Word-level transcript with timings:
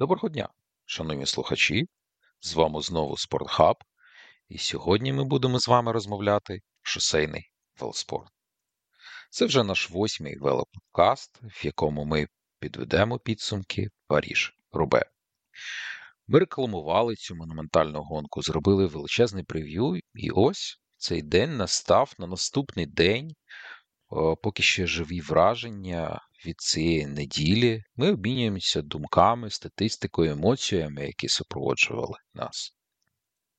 Доброго 0.00 0.28
дня, 0.28 0.48
шановні 0.84 1.26
слухачі! 1.26 1.88
З 2.40 2.54
вами 2.54 2.82
знову 2.82 3.16
Спортхаб, 3.16 3.76
і 4.48 4.58
сьогодні 4.58 5.12
ми 5.12 5.24
будемо 5.24 5.60
з 5.60 5.68
вами 5.68 5.92
розмовляти 5.92 6.60
шосейний 6.82 7.50
велоспорт. 7.80 8.32
Це 9.30 9.46
вже 9.46 9.64
наш 9.64 9.90
восьмий 9.90 10.38
велоподкаст, 10.38 11.40
в 11.42 11.66
якому 11.66 12.04
ми 12.04 12.26
підведемо 12.58 13.18
підсумки 13.18 13.88
Паріж 14.06 14.54
Рубе. 14.72 15.04
Ми 16.28 16.38
рекламували 16.38 17.14
цю 17.14 17.34
монументальну 17.34 18.02
гонку, 18.02 18.42
зробили 18.42 18.86
величезний 18.86 19.44
прев'ю, 19.44 20.00
і 20.14 20.30
ось 20.30 20.80
цей 20.96 21.22
день 21.22 21.56
настав 21.56 22.14
на 22.18 22.26
наступний 22.26 22.86
день, 22.86 23.34
поки 24.42 24.62
ще 24.62 24.86
живі 24.86 25.20
враження 25.20 26.20
від 26.46 26.60
цієї 26.60 27.06
неділі. 27.06 27.82
Ми 27.96 28.12
обмінюємося 28.12 28.82
думками, 28.82 29.50
статистикою, 29.50 30.32
емоціями, 30.32 31.06
які 31.06 31.28
супроводжували 31.28 32.18
нас. 32.34 32.74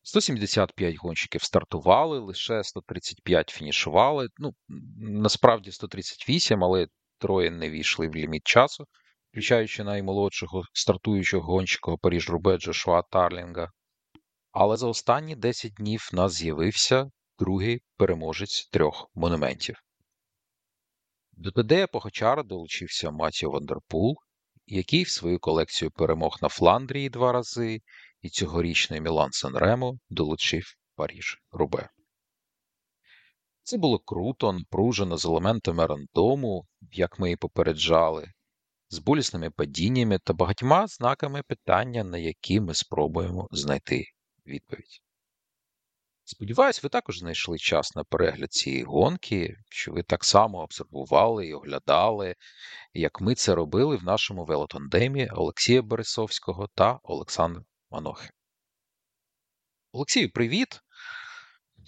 175 0.03 0.95
гонщиків 0.95 1.44
стартували, 1.44 2.20
лише 2.20 2.63
135 2.63 3.49
фінішували. 3.49 4.27
Ну, 4.38 4.52
насправді 4.98 5.72
138, 5.72 6.63
але 6.63 6.88
троє 7.20 7.52
не 7.52 7.70
війшли 7.70 8.08
в 8.08 8.16
ліміт 8.16 8.41
часу, 8.45 8.86
включаючи 9.31 9.84
наймолодшого 9.84 10.63
стартуючого 10.73 11.53
гонщика 11.53 11.98
Паріж 11.98 12.30
Рубе 12.30 12.58
Джошуа 12.58 13.02
Тарлінга. 13.02 13.72
Але 14.52 14.77
за 14.77 14.88
останні 14.88 15.36
10 15.36 15.73
днів 15.73 16.09
в 16.11 16.16
нас 16.16 16.34
з'явився 16.34 17.11
другий 17.39 17.81
переможець 17.98 18.70
трьох 18.72 19.11
монументів. 19.16 19.75
До 21.31 21.52
Тедея 21.52 21.88
Погачара 21.88 22.44
долучився 22.44 23.12
Матіо 23.12 23.49
Вандерпул, 23.49 24.17
який 24.66 25.03
в 25.03 25.09
свою 25.09 25.39
колекцію 25.39 25.91
перемог 25.91 26.38
на 26.41 26.49
Фландрії 26.49 27.09
два 27.09 27.31
рази, 27.31 27.81
і 28.22 28.30
цьогорічний 28.30 29.02
Мілан 29.02 29.31
Сан 29.31 29.58
Ремо 29.58 30.00
долучив 30.09 30.75
Паріж 30.95 31.42
Рубе. 31.52 31.89
Це 33.64 33.78
було 33.78 34.00
круто, 34.00 34.53
напружено 34.53 35.17
з 35.17 35.25
елементами 35.25 35.86
рандому, 35.86 36.66
як 36.92 37.20
ми 37.20 37.31
і 37.31 37.36
попереджали, 37.36 38.31
з 38.89 39.00
болісними 39.00 39.50
падіннями 39.50 40.20
та 40.20 40.33
багатьма 40.33 40.88
знаками 40.88 41.44
питання, 41.44 42.03
на 42.03 42.17
які 42.17 42.59
ми 42.59 42.73
спробуємо 42.73 43.48
знайти 43.52 44.05
відповідь. 44.45 45.02
Сподіваюсь, 46.23 46.83
ви 46.83 46.89
також 46.89 47.19
знайшли 47.19 47.58
час 47.58 47.95
на 47.95 48.03
перегляд 48.03 48.53
цієї 48.53 48.83
гонки, 48.83 49.58
що 49.69 49.91
ви 49.91 50.03
так 50.03 50.23
само 50.23 50.58
обсервували 50.58 51.47
і 51.47 51.53
оглядали, 51.53 52.36
як 52.94 53.22
ми 53.22 53.36
це 53.36 53.55
робили 53.55 53.95
в 53.95 54.03
нашому 54.03 54.45
велотандемі 54.45 55.27
Олексія 55.27 55.81
Борисовського 55.81 56.69
та 56.75 56.99
Олександра 57.03 57.64
Манохи. 57.92 58.30
Олексію, 59.92 60.31
привіт! 60.31 60.81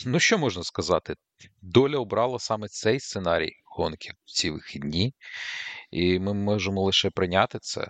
Ну, 0.05 0.19
що 0.19 0.37
можна 0.37 0.63
сказати? 0.63 1.15
Доля 1.61 1.97
обрала 1.97 2.39
саме 2.39 2.67
цей 2.67 2.99
сценарій 2.99 3.51
гонки 3.65 4.13
в 4.25 4.31
ці 4.31 4.51
вихідні, 4.51 5.13
і 5.91 6.19
ми 6.19 6.33
можемо 6.33 6.83
лише 6.83 7.09
прийняти 7.09 7.59
це. 7.61 7.87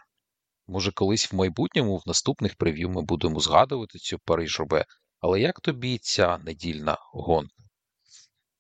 Може, 0.68 0.92
колись 0.92 1.32
в 1.32 1.36
майбутньому, 1.36 1.98
в 1.98 2.04
наступних 2.08 2.56
прев'ю 2.56 2.90
ми 2.90 3.02
будемо 3.02 3.40
згадувати 3.40 4.00
цю 4.00 4.20
Париж-Рубе, 4.20 4.86
але 5.24 5.40
як 5.40 5.60
тобі 5.60 5.98
ця 5.98 6.38
недільна 6.38 6.98
гонка? 7.14 7.64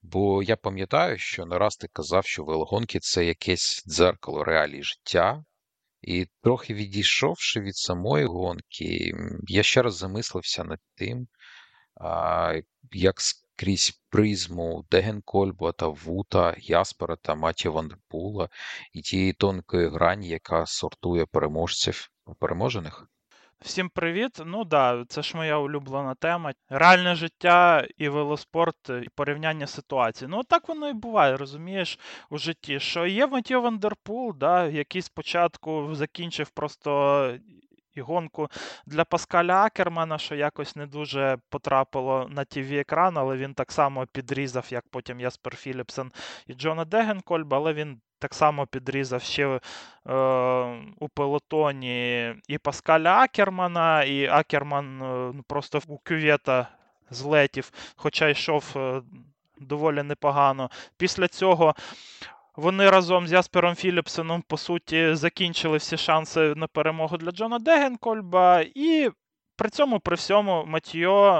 Бо 0.02 0.44
я 0.44 0.56
пам'ятаю, 0.56 1.18
що 1.18 1.46
не 1.46 1.58
раз 1.58 1.76
ти 1.76 1.88
казав, 1.94 2.26
що 2.26 2.44
велогонки 2.44 3.00
це 3.00 3.26
якесь 3.26 3.84
дзеркало 3.88 4.44
реалій 4.44 4.84
життя, 4.84 5.44
і 6.02 6.28
трохи 6.42 6.74
відійшовши 6.74 7.60
від 7.62 7.76
самої 7.76 8.26
гонки, 8.26 9.14
я 9.48 9.64
ще 9.64 9.82
раз 9.82 9.96
замислився 9.96 10.64
над 10.64 10.80
тим, 10.96 11.28
як 12.92 13.22
скрізь 13.22 14.02
призму 14.10 14.86
Дегенкольба 14.92 15.72
та 15.72 15.88
Вута, 15.88 16.56
Яспера 16.58 17.16
та 17.16 17.36
Матія 17.36 17.72
Вандерпула 17.72 18.50
і 18.94 19.02
тієї 19.02 19.34
тонкої 19.34 19.90
грані, 19.90 20.28
яка 20.28 20.66
сортує 20.66 21.26
переможців 21.26 22.10
переможених. 22.40 23.08
Всім 23.64 23.90
привіт. 23.90 24.42
Ну 24.46 24.66
да, 24.66 25.06
це 25.08 25.22
ж 25.22 25.38
моя 25.38 25.58
улюблена 25.58 26.16
тема. 26.16 26.54
Реальне 26.70 27.16
життя 27.16 27.88
і 27.98 28.10
велоспорт, 28.10 28.90
і 28.90 29.10
порівняння 29.16 29.68
ситуацій. 29.68 30.28
Ну, 30.28 30.44
так 30.44 30.70
воно 30.70 30.90
і 30.90 30.94
буває, 30.94 31.38
розумієш, 31.38 32.00
у 32.30 32.38
житті. 32.38 32.80
Що 32.80 33.06
є 33.06 33.28
Матьо 33.28 33.62
Вандерпул, 33.62 34.36
да, 34.38 34.68
який 34.68 35.02
спочатку 35.02 35.96
закінчив 35.96 36.50
просто 36.50 37.32
і 37.96 38.02
гонку 38.02 38.50
для 38.86 39.06
Паскаля 39.06 39.64
Акермана, 39.64 40.18
що 40.18 40.36
якось 40.36 40.76
не 40.76 40.86
дуже 40.88 41.38
потрапило 41.50 42.28
на 42.30 42.46
тв 42.46 42.74
екран 42.74 43.18
але 43.18 43.38
він 43.38 43.54
так 43.54 43.72
само 43.72 44.06
підрізав, 44.06 44.68
як 44.70 44.84
потім 44.92 45.20
Яспер 45.20 45.56
Філіпсен 45.56 46.12
і 46.48 46.54
Джона 46.54 46.86
Дегенкольба, 46.86 47.58
але 47.58 47.74
він 47.74 48.02
так 48.24 48.34
само 48.34 48.68
підрізав 48.68 49.22
ще 49.22 49.48
е, 49.48 49.60
у 51.00 51.10
пелотоні 51.10 52.36
і 52.48 52.58
Паскаля 52.58 53.18
Акермана, 53.18 54.04
і 54.04 54.28
Акерман 54.28 55.02
е, 55.02 55.32
ну, 55.36 55.44
просто 55.48 55.82
у 55.88 55.98
кювета 55.98 56.68
злетів, 57.10 57.72
хоча 57.96 58.30
йшов 58.30 58.74
е, 58.76 59.02
доволі 59.58 60.04
непогано. 60.04 60.70
Після 60.98 61.28
цього. 61.28 61.76
Вони 62.56 62.90
разом 62.90 63.28
з 63.28 63.32
Яспером 63.32 63.76
Філіпсоном, 63.76 64.42
по 64.42 64.58
суті, 64.58 65.16
закінчили 65.16 65.78
всі 65.78 65.98
шанси 65.98 66.54
на 66.56 66.68
перемогу 66.68 67.18
для 67.18 67.32
Джона 67.32 67.60
Дегенкольба. 67.60 68.62
І 68.76 69.10
при 69.56 69.70
цьому, 69.70 70.00
при 70.00 70.16
всьому, 70.16 70.64
Матьо 70.68 71.36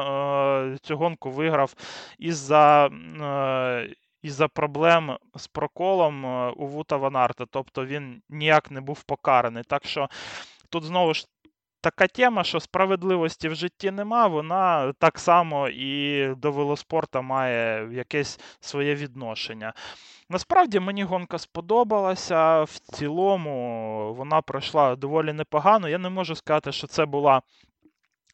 е, 0.74 0.78
цю 0.82 0.98
гонку 0.98 1.32
виграв 1.32 1.74
із-за 2.20 2.86
е, 2.88 3.96
із-за 4.24 4.48
проблем 4.48 5.18
з 5.36 5.48
проколом 5.48 6.26
е, 6.26 6.50
у 6.50 6.68
Вута 6.68 6.98
Ванарта. 6.98 7.46
Тобто 7.52 7.86
він 7.86 8.22
ніяк 8.30 8.72
не 8.72 8.82
був 8.82 9.04
покараний. 9.04 9.64
Так 9.64 9.86
що 9.86 10.10
тут 10.70 10.84
знову 10.84 11.14
ж. 11.14 11.26
Така 11.82 12.08
тема, 12.08 12.44
що 12.44 12.60
справедливості 12.60 13.50
в 13.50 13.56
житті 13.56 13.92
нема, 13.92 14.28
вона 14.28 14.94
так 15.00 15.20
само 15.20 15.70
і 15.70 16.28
до 16.36 16.52
велоспорта 16.52 17.22
має 17.22 17.90
якесь 17.94 18.40
своє 18.60 18.96
відношення. 18.96 19.74
Насправді 20.30 20.80
мені 20.80 21.04
гонка 21.04 21.38
сподобалася. 21.38 22.64
В 22.64 22.80
цілому 22.80 24.14
вона 24.14 24.42
пройшла 24.42 24.96
доволі 24.96 25.34
непогано. 25.34 25.90
Я 25.90 25.98
не 25.98 26.10
можу 26.10 26.36
сказати, 26.36 26.72
що 26.72 26.88
це 26.88 27.06
була 27.06 27.42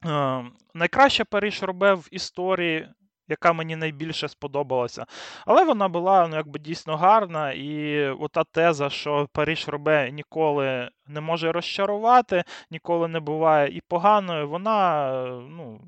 е, 0.05 0.45
найкраща 0.73 1.25
Париж 1.25 1.63
робе 1.63 1.93
в 1.93 2.07
історії 2.11 2.89
яка 3.29 3.53
мені 3.53 3.75
найбільше 3.75 4.27
сподобалася. 4.27 5.05
Але 5.45 5.63
вона 5.63 5.87
була 5.87 6.27
ну, 6.27 6.35
якби 6.35 6.59
дійсно 6.59 6.97
гарна, 6.97 7.51
і 7.51 8.05
ота 8.09 8.43
теза, 8.43 8.89
що 8.89 9.27
Париж 9.33 9.67
Робе 9.67 10.11
ніколи 10.11 10.89
не 11.07 11.21
може 11.21 11.51
розчарувати, 11.51 12.43
ніколи 12.71 13.07
не 13.07 13.19
буває 13.19 13.77
і 13.77 13.81
поганою, 13.87 14.49
вона 14.49 15.11
ну. 15.49 15.81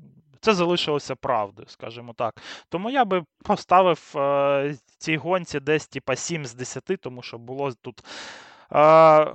Це 0.44 0.54
залишилося 0.54 1.14
правдою, 1.14 1.68
скажімо 1.68 2.12
так. 2.16 2.42
Тому 2.68 2.90
я 2.90 3.04
би 3.04 3.24
поставив 3.44 4.12
е, 4.16 4.74
цій 4.98 5.16
гонці 5.16 5.60
десь 5.60 5.88
типа 5.88 6.16
7 6.16 6.46
з 6.46 6.54
10, 6.54 6.84
тому 7.00 7.22
що 7.22 7.38
було 7.38 7.72
тут 7.82 8.04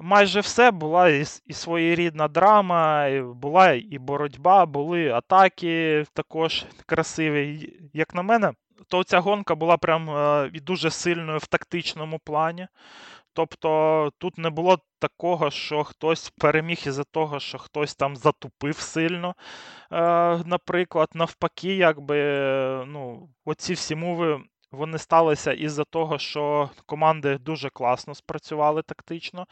майже 0.02 0.40
все 0.40 0.72
була 0.72 1.09
і, 1.09 1.25
і 1.46 1.53
своєрідна 1.53 2.28
драма, 2.28 3.09
була 3.22 3.72
і 3.72 3.98
боротьба, 3.98 4.66
були 4.66 5.09
атаки 5.09 6.06
також 6.14 6.66
красиві. 6.86 7.74
Як 7.94 8.16
на 8.16 8.22
мене, 8.22 8.53
то 8.88 9.03
ця 9.03 9.20
гонка 9.20 9.56
була 9.56 9.78
прям 9.78 10.09
е, 10.09 10.50
і 10.53 10.59
дуже 10.59 10.92
сильною 10.92 11.38
в 11.38 11.48
тактичному 11.48 12.20
плані. 12.20 12.68
Тобто 13.34 14.12
тут 14.18 14.38
не 14.38 14.50
було 14.50 14.80
такого, 15.00 15.52
що 15.52 15.84
хтось 15.84 16.30
переміг 16.30 16.84
із-за 16.86 17.04
того, 17.04 17.40
що 17.40 17.58
хтось 17.58 17.96
там 17.96 18.16
затупив 18.16 18.75
сильно. 18.78 19.36
Е, 19.92 19.98
Наприклад, 20.45 21.10
навпаки, 21.13 21.75
якби 21.75 22.18
ну, 22.88 23.30
оці 23.45 23.74
всі 23.74 23.95
мови 23.95 24.42
вони 24.72 24.98
сталися 24.98 25.54
із-за 25.54 25.84
того, 25.84 26.18
що 26.19 26.69
команди 26.86 27.38
дуже 27.38 27.69
класно 27.69 28.16
спрацювали 28.16 28.81
тактично. 28.81 29.48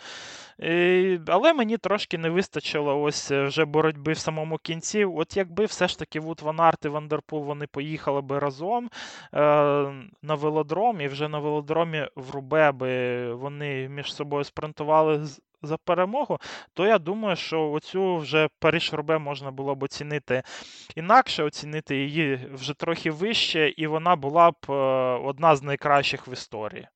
І, 0.59 1.19
Але 1.27 1.53
мені 1.53 1.77
трошки 1.77 2.17
не 2.17 2.29
вистачило 2.29 3.01
ось 3.01 3.31
е, 3.31 3.43
вже 3.43 3.65
боротьби 3.65 4.13
в 4.13 4.17
самому 4.17 4.57
кінці. 4.57 5.05
От 5.05 5.37
якби 5.37 5.65
все 5.65 5.87
ж 5.87 5.99
таки 5.99 6.19
Вут 6.19 6.41
Ван 6.41 6.59
Арт 6.59 6.85
і 6.85 6.87
Вандерпул 6.87 7.43
вони 7.43 7.67
поїхали 7.67 8.21
би 8.21 8.39
разом 8.39 8.85
е, 8.85 8.89
на 10.21 10.35
велодром, 10.35 11.01
і 11.01 11.07
вже 11.07 11.27
на 11.27 11.39
велодромі 11.39 12.07
в 12.15 12.31
Рубе 12.31 12.71
би 12.71 13.33
вони 13.33 13.89
між 13.89 14.13
собою 14.13 14.43
спринтували 14.43 15.27
за 15.65 15.77
перемогу, 15.77 16.39
то 16.73 16.85
я 16.85 16.99
думаю, 16.99 17.35
що 17.35 17.71
оцю 17.71 18.17
вже 18.17 18.49
Париж 18.59 18.93
Рубе 18.93 19.17
можна 19.17 19.51
було 19.51 19.75
б 19.75 19.83
оцінити 19.83 20.43
інакше, 20.95 21.43
оцінити 21.43 21.97
її 21.97 22.49
вже 22.53 22.73
трохи 22.73 23.11
вище, 23.11 23.69
і 23.77 23.87
вона 23.87 24.15
була 24.15 24.51
б 24.51 24.55
е, 24.69 24.73
одна 25.23 25.55
з 25.55 25.63
найкращих 25.63 26.27
в 26.27 26.33
історії. 26.33 26.83
Е, 26.83 26.89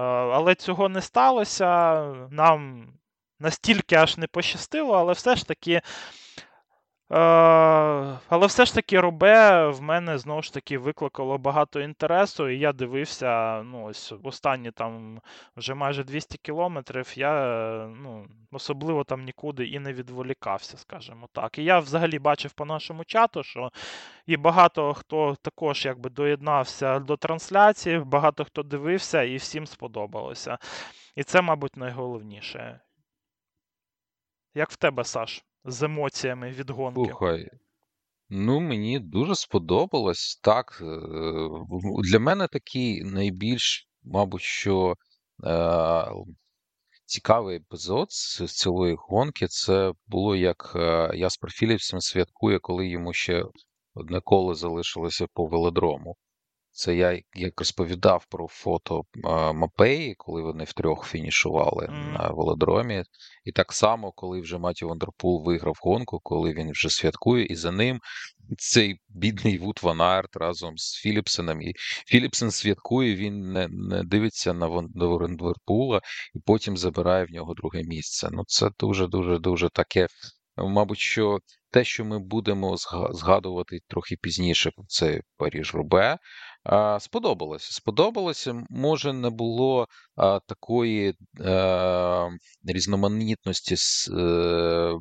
але 0.00 0.54
цього 0.54 0.88
не 0.88 1.02
сталося. 1.02 2.00
Нам 2.30 2.88
настільки 3.40 3.96
аж 3.96 4.18
не 4.18 4.26
пощастило, 4.26 4.94
але 4.94 5.12
все 5.12 5.36
ж 5.36 5.48
таки. 5.48 5.80
Е, 7.10 7.16
але 8.28 8.46
все 8.46 8.64
ж 8.64 8.74
таки 8.74 9.00
Робе 9.00 9.66
в 9.68 9.82
мене 9.82 10.18
знову 10.18 10.42
ж 10.42 10.54
таки 10.54 10.78
викликало 10.78 11.38
багато 11.38 11.80
інтересу, 11.80 12.48
і 12.48 12.58
я 12.58 12.72
дивився, 12.72 13.62
ну, 13.62 13.84
ось 13.84 14.12
останні 14.22 14.70
там 14.70 15.20
вже 15.56 15.74
майже 15.74 16.04
200 16.04 16.38
кілометрів, 16.38 17.12
я 17.18 17.32
ну, 18.02 18.26
особливо 18.52 19.04
там 19.04 19.24
нікуди 19.24 19.66
і 19.66 19.78
не 19.78 19.92
відволікався, 19.92 20.76
скажімо 20.76 21.28
так. 21.32 21.58
І 21.58 21.64
я 21.64 21.78
взагалі 21.78 22.18
бачив 22.18 22.52
по 22.52 22.64
нашому 22.64 23.04
чату, 23.04 23.42
що 23.42 23.70
і 24.26 24.36
багато 24.36 24.94
хто 24.94 25.36
також 25.42 25.84
якби 25.84 26.10
доєднався 26.10 26.98
до 26.98 27.16
трансляції, 27.16 27.98
багато 27.98 28.44
хто 28.44 28.62
дивився, 28.62 29.22
і 29.22 29.36
всім 29.36 29.66
сподобалося. 29.66 30.58
І 31.16 31.22
це, 31.24 31.42
мабуть, 31.42 31.76
найголовніше. 31.76 32.80
Як 34.54 34.70
в 34.70 34.76
тебе, 34.76 35.04
Саш? 35.04 35.47
З 35.68 35.82
емоціями 35.82 36.50
від 36.50 36.70
гонки. 36.70 37.00
Слухай, 37.04 37.50
ну 38.28 38.60
мені 38.60 38.98
дуже 38.98 39.34
сподобалось. 39.34 40.40
Так, 40.42 40.82
е, 40.82 40.84
для 42.12 42.18
мене 42.18 42.48
такий 42.48 43.04
найбільш, 43.04 43.88
мабуть, 44.02 44.42
що 44.42 44.94
е, 45.44 46.06
цікавий 47.06 47.56
епізод 47.56 48.10
з 48.10 48.46
цілої 48.46 48.96
гонки 48.98 49.46
це 49.46 49.92
було 50.06 50.36
як 50.36 50.72
е, 50.76 51.10
Яспер 51.14 51.50
Філіпсен 51.50 52.00
святкує, 52.00 52.58
коли 52.58 52.88
йому 52.88 53.12
ще 53.12 53.44
одне 53.94 54.20
коло 54.20 54.54
залишилося 54.54 55.26
по 55.32 55.46
велодрому. 55.46 56.16
Це 56.72 56.96
я 56.96 57.22
як 57.34 57.60
розповідав 57.60 58.26
про 58.30 58.48
фото 58.48 59.02
Мапеї, 59.54 60.14
коли 60.14 60.42
вони 60.42 60.64
втрьох 60.64 61.06
фінішували 61.06 61.86
mm. 61.86 62.12
на 62.12 62.28
велодромі. 62.28 63.04
І 63.44 63.52
так 63.52 63.72
само, 63.72 64.12
коли 64.12 64.40
вже 64.40 64.58
Маті 64.58 64.84
Вандерпул 64.84 65.44
виграв 65.44 65.78
гонку, 65.82 66.20
коли 66.22 66.52
він 66.52 66.70
вже 66.70 66.90
святкує, 66.90 67.46
і 67.46 67.54
за 67.54 67.70
ним 67.70 68.00
цей 68.58 69.00
бідний 69.08 69.58
Вут 69.58 69.80
Ван 69.82 70.00
Арт 70.00 70.36
разом 70.36 70.78
з 70.78 70.94
Філіпсеном. 70.94 71.62
І 71.62 71.72
Філіпсен 72.06 72.50
святкує, 72.50 73.16
він 73.16 73.52
не 73.52 73.68
не 73.68 74.02
дивиться 74.04 74.52
на 74.52 74.66
Вандерпула 74.66 76.00
і 76.34 76.38
потім 76.46 76.76
забирає 76.76 77.24
в 77.24 77.30
нього 77.30 77.54
друге 77.54 77.82
місце. 77.82 78.28
Ну, 78.32 78.42
це 78.46 78.70
дуже-дуже 78.80 79.38
дуже 79.38 79.68
таке. 79.68 80.06
Мабуть, 80.56 80.98
що 80.98 81.38
те, 81.70 81.84
що 81.84 82.04
ми 82.04 82.18
будемо 82.18 82.76
згадувати 83.10 83.78
трохи 83.88 84.16
пізніше, 84.22 84.70
це 84.86 85.20
Паріж 85.36 85.74
Рубе. 85.74 86.18
Сподобалося. 86.98 87.72
Сподобалося, 87.72 88.64
може, 88.70 89.12
не 89.12 89.30
було 89.30 89.86
такої 90.46 91.14
різноманітності 92.64 93.76
з 93.76 94.08
е, 94.08 94.94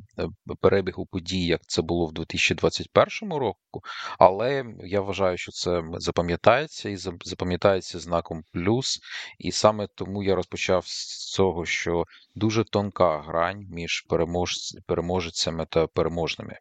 перебігу 0.62 1.06
подій, 1.06 1.46
як 1.46 1.62
це 1.68 1.82
було 1.82 2.06
в 2.08 2.14
2021 2.14 3.34
року, 3.34 3.82
але 4.20 4.66
я 4.84 5.02
вважаю, 5.02 5.38
що 5.38 5.52
це 5.52 5.84
запам'ятається 5.94 6.90
і 6.90 6.98
запам'ятається 7.26 8.00
знаком 8.00 8.44
плюс. 8.54 9.00
І 9.40 9.52
саме 9.52 9.88
тому 9.96 10.24
я 10.24 10.36
розпочав 10.36 10.84
з 10.88 11.32
цього, 11.34 11.66
що 11.66 12.04
дуже 12.36 12.64
тонка 12.64 13.22
грань 13.22 13.66
між 13.70 14.02
перемож... 14.02 14.54
переможцями 14.88 15.66
та 15.70 15.88
переможними. 15.88 16.60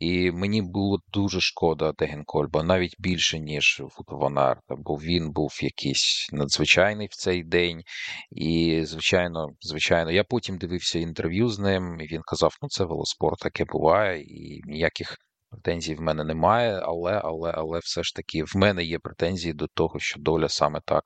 І 0.00 0.30
мені 0.30 0.62
було 0.62 0.98
дуже 1.12 1.40
шкода 1.40 1.92
Дегенкольба, 1.92 2.62
навіть 2.62 2.96
більше, 2.98 3.38
ніж 3.38 3.82
Ванарта, 4.06 4.74
бо 4.78 4.96
він 4.96 5.30
був 5.30 5.58
якийсь 5.62 6.28
надзвичайний 6.32 7.06
в 7.06 7.14
цей 7.14 7.44
день. 7.44 7.82
І, 8.30 8.82
звичайно, 8.84 9.48
звичайно, 9.60 10.10
я 10.10 10.24
потім 10.24 10.58
дивився 10.58 10.98
інтерв'ю 10.98 11.48
з 11.48 11.58
ним, 11.58 12.00
і 12.00 12.06
він 12.06 12.22
казав: 12.22 12.56
ну, 12.62 12.68
це 12.68 12.84
велоспорт, 12.84 13.38
таке 13.38 13.64
буває, 13.64 14.22
і 14.22 14.60
ніяких 14.64 15.16
претензій 15.50 15.94
в 15.94 16.00
мене 16.00 16.24
немає. 16.24 16.80
Але, 16.82 17.20
але, 17.24 17.50
але 17.50 17.78
все 17.78 18.02
ж 18.02 18.14
таки 18.14 18.44
в 18.44 18.52
мене 18.56 18.84
є 18.84 18.98
претензії 18.98 19.54
до 19.54 19.66
того, 19.74 19.98
що 19.98 20.20
доля 20.20 20.48
саме 20.48 20.80
так 20.84 21.02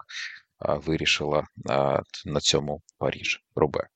вирішила 0.61 1.45
на 2.27 2.41
цьому 2.41 2.83
Паріж 2.99 3.41
Робе. 3.55 3.87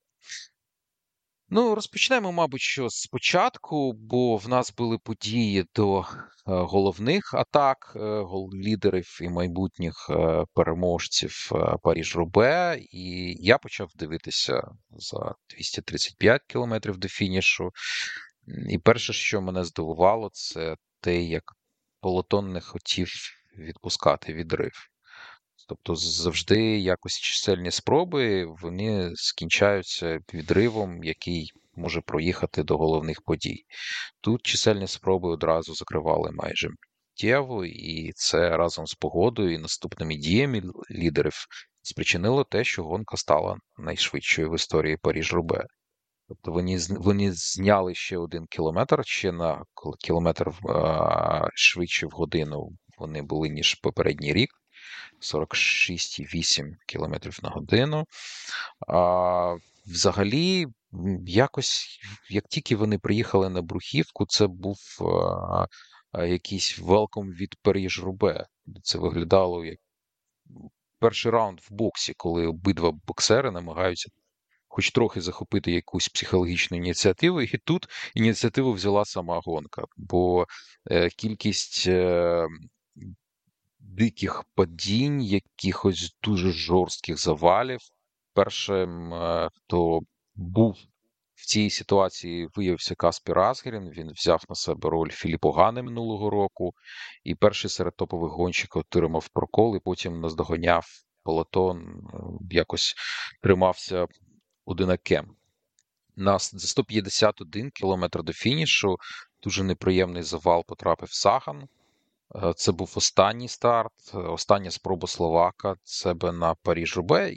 Ну, 1.51 1.75
розпочнемо, 1.75 2.33
мабуть, 2.33 2.61
що 2.61 2.91
спочатку, 2.91 3.93
бо 3.93 4.37
в 4.37 4.49
нас 4.49 4.75
були 4.75 4.99
події 4.99 5.65
до 5.75 6.01
е, 6.01 6.05
головних 6.45 7.35
атак 7.35 7.93
е, 7.97 8.25
лідерів 8.65 9.19
і 9.23 9.29
майбутніх 9.29 10.11
е, 10.11 10.45
переможців 10.55 11.51
Паріж 11.83 12.17
Рубе, 12.17 12.79
і 12.91 13.37
я 13.41 13.59
почав 13.59 13.91
дивитися 13.95 14.63
за 14.91 15.35
235 15.51 16.43
кілометрів 16.49 16.99
до 16.99 17.09
фінішу. 17.09 17.71
І 18.71 18.79
перше, 18.79 19.13
що 19.13 19.43
мене 19.43 19.65
здивувало, 19.65 20.31
це 20.33 20.77
те, 21.01 21.23
як 21.23 21.43
полотон 22.01 22.53
не 22.53 22.61
хотів 22.61 23.09
відпускати 23.59 24.35
відрив. 24.35 24.73
Тобто 25.69 25.95
завжди 25.97 26.79
якось 26.79 27.19
чисельні 27.19 27.71
спроби 27.71 28.45
вони 28.63 29.13
скінчаються 29.15 30.21
відривом, 30.35 31.05
який 31.05 31.53
може 31.77 32.01
проїхати 32.01 32.63
до 32.63 32.77
головних 32.77 33.23
подій. 33.23 33.65
Тут 34.21 34.43
чисельні 34.43 34.87
спроби 34.87 35.29
одразу 35.29 35.75
закривали 35.75 36.31
майже 36.33 36.69
миттєво, 36.69 37.65
і 37.65 38.13
це 38.17 38.57
разом 38.57 38.87
з 38.87 38.95
погодою 38.95 39.55
і 39.55 39.59
наступними 39.59 40.17
діями 40.17 40.63
лідерів 40.91 41.47
спричинило 41.83 42.45
те, 42.45 42.65
що 42.65 42.85
гонка 42.85 43.17
стала 43.17 43.57
найшвидшою 43.79 44.51
в 44.51 44.55
історії 44.55 44.97
Паріж-Рубе. 44.97 45.65
Тобто 46.29 46.53
вони 46.53 46.79
вони 46.91 47.33
зняли 47.33 47.95
ще 47.95 48.19
один 48.19 48.47
кілометр, 48.47 49.03
ще 49.07 49.33
на 49.33 49.65
кілометр 50.01 50.51
а, 50.69 51.49
швидше 51.55 52.07
в 52.07 52.11
годину 52.11 52.69
вони 52.99 53.23
були, 53.23 53.49
ніж 53.49 53.75
попередній 53.75 54.33
рік. 54.33 54.51
46,8 55.21 56.75
км 56.87 57.15
на 57.43 57.51
годину. 57.51 58.05
А, 58.89 59.57
Взагалі, 59.87 60.67
якось, 61.27 62.01
як 62.31 62.45
тільки 62.49 62.77
вони 62.77 62.99
приїхали 62.99 63.49
на 63.49 63.63
Брухівку, 63.63 64.27
це 64.27 64.47
був 64.47 64.79
а, 66.13 66.27
якийсь 66.27 66.79
велком 66.79 67.31
від 67.31 67.55
Паріж 67.63 68.03
Рубе. 68.03 68.47
Це 68.83 68.99
виглядало 68.99 69.65
як 69.65 69.79
перший 70.99 71.33
раунд 71.33 71.61
в 71.61 71.73
боксі, 71.73 72.15
коли 72.17 72.47
обидва 72.47 72.93
боксери 73.07 73.51
намагаються. 73.51 74.11
Хоч 74.69 74.91
трохи 74.91 75.21
захопити 75.21 75.73
якусь 75.73 76.09
психологічну 76.09 76.77
ініціативу, 76.77 77.43
і 77.43 77.59
тут 77.59 77.87
ініціативу 78.15 78.73
взяла 78.73 79.05
сама 79.05 79.41
гонка, 79.45 79.85
бо 79.97 80.47
е, 80.91 81.09
кількість 81.09 81.85
е, 81.89 82.47
диких 83.99 84.45
падінь, 84.55 85.23
якихось 85.23 86.17
дуже 86.23 86.53
жорстких 86.53 87.19
завалів. 87.19 87.81
Першим, 88.35 89.15
е, 89.15 89.51
хто 89.55 90.01
був 90.35 90.77
в 91.35 91.47
цій 91.47 91.71
ситуації, 91.71 92.49
виявився 92.55 92.95
Каспір 92.95 93.39
Асгерін. 93.39 93.91
Він 93.91 94.13
взяв 94.13 94.45
на 94.49 94.55
себе 94.55 94.91
роль 94.91 95.11
Філіпо 95.11 95.53
Гани 95.53 95.83
минулого 95.83 96.31
року, 96.31 96.75
і 97.25 97.35
перший 97.35 97.71
серед 97.71 97.97
топових 97.97 98.33
гонщиків 98.33 98.81
отримав 98.81 99.29
прокол, 99.29 99.77
і 99.77 99.81
потім 99.81 100.21
наздоганяв 100.21 100.87
полотон, 101.23 101.79
е, 101.79 102.19
якось 102.51 102.95
тримався 103.43 104.07
одинакем. 104.65 105.35
На 106.17 106.39
151 106.39 107.71
кілометр 107.71 108.23
до 108.23 108.33
фінішу 108.33 108.97
дуже 109.43 109.65
неприємний 109.65 110.23
завал 110.23 110.65
потрапив 110.67 111.13
Саган. 111.13 111.69
Е, 112.35 112.53
це 112.57 112.73
був 112.73 112.93
останній 112.97 113.49
старт, 113.49 113.93
е, 114.15 114.19
остання 114.19 114.71
спроба 114.71 115.09
Словака 115.09 115.77
себе 115.85 116.33
на 116.33 116.55
Паріж 116.55 116.97
Рубе. 116.97 117.35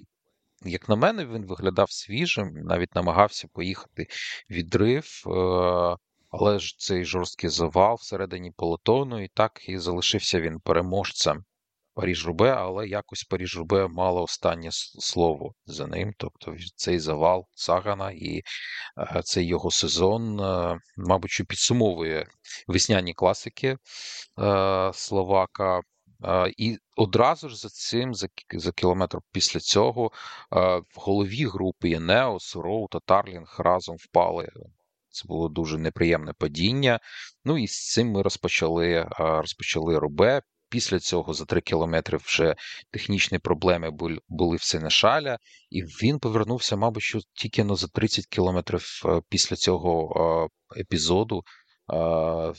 Як 0.66 0.90
на 0.90 0.96
мене, 0.96 1.26
він 1.26 1.46
виглядав 1.46 1.92
свіжим, 1.92 2.54
навіть 2.54 2.96
намагався 2.96 3.48
поїхати 3.54 4.08
відрив, 4.50 5.24
е, 5.28 5.32
але 6.30 6.60
ж 6.60 6.76
цей 6.78 7.06
жорсткий 7.06 7.50
завал 7.50 7.96
всередині 7.96 8.52
полотону, 8.52 9.24
і 9.24 9.28
так 9.28 9.70
і 9.70 9.78
залишився 9.78 10.42
він 10.42 10.60
переможцем 10.60 11.44
Паріж-Рубе, 11.94 12.50
але 12.50 12.88
якось 12.88 13.24
Паріж-Рубе 13.24 13.88
мало 13.88 14.24
останнє 14.24 14.70
слово 14.72 15.54
за 15.66 15.88
ним. 15.88 16.14
Тобто 16.18 16.56
цей 16.76 17.00
завал 17.00 17.48
Сагана 17.56 18.12
і 18.12 18.42
е, 18.98 19.22
цей 19.24 19.46
його 19.48 19.72
сезон, 19.72 20.40
е, 20.40 20.80
мабуть, 20.98 21.32
що 21.32 21.46
підсумовує 21.46 22.28
весняні 22.68 23.14
класики 23.14 23.78
е, 24.40 24.92
Словака. 24.94 25.82
І 26.58 26.78
одразу 26.98 27.50
ж 27.50 27.58
за 27.58 27.70
цим, 27.70 28.14
за 28.54 28.72
кілометр 28.76 29.18
після 29.32 29.60
цього, 29.60 30.12
в 30.52 30.84
голові 30.96 31.46
групи 31.46 31.90
Інеос, 31.90 32.56
Роу 32.56 32.88
та 32.88 33.00
Тарлінг 33.00 33.56
разом 33.60 33.96
впали. 34.00 34.50
Це 35.10 35.28
було 35.28 35.50
дуже 35.50 35.78
неприємне 35.78 36.34
падіння. 36.34 37.00
Ну 37.46 37.58
і 37.58 37.68
з 37.68 37.92
цим 37.92 38.12
ми 38.12 38.22
розпочали 38.22 39.08
розпочали 39.18 40.00
Рубе 40.00 40.42
Після 40.72 41.00
цього 41.00 41.34
за 41.34 41.46
3 41.46 41.62
кілометри 41.62 42.18
вже 42.18 42.56
технічні 42.92 43.40
проблеми 43.40 43.90
були 44.28 44.56
в 44.56 44.64
Сенешаля, 44.64 45.38
і 45.70 45.84
він 45.84 46.20
повернувся, 46.20 46.76
мабуть, 46.76 47.04
що 47.04 47.20
тільки 47.34 47.64
ну, 47.64 47.76
за 47.76 47.88
30 47.88 48.26
кілометрів 48.26 49.02
е, 49.06 49.22
після 49.30 49.56
цього 49.56 50.50
епізоду 50.78 51.44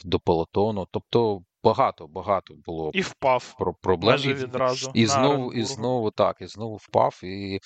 до 0.04 0.20
пелотону. 0.24 0.86
Тобто 0.90 1.40
багато 1.62 2.06
багато 2.06 2.54
було 2.66 2.90
і 2.94 3.00
впав 3.00 3.54
про 3.58 3.74
проблем 3.74 4.10
майже 4.10 4.34
відразу. 4.34 4.90
І 4.94 5.06
знову, 5.06 5.52
і 5.52 5.64
знову 5.64 6.10
так, 6.10 6.36
і 6.40 6.46
знову 6.46 6.76
впав. 6.76 7.20
І 7.24 7.60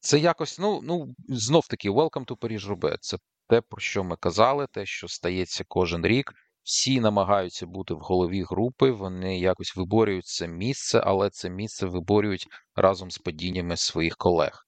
це 0.00 0.18
якось, 0.18 0.58
ну, 0.58 0.80
ну 0.82 1.14
знов 1.28 1.66
таки, 1.68 1.90
welcome 1.90 2.26
to 2.26 2.36
Паріж 2.36 2.68
Рубе. 2.68 2.96
Це 3.00 3.18
те, 3.48 3.60
про 3.60 3.80
що 3.80 4.04
ми 4.04 4.16
казали, 4.16 4.66
те, 4.72 4.86
що 4.86 5.08
стається 5.08 5.64
кожен 5.68 6.06
рік. 6.06 6.32
Всі 6.66 7.00
намагаються 7.00 7.66
бути 7.66 7.94
в 7.94 7.98
голові 7.98 8.42
групи, 8.42 8.90
вони 8.90 9.38
якось 9.38 9.76
виборюють 9.76 10.26
це 10.26 10.48
місце, 10.48 11.00
але 11.04 11.30
це 11.30 11.50
місце 11.50 11.86
виборюють 11.86 12.46
разом 12.76 13.10
з 13.10 13.18
падіннями 13.18 13.76
своїх 13.76 14.16
колег. 14.16 14.66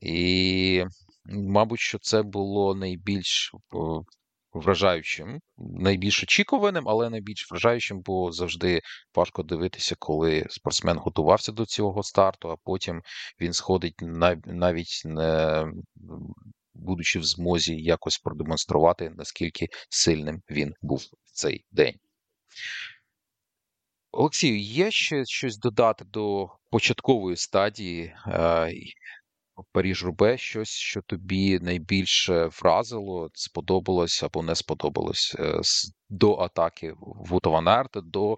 І, 0.00 0.84
мабуть, 1.24 1.80
що 1.80 1.98
це 1.98 2.22
було 2.22 2.74
найбільш 2.74 3.52
вражаючим, 4.52 5.40
найбільш 5.58 6.22
очікуваним, 6.22 6.88
але 6.88 7.10
найбільш 7.10 7.50
вражаючим, 7.50 8.00
бо 8.00 8.32
завжди 8.32 8.80
важко 9.14 9.42
дивитися, 9.42 9.96
коли 9.98 10.46
спортсмен 10.50 10.98
готувався 10.98 11.52
до 11.52 11.66
цього 11.66 12.02
старту, 12.02 12.50
а 12.50 12.56
потім 12.64 13.02
він 13.40 13.52
сходить 13.52 13.94
навіть 14.46 15.02
не 15.04 15.66
будучи 16.74 17.18
в 17.18 17.24
змозі 17.24 17.76
якось 17.76 18.18
продемонструвати, 18.18 19.10
наскільки 19.10 19.68
сильним 19.90 20.42
він 20.50 20.74
був 20.82 20.98
в 20.98 21.30
цей 21.32 21.64
день. 21.70 21.94
Олексію, 24.12 24.60
є 24.60 24.90
ще 24.90 25.24
щось 25.24 25.58
додати 25.58 26.04
до 26.04 26.48
початкової 26.70 27.36
стадії 27.36 28.14
е, 28.26 28.72
Паріж 29.72 30.04
Рубе 30.04 30.38
щось, 30.38 30.68
що 30.68 31.02
тобі 31.02 31.58
найбільше 31.58 32.46
вразило, 32.46 33.30
сподобалось 33.34 34.22
або 34.22 34.42
не 34.42 34.54
сподобалось 34.54 35.36
е, 35.38 35.60
до 36.08 36.34
атаки 36.34 36.94
Вутованарта 36.98 38.00
до 38.00 38.36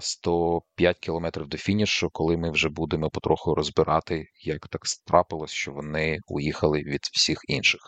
105 0.00 0.98
кілометрів 0.98 1.46
до 1.48 1.56
фінішу, 1.56 2.10
коли 2.12 2.36
ми 2.36 2.50
вже 2.50 2.68
будемо 2.68 3.10
потроху 3.10 3.54
розбирати, 3.54 4.26
як 4.44 4.68
так 4.68 4.82
трапилось, 5.06 5.50
що 5.50 5.72
вони 5.72 6.18
уїхали 6.26 6.82
від 6.82 7.00
всіх 7.02 7.38
інших. 7.48 7.80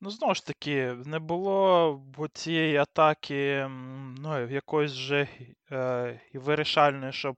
Ну, 0.00 0.10
знову 0.10 0.34
ж 0.34 0.46
таки, 0.46 0.96
не 1.04 1.18
було 1.18 2.02
цієї 2.32 2.76
атаки 2.76 3.66
ну, 4.18 4.48
якоїсь 4.48 4.92
вже 4.92 5.28
е, 5.72 6.20
вирішальної, 6.34 7.12
щоб 7.12 7.36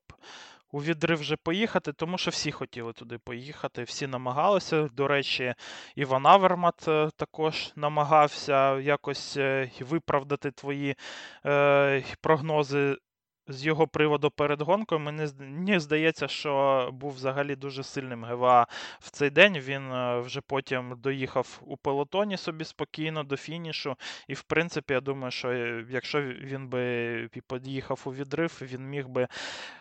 у 0.72 0.82
відрив 0.82 1.18
вже 1.18 1.36
поїхати, 1.36 1.92
тому 1.92 2.18
що 2.18 2.30
всі 2.30 2.52
хотіли 2.52 2.92
туди 2.92 3.18
поїхати, 3.18 3.82
всі 3.82 4.06
намагалися. 4.06 4.88
До 4.92 5.08
речі, 5.08 5.54
Іван 5.94 6.26
Авермат 6.26 6.88
е, 6.88 7.10
також 7.16 7.72
намагався 7.76 8.78
якось 8.78 9.36
е, 9.36 9.70
виправдати 9.80 10.50
твої 10.50 10.96
е, 11.46 12.04
прогнози 12.20 12.96
з 13.52 13.66
його 13.66 13.86
приводу 13.88 14.30
перед 14.30 14.60
гонкою, 14.62 15.00
мені, 15.00 15.78
здається, 15.78 16.28
що 16.28 16.88
був 16.92 17.14
взагалі 17.14 17.56
дуже 17.56 17.82
сильним 17.82 18.24
ГВА 18.24 18.66
в 19.00 19.10
цей 19.10 19.30
день. 19.30 19.58
Він 19.58 19.92
е, 19.92 20.20
вже 20.20 20.40
потім 20.40 20.94
доїхав 20.98 21.60
у 21.66 21.76
пелотоні 21.76 22.36
собі 22.36 22.64
спокійно 22.64 23.22
до 23.22 23.36
фінішу. 23.36 23.96
І, 24.28 24.34
в 24.34 24.42
принципі, 24.42 24.92
я 24.92 25.00
думаю, 25.00 25.30
що 25.30 25.52
якщо 25.90 26.22
він 26.22 26.68
би 26.68 27.28
під'їхав 27.48 28.02
у 28.04 28.10
відрив, 28.10 28.58
він 28.62 28.88
міг 28.88 29.08
би 29.08 29.28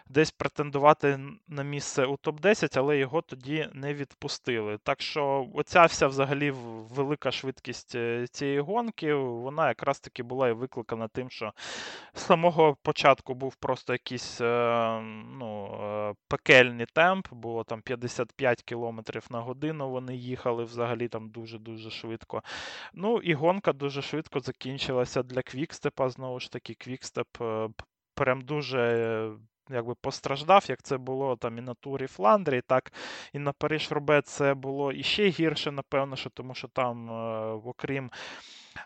десь 0.09 0.31
претендувати 0.31 1.19
на 1.47 1.63
місце 1.63 2.05
у 2.05 2.13
топ-10, 2.13 2.79
але 2.79 2.97
його 2.97 3.21
тоді 3.21 3.69
не 3.73 3.93
відпустили. 3.93 4.77
Так 4.77 5.01
що 5.01 5.47
оця 5.53 5.85
вся 5.85 6.07
взагалі 6.07 6.51
велика 6.51 7.31
швидкість 7.31 7.95
е, 7.95 8.27
цієї 8.31 8.59
гонки, 8.59 9.13
вона 9.13 9.67
якраз 9.67 9.99
таки 9.99 10.23
була 10.23 10.49
і 10.49 10.53
викликана 10.53 11.07
тим, 11.07 11.29
що 11.29 11.53
з 12.13 12.21
самого 12.21 12.77
початку 12.81 13.33
був 13.33 13.55
просто 13.55 13.93
якийсь 13.93 14.41
е, 14.41 14.99
ну, 15.39 15.79
е, 15.83 16.13
пекельний 16.27 16.85
темп, 16.93 17.27
було 17.31 17.63
там 17.63 17.81
55 17.81 18.63
км 18.63 18.99
на 19.29 19.39
годину. 19.39 19.89
Вони 19.89 20.15
їхали 20.15 20.63
взагалі 20.63 21.07
там 21.07 21.29
дуже-дуже 21.29 21.91
швидко. 21.91 22.43
Ну 22.93 23.17
і 23.17 23.33
гонка 23.33 23.73
дуже 23.73 24.01
швидко 24.01 24.39
закінчилася 24.39 25.23
для 25.23 25.41
Квікстепа. 25.41 26.09
Знову 26.09 26.39
ж 26.39 26.51
таки, 26.51 26.73
Квікстеп 26.73 27.27
прям 28.15 28.41
дуже. 28.41 29.31
Якби 29.69 29.95
постраждав, 29.95 30.65
як 30.69 30.81
це 30.81 30.97
було 30.97 31.35
там 31.35 31.57
і 31.57 31.61
на 31.61 31.73
турі 31.73 32.07
Фландрії, 32.07 32.61
так 32.61 32.93
і 33.33 33.39
на 33.39 33.51
Париж 33.51 33.91
Рубе 33.91 34.21
це 34.21 34.53
було 34.53 34.91
іще 34.91 35.27
гірше, 35.27 35.71
напевно, 35.71 36.15
що 36.15 36.29
тому 36.29 36.55
що 36.55 36.67
там, 36.67 37.09
окрім 37.65 38.11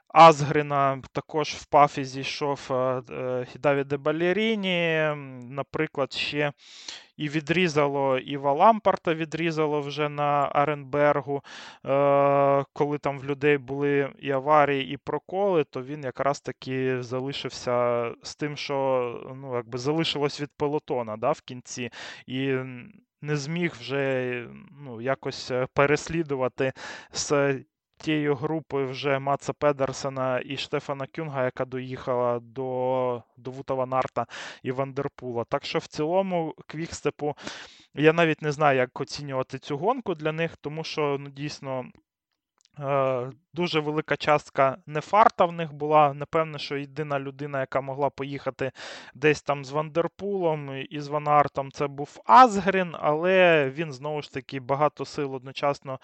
Азгрина 0.07 1.01
також 1.11 1.49
впав 1.49 1.95
і 1.97 2.03
зійшов 2.03 2.67
е, 2.71 2.73
е, 3.11 3.47
Давіде 3.59 3.97
Балеріні. 3.97 5.13
Наприклад, 5.49 6.13
ще 6.13 6.51
і 7.17 7.29
відрізало 7.29 8.17
Іва 8.17 8.53
Лампарта, 8.53 9.13
відрізало 9.13 9.81
вже 9.81 10.09
на 10.09 10.49
Аренбергу. 10.53 11.43
Е, 11.85 12.65
коли 12.73 12.97
там 12.97 13.19
в 13.19 13.25
людей 13.25 13.57
були 13.57 14.13
і 14.19 14.31
аварії, 14.31 14.93
і 14.93 14.97
проколи, 14.97 15.63
то 15.63 15.83
він 15.83 16.03
якраз 16.03 16.41
таки 16.41 17.03
залишився 17.03 18.05
з 18.23 18.35
тим, 18.35 18.57
що 18.57 19.33
ну, 19.35 19.55
якби 19.55 19.77
залишилось 19.77 20.41
від 20.41 20.49
пелотона 20.57 21.17
да, 21.17 21.31
в 21.31 21.41
кінці. 21.41 21.89
І 22.27 22.55
не 23.21 23.37
зміг 23.37 23.73
вже 23.79 24.47
ну, 24.81 25.01
якось 25.01 25.51
переслідувати 25.73 26.73
з 27.11 27.55
тією 28.03 28.35
групою 28.35 28.87
вже 28.87 29.19
Маца 29.19 29.53
Педерсена 29.53 30.41
і 30.45 30.57
Штефана 30.57 31.07
Кюнга, 31.15 31.45
яка 31.45 31.65
доїхала 31.65 32.39
до 32.39 33.23
до 33.37 33.51
Вутава 33.51 33.85
Нарта 33.85 34.25
і 34.63 34.71
Вандерпула. 34.71 35.43
Так 35.43 35.65
що 35.65 35.79
в 35.79 35.87
цілому 35.87 36.55
Квікстепу 36.67 37.35
я 37.95 38.13
навіть 38.13 38.41
не 38.41 38.51
знаю, 38.51 38.77
як 38.77 39.01
оцінювати 39.01 39.59
цю 39.59 39.77
гонку 39.77 40.15
для 40.15 40.31
них, 40.31 40.57
тому 40.57 40.83
що 40.83 41.17
ну, 41.19 41.29
дійсно. 41.29 41.85
Е, 42.79 43.31
дуже 43.53 43.79
велика 43.79 44.17
частка 44.17 44.77
нефарта 44.85 45.45
в 45.45 45.51
них 45.51 45.73
була. 45.73 46.13
Напевне, 46.13 46.59
що 46.59 46.77
єдина 46.77 47.19
людина, 47.19 47.59
яка 47.59 47.81
могла 47.81 48.09
поїхати 48.09 48.71
десь 49.13 49.41
там 49.41 49.65
з 49.65 49.71
Вандерпулом 49.71 50.85
і 50.89 50.99
з 50.99 51.07
Ванартом, 51.07 51.71
це 51.71 51.87
був 51.87 52.21
Азгрін, 52.25 52.95
але 52.99 53.69
він 53.69 53.93
знову 53.93 54.21
ж 54.21 54.33
таки 54.33 54.59
багато 54.59 55.05
сил 55.05 55.35
одночасно 55.35 55.99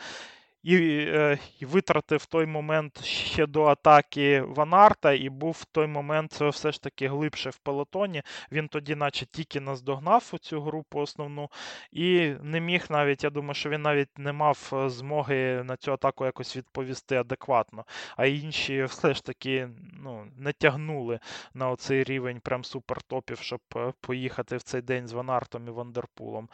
і 0.63 0.75
е, 1.07 1.37
і 1.59 1.65
витратив 1.65 2.25
той 2.25 2.45
момент 2.45 3.03
ще 3.03 3.45
до 3.45 3.63
атаки 3.63 4.41
Ванарта, 4.41 5.13
і 5.13 5.29
був 5.29 5.57
в 5.61 5.65
той 5.65 5.87
момент 5.87 6.33
все 6.33 6.71
ж 6.71 6.81
таки 6.81 7.07
глибше 7.07 7.49
в 7.49 7.57
пелотоні. 7.57 8.23
Він 8.51 8.67
тоді, 8.67 8.95
наче 8.95 9.25
тільки 9.25 9.59
наздогнав 9.59 10.29
у 10.33 10.37
цю 10.37 10.61
групу 10.61 10.99
основну, 10.99 11.49
і 11.91 12.33
не 12.41 12.59
міг 12.59 12.85
навіть, 12.89 13.23
я 13.23 13.29
думаю, 13.29 13.53
що 13.53 13.69
він 13.69 13.81
навіть 13.81 14.17
не 14.17 14.33
мав 14.33 14.69
е, 14.73 14.89
змоги 14.89 15.63
на 15.63 15.77
цю 15.77 15.93
атаку 15.93 16.25
якось 16.25 16.57
відповісти 16.57 17.15
адекватно. 17.15 17.85
А 18.17 18.25
інші 18.25 18.83
все 18.83 19.13
ж 19.13 19.23
таки 19.23 19.69
ну, 20.03 20.25
не 20.37 20.53
тягнули 20.53 21.19
на 21.53 21.69
оцей 21.69 22.03
рівень 22.03 22.39
прям 22.39 22.63
супертопів, 22.63 23.39
щоб 23.39 23.61
е, 23.75 23.93
поїхати 24.01 24.57
в 24.57 24.63
цей 24.63 24.81
день 24.81 25.07
з 25.07 25.13
Ванартом 25.13 25.67
і 25.67 25.71
Вандерпулом. 25.71 26.49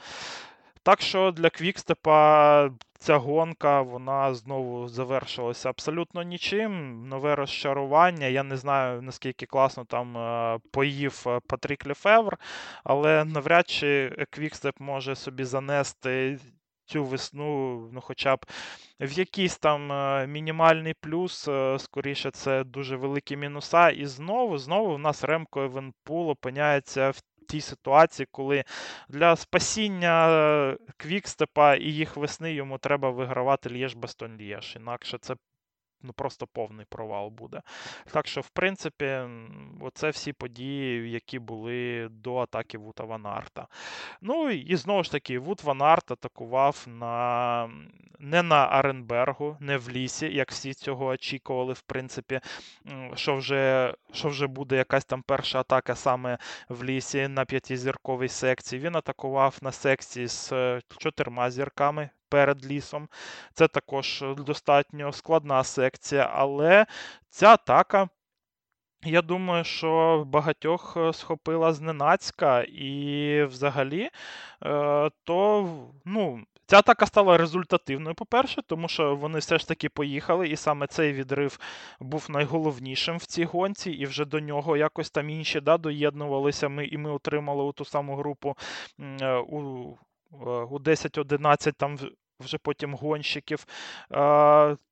Так 0.85 1.01
що 1.01 1.31
для 1.31 1.49
Квікстепа 1.49 2.69
ця 2.99 3.17
гонка 3.17 3.81
вона 3.81 4.33
знову 4.33 4.87
завершилася 4.87 5.69
абсолютно 5.69 6.23
нічим. 6.23 7.01
Нове 7.09 7.35
розчарування. 7.35 8.27
Я 8.27 8.43
не 8.43 8.57
знаю, 8.57 9.01
наскільки 9.01 9.45
класно 9.45 9.85
там 9.85 10.17
е, 10.17 10.59
поїв 10.71 11.23
е, 11.27 11.39
Патрік 11.47 11.85
Лефевр, 11.85 12.37
але 12.83 13.25
навряд 13.25 13.69
чи 13.69 14.15
Квікстеп 14.29 14.79
може 14.79 15.15
собі 15.15 15.43
занести. 15.43 16.39
Цю 16.87 17.03
весну, 17.03 17.79
ну, 17.93 18.01
хоча 18.01 18.35
б 18.35 18.45
в 18.99 19.11
якийсь 19.11 19.57
там 19.57 19.91
е, 19.91 20.27
мінімальний 20.27 20.93
плюс, 21.01 21.49
скоріше, 21.77 22.31
це 22.31 22.63
дуже 22.63 22.95
великі 22.95 23.37
мінуса. 23.37 23.89
І 23.89 24.05
знову 24.05 24.57
знову 24.57 24.95
в 24.95 24.99
нас 24.99 25.23
Ремко 25.23 25.61
Евенпул 25.61 26.29
опиняється 26.29 27.09
в 27.09 27.21
тій 27.47 27.61
ситуації, 27.61 28.27
коли 28.31 28.63
для 29.09 29.35
спасіння 29.35 30.77
Квікстепа 30.97 31.75
і 31.75 31.83
їх 31.83 32.17
весни 32.17 32.53
йому 32.53 32.77
треба 32.77 33.09
вигравати 33.09 33.69
Льєж 33.69 33.95
Бастонь 33.95 34.37
Льєж. 34.41 34.75
Інакше 34.75 35.17
це 35.21 35.35
ну 36.01 36.13
просто 36.13 36.47
повний 36.47 36.85
провал 36.89 37.29
буде. 37.29 37.61
Так 38.11 38.27
що, 38.27 38.41
в 38.41 38.49
принципі, 38.49 39.19
оце 39.81 40.09
всі 40.09 40.33
події, 40.33 41.11
які 41.11 41.39
були 41.39 42.07
до 42.11 42.37
атаки 42.37 42.77
Вута 42.77 43.03
Ван 43.03 43.25
Арта. 43.25 43.67
Ну 44.21 44.49
і 44.49 44.75
знову 44.75 45.03
ж 45.03 45.11
таки, 45.11 45.39
Вут 45.39 45.61
Ван 45.63 45.81
Арт 45.81 46.11
атакував 46.11 46.83
на 46.87 47.69
не 48.19 48.43
на 48.43 48.65
Аренбергу, 48.65 49.57
не 49.59 49.77
в 49.77 49.89
лісі, 49.89 50.25
як 50.33 50.51
всі 50.51 50.73
цього 50.73 51.05
очікували, 51.05 51.73
в 51.73 51.81
принципі, 51.81 52.39
що 53.15 53.35
вже 53.35 53.93
що 54.13 54.29
вже 54.29 54.47
буде 54.47 54.75
якась 54.75 55.05
там 55.05 55.21
перша 55.21 55.59
атака 55.59 55.95
саме 55.95 56.37
в 56.69 56.83
лісі 56.83 57.27
на 57.27 57.45
п'ятизірковій 57.45 58.29
секції. 58.29 58.81
Він 58.81 58.95
атакував 58.95 59.57
на 59.61 59.71
секції 59.71 60.27
з 60.27 60.53
чотирма 60.97 61.51
зірками 61.51 62.09
перед 62.29 62.65
лісом. 62.65 63.09
Це 63.53 63.67
також 63.67 64.23
достатньо 64.37 65.11
складна 65.11 65.63
секція, 65.63 66.31
але 66.33 66.85
ця 67.29 67.47
атака. 67.47 68.09
Я 69.05 69.21
думаю, 69.21 69.63
що 69.63 70.23
багатьох 70.27 70.97
е, 70.97 71.13
схопила 71.13 71.73
зненацька, 71.73 72.61
і 72.63 73.43
взагалі, 73.43 74.09
е, 74.65 75.09
то 75.23 75.69
ну, 76.05 76.43
ця 76.65 76.77
атака 76.77 77.05
стала 77.05 77.37
результативною, 77.37 78.15
по-перше, 78.15 78.61
тому 78.67 78.87
що 78.87 79.15
вони 79.15 79.39
все 79.39 79.57
ж 79.57 79.67
таки 79.67 79.89
поїхали, 79.89 80.47
і 80.47 80.55
саме 80.55 80.87
цей 80.87 81.13
відрив 81.13 81.59
був 81.99 82.25
найголовнішим 82.29 83.17
в 83.17 83.25
цій 83.25 83.43
гонці, 83.45 83.91
і 83.91 84.05
вже 84.05 84.25
до 84.25 84.39
нього 84.39 84.77
якось 84.77 85.09
там 85.09 85.29
інші 85.29 85.59
да, 85.59 85.77
доєднувалися. 85.77 86.69
Ми, 86.69 86.85
І 86.85 86.97
ми 86.97 87.11
отримали 87.11 87.73
ту 87.73 87.85
саму 87.85 88.15
групу 88.15 88.55
е, 89.21 89.35
у 89.37 89.97
у 90.69 90.79
10-11 90.79 91.73
там 91.73 91.97
вже 92.39 92.57
потім 92.57 92.93
гонщиків. 92.93 93.65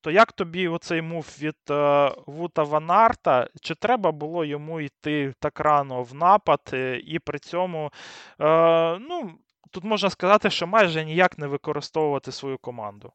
То 0.02 0.12
як 0.12 0.32
тобі 0.32 0.68
оцей 0.68 1.02
мув 1.02 1.38
від 1.42 1.56
е, 1.70 2.12
Вута 2.26 2.64
Ванарта? 2.64 3.48
Чи 3.62 3.76
треба 3.76 4.12
було 4.12 4.46
йому 4.46 4.82
йти 4.82 5.34
так 5.40 5.60
рано 5.60 6.04
в 6.04 6.14
напад, 6.14 6.70
е, 6.74 7.02
і 7.06 7.20
при 7.20 7.40
цьому, 7.40 7.92
е, 8.42 9.00
ну, 9.00 9.32
тут 9.72 9.84
можна 9.84 10.10
сказати, 10.10 10.50
що 10.50 10.68
майже 10.68 11.06
ніяк 11.06 11.38
не 11.38 11.48
використовувати 11.48 12.32
свою 12.32 12.58
команду? 12.58 13.14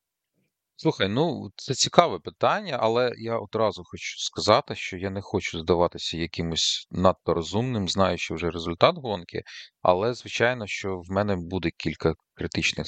Слухай, 0.81 1.09
ну 1.09 1.51
це 1.57 1.75
цікаве 1.75 2.19
питання, 2.19 2.79
але 2.81 3.13
я 3.17 3.39
одразу 3.39 3.83
хочу 3.85 4.19
сказати, 4.19 4.75
що 4.75 4.97
я 4.97 5.11
не 5.11 5.21
хочу 5.21 5.59
здаватися 5.59 6.17
якимось 6.17 6.87
надто 6.91 7.35
розумним, 7.35 7.89
знаючи 7.89 8.35
вже 8.35 8.51
результат 8.51 8.97
гонки. 8.99 9.43
Але 9.83 10.15
звичайно, 10.15 10.67
що 10.67 10.99
в 10.99 11.11
мене 11.11 11.37
буде 11.37 11.71
кілька 11.71 12.15
критичних 12.35 12.87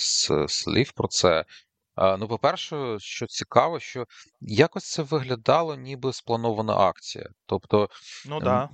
слів 0.49 0.93
про 0.93 1.09
це. 1.09 1.45
Ну, 2.01 2.29
по-перше, 2.29 2.97
що 2.99 3.27
цікаво, 3.27 3.81
що 3.81 4.07
якось 4.41 4.91
це 4.91 5.03
виглядало 5.03 5.77
ніби 5.77 6.13
спланована 6.13 6.77
акція. 6.77 7.29
Тобто, 7.47 7.89
Ну 8.29 8.41
да. 8.41 8.69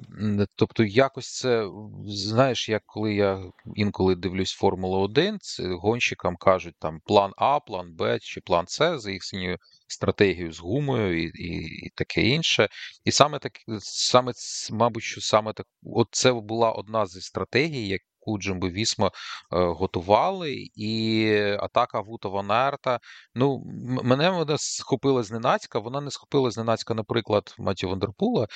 тобто, 0.55 0.85
якось 0.85 1.39
це, 1.39 1.69
знаєш, 2.07 2.69
як 2.69 2.83
коли 2.87 3.15
я 3.15 3.43
інколи 3.75 4.15
дивлюсь 4.15 4.53
Формулу 4.53 4.99
1, 5.01 5.39
це 5.41 5.69
гонщикам 5.75 6.37
кажуть 6.37 6.75
там 6.79 7.01
план 7.05 7.33
А, 7.37 7.61
план 7.61 7.97
Б 7.97 8.19
чи 8.19 8.41
план 8.41 8.67
С 8.69 8.99
за 8.99 9.11
їхньою 9.11 9.59
стратегією 9.89 10.53
з 10.53 10.61
гумою 10.61 11.23
і 11.23 11.31
і, 11.35 11.87
і 11.87 11.91
таке 11.95 12.23
інше. 12.23 12.69
І 13.05 13.13
саме 13.13 13.39
так, 13.39 13.53
саме, 13.81 14.33
мабуть, 14.71 15.03
що 15.03 15.21
саме 15.21 15.53
так, 15.53 15.67
от 15.83 16.09
це 16.11 16.33
була 16.33 16.73
одна 16.73 17.07
зі 17.07 17.21
стратегій, 17.21 17.89
яку 18.27 18.39
Джимбо 18.39 18.69
Вісма 18.69 19.07
е, 19.07 19.11
готували, 19.51 20.55
і 20.75 21.31
атака 21.61 22.01
Вутова 22.01 22.43
Нарта. 22.43 23.01
Ну, 23.35 23.63
мене 24.05 24.31
вона 24.31 24.59
схопила 24.59 25.23
зненацька. 25.23 25.79
Вона 25.79 26.01
не 26.01 26.11
схопила 26.11 26.51
зненацька, 26.51 26.95
наприклад, 26.95 27.55
Маті 27.59 27.87
Вандерпула. 27.87 28.47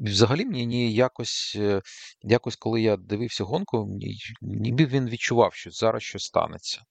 Взагалі, 0.00 0.44
мені 0.44 0.94
якось, 0.94 1.56
е, 1.56 1.82
якось, 2.22 2.56
коли 2.56 2.82
я 2.82 2.96
дивився 2.96 3.44
гонку, 3.44 3.98
ніби 4.42 4.86
він 4.86 5.08
відчував, 5.08 5.54
що 5.54 5.70
зараз 5.70 6.02
щось 6.02 6.24
станеться. 6.24 6.82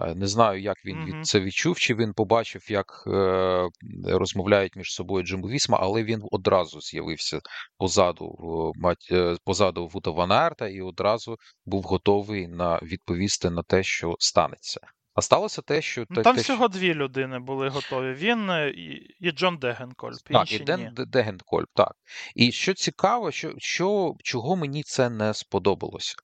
Е, 0.00 0.14
не 0.14 0.26
знаю, 0.26 0.60
як 0.60 0.76
він 0.84 1.04
від 1.04 1.26
це 1.26 1.40
відчув, 1.40 1.78
чи 1.78 1.94
він 1.94 2.12
побачив, 2.12 2.70
як 2.70 3.04
е, 3.06 3.68
розмовляють 4.04 4.76
між 4.76 4.92
собою 4.92 5.24
Джимбо 5.24 5.48
Вісма, 5.48 5.78
але 5.80 6.04
він 6.04 6.22
одразу 6.30 6.80
з'явився 6.80 7.40
позаду 7.78 8.72
е, 9.12 9.36
позаду 9.44 9.86
Вута 9.86 10.10
Ванарта 10.10 10.68
і 10.68 10.80
одразу 10.80 11.36
був 11.66 11.82
готовий 11.82 12.48
на 12.48 12.78
відповісти 12.82 13.50
на 13.50 13.62
те, 13.62 13.82
що 13.82 14.16
станеться. 14.18 14.80
А 15.14 15.22
сталося 15.22 15.62
те, 15.62 15.82
що 15.82 16.04
ну, 16.10 16.22
там 16.22 16.36
те, 16.36 16.42
всього 16.42 16.64
що... 16.64 16.78
дві 16.78 16.94
людини 16.94 17.38
були 17.38 17.68
готові. 17.68 18.14
Він 18.14 18.50
і, 18.74 19.14
і 19.20 19.30
Джон 19.30 19.58
Дегенкольп. 19.58 20.16
Так, 20.30 20.52
і 20.52 20.58
Ден 20.58 20.94
Дегенкольп, 20.94 21.68
так. 21.74 21.92
І 22.34 22.52
що 22.52 22.74
цікаво, 22.74 23.30
що, 23.30 23.54
що 23.58 24.14
чого 24.24 24.56
мені 24.56 24.82
це 24.82 25.10
не 25.10 25.34
сподобалося. 25.34 26.14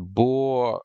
Бо, 0.00 0.80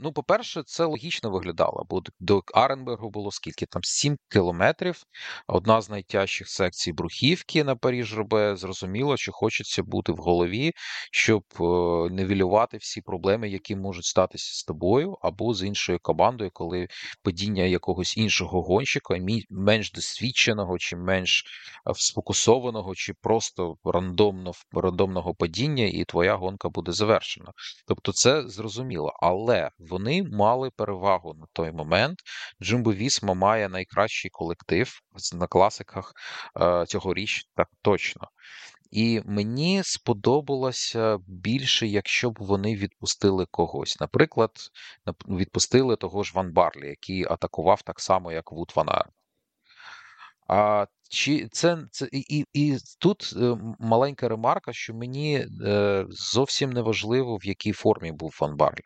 ну, 0.00 0.12
по-перше, 0.14 0.62
це 0.66 0.84
логічно 0.84 1.30
виглядало, 1.30 1.86
бо 1.90 2.02
до 2.20 2.42
Аренбергу 2.54 3.10
було 3.10 3.30
скільки 3.30 3.66
там 3.66 3.82
7 3.84 4.16
кілометрів, 4.32 5.02
одна 5.46 5.80
з 5.80 5.90
найтяжчих 5.90 6.48
секцій 6.48 6.92
Брухівки 6.92 7.64
на 7.64 7.76
Паріж 7.76 8.16
робе. 8.16 8.56
Зрозуміло, 8.56 9.16
що 9.16 9.32
хочеться 9.32 9.82
бути 9.82 10.12
в 10.12 10.16
голові, 10.16 10.72
щоб 11.12 11.42
е, 11.60 11.64
невілювати 12.10 12.76
всі 12.76 13.00
проблеми, 13.00 13.48
які 13.48 13.76
можуть 13.76 14.04
статися 14.04 14.54
з 14.54 14.64
тобою, 14.64 15.16
або 15.22 15.54
з 15.54 15.62
іншою 15.62 15.98
командою, 16.02 16.50
коли 16.52 16.88
падіння 17.22 17.62
якогось 17.62 18.16
іншого 18.16 18.62
гонщика, 18.62 19.18
менш 19.50 19.92
досвідченого, 19.92 20.78
чи 20.78 20.96
менш 20.96 21.44
е, 21.90 21.94
сфокусованого, 21.94 22.94
чи 22.94 23.14
просто 23.20 23.76
рандомно, 23.84 24.52
рандомного 24.72 25.34
падіння, 25.34 25.84
і 25.84 26.04
твоя 26.04 26.36
гонка 26.36 26.68
буде 26.68 26.92
завершена. 26.92 27.52
Тобто, 27.86 28.12
це 28.12 28.43
зрозуміло, 28.48 29.12
але 29.20 29.70
вони 29.78 30.22
мали 30.22 30.70
перевагу 30.70 31.34
на 31.34 31.46
той 31.52 31.72
момент. 31.72 32.18
Джамбо 32.62 32.92
Вісма 32.92 33.34
має 33.34 33.68
найкращий 33.68 34.30
колектив 34.30 35.00
на 35.34 35.46
класиках 35.46 36.12
е, 36.60 36.84
цьогоріч, 36.86 37.44
так 37.54 37.68
точно. 37.82 38.28
І 38.90 39.22
мені 39.24 39.82
сподобалося 39.84 41.18
більше, 41.26 41.86
якщо 41.86 42.30
б 42.30 42.36
вони 42.40 42.76
відпустили 42.76 43.46
когось. 43.50 44.00
Наприклад, 44.00 44.50
відпустили 45.28 45.96
того 45.96 46.22
ж 46.22 46.32
Ван 46.34 46.52
Барлі, 46.52 46.88
який 46.88 47.24
атакував 47.24 47.82
так 47.82 48.00
само, 48.00 48.32
як 48.32 48.52
Вут 48.52 48.72
Ван 48.76 48.88
Арт. 48.88 49.10
А 50.48 50.86
чи 51.10 51.48
це 51.52 51.78
це 51.90 52.08
і 52.12 52.44
і 52.52 52.76
тут 53.00 53.34
е, 53.36 53.56
маленька 53.78 54.28
ремарка, 54.28 54.72
що 54.72 54.94
мені 54.94 55.46
е, 55.64 56.04
зовсім 56.08 56.72
не 56.72 56.82
важливо, 56.82 57.36
в 57.36 57.46
якій 57.46 57.72
формі 57.72 58.12
був 58.12 58.36
Ван 58.40 58.56
Барлі. 58.56 58.82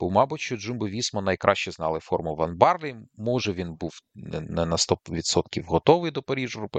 Бо, 0.00 0.10
мабуть, 0.10 0.40
що 0.40 0.56
Джамбо 0.56 0.88
Вісма 0.88 1.22
найкраще 1.22 1.70
знали 1.70 2.00
форму 2.00 2.34
Ван 2.34 2.56
Барлі. 2.56 2.96
Може, 3.16 3.52
він 3.52 3.74
був 3.74 3.92
не 4.14 4.66
на 4.66 4.76
100% 4.76 5.64
готовий 5.64 6.10
до 6.10 6.22
Паріж 6.22 6.58
Рубе. 6.58 6.76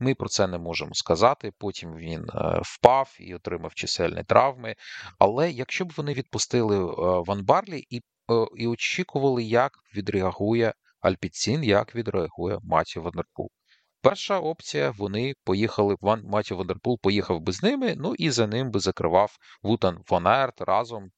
Ми 0.00 0.14
про 0.14 0.28
це 0.28 0.46
не 0.46 0.58
можемо 0.58 0.94
сказати. 0.94 1.52
Потім 1.58 1.96
він 1.96 2.20
е, 2.22 2.60
впав 2.62 3.16
і 3.20 3.34
отримав 3.34 3.74
чисельні 3.74 4.24
травми. 4.24 4.74
Але 5.18 5.50
якщо 5.50 5.84
б 5.84 5.92
вони 5.96 6.12
відпустили 6.12 6.76
е, 6.76 6.92
Ван 7.26 7.44
Барлі 7.44 7.86
і 7.90 8.00
і 8.56 8.66
очікували, 8.66 9.42
як 9.42 9.72
відреагує 9.96 10.74
Альпецін, 11.00 11.64
як 11.64 11.94
відреагує 11.94 12.58
Матьє 12.62 13.02
Вандерпул. 13.02 13.50
Перша 14.02 14.38
опція, 14.38 14.90
вони 14.90 15.34
поїхали, 15.44 15.96
Ван 16.00 16.22
Матьє 16.24 16.56
Вандерпул 16.56 17.00
поїхав 17.00 17.40
би 17.40 17.52
з 17.52 17.62
ними, 17.62 17.94
ну 17.98 18.14
і 18.14 18.30
за 18.30 18.46
ним 18.46 18.70
би 18.70 18.80
закривав 18.80 19.36
Вутан 19.62 20.02
Фонерт 20.06 20.60
разом 20.60 21.04
е, 21.04 21.10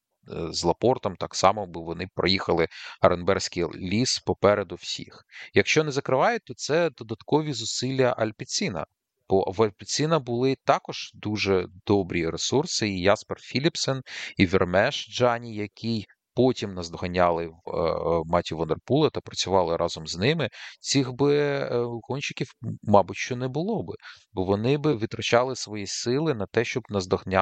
з 0.53 0.63
Лапортом. 0.63 1.15
Так 1.15 1.35
само 1.35 1.67
би 1.67 1.81
вони 1.81 2.07
проїхали 2.15 2.67
Аренберський 3.01 3.65
ліс 3.75 4.19
попереду 4.19 4.75
всіх. 4.75 5.23
Якщо 5.53 5.83
не 5.83 5.91
закривають, 5.91 6.43
то 6.45 6.53
це 6.53 6.89
додаткові 6.89 7.53
зусилля 7.53 8.15
Альпіціна. 8.17 8.85
Бо 9.29 9.51
в 9.51 9.63
Альпіціна 9.63 10.19
були 10.19 10.57
також 10.65 11.11
дуже 11.13 11.67
добрі 11.85 12.29
ресурси, 12.29 12.89
і 12.89 13.01
Яспер 13.01 13.39
Філіпсен, 13.39 14.01
і 14.37 14.45
Вермеш 14.45 15.07
Джані, 15.11 15.55
який 15.55 16.07
потім 16.35 16.73
наздоганяли 16.73 17.47
в 17.65 18.23
Маті 18.25 18.55
Вондерпула 18.55 19.09
та 19.09 19.21
працювали 19.21 19.77
разом 19.77 20.07
з 20.07 20.17
ними, 20.17 20.49
цих 20.79 21.13
би 21.13 21.37
е, 21.37 21.69
гонщиків, 22.09 22.47
мабуть, 22.83 23.17
що 23.17 23.35
не 23.35 23.47
було 23.47 23.83
би, 23.83 23.93
бо 24.33 24.43
вони 24.43 24.77
би 24.77 24.93
витрачали 24.93 25.55
свої 25.55 25.87
сили 25.87 26.33
на 26.33 26.45
те, 26.45 26.65
щоб 26.65 26.83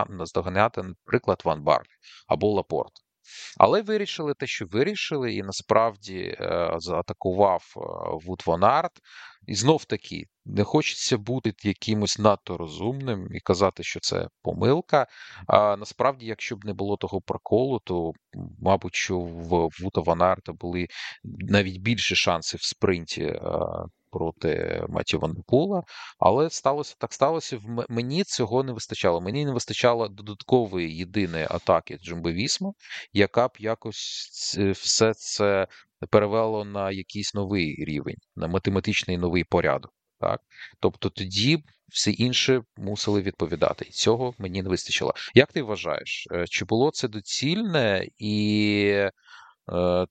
наздоганяти, 0.09 0.83
наприклад, 0.83 1.41
Ван 1.45 1.63
Барлі 1.63 1.87
або 2.27 2.51
Лапорт. 2.51 2.91
Але 3.57 3.81
вирішили 3.81 4.33
те, 4.33 4.47
що 4.47 4.65
вирішили, 4.65 5.33
і 5.33 5.43
насправді 5.43 6.17
е, 6.39 6.75
заатакував 6.77 7.63
Вут 8.25 8.43
Ванарт. 8.45 8.91
І 9.47 9.55
знов 9.55 9.85
таки 9.85 10.23
не 10.45 10.63
хочеться 10.63 11.17
бути 11.17 11.53
якимось 11.63 12.19
надто 12.19 12.57
розумним 12.57 13.27
і 13.33 13.39
казати, 13.39 13.83
що 13.83 13.99
це 13.99 14.27
помилка. 14.41 15.07
А 15.47 15.75
насправді, 15.75 16.25
якщо 16.25 16.55
б 16.55 16.65
не 16.65 16.73
було 16.73 16.97
того 16.97 17.21
проколу, 17.21 17.79
то 17.85 18.11
мабуть, 18.59 18.95
що 18.95 19.19
в 19.19 19.69
Вута 19.81 20.01
Ванарта 20.01 20.53
були 20.53 20.87
навіть 21.23 21.81
більші 21.81 22.15
шанси 22.15 22.57
в 22.57 22.63
спринті 22.63 23.39
проти 24.11 24.83
Матті 24.89 25.17
Вандерпула, 25.17 25.83
але 26.19 26.49
сталося 26.49 26.95
так 26.97 27.13
сталося. 27.13 27.59
Мені 27.89 28.23
цього 28.23 28.63
не 28.63 28.71
вистачало. 28.71 29.21
Мені 29.21 29.45
не 29.45 29.51
вистачало 29.51 30.07
додаткової 30.07 30.97
єдиної 30.97 31.47
атаки 31.49 31.99
Джумбо 32.03 32.31
Вісма, 32.31 32.73
яка 33.13 33.47
б 33.47 33.51
якось 33.59 34.57
все 34.73 35.13
це 35.13 35.67
перевело 36.09 36.65
на 36.65 36.91
якийсь 36.91 37.33
новий 37.33 37.85
рівень, 37.85 38.17
на 38.35 38.47
математичний 38.47 39.17
новий 39.17 39.43
порядок. 39.43 39.93
Так, 40.19 40.41
тобто 40.79 41.09
тоді 41.09 41.63
всі 41.91 42.15
інше 42.17 42.61
мусили 42.77 43.21
відповідати, 43.21 43.85
і 43.87 43.91
цього 43.91 44.33
мені 44.37 44.63
не 44.63 44.69
вистачило. 44.69 45.13
Як 45.35 45.51
ти 45.51 45.61
вважаєш, 45.61 46.27
е, 46.31 46.45
чи 46.47 46.65
було 46.65 46.91
це 46.91 47.07
доцільне 47.07 48.07
і 48.17 49.09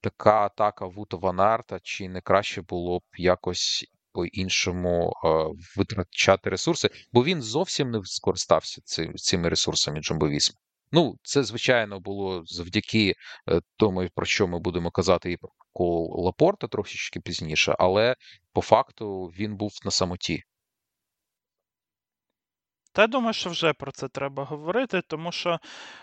така 0.00 0.44
атака 0.44 0.86
Вута 0.86 1.16
Ванарта, 1.16 1.80
чи 1.82 2.08
не 2.08 2.20
краще 2.20 2.62
було 2.62 2.98
б 2.98 3.02
якось 3.16 3.84
по-іншому 4.12 5.12
е, 5.24 5.28
витрачати 5.76 6.50
ресурси? 6.50 6.90
Бо 7.12 7.24
він 7.24 7.42
зовсім 7.42 7.90
не 7.90 8.00
скористався 8.04 8.80
цим, 8.84 9.14
цими 9.14 9.48
ресурсами 9.48 10.00
Джамбовісму. 10.00 10.58
Ну, 10.92 11.16
це 11.22 11.42
звичайно 11.42 12.00
було 12.00 12.42
завдяки 12.44 13.14
е, 13.48 13.60
тому, 13.76 14.08
про 14.14 14.26
що 14.26 14.48
ми 14.48 14.58
будемо 14.58 14.90
казати 14.90 15.32
і 15.32 15.36
про 15.36 15.50
кол 15.72 16.24
Лапорта 16.24 16.68
трошечки 16.68 17.20
пізніше, 17.20 17.76
але 17.78 18.16
по 18.52 18.60
факту 18.62 19.24
він 19.26 19.56
був 19.56 19.72
на 19.84 19.90
самоті. 19.90 20.42
Та 22.92 23.03
я 23.03 23.09
думаю, 23.09 23.33
що 23.33 23.50
вже 23.50 23.72
про 23.72 23.92
це 23.92 24.09
треба 24.09 24.44
говорити, 24.44 25.03
тому 25.07 25.33
що 25.33 25.59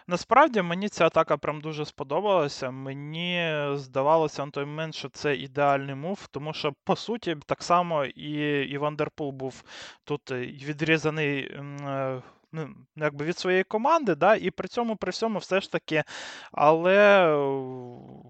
насправді 0.08 0.62
мені 0.62 0.90
ця 0.90 1.06
атака 1.06 1.38
прям 1.38 1.62
дуже 1.62 1.86
сподобалася. 1.86 2.72
Мені 2.72 3.54
здавалося 3.74 4.46
на 4.46 4.52
той 4.52 4.66
момент, 4.66 4.96
що 4.96 5.10
це 5.10 5.36
ідеальний 5.36 5.96
мув, 5.96 6.28
тому 6.32 6.54
що, 6.54 6.74
по 6.84 6.96
суті, 6.96 7.38
так 7.46 7.64
само 7.64 8.06
і 8.06 8.32
і 8.70 8.78
Вандерпул 8.78 9.32
був 9.32 9.64
тут 10.04 10.32
е, 10.32 10.40
відрізаний 10.46 11.40
е, 11.40 12.22
ну, 12.52 12.70
якби 12.96 13.26
від 13.26 13.38
своєї 13.38 13.64
команди, 13.64 14.16
да, 14.16 14.36
і 14.36 14.52
при 14.52 14.68
цьому 14.68 14.96
при 14.96 15.12
всьому 15.12 15.40
все 15.40 15.62
ж 15.62 15.72
таки, 15.72 16.04
але 16.52 17.28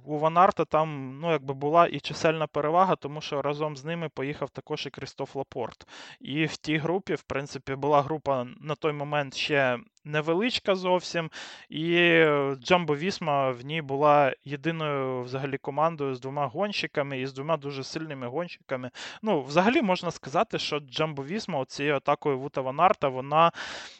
у 0.05 0.19
Ванарта 0.19 0.65
там 0.65 1.19
ну, 1.21 1.31
якби 1.31 1.53
була 1.53 1.87
і 1.87 1.99
чисельна 1.99 2.47
перевага, 2.47 2.95
тому 2.95 3.21
що 3.21 3.41
разом 3.41 3.77
з 3.77 3.85
ними 3.85 4.09
поїхав 4.09 4.49
також 4.49 4.85
і 4.85 4.89
Крістоф 4.89 5.35
Лапорт. 5.35 5.87
І 6.19 6.45
в 6.45 6.57
тій 6.57 6.77
групі, 6.77 7.15
в 7.15 7.23
принципі, 7.23 7.75
була 7.75 8.01
група 8.01 8.47
на 8.61 8.75
той 8.75 8.93
момент 8.93 9.35
ще 9.35 9.79
невеличка 10.07 10.75
зовсім. 10.75 11.29
І 11.69 12.23
Джамбо 12.63 12.95
Вісма 12.95 13.51
в 13.51 13.61
ній 13.65 13.81
була 13.81 14.33
єдиною 14.45 15.21
взагалі 15.21 15.57
командою 15.57 16.15
з 16.15 16.19
двома 16.19 16.47
гонщиками 16.47 17.19
і 17.19 17.25
з 17.25 17.33
двома 17.33 17.57
дуже 17.57 17.83
сильними 17.83 18.27
гонщиками. 18.27 18.91
Ну, 19.21 19.41
взагалі 19.41 19.81
можна 19.81 20.11
сказати, 20.11 20.59
що 20.59 20.79
Джамбо 20.79 21.23
Вісма 21.23 21.65
цією 21.65 21.95
атакою 21.95 22.39
Вута 22.39 22.61
Ванарта 22.61 23.07
вона 23.07 23.51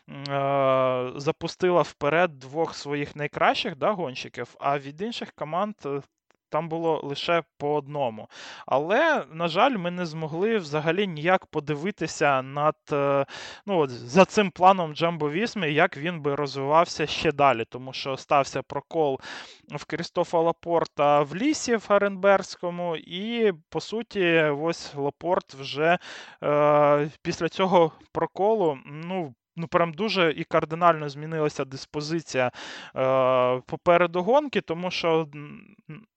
е- 0.10 1.12
запустила 1.20 1.82
вперед 1.82 2.40
двох 2.40 2.76
своїх 2.76 3.16
найкращих 3.16 3.76
да, 3.76 3.92
гонщиків, 3.92 4.56
а 4.60 4.80
від 4.80 5.02
інших 5.02 5.32
команд 5.32 5.76
е, 5.86 6.02
там 6.50 6.70
було 6.70 7.02
лише 7.04 7.44
по 7.58 7.76
одному. 7.76 8.28
Але, 8.66 9.26
на 9.32 9.48
жаль, 9.48 9.78
ми 9.78 9.92
не 9.92 10.06
змогли 10.06 10.58
взагалі 10.58 11.08
ніяк 11.08 11.46
подивитися 11.46 12.42
над 12.42 12.76
е, 12.92 13.26
ну, 13.66 13.78
от, 13.80 13.90
за 13.90 14.26
цим 14.26 14.52
планом 14.52 14.96
Джамбо 14.96 15.30
Вісми, 15.30 15.72
як 15.72 15.98
він 15.98 16.22
би 16.22 16.36
розвивався 16.36 17.08
ще 17.08 17.32
далі, 17.32 17.66
тому 17.70 17.94
що 17.94 18.18
стався 18.18 18.62
прокол 18.62 19.20
в 19.76 19.86
Крістофа 19.86 20.40
Лапорта 20.40 21.22
в 21.22 21.36
лісі 21.36 21.76
в 21.76 21.86
Гаренберському, 21.90 22.96
і, 22.96 23.54
по 23.70 23.82
суті, 23.82 24.36
ось 24.62 24.96
Лапорт 24.96 25.54
вже 25.54 25.98
е, 26.44 27.12
після 27.22 27.50
цього 27.50 27.92
проколу, 28.12 28.78
ну, 28.86 29.36
ну 29.58 29.68
прям 29.68 29.94
дуже 29.94 30.32
і 30.32 30.44
кардинально 30.44 31.10
змінилася 31.10 31.66
диспозиція 31.66 32.52
е, 32.96 33.62
попереду 33.66 34.24
гонки, 34.24 34.62
тому 34.62 34.92
що 34.92 35.28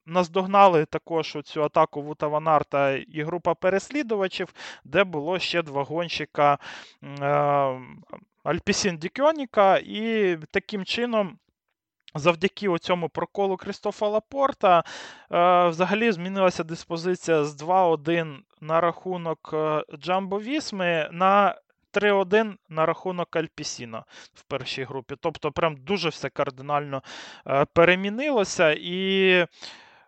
наздогнали 0.07 0.85
також 0.85 1.37
цю 1.45 1.63
атаку 1.63 2.03
Вута 2.03 2.27
Ванарта 2.27 2.91
і 2.93 3.23
група 3.23 3.55
переслідувачів, 3.55 4.55
де 4.85 5.05
було 5.05 5.39
ще 5.39 5.63
два 5.63 5.83
гонщика 5.83 6.59
е, 7.03 7.81
Альпісін 8.45 8.99
Дікьоніка, 8.99 9.77
і 9.77 10.39
таким 10.51 10.85
чином. 10.85 11.39
Завдяки 12.15 12.79
цьому 12.79 13.09
проколу 13.09 13.57
Крістофа 13.57 14.09
Лапорта 14.09 14.85
е, 15.33 15.69
взагалі 15.69 16.13
змінилася 16.13 16.65
диспозиція 16.65 17.45
з 17.45 17.63
2-1 17.63 18.37
на 18.61 18.81
рахунок 18.81 19.51
е, 19.53 19.85
Джамбо 19.99 20.41
Вісми 20.41 21.09
на 21.13 21.55
3-1 21.93 22.55
на 22.69 22.87
рахунок 22.87 23.37
Альпісіна 23.37 24.05
в 24.35 24.43
першій 24.43 24.85
групі. 24.85 25.15
Тобто, 25.21 25.53
прям 25.53 25.77
дуже 25.77 26.09
все 26.09 26.29
кардинально 26.29 27.03
е, 27.47 27.65
перемінилося. 27.65 28.77
І 28.81 29.47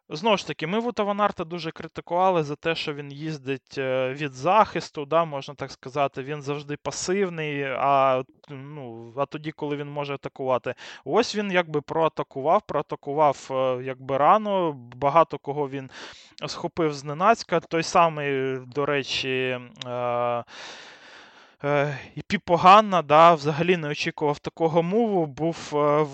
знову 0.09 0.37
ж 0.37 0.47
таки, 0.47 0.67
ми 0.67 0.79
Вута 0.81 1.03
Ванарта 1.03 1.45
дуже 1.45 1.71
критикували 1.71 2.43
за 2.43 2.57
те, 2.57 2.75
що 2.75 2.95
він 2.95 3.13
їздить 3.13 3.79
е, 3.79 4.13
від 4.13 4.33
захисту, 4.33 5.07
да, 5.07 5.25
можна 5.25 5.55
так 5.55 5.71
сказати. 5.71 6.23
Він 6.23 6.43
завжди 6.43 6.77
пасивний. 6.77 7.63
А 7.63 8.23
ну, 8.49 9.13
а 9.17 9.27
тоді, 9.27 9.53
коли 9.53 9.77
він 9.77 9.89
може 9.89 10.15
атакувати, 10.15 10.75
ось 11.05 11.37
він 11.37 11.53
якби 11.53 11.81
проатакував, 11.81 12.63
проатакував 12.67 13.49
е, 13.51 13.85
якби 13.85 14.19
рано. 14.19 14.73
Багато 14.97 15.39
кого 15.39 15.69
він 15.69 15.91
схопив 16.47 16.95
зненацька. 16.95 17.61
Той 17.61 17.83
самий, 17.83 18.59
до 18.59 18.87
речі. 18.87 19.59
Е- 19.87 20.45
і 22.15 22.23
Піпоганна, 22.27 23.03
да, 23.03 23.35
взагалі 23.35 23.77
не 23.77 23.89
очікував 23.89 24.39
такого 24.39 24.83
муву, 24.83 25.27
був 25.27 25.73
е, 25.75 26.07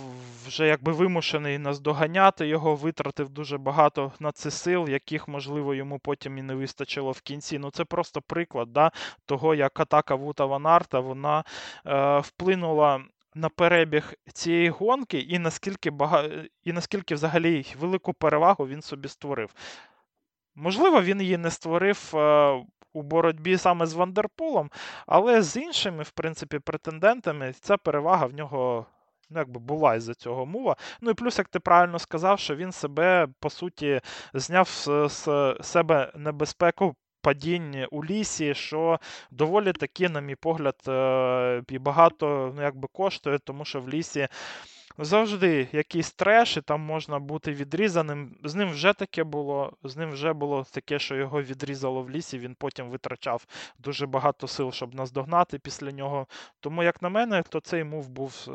вже 0.46 0.66
якби 0.66 0.92
вимушений 0.92 1.58
наздоганяти 1.58 2.46
його, 2.46 2.76
витратив 2.76 3.28
дуже 3.28 3.58
багато 3.58 4.12
на 4.20 4.32
це 4.32 4.50
сил, 4.50 4.88
яких, 4.88 5.28
можливо, 5.28 5.74
йому 5.74 5.98
потім 5.98 6.38
і 6.38 6.42
не 6.42 6.54
вистачило 6.54 7.12
в 7.12 7.20
кінці. 7.20 7.58
Ну, 7.58 7.70
це 7.70 7.84
просто 7.84 8.20
приклад 8.22 8.72
да, 8.72 8.90
того, 9.26 9.54
як 9.54 9.80
атака 9.80 10.14
Вута 10.14 10.44
Ванарта 10.44 11.00
вона 11.00 11.44
е, 11.87 12.18
вплинула. 12.18 13.00
На 13.34 13.48
перебіг 13.48 14.14
цієї 14.32 14.68
гонки, 14.68 15.18
і 15.18 15.38
наскільки 15.38 15.90
бага... 15.90 16.24
і 16.64 16.72
наскільки 16.72 17.14
взагалі 17.14 17.66
велику 17.80 18.12
перевагу 18.12 18.66
він 18.66 18.82
собі 18.82 19.08
створив. 19.08 19.50
Можливо, 20.54 21.02
він 21.02 21.20
її 21.20 21.37
не 21.37 21.50
створив 21.50 22.12
е, 22.14 22.64
у 22.98 23.02
боротьбі 23.02 23.58
саме 23.58 23.87
з 23.87 23.94
Вандерполом, 23.94 24.70
але 25.06 25.42
з 25.42 25.56
іншими, 25.56 26.02
в 26.02 26.11
принципі, 26.11 26.58
претендентами 26.58 27.52
ця 27.61 27.76
перевага 27.76 28.26
в 28.26 28.34
нього. 28.34 28.87
Ну, 29.30 29.38
якби 29.38 29.61
була 29.61 29.94
із-за 29.94 30.14
цього 30.14 30.46
мова. 30.46 30.76
Ну 31.00 31.11
і 31.11 31.14
плюс, 31.14 31.38
як 31.38 31.48
ти 31.48 31.61
правильно 31.61 31.98
сказав, 31.98 32.38
що 32.38 32.56
він 32.56 32.72
себе, 32.72 33.28
по 33.40 33.50
суті, 33.50 34.00
зняв 34.34 34.68
з, 34.68 35.08
з 35.08 35.56
себе 35.62 36.12
небезпеку 36.14 36.94
падінь 37.20 37.87
у 37.90 38.04
лісі, 38.04 38.54
що 38.54 39.00
доволі 39.30 39.72
таки, 39.72 40.08
на 40.08 40.20
мій 40.20 40.34
погляд, 40.34 40.76
е, 40.88 41.62
і 41.68 41.78
багато 41.78 42.52
ну, 42.56 42.62
якби 42.62 42.88
коштує, 42.92 43.38
тому 43.38 43.64
що 43.64 43.80
в 43.80 43.88
лісі 43.88 44.28
завжди 44.98 45.68
якийсь 45.72 46.12
треш, 46.12 46.56
і 46.56 46.61
там 46.61 46.80
можна 46.80 47.18
бути 47.18 47.52
відрізаним. 47.52 48.37
З 48.44 48.54
ним 48.54 48.70
вже 48.70 48.92
таке 48.92 49.24
було. 49.24 49.72
З 49.82 49.96
ним 49.96 50.11
вже 50.11 50.32
було 50.32 50.64
таке, 50.70 50.98
що 50.98 51.16
його 51.16 51.42
відрізало 51.42 52.02
в 52.02 52.11
лісі. 52.11 52.38
Він 52.38 52.54
потім 52.54 52.90
витрачав 52.90 53.46
дуже 53.78 54.06
багато 54.06 54.48
сил, 54.48 54.72
щоб 54.72 54.94
наздогнати 54.94 55.58
після 55.58 55.92
нього. 55.92 56.26
Тому, 56.61 56.82
як 56.82 57.02
на 57.02 57.08
мене, 57.08 57.42
то 57.42 57.61
цей 57.61 57.84
мув 57.84 58.08
був 58.08 58.48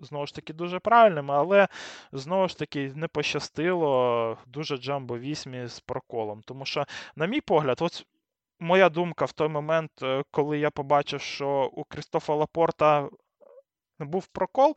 знову 0.00 0.26
ж 0.26 0.34
таки 0.34 0.52
дуже 0.52 0.78
правильним, 0.78 1.30
але 1.30 1.68
знову 2.12 2.48
ж 2.48 2.58
таки 2.58 2.92
не 2.94 3.08
пощастило 3.08 4.38
дуже 4.46 4.76
Джамбо 4.76 5.18
вісьмі 5.18 5.66
з 5.66 5.80
проколом. 5.80 6.42
Тому 6.44 6.64
що, 6.64 6.84
на 7.16 7.26
мій 7.26 7.40
погляд, 7.40 7.78
ось. 7.80 8.06
Моя 8.60 8.88
думка 8.88 9.24
в 9.24 9.32
той 9.32 9.48
момент, 9.48 9.90
е, 10.02 10.24
коли 10.30 10.58
я 10.58 10.70
побачив, 10.70 11.20
що 11.20 11.70
у 11.72 11.84
Крістофа 11.84 12.34
Лапорта 12.34 13.08
був 13.98 14.26
прокол, 14.26 14.76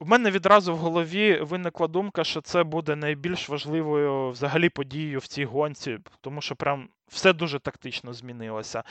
в 0.00 0.06
мене 0.06 0.30
відразу 0.30 0.74
в 0.74 0.78
голові 0.78 1.40
виникла 1.42 1.88
думка, 1.88 2.24
що 2.24 2.40
це 2.40 2.64
буде 2.64 2.96
найбільш 2.96 3.48
важливою 3.48 4.30
взагалі 4.30 4.68
подією 4.68 5.18
в 5.18 5.26
цій 5.26 5.44
гонці, 5.44 5.98
тому 6.20 6.40
що 6.40 6.56
прям 6.56 6.88
все 7.08 7.32
дуже 7.32 7.58
тактично 7.58 8.12
змінилося. 8.12 8.82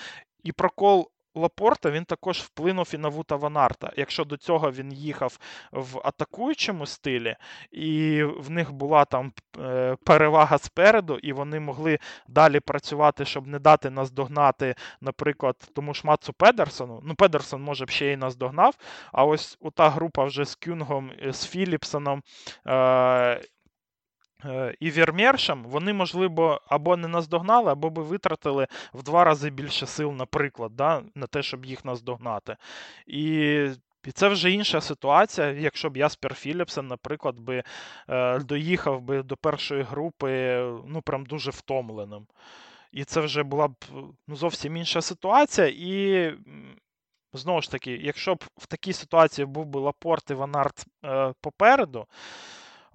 І 0.43 0.51
прокол 0.51 1.09
Лапорта 1.35 1.91
він 1.91 2.05
також 2.05 2.37
вплинув 2.37 2.91
і 2.93 2.97
на 2.97 3.09
Вута 3.09 3.35
Ванарта. 3.35 3.91
Якщо 3.97 4.23
до 4.23 4.37
цього 4.37 4.71
він 4.71 4.93
їхав 4.93 5.37
в 5.71 6.01
атакуючому 6.03 6.85
стилі, 6.85 7.35
і 7.71 8.23
в 8.23 8.49
них 8.49 8.71
була 8.71 9.05
там 9.05 9.33
е, 9.59 9.95
перевага 10.03 10.57
спереду, 10.57 11.17
і 11.17 11.33
вони 11.33 11.59
могли 11.59 11.99
далі 12.27 12.59
працювати, 12.59 13.25
щоб 13.25 13.47
не 13.47 13.59
дати 13.59 13.89
наздогнати, 13.89 14.75
наприклад, 15.01 15.55
тому 15.75 15.93
ж 15.93 16.01
Мацу 16.03 16.33
Педерсону. 16.33 17.01
Ну, 17.03 17.15
Педерсон, 17.15 17.61
може 17.61 17.85
б, 17.85 17.89
ще 17.89 18.05
й 18.05 18.17
наздогнав. 18.17 18.75
А 19.11 19.25
ось 19.25 19.57
та 19.75 19.89
група 19.89 20.23
вже 20.23 20.45
з 20.45 20.55
Кюнгом, 20.55 21.11
з 21.31 21.47
Філіпсоном. 21.47 22.23
Е, 24.45 24.75
і 24.79 24.91
Вірмєршем, 24.91 25.63
вони, 25.63 25.93
можливо, 25.93 26.61
або 26.67 26.97
не 26.97 27.07
наздогнали, 27.07 27.71
або 27.71 27.89
би 27.89 28.03
витратили 28.03 28.67
в 28.93 29.03
два 29.03 29.23
рази 29.23 29.49
більше 29.49 29.85
сил, 29.85 30.11
наприклад, 30.11 30.75
да, 30.75 31.03
на 31.15 31.27
те, 31.27 31.43
щоб 31.43 31.65
їх 31.65 31.85
наздогнати. 31.85 32.57
І 33.07 33.69
і 34.05 34.11
це 34.11 34.27
вже 34.27 34.51
інша 34.51 34.81
ситуація, 34.81 35.51
якщо 35.51 35.89
б 35.89 35.97
Яспер 35.97 36.35
Філіпсен, 36.35 36.87
наприклад, 36.87 37.39
би 37.39 37.63
е, 38.09 38.39
доїхав 38.39 39.01
би 39.01 39.23
до 39.23 39.37
першої 39.37 39.83
групи 39.83 40.59
ну 40.87 41.01
прям 41.01 41.25
дуже 41.25 41.51
втомленим. 41.51 42.27
І 42.91 43.03
це 43.03 43.21
вже 43.21 43.43
була 43.43 43.67
б 43.67 43.75
ну, 44.27 44.35
зовсім 44.35 44.77
інша 44.77 45.01
ситуація. 45.01 45.67
І 45.67 46.33
знову 47.33 47.61
ж 47.61 47.71
таки, 47.71 47.91
якщо 47.91 48.35
б 48.35 48.43
в 48.57 48.67
такій 48.67 48.93
ситуації 48.93 49.45
був 49.45 49.65
би 49.65 49.79
Лапорт 49.79 50.31
і 50.31 50.33
Ванарт 50.33 50.85
е, 51.05 51.33
попереду, 51.41 52.07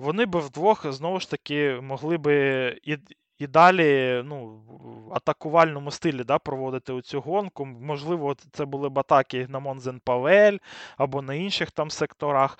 вони 0.01 0.27
б 0.27 0.37
вдвох 0.37 0.93
знову 0.93 1.21
ж 1.21 1.31
таки 1.31 1.81
могли 1.83 2.19
би 2.19 2.35
і 2.83 2.97
і 3.41 3.47
далі 3.47 4.23
ну, 4.25 4.47
в 4.47 5.15
атакувальному 5.15 5.91
стилі 5.91 6.25
да, 6.25 6.39
проводити 6.39 7.03
цю 7.03 7.21
гонку. 7.21 7.67
Можливо, 7.67 8.37
це 8.53 8.65
були 8.65 8.89
б 8.89 8.99
атаки 8.99 9.47
на 9.49 9.59
Монзен 9.59 10.01
Павель 10.05 10.59
або 10.97 11.23
на 11.23 11.35
інших 11.35 11.71
там 11.71 11.91
секторах. 11.91 12.59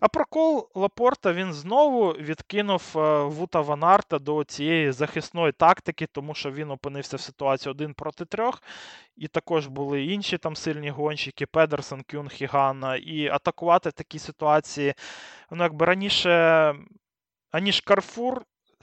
А 0.00 0.08
прокол 0.08 0.70
Лапорта 0.74 1.32
він 1.32 1.52
знову 1.52 2.12
відкинув 2.12 2.92
е, 2.96 3.24
Вута 3.24 3.60
Ванарта 3.60 4.18
до 4.18 4.44
цієї 4.44 4.92
захисної 4.92 5.52
тактики, 5.52 6.06
тому 6.06 6.34
що 6.34 6.50
він 6.50 6.70
опинився 6.70 7.16
в 7.16 7.20
ситуації 7.20 7.70
один 7.70 7.94
проти 7.94 8.24
трьох. 8.24 8.62
І 9.16 9.28
також 9.28 9.66
були 9.66 10.04
інші 10.04 10.38
там 10.38 10.56
сильні 10.56 10.90
гонщики, 10.90 11.46
Педерсон, 11.46 12.02
Кюн, 12.10 12.28
Хігана. 12.28 12.96
І 12.96 13.28
атакувати 13.28 13.88
в 13.88 13.92
такій 13.92 14.18
ситуації, 14.18 14.94
ну, 15.50 15.62
якби 15.62 15.86
раніше, 15.86 16.74
аніж 17.50 17.80
Карфур, 17.80 18.42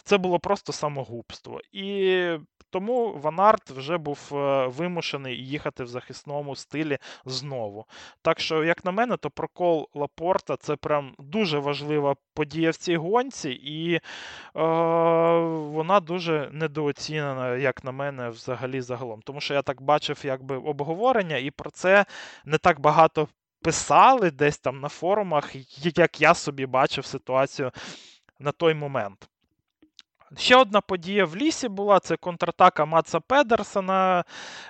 це 0.09 0.17
було 0.17 0.39
просто 0.39 0.73
самогубство. 0.73 1.61
І 1.71 2.37
тому 2.69 3.13
Ванарт 3.17 3.69
вже 3.69 3.97
був 3.97 4.31
е, 4.31 4.67
вимушений 4.67 5.47
їхати 5.47 5.83
в 5.83 5.87
захисному 5.87 6.55
стилі 6.55 6.97
знову. 7.25 7.85
Так 8.21 8.39
що, 8.39 8.63
як 8.63 8.85
на 8.85 8.91
мене, 8.91 9.17
то 9.17 9.29
прокол 9.29 9.89
Лапорта 9.93 10.57
це 10.57 10.75
прям 10.75 11.15
дуже 11.19 11.59
важлива 11.59 12.15
подія 12.33 12.71
в 12.71 12.75
цій 12.75 12.97
гонці, 12.97 13.49
і 13.49 13.93
е, 13.93 14.01
вона 15.49 15.99
дуже 15.99 16.49
недооцінена, 16.51 17.55
як 17.55 17.83
на 17.83 17.91
мене, 17.91 18.29
взагалі 18.29 18.81
загалом. 18.81 19.21
Тому 19.21 19.41
що 19.41 19.53
я 19.53 19.61
так 19.61 19.81
бачив 19.81 20.19
якби 20.23 20.57
обговорення, 20.57 21.37
і 21.37 21.51
про 21.51 21.71
це 21.71 22.05
не 22.45 22.57
так 22.57 22.79
багато 22.79 23.27
писали 23.61 24.31
десь 24.31 24.59
там 24.59 24.79
на 24.79 24.89
форумах, 24.89 25.55
як 25.97 26.21
я 26.21 26.33
собі 26.33 26.65
бачив 26.65 27.05
ситуацію 27.05 27.71
на 28.39 28.51
той 28.51 28.73
момент. 28.73 29.29
Ще 30.37 30.55
одна 30.55 30.81
подія 30.81 31.25
в 31.25 31.35
лісі 31.35 31.67
була: 31.67 31.99
це 31.99 32.17
контратака 32.17 32.85
Матса 32.85 33.19
Педерсона. 33.19 34.23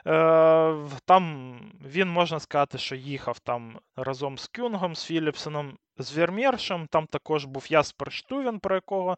Е, 0.07 0.75
там 1.05 1.55
він, 1.85 2.09
можна 2.09 2.39
сказати, 2.39 2.77
що 2.77 2.95
їхав 2.95 3.39
там 3.39 3.79
разом 3.95 4.37
з 4.37 4.47
Кюнгом, 4.47 4.95
з 4.95 5.05
Філіпсоном, 5.05 5.77
з 5.97 6.17
Вірмєршем. 6.17 6.87
Там 6.87 7.07
також 7.07 7.45
був 7.45 7.65
Яспер 7.69 8.11
Штувен, 8.11 8.59
про 8.59 8.75
якого. 8.75 9.17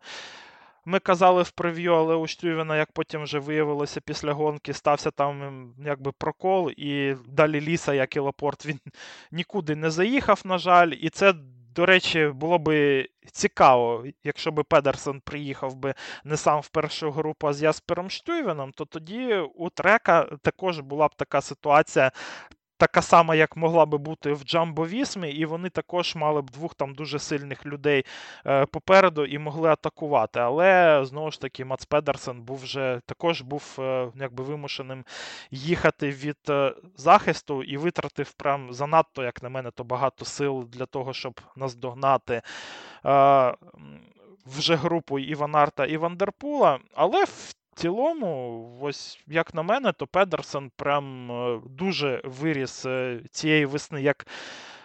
Ми 0.86 1.00
казали 1.00 1.44
в 1.44 1.52
прев'ю, 1.52 1.94
але 1.94 2.16
у 2.16 2.28
Штювена, 2.28 2.78
як 2.78 2.92
потім 2.92 3.24
вже 3.24 3.40
виявилося 3.40 4.02
після 4.02 4.34
гонки, 4.34 4.74
стався 4.74 5.12
там 5.12 5.66
якби 5.86 6.12
прокол, 6.12 6.72
і 6.78 7.16
далі 7.28 7.62
ліса, 7.62 7.94
як 7.94 8.16
і 8.16 8.20
Лапорт, 8.20 8.66
він 8.66 8.80
нікуди 9.32 9.76
не 9.76 9.92
заїхав, 9.92 10.42
на 10.46 10.58
жаль. 10.58 10.92
І 11.02 11.10
це 11.10 11.34
до 11.76 11.86
речі, 11.86 12.28
було 12.28 12.60
би 12.60 13.08
цікаво, 13.32 14.06
якщо 14.24 14.52
би 14.52 14.64
Педерсон 14.64 15.20
приїхав 15.20 15.76
би 15.76 15.94
не 16.24 16.38
сам 16.38 16.60
в 16.60 16.68
першу 16.68 17.12
групу, 17.12 17.48
а 17.48 17.54
з 17.54 17.62
Яспером 17.64 18.10
Штюйвеном, 18.10 18.72
то 18.72 18.86
тоді 18.86 19.36
у 19.56 19.70
трека 19.70 20.24
також 20.42 20.80
була 20.80 21.08
б 21.08 21.16
така 21.16 21.42
ситуація 21.42 22.12
така 22.82 23.02
сама, 23.02 23.36
як 23.36 23.58
могла 23.58 23.86
би 23.86 23.98
бути 23.98 24.34
в 24.34 24.44
Джамбо 24.44 24.88
Вісмі, 24.88 25.32
і 25.32 25.46
вони 25.46 25.70
також 25.70 26.16
мали 26.16 26.42
б 26.42 26.50
двох 26.50 26.76
там 26.76 26.94
дуже 26.94 27.20
сильних 27.20 27.66
людей 27.66 28.06
е, 28.46 28.66
попереду 28.66 29.26
і 29.26 29.38
могли 29.38 29.70
атакувати. 29.70 30.40
Але 30.40 31.02
знову 31.06 31.32
ж 31.32 31.42
таки, 31.42 31.66
Мац 31.66 31.86
Педерсен 31.86 32.42
був 32.42 32.58
вже 32.58 33.02
також 33.06 33.42
був 33.42 33.76
е, 33.80 34.12
якби 34.16 34.44
вимушеним 34.44 35.06
їхати 35.52 36.10
від 36.10 36.38
е, 36.50 36.74
захисту 36.96 37.64
і 37.64 37.78
витратив 37.78 38.32
прям 38.32 38.74
занадто, 38.74 39.24
як 39.24 39.44
на 39.44 39.50
мене, 39.50 39.72
то 39.72 39.84
багато 39.84 40.26
сил 40.26 40.68
для 40.72 40.86
того, 40.86 41.14
щоб 41.14 41.42
наздогнати. 41.56 42.42
Вже 44.46 44.76
групу 44.76 45.20
Іванарта 45.20 45.86
і 45.86 45.98
Вандерпула, 45.98 46.80
але 46.96 47.24
в 47.24 47.56
цілому, 47.76 48.80
ось 48.82 49.20
як 49.28 49.54
на 49.54 49.62
мене, 49.62 49.92
то 49.92 50.08
Педерсон 50.08 50.72
прям 50.76 51.32
е, 51.32 51.60
дуже 51.70 52.22
виріс 52.24 52.86
е, 52.86 53.20
цієї 53.32 53.66
весни, 53.66 54.02
як 54.02 54.28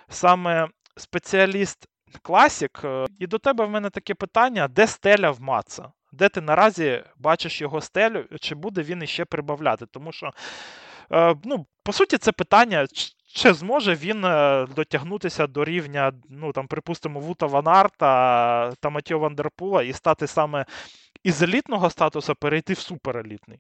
саме 0.09 0.69
спеціаліст 0.97 1.89
класік. 2.23 2.81
Е, 2.85 3.07
і 3.19 3.27
до 3.27 3.39
тебе 3.39 3.65
в 3.65 3.71
мене 3.71 3.91
таке 3.91 4.15
питання: 4.15 4.69
де 4.69 4.87
стеля 4.87 5.31
в 5.31 5.41
Маца? 5.41 5.93
Де 6.13 6.29
ти 6.29 6.41
наразі 6.41 7.05
бачиш 7.17 7.61
його 7.61 7.81
стелю, 7.81 8.25
чи 8.41 8.55
буде 8.55 8.83
він 8.83 9.03
іще 9.03 9.25
прибавляти? 9.25 9.87
Тому 9.87 10.13
що, 10.13 10.31
ну, 11.45 11.67
по 11.83 11.93
суті, 11.93 12.19
це 12.19 12.33
питання. 12.33 12.87
Чи 13.35 13.55
зможе 13.55 13.95
він 13.95 14.21
дотягнутися 14.77 15.47
до 15.47 15.65
рівня, 15.65 16.13
ну 16.31 16.53
там, 16.53 16.67
припустимо, 16.67 17.21
Вута 17.21 17.47
Ванарта 17.47 18.73
та 18.81 18.91
Матіо 18.91 19.19
Вандерпула 19.19 19.83
і 19.83 19.93
стати 19.93 20.27
саме 20.27 20.65
із 21.27 21.43
елітного 21.43 21.91
статусу 21.91 22.35
перейти 22.35 22.73
в 22.73 22.79
суперелітний. 22.79 23.59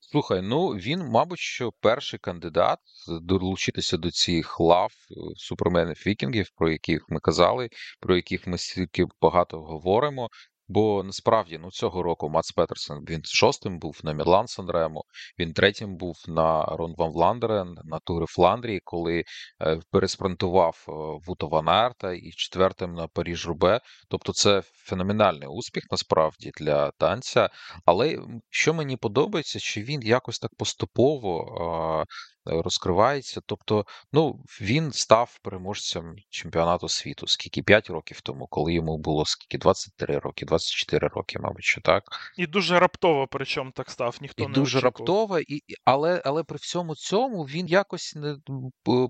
Слухай, 0.00 0.42
ну 0.42 0.68
він, 0.68 1.00
мабуть, 1.00 1.38
що 1.38 1.72
перший 1.80 2.18
кандидат 2.18 2.78
долучитися 3.22 3.96
до 3.96 4.10
цих 4.10 4.60
лав 4.60 4.92
е, 4.92 5.14
суперменів 5.36 6.02
вікінгів, 6.06 6.50
про 6.56 6.70
яких 6.70 7.04
ми 7.08 7.20
казали, 7.20 7.68
про 8.00 8.16
яких 8.16 8.46
ми 8.46 8.58
стільки 8.58 9.06
багато 9.20 9.62
говоримо. 9.62 10.28
Бо 10.68 11.02
насправді 11.02 11.58
ну 11.62 11.70
цього 11.70 12.02
року 12.02 12.28
Мац 12.28 12.52
Петерсон 12.52 13.04
він 13.08 13.20
шостим 13.24 13.78
був 13.78 14.00
на 14.04 14.12
Мідлан 14.12 14.46
Санремо, 14.46 15.04
він 15.38 15.52
третім 15.52 15.96
був 15.96 16.16
на 16.28 16.64
Рон 16.64 16.94
Ван 16.98 17.10
Вландерен, 17.10 17.74
на 17.84 17.98
Тури 17.98 18.26
Фландрії, 18.26 18.80
коли 18.84 19.24
е, 19.62 19.80
переспринтував 19.90 20.86
е, 20.88 20.92
Вуто 21.26 21.48
Ван 21.48 21.68
Арта 21.68 22.12
і 22.12 22.30
четвертим 22.30 22.94
на 22.94 23.08
Паріж 23.08 23.46
Рубе. 23.46 23.80
Тобто 24.08 24.32
це 24.32 24.62
феноменальний 24.64 25.48
успіх 25.48 25.84
насправді 25.90 26.50
для 26.60 26.90
танця. 26.90 27.50
Але 27.84 28.18
що 28.50 28.74
мені 28.74 28.96
подобається, 28.96 29.58
що 29.58 29.80
він 29.80 30.02
якось 30.02 30.38
так 30.38 30.50
поступово 30.58 32.04
розкривається. 32.44 33.40
Тобто, 33.46 33.86
ну 34.12 34.44
він 34.60 34.92
став 34.92 35.38
переможцем 35.42 36.16
чемпіонату 36.30 36.88
світу. 36.88 37.26
Скільки 37.26 37.62
5 37.62 37.90
років 37.90 38.20
тому, 38.20 38.46
коли 38.46 38.74
йому 38.74 38.98
було 38.98 39.24
скільки 39.26 39.58
23 39.58 40.18
роки, 40.18 40.46
24 40.46 41.08
роки, 41.08 41.38
мабуть, 41.38 41.64
що 41.64 41.80
так. 41.80 42.02
І 42.36 42.46
дуже 42.46 42.78
раптово, 42.78 43.26
причому 43.30 43.70
так 43.70 43.90
став. 43.90 44.18
Ніхто 44.20 44.42
і 44.42 44.46
не 44.46 44.52
дуже 44.54 44.78
очікував. 44.78 44.98
раптово, 44.98 45.38
і 45.38 45.62
але 45.84 46.22
але 46.24 46.42
при 46.42 46.56
всьому 46.56 46.94
цьому 46.94 47.44
він 47.44 47.66
якось 47.66 48.14
не 48.14 48.36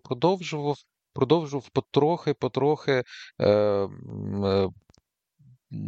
продовжував. 0.04 0.76
Продовжував 1.16 1.68
потрохи, 1.68 2.34
потрохи 2.34 3.04
е, 3.38 3.48
е, 3.48 4.68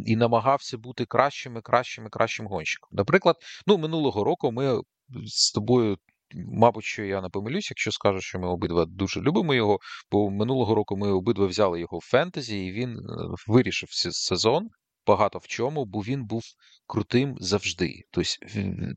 і 0.05 0.15
намагався 0.15 0.77
бути 0.77 1.05
кращим, 1.05 1.57
і 1.57 1.61
кращим, 1.61 2.05
і 2.05 2.09
кращим 2.09 2.47
гонщиком. 2.47 2.89
Наприклад, 2.91 3.35
ну 3.65 3.77
минулого 3.77 4.23
року 4.23 4.51
ми 4.51 4.81
з 5.25 5.51
тобою 5.51 5.97
Мабуть, 6.35 6.83
що 6.83 7.03
я 7.03 7.21
не 7.21 7.29
помилюсь, 7.29 7.71
якщо 7.71 7.91
скажу, 7.91 8.21
що 8.21 8.39
ми 8.39 8.47
обидва 8.47 8.85
дуже 8.85 9.21
любимо 9.21 9.53
його, 9.53 9.79
бо 10.11 10.29
минулого 10.29 10.75
року 10.75 10.97
ми 10.97 11.11
обидва 11.11 11.45
взяли 11.45 11.79
його 11.79 11.97
в 11.97 12.01
фентезі, 12.01 12.65
і 12.65 12.71
він 12.71 12.89
е, 12.89 13.01
вирішив 13.47 13.89
сезон 13.91 14.69
багато 15.07 15.39
в 15.39 15.47
чому, 15.47 15.85
бо 15.85 15.99
він 15.99 16.25
був 16.25 16.43
крутим 16.87 17.35
завжди. 17.39 18.03
Тобто 18.11 18.31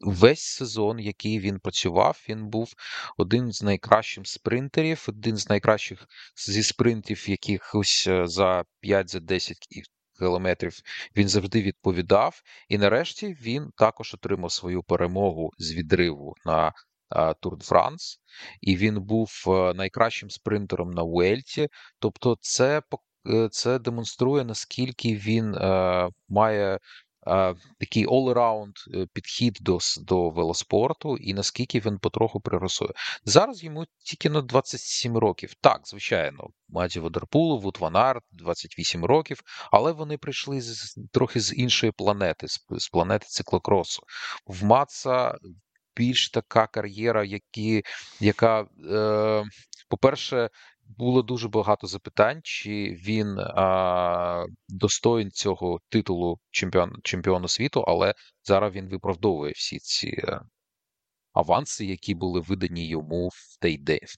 весь 0.00 0.42
сезон, 0.42 0.98
який 0.98 1.40
він 1.40 1.58
працював, 1.58 2.24
він 2.28 2.48
був 2.48 2.72
один 3.16 3.52
з 3.52 3.62
найкращих 3.62 4.26
спринтерів, 4.26 5.04
один 5.08 5.36
з 5.36 5.48
найкращих 5.48 6.06
зі 6.36 6.62
спринтів, 6.62 7.30
якихось 7.30 8.04
е, 8.08 8.26
за 8.26 8.64
5-10 8.82 9.54
кілометрів 10.18 10.72
він 11.16 11.28
завжди 11.28 11.62
відповідав. 11.62 12.42
І 12.68 12.78
нарешті 12.78 13.36
він 13.40 13.70
також 13.76 14.14
отримав 14.14 14.52
свою 14.52 14.82
перемогу 14.82 15.50
з 15.58 15.72
відриву 15.72 16.34
на 16.44 16.72
Тур 17.40 17.59
Франс, 17.61 18.20
і 18.61 18.77
він 18.77 19.01
був 19.01 19.44
е, 19.46 19.75
найкращим 19.75 20.31
спринтером 20.31 20.90
на 20.90 21.03
Уельті. 21.03 21.68
Тобто, 21.99 22.37
це 22.40 22.83
е, 23.27 23.49
це 23.53 23.79
демонструє, 23.79 24.44
наскільки 24.44 25.14
він 25.14 25.55
е, 25.55 26.09
має 26.29 26.79
такий 27.81 28.07
all-around 28.07 28.73
підхід 29.12 29.59
до, 29.61 29.79
до 30.01 30.31
велоспорту 30.31 31.16
і 31.16 31.35
наскільки 31.35 31.81
він 31.81 31.99
потроху 31.99 32.40
приросує. 32.40 32.90
Зараз 33.25 33.64
йому 33.64 33.87
тільки 34.05 34.31
на 34.31 34.42
27 34.42 35.16
років. 35.16 35.55
Так, 35.61 35.81
звичайно, 35.85 36.49
Маді 36.68 37.01
Водерпулу, 37.01 37.59
Вуд 37.59 37.79
Ван 37.81 37.96
Арт, 37.96 38.23
28 38.31 39.05
років, 39.05 39.40
але 39.73 39.92
вони 39.92 40.18
прийшли 40.18 40.61
з, 40.61 40.99
трохи 41.12 41.40
з 41.40 41.55
іншої 41.55 41.92
планети, 41.92 42.49
з, 42.49 42.66
з 42.70 42.88
планети 42.88 43.27
циклокросу. 43.29 44.03
В 44.46 44.64
Маца 44.64 45.38
більш 45.96 46.31
така 46.31 46.66
кар'єра, 46.66 47.24
які, 47.24 47.83
яка, 48.20 48.66
е, 48.90 49.44
по-перше, 49.88 50.50
було 50.98 51.22
дуже 51.22 51.48
багато 51.48 51.87
запитань, 51.87 52.40
чи 52.42 52.98
він 53.07 53.38
а, 53.38 54.44
достоїн 54.68 55.31
цього 55.31 55.81
титулу 55.88 56.38
чемпіон, 56.50 56.92
чемпіону 57.03 57.48
світу, 57.48 57.85
але 57.88 58.14
зараз 58.44 58.72
він 58.74 58.88
виправдовує 58.88 59.53
всі 59.53 59.79
ці 59.79 60.09
е, 60.09 60.40
аванси, 61.32 61.84
які 61.86 62.14
були 62.14 62.40
видані 62.40 62.88
йому 62.88 63.28
в 63.28 63.56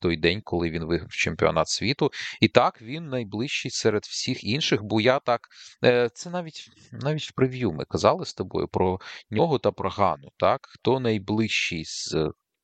той 0.01 0.17
день, 0.17 0.41
коли 0.45 0.71
він 0.71 0.85
виграв 0.85 1.11
чемпіонат 1.11 1.69
світу. 1.69 2.11
І 2.41 2.49
так 2.49 2.83
він 2.83 3.09
найближчий 3.09 3.71
серед 3.71 4.03
всіх 4.03 4.45
інших. 4.45 4.83
Бо 4.83 5.01
я 5.01 5.19
так 5.19 5.41
е, 5.85 6.11
це 6.15 6.31
навіть 6.31 6.71
навіть 6.93 7.23
в 7.23 7.33
прев'ю 7.33 7.73
ми 7.73 7.85
казали 7.85 8.25
з 8.27 8.35
тобою 8.35 8.69
про 8.69 8.99
нього 9.31 9.59
та 9.59 9.73
про 9.73 9.91
Гану. 9.91 10.29
Так, 10.37 10.61
хто 10.63 11.01
найближчий 11.01 11.85
з 11.85 12.15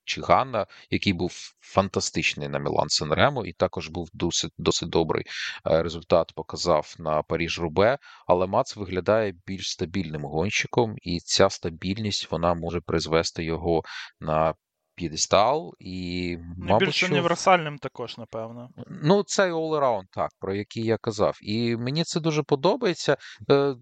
Чигана, 0.08 0.66
який 0.90 1.12
був 1.12 1.32
фантастичний 1.60 2.48
на 2.48 2.58
Мілан 2.58 2.88
Сенремо, 2.88 3.46
і 3.46 3.52
також 3.52 3.88
був 3.88 4.08
досить 4.12 4.52
досить 4.58 4.88
добрий 4.88 5.24
е, 5.66 5.82
результат 5.82 6.32
показав 6.34 6.94
на 6.98 7.22
Паріж 7.22 7.60
Рубе. 7.60 7.98
Але 8.26 8.46
Мац 8.46 8.76
виглядає 8.76 9.34
більш 9.46 9.70
стабільним 9.70 10.24
гонщиком, 10.24 10.94
і 11.02 11.20
ця 11.20 11.50
стабільність 11.50 12.30
вона 12.30 12.54
може 12.54 12.80
призвести 12.80 13.44
його 13.44 13.82
на 14.20 14.54
п'єдестал. 14.98 15.74
І, 15.78 16.36
мабуть, 16.38 16.68
Найбільш 16.68 16.94
що... 16.94 17.06
універсальним 17.06 17.78
також, 17.78 18.18
напевно. 18.18 18.68
Ну, 19.02 19.22
цей 19.22 19.52
all-around, 19.52 20.02
так, 20.12 20.30
про 20.38 20.54
який 20.54 20.84
я 20.84 20.96
казав. 20.96 21.38
І 21.42 21.76
мені 21.76 22.04
це 22.04 22.20
дуже 22.20 22.42
подобається. 22.42 23.16
Е, 23.50 23.74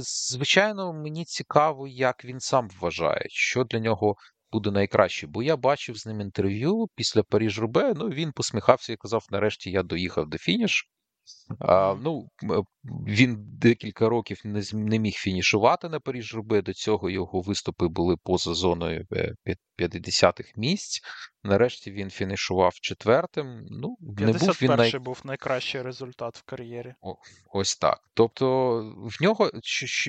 Звичайно, 0.00 0.92
мені 0.92 1.24
цікаво, 1.24 1.88
як 1.88 2.24
він 2.24 2.40
сам 2.40 2.68
вважає, 2.80 3.26
що 3.28 3.64
для 3.64 3.78
нього 3.78 4.16
буде 4.54 4.70
найкраще. 4.70 5.26
Бо 5.26 5.42
я 5.42 5.56
бачив 5.56 5.96
з 5.96 6.06
ним 6.06 6.20
інтерв'ю 6.20 6.88
після 6.94 7.22
Паріж 7.22 7.58
Рубе. 7.58 7.92
Ну, 7.96 8.08
він 8.08 8.32
посміхався 8.32 8.92
і 8.92 8.96
казав: 8.96 9.26
нарешті 9.30 9.70
я 9.70 9.82
доїхав 9.82 10.28
до 10.28 10.38
фініш. 10.38 10.90
А, 11.60 11.96
ну, 12.02 12.28
він 13.06 13.36
декілька 13.38 14.08
років 14.08 14.40
не, 14.44 14.98
міг 14.98 15.14
фінішувати 15.14 15.88
на 15.88 16.00
Паріж 16.00 16.34
Рубе. 16.34 16.62
До 16.62 16.72
цього 16.72 17.10
його 17.10 17.40
виступи 17.40 17.88
були 17.88 18.16
поза 18.16 18.54
зоною 18.54 19.06
е, 19.12 19.34
50-х 19.78 20.52
місць. 20.56 21.00
Нарешті 21.44 21.92
він 21.92 22.10
фінішував 22.10 22.74
четвертим. 22.74 23.66
Ну, 23.70 23.96
не 24.00 24.32
був 24.32 24.58
він 24.62 24.70
най... 24.70 24.98
був 24.98 25.20
найкращий 25.24 25.82
результат 25.82 26.36
в 26.36 26.42
кар'єрі. 26.42 26.94
Ось 27.52 27.76
так. 27.76 28.00
Тобто 28.14 28.78
в 28.96 29.22
нього 29.22 29.50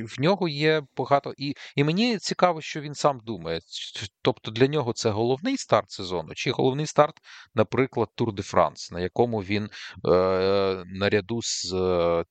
в 0.05 0.21
нього 0.21 0.47
є 0.47 0.81
багато 0.97 1.33
і, 1.37 1.53
і 1.75 1.83
мені 1.83 2.17
цікаво, 2.17 2.61
що 2.61 2.81
він 2.81 2.93
сам 2.93 3.19
думає. 3.23 3.59
Тобто 4.21 4.51
для 4.51 4.67
нього 4.67 4.93
це 4.93 5.09
головний 5.09 5.57
старт 5.57 5.91
сезону, 5.91 6.33
чи 6.35 6.51
головний 6.51 6.85
старт, 6.85 7.15
наприклад, 7.55 8.09
Тур 8.15 8.33
де 8.33 8.43
Франс, 8.43 8.91
на 8.91 8.99
якому 8.99 9.39
він 9.39 9.63
е, 9.63 9.69
наряду 10.85 11.41
з 11.41 11.73
е, 11.73 12.15
е, 12.15 12.25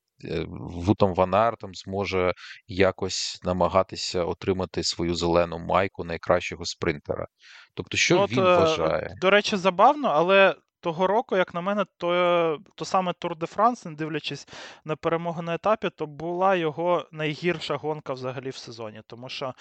Вутом 0.48 1.14
Ван 1.14 1.34
Артом 1.34 1.74
зможе 1.74 2.34
якось 2.68 3.40
намагатися 3.42 4.24
отримати 4.24 4.82
свою 4.82 5.14
зелену 5.14 5.58
майку 5.58 6.04
найкращого 6.04 6.64
спринтера. 6.64 7.26
Тобто, 7.74 7.96
що 7.96 8.16
Ну, 8.16 8.24
він 8.24 8.38
е, 8.38 8.42
от, 8.42 8.60
вважає? 8.60 9.14
До 9.20 9.30
речі, 9.30 9.56
забавно, 9.56 10.08
але 10.08 10.54
того 10.80 11.06
року, 11.06 11.36
як 11.36 11.54
на 11.54 11.60
мене, 11.60 11.84
то, 11.96 12.58
то 12.74 12.84
саме 12.84 13.12
Тур 13.12 13.36
де 13.36 13.46
Франс, 13.46 13.84
не 13.84 13.92
дивлячись 13.92 14.48
на 14.84 14.96
перемогу 14.96 15.42
на 15.42 15.54
етапі, 15.54 15.90
то 15.90 16.06
була 16.06 16.56
його 16.56 17.08
найгірша 17.12 17.76
гонка 17.76 18.12
взагалі 18.12 18.50
в 18.50 18.56
сезоні. 18.56 19.02
Тому 19.06 19.28
що 19.28 19.54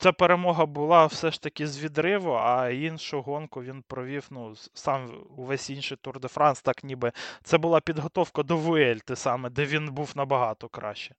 ця 0.00 0.12
перемога 0.12 0.66
була 0.66 1.06
все 1.06 1.30
ж 1.30 1.42
таки 1.42 1.66
з 1.66 1.78
відриву, 1.78 2.32
а 2.32 2.70
іншу 2.70 3.22
гонку 3.22 3.62
він 3.62 3.82
провів 3.82 4.26
ну, 4.30 4.54
сам 4.74 5.24
увесь 5.36 5.70
інший 5.70 5.96
Тур 6.00 6.20
де 6.20 6.28
Франс, 6.28 6.62
так 6.62 6.84
ніби 6.84 7.12
це 7.42 7.58
була 7.58 7.80
підготовка 7.80 8.42
до 8.42 8.56
Вуельти 8.56 9.16
саме, 9.16 9.50
де 9.50 9.64
він 9.64 9.92
був 9.92 10.12
набагато 10.16 10.68
краще. 10.68 11.14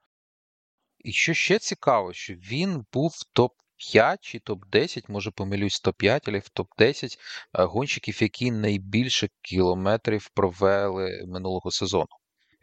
І 1.00 1.12
що 1.12 1.34
ще 1.34 1.60
цікаво, 1.60 2.13
що 2.13 2.34
він 2.34 2.86
був 2.94 3.12
топ-5 3.36 4.17
чи 4.22 4.38
топ-10, 4.38 5.04
може 5.08 5.32
помилюсь, 5.32 5.84
топ-5, 5.86 6.22
але 6.28 6.39
в 6.39 6.50
топ-10 6.56 7.17
е, 7.54 7.63
гонщиків, 7.63 8.22
які 8.22 8.52
найбільше 8.52 9.30
кілометрів 9.41 10.30
провели 10.34 11.24
минулого 11.28 11.72
сезону. 11.72 12.08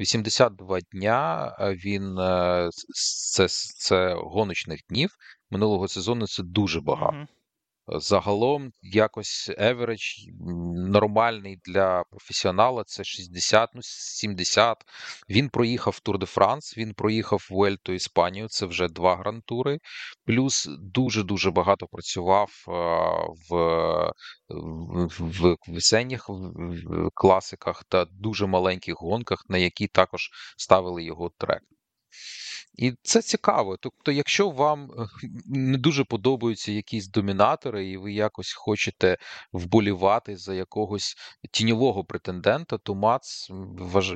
82 0.00 0.80
дня 0.80 1.56
е, 1.60 1.74
він 1.74 2.18
е, 2.18 2.68
це, 3.32 3.48
це 3.48 4.14
гоночних 4.14 4.80
днів 4.88 5.16
минулого 5.50 5.88
сезону. 5.88 6.26
Це 6.26 6.42
дуже 6.42 6.80
багато. 6.80 7.12
Мгм. 7.12 7.28
Загалом, 7.90 8.72
якось 8.82 9.50
average 9.58 10.26
нормальний 10.90 11.60
для 11.64 12.04
професіонала 12.10 12.84
це 12.84 13.04
60, 13.04 13.70
ну 13.74 13.80
70. 13.82 14.76
Він 15.28 15.48
проїхав 15.48 16.00
Тур 16.00 16.18
де 16.18 16.26
Франс, 16.26 16.78
він 16.78 16.94
проїхав 16.94 17.48
Vuelto 17.50 17.92
Іспанію, 17.92 18.48
це 18.48 18.66
вже 18.66 18.88
два 18.88 19.16
гран-тури. 19.16 19.78
Плюс 20.26 20.68
дуже-дуже 20.80 21.50
багато 21.50 21.86
працював 21.86 22.50
в, 22.66 23.54
в, 24.70 25.06
в 25.18 25.56
весенніх 25.68 26.30
класиках 27.14 27.84
та 27.84 28.04
дуже 28.04 28.46
маленьких 28.46 28.94
гонках, 28.98 29.44
на 29.48 29.58
які 29.58 29.86
також 29.86 30.30
ставили 30.56 31.04
його 31.04 31.30
трек. 31.38 31.62
І 32.78 32.92
це 33.02 33.22
цікаво. 33.22 33.76
Тобто, 33.80 34.12
якщо 34.12 34.50
вам 34.50 34.90
не 35.46 35.78
дуже 35.78 36.04
подобаються 36.04 36.72
якісь 36.72 37.08
домінатори, 37.08 37.88
і 37.88 37.96
ви 37.96 38.12
якось 38.12 38.52
хочете 38.52 39.16
вболівати 39.52 40.36
за 40.36 40.54
якогось 40.54 41.14
тіньового 41.52 42.04
претендента, 42.04 42.78
то 42.78 42.94
Мац 42.94 43.48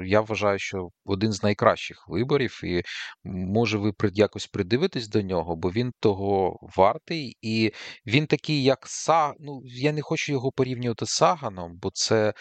я 0.05 0.21
вважаю, 0.21 0.59
що 0.59 0.89
один 1.05 1.33
з 1.33 1.43
найкращих 1.43 2.05
виборів, 2.09 2.61
і 2.65 2.83
може 3.25 3.79
ви 3.79 3.93
якось 4.13 4.47
придивитесь 4.47 5.09
до 5.09 5.23
нього, 5.23 5.57
бо 5.57 5.71
він 5.71 5.93
того 6.01 6.59
вартий, 6.77 7.37
і 7.41 7.73
він 8.07 8.27
такий, 8.27 8.63
як 8.63 8.79
Са. 8.87 9.35
Ну 9.41 9.63
я 9.65 9.93
не 9.93 10.03
хочу 10.03 10.33
його 10.33 10.53
порівнювати 10.53 11.07
з 11.07 11.11
Саганом, 11.11 11.79
бо 11.83 11.91
це 11.91 12.35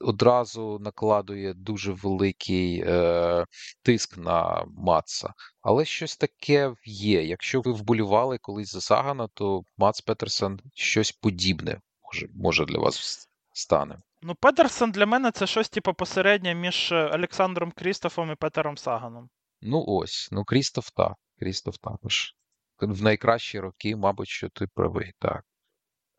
одразу 0.00 0.78
накладує 0.78 1.54
дуже 1.54 1.92
великий 1.92 2.84
е, 2.86 3.46
тиск 3.82 4.18
на 4.18 4.64
Матса. 4.68 5.32
Але 5.62 5.84
щось 5.84 6.16
таке 6.16 6.74
є. 6.84 7.24
Якщо 7.24 7.60
ви 7.60 7.72
вболівали 7.72 8.38
колись 8.38 8.72
за 8.72 8.80
Сагана, 8.80 9.28
то 9.34 9.62
Мац 9.76 10.00
Петерсон 10.00 10.60
щось 10.74 11.12
подібне 11.12 11.80
може, 12.14 12.28
може 12.34 12.64
для 12.64 12.78
вас 12.78 13.28
стане. 13.52 13.98
Ну, 14.22 14.34
Петерсон 14.34 14.90
для 14.90 15.06
мене 15.06 15.30
це 15.30 15.46
щось 15.46 15.68
типу 15.68 15.94
посереднє 15.94 16.54
між 16.54 16.92
е, 16.92 17.10
Олександром 17.14 17.72
Крістофом 17.72 18.32
і 18.32 18.34
Петером 18.34 18.76
Саганом. 18.76 19.28
Ну 19.62 19.84
ось, 19.86 20.28
ну 20.32 20.44
Крістоф 20.44 20.90
так. 20.90 21.12
Крістоф 21.38 21.76
також. 21.78 22.34
В 22.78 23.02
найкращі 23.02 23.60
роки, 23.60 23.96
мабуть, 23.96 24.28
що 24.28 24.48
ти 24.48 24.66
правий, 24.74 25.12
так. 25.18 25.44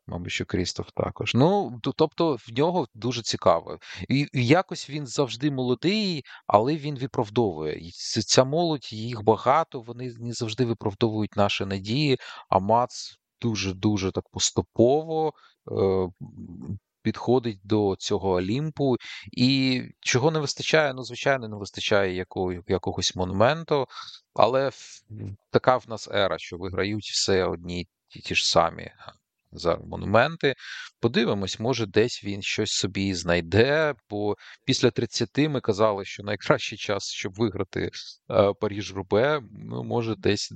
Мабуть, 0.08 0.32
що 0.32 0.44
Крістоф 0.44 0.90
також. 0.94 1.34
Ну, 1.34 1.80
тобто 1.96 2.34
в 2.34 2.52
нього 2.56 2.88
дуже 2.94 3.22
цікаво. 3.22 3.78
І 4.08 4.28
якось 4.32 4.90
він 4.90 5.06
завжди 5.06 5.50
молодий, 5.50 6.24
але 6.46 6.76
він 6.76 6.98
виправдовує. 6.98 7.90
Ця 8.26 8.44
молодь, 8.44 8.92
їх 8.92 9.22
багато, 9.22 9.80
вони 9.80 10.12
не 10.18 10.32
завжди 10.32 10.64
виправдовують 10.64 11.36
наші 11.36 11.64
надії, 11.64 12.18
а 12.48 12.58
Мац 12.58 13.18
дуже-дуже 13.40 14.12
так 14.12 14.28
поступово 14.28 15.32
е, 15.72 16.08
підходить 17.02 17.60
до 17.64 17.96
цього 17.98 18.30
Олімпу. 18.30 18.96
І 19.32 19.82
чого 20.00 20.30
не 20.30 20.38
вистачає? 20.38 20.94
Ну, 20.94 21.04
звичайно, 21.04 21.48
не 21.48 21.56
вистачає 21.56 22.14
якого, 22.14 22.52
якогось 22.68 23.16
монументу, 23.16 23.86
але 24.34 24.70
така 25.50 25.76
в 25.76 25.84
нас 25.88 26.08
ера, 26.08 26.38
що 26.38 26.56
виграють 26.56 27.04
все 27.04 27.44
одні 27.44 27.88
ті, 28.08 28.20
ті 28.20 28.34
ж 28.34 28.48
самі 28.48 28.90
за 29.58 29.76
монументи. 29.76 30.54
Подивимось, 31.00 31.60
може, 31.60 31.86
десь 31.86 32.24
він 32.24 32.42
щось 32.42 32.70
собі 32.70 33.14
знайде. 33.14 33.94
Бо 34.10 34.36
після 34.64 34.90
30 34.90 35.38
ми 35.38 35.60
казали, 35.60 36.04
що 36.04 36.22
найкращий 36.22 36.78
час, 36.78 37.10
щоб 37.10 37.34
виграти 37.34 37.90
е, 38.30 38.52
Паріж 38.60 38.94
Рубе. 38.94 39.40
Ну, 39.52 39.84
може, 39.84 40.14
десь 40.16 40.52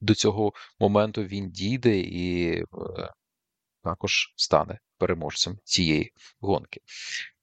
до 0.00 0.14
цього 0.14 0.52
моменту 0.80 1.22
він 1.24 1.50
дійде 1.50 1.98
і 1.98 2.54
е, 2.60 2.64
також 3.82 4.32
стане 4.36 4.78
переможцем 4.98 5.58
цієї 5.64 6.12
гонки. 6.40 6.80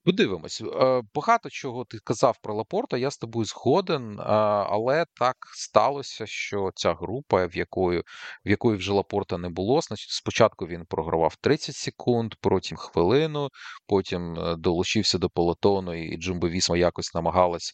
Подивимось. 0.04 0.62
Е, 0.62 1.02
Багато 1.16 1.50
чого 1.50 1.86
ти 1.86 1.98
казав 2.04 2.38
про 2.42 2.56
Лапорта, 2.56 2.98
я 2.98 3.12
з 3.12 3.18
тобою 3.18 3.46
згоден, 3.46 4.20
е, 4.20 4.24
але 4.70 5.06
так 5.20 5.36
сталося, 5.54 6.26
що 6.26 6.72
ця 6.76 6.94
група, 6.94 7.46
в 7.46 7.58
якої 7.58 8.00
в 8.46 8.50
якої 8.50 8.78
вже 8.78 8.94
Лапорта 8.94 9.38
не 9.38 9.50
було, 9.50 9.82
значить, 9.82 10.10
спочатку 10.10 10.68
він 10.68 10.86
програвав 10.86 11.36
30 11.36 11.76
секунд, 11.76 12.34
потім 12.42 12.78
хвилину, 12.78 13.50
потім 13.88 14.40
е, 14.40 14.56
долучився 14.56 15.18
до 15.18 15.30
полотону, 15.30 15.94
і 15.94 16.18
Джумбо 16.18 16.50
Вісма 16.50 16.78
якось 16.78 17.14
намагалась 17.16 17.72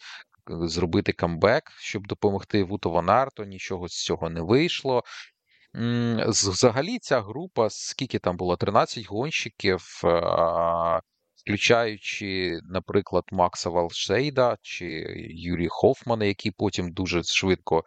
зробити 0.50 1.14
камбек, 1.14 1.64
щоб 1.80 2.08
допомогти 2.08 2.64
Вуто 2.64 2.90
Ван 2.90 3.10
Арту, 3.10 3.44
нічого 3.44 3.88
з 3.88 4.04
цього 4.04 4.30
не 4.30 4.42
вийшло. 4.42 5.04
Взагалі, 6.28 7.00
ця 7.00 7.22
група, 7.22 7.70
скільки 7.70 8.20
там 8.20 8.38
було? 8.38 8.58
13 8.58 9.06
гонщиків, 9.06 10.02
включаючи, 11.48 12.60
наприклад, 12.70 13.24
Макса 13.32 13.70
Валшейда 13.70 14.58
чи 14.62 14.86
Юрія 15.30 15.70
Хофмана, 15.72 16.26
який 16.26 16.52
потім 16.52 16.92
дуже 16.92 17.24
швидко 17.24 17.84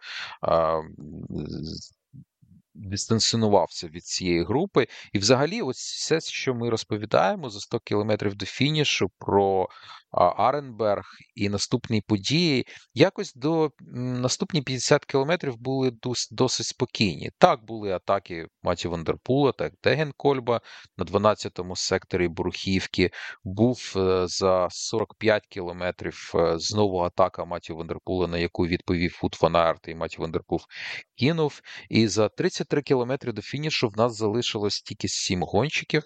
дистанціонувався 2.73 3.87
від 3.87 4.05
цієї 4.05 4.43
групи. 4.43 4.87
І 5.13 5.19
взагалі, 5.19 5.61
ось 5.61 5.77
все, 5.77 6.21
що 6.21 6.53
ми 6.53 6.69
розповідаємо 6.69 7.49
за 7.49 7.59
100 7.59 7.79
кілометрів 7.79 8.35
до 8.35 8.45
фінішу 8.45 9.11
про 9.17 9.69
Аренберг 10.11 11.05
і 11.35 11.49
наступні 11.49 12.01
події, 12.01 12.67
якось 12.93 13.33
до 13.33 13.71
наступні 13.93 14.61
50 14.61 15.05
кілометрів 15.05 15.57
були 15.57 15.91
досить 16.31 16.65
спокійні. 16.65 17.31
Так, 17.37 17.65
були 17.65 17.91
атаки 17.91 18.47
Маті 18.63 18.87
Вандерпула, 18.87 19.51
так 19.51 19.73
Дегенкольба 19.83 20.61
на 20.97 21.05
12-му 21.05 21.75
секторі 21.75 22.27
Бруківки. 22.27 23.11
Був 23.43 23.93
е, 23.95 24.27
за 24.27 24.67
45 24.71 25.47
кілометрів 25.47 26.31
е, 26.35 26.59
знову 26.59 26.99
атака 26.99 27.45
Маті 27.45 27.73
Вандерпула, 27.73 28.27
на 28.27 28.37
яку 28.37 28.67
відповів 28.67 29.11
Вут 29.11 29.41
Ван 29.41 29.55
Аерт, 29.55 29.87
і 29.87 29.95
Маті 29.95 30.17
Вандерпул 30.17 30.59
кинув. 31.19 31.61
І 31.89 32.07
за 32.07 32.29
33 32.63 32.81
кілометри 32.81 33.31
до 33.31 33.41
фінішу 33.41 33.89
в 33.89 33.97
нас 33.97 34.15
залишилось 34.15 34.81
тільки 34.81 35.07
7 35.07 35.43
гонщиків. 35.43 36.03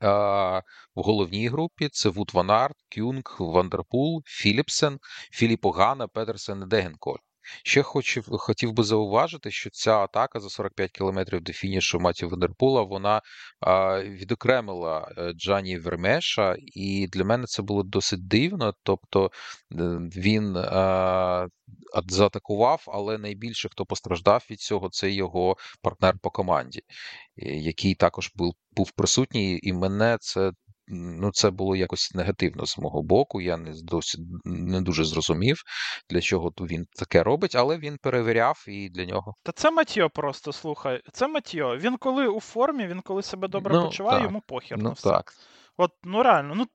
В 0.00 0.62
головній 0.94 1.48
групі 1.48 1.88
це 1.92 2.08
Вут 2.08 2.30
Ван 2.34 2.50
Арт, 2.50 2.76
Кюнг, 2.94 3.36
Вандерпул, 3.38 4.22
Філіпсен, 4.26 4.98
Філіппо 5.30 5.70
Гана, 5.70 6.08
Петерсен 6.08 6.62
і 6.62 6.66
Дегенколь. 6.66 7.18
Ще 7.64 7.82
хочу, 7.82 8.22
хотів 8.38 8.72
би 8.72 8.82
зауважити, 8.82 9.50
що 9.50 9.70
ця 9.70 9.98
атака 9.98 10.40
за 10.40 10.48
45 10.48 10.90
кілометрів 10.90 11.40
до 11.40 11.52
фінішу 11.52 12.00
Маті 12.00 12.26
Вандерпула, 12.26 12.82
вона 12.82 13.22
а, 13.60 14.02
відокремила 14.02 15.14
е, 15.18 15.32
Джані 15.32 15.78
Вермеша, 15.78 16.56
і 16.58 17.08
для 17.12 17.24
мене 17.24 17.46
це 17.46 17.62
було 17.62 17.82
досить 17.82 18.28
дивно. 18.28 18.74
Тобто 18.82 19.26
е, 19.26 19.30
він 20.16 20.56
а, 20.56 21.48
заатакував, 22.08 22.84
але 22.86 23.18
найбільше 23.18 23.68
хто 23.68 23.86
постраждав 23.86 24.46
від 24.50 24.60
цього, 24.60 24.88
це 24.88 25.10
його 25.10 25.56
партнер 25.82 26.14
по 26.22 26.30
команді 26.30 26.80
е, 27.38 27.56
який 27.56 27.94
також 27.94 28.32
був 28.34 28.54
був 28.76 28.90
присутній, 28.90 29.60
і 29.62 29.72
мене 29.72 30.18
це. 30.20 30.52
Ну, 30.94 31.30
це 31.32 31.50
було 31.50 31.76
якось 31.76 32.14
негативно 32.14 32.66
з 32.66 32.78
мого 32.78 33.02
боку. 33.02 33.40
Я 33.40 33.56
не 33.56 33.72
досі 33.82 34.18
не 34.44 34.80
дуже 34.80 35.04
зрозумів, 35.04 35.62
для 36.10 36.20
чого 36.20 36.52
він 36.60 36.86
таке 36.98 37.22
робить, 37.22 37.54
але 37.56 37.78
він 37.78 37.98
перевіряв 38.02 38.64
і 38.68 38.88
для 38.90 39.04
нього. 39.04 39.34
Та 39.42 39.52
це 39.52 39.70
Матьо 39.70 40.10
просто, 40.10 40.52
слухай. 40.52 41.00
Це 41.12 41.28
Матьо. 41.28 41.76
Він 41.76 41.96
коли 41.96 42.28
у 42.28 42.40
формі, 42.40 42.86
він 42.86 43.00
коли 43.00 43.22
себе 43.22 43.48
добре 43.48 43.74
Ну, 43.74 43.84
почуває, 43.84 44.18
так. 44.18 44.28
йому 44.28 44.42
похер 44.46 44.78
на 44.78 44.84
Ну 44.84 44.92
все. 44.92 45.10
так. 45.10 45.32
От, 45.76 45.90
ну 46.04 46.22
реально, 46.22 46.54
ну, 46.54 46.66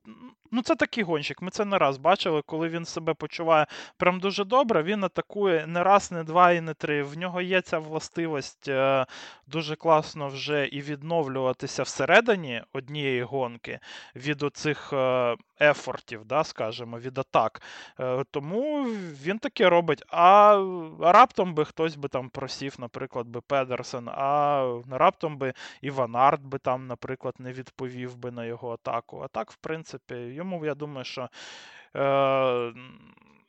ну 0.52 0.62
це 0.62 0.74
такий 0.74 1.04
гонщик. 1.04 1.42
Ми 1.42 1.50
це 1.50 1.64
не 1.64 1.78
раз 1.78 1.98
бачили, 1.98 2.42
коли 2.46 2.68
він 2.68 2.84
себе 2.84 3.14
почуває 3.14 3.66
прям 3.96 4.20
дуже 4.20 4.44
добре, 4.44 4.82
він 4.82 5.04
атакує 5.04 5.66
не 5.66 5.84
раз, 5.84 6.12
не 6.12 6.24
два 6.24 6.52
і 6.52 6.60
не 6.60 6.74
три. 6.74 7.02
В 7.02 7.18
нього 7.18 7.40
є 7.40 7.60
ця 7.60 7.78
властивість 7.78 8.68
е, 8.68 9.06
дуже 9.46 9.76
класно 9.76 10.28
вже 10.28 10.66
і 10.66 10.80
відновлюватися 10.80 11.82
всередині 11.82 12.62
однієї 12.72 13.22
гонки 13.22 13.78
від 14.16 14.42
оцих 14.42 14.92
е, 14.92 15.36
ефортів, 15.60 16.24
да, 16.24 16.44
скажімо, 16.44 16.98
від 16.98 17.18
атак. 17.18 17.62
Е, 18.00 18.24
тому 18.30 18.84
він 19.24 19.38
таке 19.38 19.68
робить. 19.68 20.02
А 20.08 20.54
раптом 21.00 21.54
би 21.54 21.64
хтось 21.64 21.96
би 21.96 22.08
там 22.08 22.28
просів, 22.28 22.74
наприклад, 22.78 23.26
би 23.26 23.40
Педерсен, 23.40 24.08
а 24.08 24.80
раптом 24.90 25.38
би 25.38 25.52
і 25.80 25.90
Ван 25.90 26.16
Арт 26.16 26.42
би 26.42 26.58
там, 26.58 26.86
наприклад, 26.86 27.34
не 27.38 27.52
відповів 27.52 28.16
би 28.16 28.30
на 28.30 28.44
його 28.44 28.72
атаку. 28.72 29.20
А 29.24 29.28
так, 29.28 29.50
в 29.50 29.56
принципі, 29.56 30.14
йому, 30.38 30.66
я 30.66 30.74
думаю, 30.74 31.04
що 31.04 31.22
е, 31.22 31.28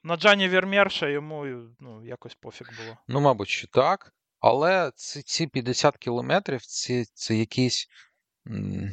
на 0.04 0.18
Джані 0.18 0.50
Вірмєрша 0.50 1.08
йому 1.08 1.46
ну, 1.80 2.06
якось 2.06 2.36
пофіг 2.36 2.68
було. 2.78 2.98
Ну, 3.08 3.22
мабуть, 3.22 3.50
що 3.50 3.68
так. 3.68 4.14
Але 4.40 4.92
ці, 4.96 5.22
ці 5.22 5.48
50 5.48 5.98
кілометрів 5.98 6.62
це, 6.62 7.06
це 7.14 7.36
якийсь, 7.36 7.88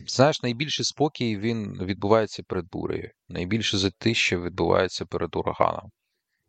знаєш, 0.07 0.42
найбільший 0.42 0.84
спокій 0.84 1.36
він 1.36 1.84
відбувається 1.84 2.42
перед 2.42 2.68
бурею. 2.70 3.11
Найбільше 3.28 3.78
затища 3.78 4.38
відбувається 4.38 5.07
перед 5.07 5.36
ураганом. 5.36 5.90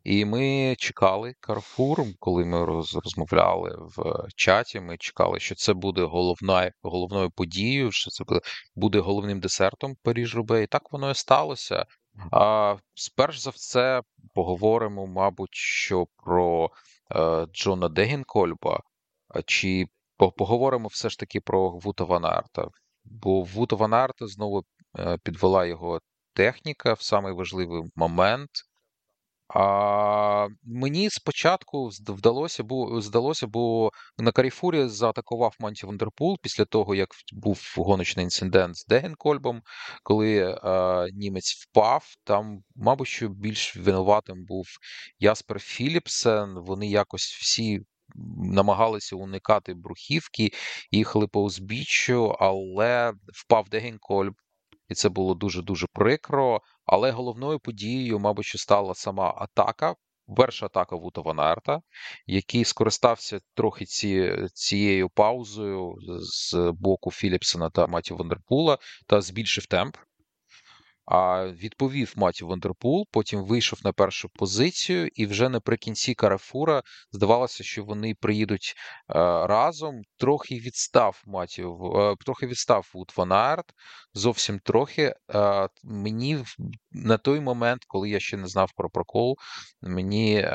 І 0.08 0.24
ми 0.24 0.74
чекали 0.78 1.34
Карфур, 1.40 2.02
коли 2.18 2.44
ми 2.44 2.64
роз, 2.64 2.94
розмовляли 2.96 3.76
в 3.78 4.26
чаті. 4.36 4.80
Ми 4.80 4.96
чекали, 4.98 5.40
що 5.40 5.54
це 5.54 5.72
буде 5.74 6.02
головна, 6.04 6.72
головною 6.82 7.30
подією, 7.30 7.92
що 7.92 8.10
це 8.10 8.24
буде, 8.24 8.40
буде 8.76 8.98
головним 9.00 9.40
десертом 9.40 9.96
Паріж 10.02 10.36
Рубе. 10.36 10.62
І 10.62 10.66
так 10.66 10.92
воно 10.92 11.10
і 11.10 11.14
сталося. 11.14 11.86
А 12.32 12.76
сперш 12.94 13.38
за 13.38 13.50
все 13.50 14.02
поговоримо, 14.34 15.06
мабуть, 15.06 15.54
що 15.54 16.06
про 16.16 16.70
е, 17.16 17.46
Джона 17.52 17.88
Дегінкольба, 17.88 18.80
чи 19.46 19.86
по- 20.16 20.32
поговоримо 20.32 20.88
все 20.88 21.08
ж 21.10 21.18
таки 21.18 21.40
про 21.40 21.70
Вута 21.70 22.04
Ван 22.04 22.24
Арта. 22.24 22.68
Бо 23.04 23.42
Вута 23.42 23.76
Ван 23.76 23.94
Арта 23.94 24.26
знову 24.26 24.64
е, 24.98 25.18
підвела 25.22 25.66
його 25.66 26.00
техніка 26.34 26.92
в 26.92 27.02
самий 27.02 27.32
важливий 27.32 27.82
момент. 27.96 28.50
А 29.48 30.48
мені 30.64 31.10
спочатку 31.10 31.88
вдалося, 32.08 32.62
бо 32.62 33.00
здалося, 33.00 33.46
бо 33.46 33.90
на 34.18 34.32
Каріфурі 34.32 34.88
заатакував 34.88 35.56
Монті 35.60 35.86
Вандерпул 35.86 36.38
після 36.42 36.64
того, 36.64 36.94
як 36.94 37.08
був 37.32 37.74
гоночний 37.76 38.24
інцидент 38.24 38.76
з 38.76 38.86
Дегенкольбом, 38.86 39.62
коли 40.02 40.38
е, 40.38 41.10
німець 41.12 41.52
впав. 41.52 42.04
Там, 42.24 42.62
мабуть, 42.76 43.08
що 43.08 43.28
більш 43.28 43.76
винуватим 43.76 44.44
був 44.44 44.66
Яспер 45.18 45.60
Філіпсен. 45.60 46.54
Вони 46.58 46.88
якось 46.88 47.38
всі 47.40 47.80
намагалися 48.36 49.16
уникати 49.16 49.74
брухівки, 49.74 50.50
їхали 50.90 51.26
по 51.26 51.42
узбіччю, 51.42 52.36
але 52.40 53.12
впав 53.34 53.68
Дегенкольб. 53.68 54.34
І 54.88 54.94
це 54.94 55.08
було 55.08 55.34
дуже-дуже 55.34 55.86
прикро. 55.92 56.60
Але 56.84 57.10
головною 57.10 57.60
подією, 57.60 58.18
мабуть, 58.18 58.44
що 58.44 58.58
стала 58.58 58.94
сама 58.94 59.34
атака, 59.36 59.94
перша 60.36 60.66
атака 60.66 60.96
Вута 60.96 61.20
Ван 61.20 61.40
Аерта, 61.40 61.80
який 62.26 62.64
скористався 62.64 63.40
трохи 63.54 63.84
ці, 63.84 64.36
цією 64.54 65.08
паузою 65.08 65.94
з 66.20 66.54
боку 66.72 67.10
Філіпсена 67.10 67.70
та 67.70 67.86
Маті 67.86 68.14
Вандерпула 68.14 68.78
та 69.06 69.20
збільшив 69.20 69.66
темп. 69.66 69.96
А 71.10 71.46
відповів 71.46 72.12
Маті 72.16 72.44
Вандерпул, 72.44 73.06
потім 73.10 73.44
вийшов 73.44 73.78
на 73.84 73.92
першу 73.92 74.28
позицію, 74.28 75.08
і 75.14 75.26
вже 75.26 75.48
наприкінці 75.48 76.14
Карфура 76.14 76.82
здавалося, 77.12 77.64
що 77.64 77.84
вони 77.84 78.14
приїдуть 78.20 78.74
е, 78.74 79.14
разом. 79.46 80.00
Трохи 80.18 80.54
відстав 80.54 81.22
Маті, 81.26 81.62
е, 81.62 82.14
трохи 82.24 82.46
відстав 82.46 82.90
Вут 82.94 83.12
Ван 83.16 83.32
Аерт, 83.32 83.64
зовсім 84.14 84.58
трохи. 84.58 85.14
Е, 85.34 85.68
мені 85.84 86.44
на 86.92 87.18
той 87.18 87.40
момент, 87.40 87.84
коли 87.86 88.10
я 88.10 88.20
ще 88.20 88.36
не 88.36 88.46
знав 88.46 88.72
про 88.76 88.90
прокол, 88.90 89.36
мені 89.82 90.48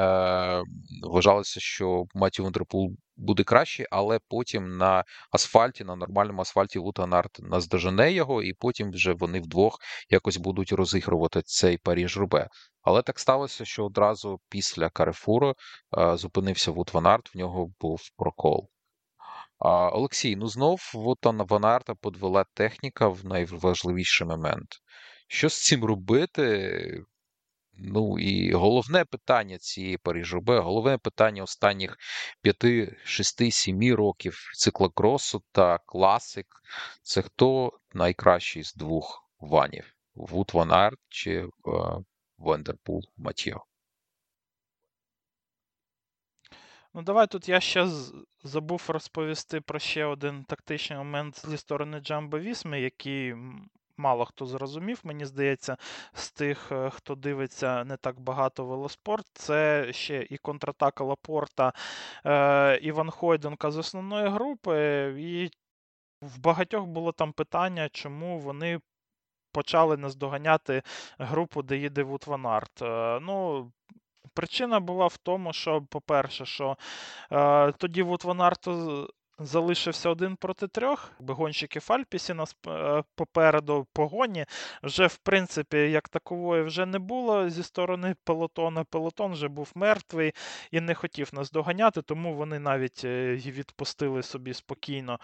вважалося, 1.04 1.60
що 1.60 2.04
Маті 2.16 2.42
Вандерпул 2.42 2.96
буде 3.16 3.44
краще, 3.44 3.88
але 3.92 4.20
потім 4.30 4.78
на 4.78 5.04
асфальті, 5.32 5.84
на 5.84 5.96
нормальному 5.96 6.42
асфальті 6.42 6.80
Аерт 6.98 7.40
наздожене 7.40 8.12
його, 8.14 8.44
і 8.44 8.54
потім 8.54 8.92
вже 8.92 9.14
вони 9.14 9.40
вдвох 9.40 9.80
якось 10.10 10.38
будуть 10.38 10.72
розігрувати 10.72 11.42
цей 11.42 11.78
Паріж 11.78 12.18
Рубе. 12.18 12.50
Але 12.82 13.02
так 13.02 13.20
сталося, 13.20 13.66
що 13.66 13.86
одразу 13.86 14.40
після 14.50 14.90
Карфуру 14.90 15.56
е, 15.98 16.18
зупинився 16.18 16.72
Вут 16.72 16.90
Ван 16.94 17.08
Арт, 17.08 17.36
в 17.36 17.38
нього 17.38 17.70
був 17.80 18.02
прокол. 18.18 18.70
Олексій, 19.94 20.36
ну 20.36 20.48
знов 20.48 20.92
Вут 20.94 21.18
Ван 21.24 21.66
Арта 21.66 21.96
подвела 21.96 22.46
техніка 22.54 23.08
в 23.08 23.26
найважливіший 23.26 24.28
момент. 24.28 24.68
Що 25.28 25.50
з 25.50 25.64
цим 25.64 25.86
робити? 25.86 27.04
Ну 27.78 28.20
і 28.20 28.54
головне 28.54 29.06
питання 29.06 29.58
цієї 29.58 29.98
Паріж 29.98 30.34
Рубе, 30.34 30.60
головне 30.60 30.98
питання 30.98 31.44
останніх 31.44 31.98
5, 32.42 32.66
6, 33.04 33.52
7 33.52 33.96
років 33.96 34.52
циклокросу 34.56 35.44
та 35.52 35.78
класик 35.78 36.48
це 37.02 37.22
хто 37.22 37.80
найкращий 37.94 38.64
з 38.64 38.74
двох 38.74 39.30
ванів? 39.40 39.96
Вут 40.16 40.52
Ван 40.54 40.72
Арт 40.72 41.00
чи 41.10 41.32
е, 41.40 41.50
Вандерпул 42.38 43.02
Матьо? 43.18 43.66
Ну, 46.94 47.02
давай 47.02 47.28
тут 47.28 47.50
я 47.50 47.60
ще 47.60 47.88
забув 48.44 48.84
розповісти 48.88 49.62
про 49.62 49.80
ще 49.80 50.06
один 50.06 50.44
тактичний 50.44 50.98
момент 50.98 51.46
зі 51.50 51.58
сторони 51.58 52.00
Джамбо 52.00 52.40
Вісми, 52.40 52.82
який 52.82 53.36
мало 53.98 54.26
хто 54.26 54.46
зрозумів, 54.46 55.00
мені 55.04 55.26
здається, 55.26 55.78
з 56.14 56.32
тих, 56.32 56.72
е, 56.72 56.90
хто 56.90 57.16
дивиться 57.16 57.84
не 57.84 57.98
так 57.98 58.20
багато 58.20 58.66
велоспорт. 58.66 59.26
Це 59.34 59.88
ще 59.94 60.28
і 60.30 60.38
контратака 60.38 61.04
Лапорта 61.04 61.74
е, 62.26 62.78
і 62.78 62.86
Ван 62.86 63.10
Хойдонка 63.10 63.72
з 63.72 63.78
основної 63.78 64.28
групи. 64.30 65.06
І 65.20 65.50
в 66.22 66.40
багатьох 66.40 66.86
було 66.86 67.12
там 67.12 67.34
питання, 67.34 67.90
чому 67.90 68.40
вони. 68.40 68.80
Почали 69.56 69.98
наздоганяти 69.98 70.82
групу, 71.20 71.62
де 71.62 71.78
їде 71.78 72.04
Вут 72.04 72.24
Ван 72.28 72.46
Арт. 72.46 72.82
Е, 72.82 73.20
ну, 73.22 73.72
Причина 74.34 74.80
була 74.80 75.08
в 75.08 75.18
тому, 75.18 75.54
що, 75.54 75.82
по-перше, 75.82 76.46
що 76.46 76.78
е, 77.32 77.72
тоді 77.72 78.04
Вут 78.04 78.24
Ван 78.24 78.42
Арт 78.42 78.68
залишився 79.40 80.10
один 80.10 80.36
проти 80.36 80.68
трьох. 80.68 81.12
Бегонщики 81.20 81.80
Фальпісі 81.80 82.34
нас 82.34 82.56
е, 82.68 83.04
попереду 83.16 83.88
погоні. 83.94 84.46
Вже, 84.84 85.08
в 85.08 85.18
принципі, 85.18 85.78
як 85.78 86.10
такової 86.10 86.64
вже 86.64 86.86
не 86.86 87.00
було 87.00 87.50
зі 87.50 87.64
сторони 87.64 88.16
пелотона. 88.24 88.84
Пелотон 88.84 89.32
вже 89.32 89.48
був 89.48 89.72
мертвий 89.76 90.34
і 90.72 90.82
не 90.82 90.96
хотів 90.96 91.30
нас 91.34 91.52
доганяти, 91.52 92.02
тому 92.02 92.36
вони 92.36 92.60
навіть 92.60 93.02
е, 93.06 93.36
відпустили 93.36 94.24
собі 94.24 94.54
спокійно 94.54 95.20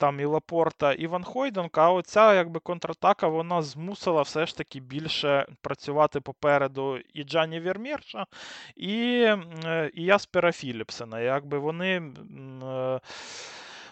там 0.00 0.20
і 0.20 0.24
Лапорта, 0.24 0.92
і 0.92 1.06
Ван 1.06 1.24
Хойденка, 1.24 1.82
а 1.82 1.90
оця 1.90 2.34
якби 2.34 2.60
контратака 2.60 3.28
вона 3.28 3.62
змусила 3.62 4.22
все 4.22 4.46
ж 4.46 4.56
таки 4.56 4.80
більше 4.80 5.46
працювати 5.60 6.20
попереду 6.20 6.98
і 7.14 7.24
Джані 7.24 7.60
Вірмірша, 7.60 8.26
і 8.76 9.22
е, 9.64 9.90
і 9.94 10.04
Яспера 10.04 10.52
Філіпсена. 10.52 11.20
Якби 11.20 11.58
вони. 11.58 12.02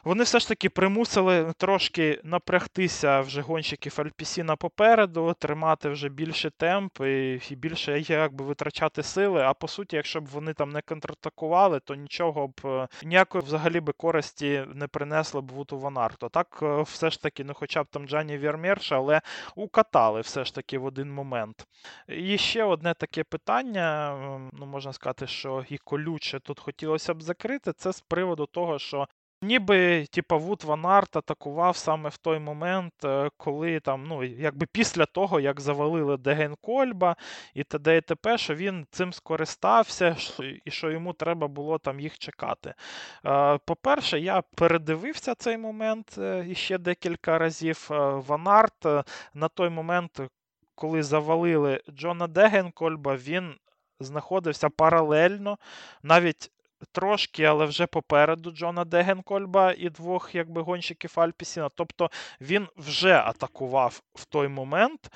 Вони 0.04 0.24
все 0.24 0.38
ж 0.38 0.48
таки 0.48 0.68
примусили 0.68 1.52
трошки 1.56 2.20
напрягтися 2.24 3.20
вже 3.20 3.40
гонщиків 3.40 3.94
Альпісіна 3.96 4.56
попереду, 4.56 5.34
тримати 5.38 5.88
вже 5.88 6.08
більше 6.08 6.50
темп 6.50 7.00
і, 7.00 7.40
і 7.50 7.56
більше 7.56 8.00
якби 8.00 8.44
витрачати 8.44 9.02
сили. 9.02 9.42
А 9.42 9.54
по 9.54 9.68
суті, 9.68 9.96
якщо 9.96 10.20
б 10.20 10.26
вони 10.26 10.54
там 10.54 10.70
не 10.70 10.82
контратакували, 10.82 11.80
то 11.80 11.94
нічого 11.94 12.48
б 12.48 12.60
е, 12.64 12.88
ніякої 13.02 13.44
взагалі 13.44 13.80
би 13.80 13.92
користі 13.92 14.64
не 14.74 14.86
принесли 14.86 15.40
б 15.40 15.50
Вуту 15.52 15.78
Ванарту. 15.78 16.28
Так 16.28 16.58
е, 16.62 16.82
все 16.82 17.10
ж 17.10 17.22
таки, 17.22 17.44
ну 17.44 17.52
хоча 17.54 17.82
б 17.82 17.86
там 17.90 18.08
Джані 18.08 18.38
Вірмерша, 18.38 18.96
але 18.96 19.20
укатали 19.56 20.20
все 20.20 20.44
ж 20.44 20.54
таки 20.54 20.78
в 20.78 20.84
один 20.84 21.12
момент. 21.12 21.66
І 22.08 22.38
ще 22.38 22.64
одне 22.64 22.94
таке 22.94 23.24
питання, 23.24 24.16
ну 24.52 24.66
можна 24.66 24.92
сказати, 24.92 25.26
що 25.26 25.64
і 25.68 25.78
колюче 25.78 26.40
тут 26.40 26.60
хотілося 26.60 27.14
б 27.14 27.22
закрити, 27.22 27.72
це 27.72 27.92
з 27.92 28.00
приводу 28.00 28.46
того, 28.46 28.78
що 28.78 29.08
Ніби, 29.42 30.06
типа, 30.06 30.36
Вут 30.36 30.64
Ван 30.64 30.86
Арт 30.86 31.16
атакував 31.16 31.76
саме 31.76 32.08
в 32.08 32.16
той 32.16 32.38
момент, 32.38 32.92
е, 33.04 33.30
коли 33.36 33.80
там, 33.80 34.04
ну, 34.06 34.24
якби 34.24 34.66
після 34.72 35.06
того, 35.06 35.40
як 35.40 35.60
завалили 35.60 36.16
Дегенкольба 36.16 37.16
і 37.54 37.64
т.д. 37.64 37.96
і 37.96 38.00
т.п., 38.00 38.38
що 38.38 38.54
він 38.54 38.86
цим 38.90 39.12
скористався, 39.12 40.16
і 40.64 40.70
що 40.70 40.90
йому 40.90 41.12
треба 41.12 41.48
було 41.48 41.78
там 41.78 42.00
їх 42.00 42.18
чекати. 42.18 42.74
Е, 43.26 43.58
по-перше, 43.58 44.20
я 44.20 44.42
передивився 44.54 45.34
цей 45.34 45.58
момент 45.58 46.14
е, 46.18 46.46
іще 46.48 46.78
декілька 46.78 47.38
разів. 47.38 47.86
Ван 48.28 48.48
Арт 48.48 48.84
на 49.34 49.48
той 49.48 49.68
момент, 49.68 50.20
коли 50.74 51.02
завалили 51.02 51.80
Джона 51.90 52.26
Дегенкольба, 52.26 53.16
він 53.16 53.54
знаходився 54.00 54.68
паралельно, 54.68 55.58
навіть 56.02 56.50
трошки, 56.92 57.44
але 57.44 57.64
вже 57.64 57.86
попереду 57.86 58.50
Джона 58.50 58.84
Дегенкольба 58.84 59.74
і 59.78 59.88
двох 59.88 60.34
якби 60.34 60.62
гонщиків 60.62 61.12
Альпісіна. 61.16 61.68
Тобто 61.74 62.10
він 62.40 62.66
вже 62.76 63.14
атакував 63.14 64.02
в 64.14 64.24
той 64.24 64.48
момент. 64.48 65.10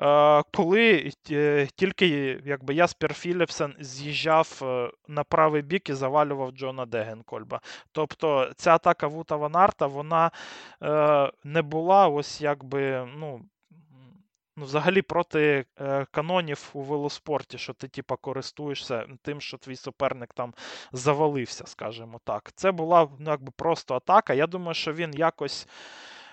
Е, 0.00 0.42
коли 0.56 1.12
е, 1.30 1.68
тільки 1.76 2.08
якби 2.44 2.74
Яспер 2.74 3.14
Філіпсен 3.14 3.74
з'їжджав 3.80 4.60
е, 4.62 4.90
на 5.08 5.24
правий 5.24 5.62
бік 5.62 5.90
і 5.90 5.94
завалював 5.94 6.50
Джона 6.50 6.86
Дегенкольба. 6.86 7.60
Тобто 7.92 8.52
ця 8.56 8.74
атака 8.74 9.06
Вута 9.06 9.36
Ванарта 9.36 9.86
вона 9.86 10.30
не 11.44 11.62
була 11.62 12.08
ось 12.08 12.40
якби 12.40 13.08
ну, 13.16 13.40
ну, 14.58 14.64
взагалі 14.64 15.02
проти 15.02 15.64
е, 15.80 16.06
канонів 16.10 16.70
у 16.72 16.82
велоспорті, 16.82 17.58
що 17.58 17.72
ти, 17.72 17.88
типа, 17.88 18.16
користуєшся 18.16 19.06
тим, 19.22 19.40
що 19.40 19.58
твій 19.58 19.76
суперник 19.76 20.34
там 20.34 20.54
завалився, 20.92 21.66
скажімо 21.66 22.20
так. 22.24 22.52
Це 22.54 22.72
була 22.72 23.08
ну, 23.18 23.30
якби 23.30 23.52
просто 23.56 23.94
атака. 23.94 24.34
Я 24.34 24.46
думаю, 24.46 24.74
що 24.74 24.92
він 24.92 25.14
якось. 25.14 25.68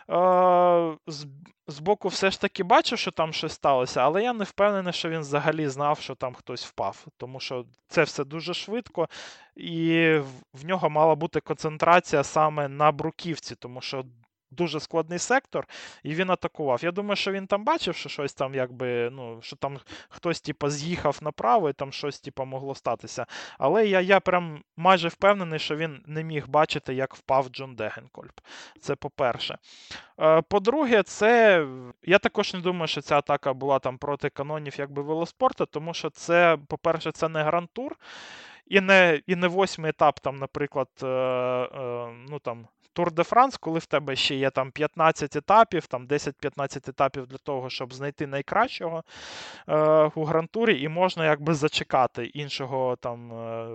Е, 0.10 0.98
з, 1.08 1.26
з 1.68 1.80
боку, 1.80 2.08
все 2.08 2.32
ж 2.32 2.42
таки 2.42 2.64
бачив, 2.64 3.00
що 3.00 3.12
там 3.12 3.34
щось 3.34 3.54
сталося, 3.54 4.02
але 4.02 4.24
я 4.24 4.34
не 4.34 4.44
впевнений, 4.44 4.94
що 4.94 5.10
він 5.10 5.20
взагалі 5.20 5.68
знав, 5.68 6.00
що 6.00 6.16
там 6.16 6.34
хтось 6.34 6.66
впав. 6.66 7.06
Тому 7.18 7.40
що 7.40 7.66
це 7.88 8.04
все 8.04 8.24
дуже 8.24 8.54
швидко, 8.54 9.10
і 9.56 10.10
в 10.54 10.66
нього 10.66 10.90
мала 10.90 11.16
бути 11.16 11.40
концентрація 11.40 12.24
саме 12.24 12.68
на 12.68 12.92
бруківці, 12.92 13.56
тому 13.56 13.82
що 13.82 14.06
дуже 14.56 14.80
складний 14.80 15.20
сектор, 15.20 15.68
і 16.04 16.16
він 16.16 16.30
атакував. 16.30 16.84
Я 16.84 16.92
думаю, 16.92 17.16
що 17.16 17.32
він 17.32 17.48
там 17.48 17.64
бачив, 17.64 17.96
що 17.96 18.10
щось 18.10 18.34
там, 18.34 18.56
якби, 18.56 19.10
ну, 19.10 19.40
що 19.42 19.56
там 19.56 19.80
хтось, 20.10 20.42
типу, 20.42 20.70
з'їхав 20.70 21.18
направо 21.22 21.70
і 21.70 21.74
там 21.74 21.92
щось, 21.92 22.20
типу, 22.20 22.46
могло 22.46 22.76
статися. 22.76 23.26
Але 23.58 23.88
я 23.88 24.02
я 24.02 24.20
прям 24.20 24.64
майже 24.78 25.08
впевнений, 25.08 25.60
що 25.60 25.76
він 25.76 26.04
не 26.06 26.24
міг 26.24 26.48
бачити, 26.48 26.94
як 26.94 27.16
впав 27.16 27.48
Джон 27.50 27.76
Дегенкольп. 27.76 28.40
Це 28.80 28.96
по-перше. 28.96 29.58
Е, 30.20 30.42
по-друге, 30.42 31.04
це. 31.04 31.66
Я 32.04 32.20
також 32.20 32.54
не 32.54 32.60
думаю, 32.60 32.88
що 32.88 33.02
ця 33.02 33.18
атака 33.18 33.54
була 33.54 33.80
там 33.80 33.98
проти 33.98 34.30
канонів 34.30 34.74
якби 34.78 35.02
велоспорту, 35.02 35.66
тому 35.66 35.94
що 35.94 36.10
це, 36.10 36.58
по-перше, 36.68 37.12
це 37.12 37.30
не 37.30 37.44
грантур. 37.44 37.96
І 38.68 38.82
не 38.82 39.22
і 39.28 39.36
не 39.36 39.48
восьмий 39.48 39.90
етап, 39.90 40.20
там, 40.20 40.36
наприклад, 40.36 40.90
е, 41.04 41.08
е, 41.08 42.14
ну 42.30 42.40
там 42.40 42.68
Тур 42.96 43.12
де 43.12 43.24
Франс, 43.24 43.58
коли 43.58 43.80
в 43.80 43.86
тебе 43.86 44.16
ще 44.16 44.36
є 44.36 44.50
там 44.50 44.72
15 44.72 45.36
етапів, 45.36 45.88
там 45.88 46.08
10-15 46.08 46.90
етапів 46.90 47.28
для 47.28 47.38
того, 47.38 47.70
щоб 47.70 47.94
знайти 47.94 48.28
найкращого 48.28 49.04
е, 49.70 50.12
у 50.16 50.24
грантурі, 50.24 50.82
і 50.82 50.88
можна 50.88 51.26
якби 51.26 51.54
зачекати 51.54 52.26
іншого 52.26 52.96
там 52.96 53.34
е, 53.34 53.68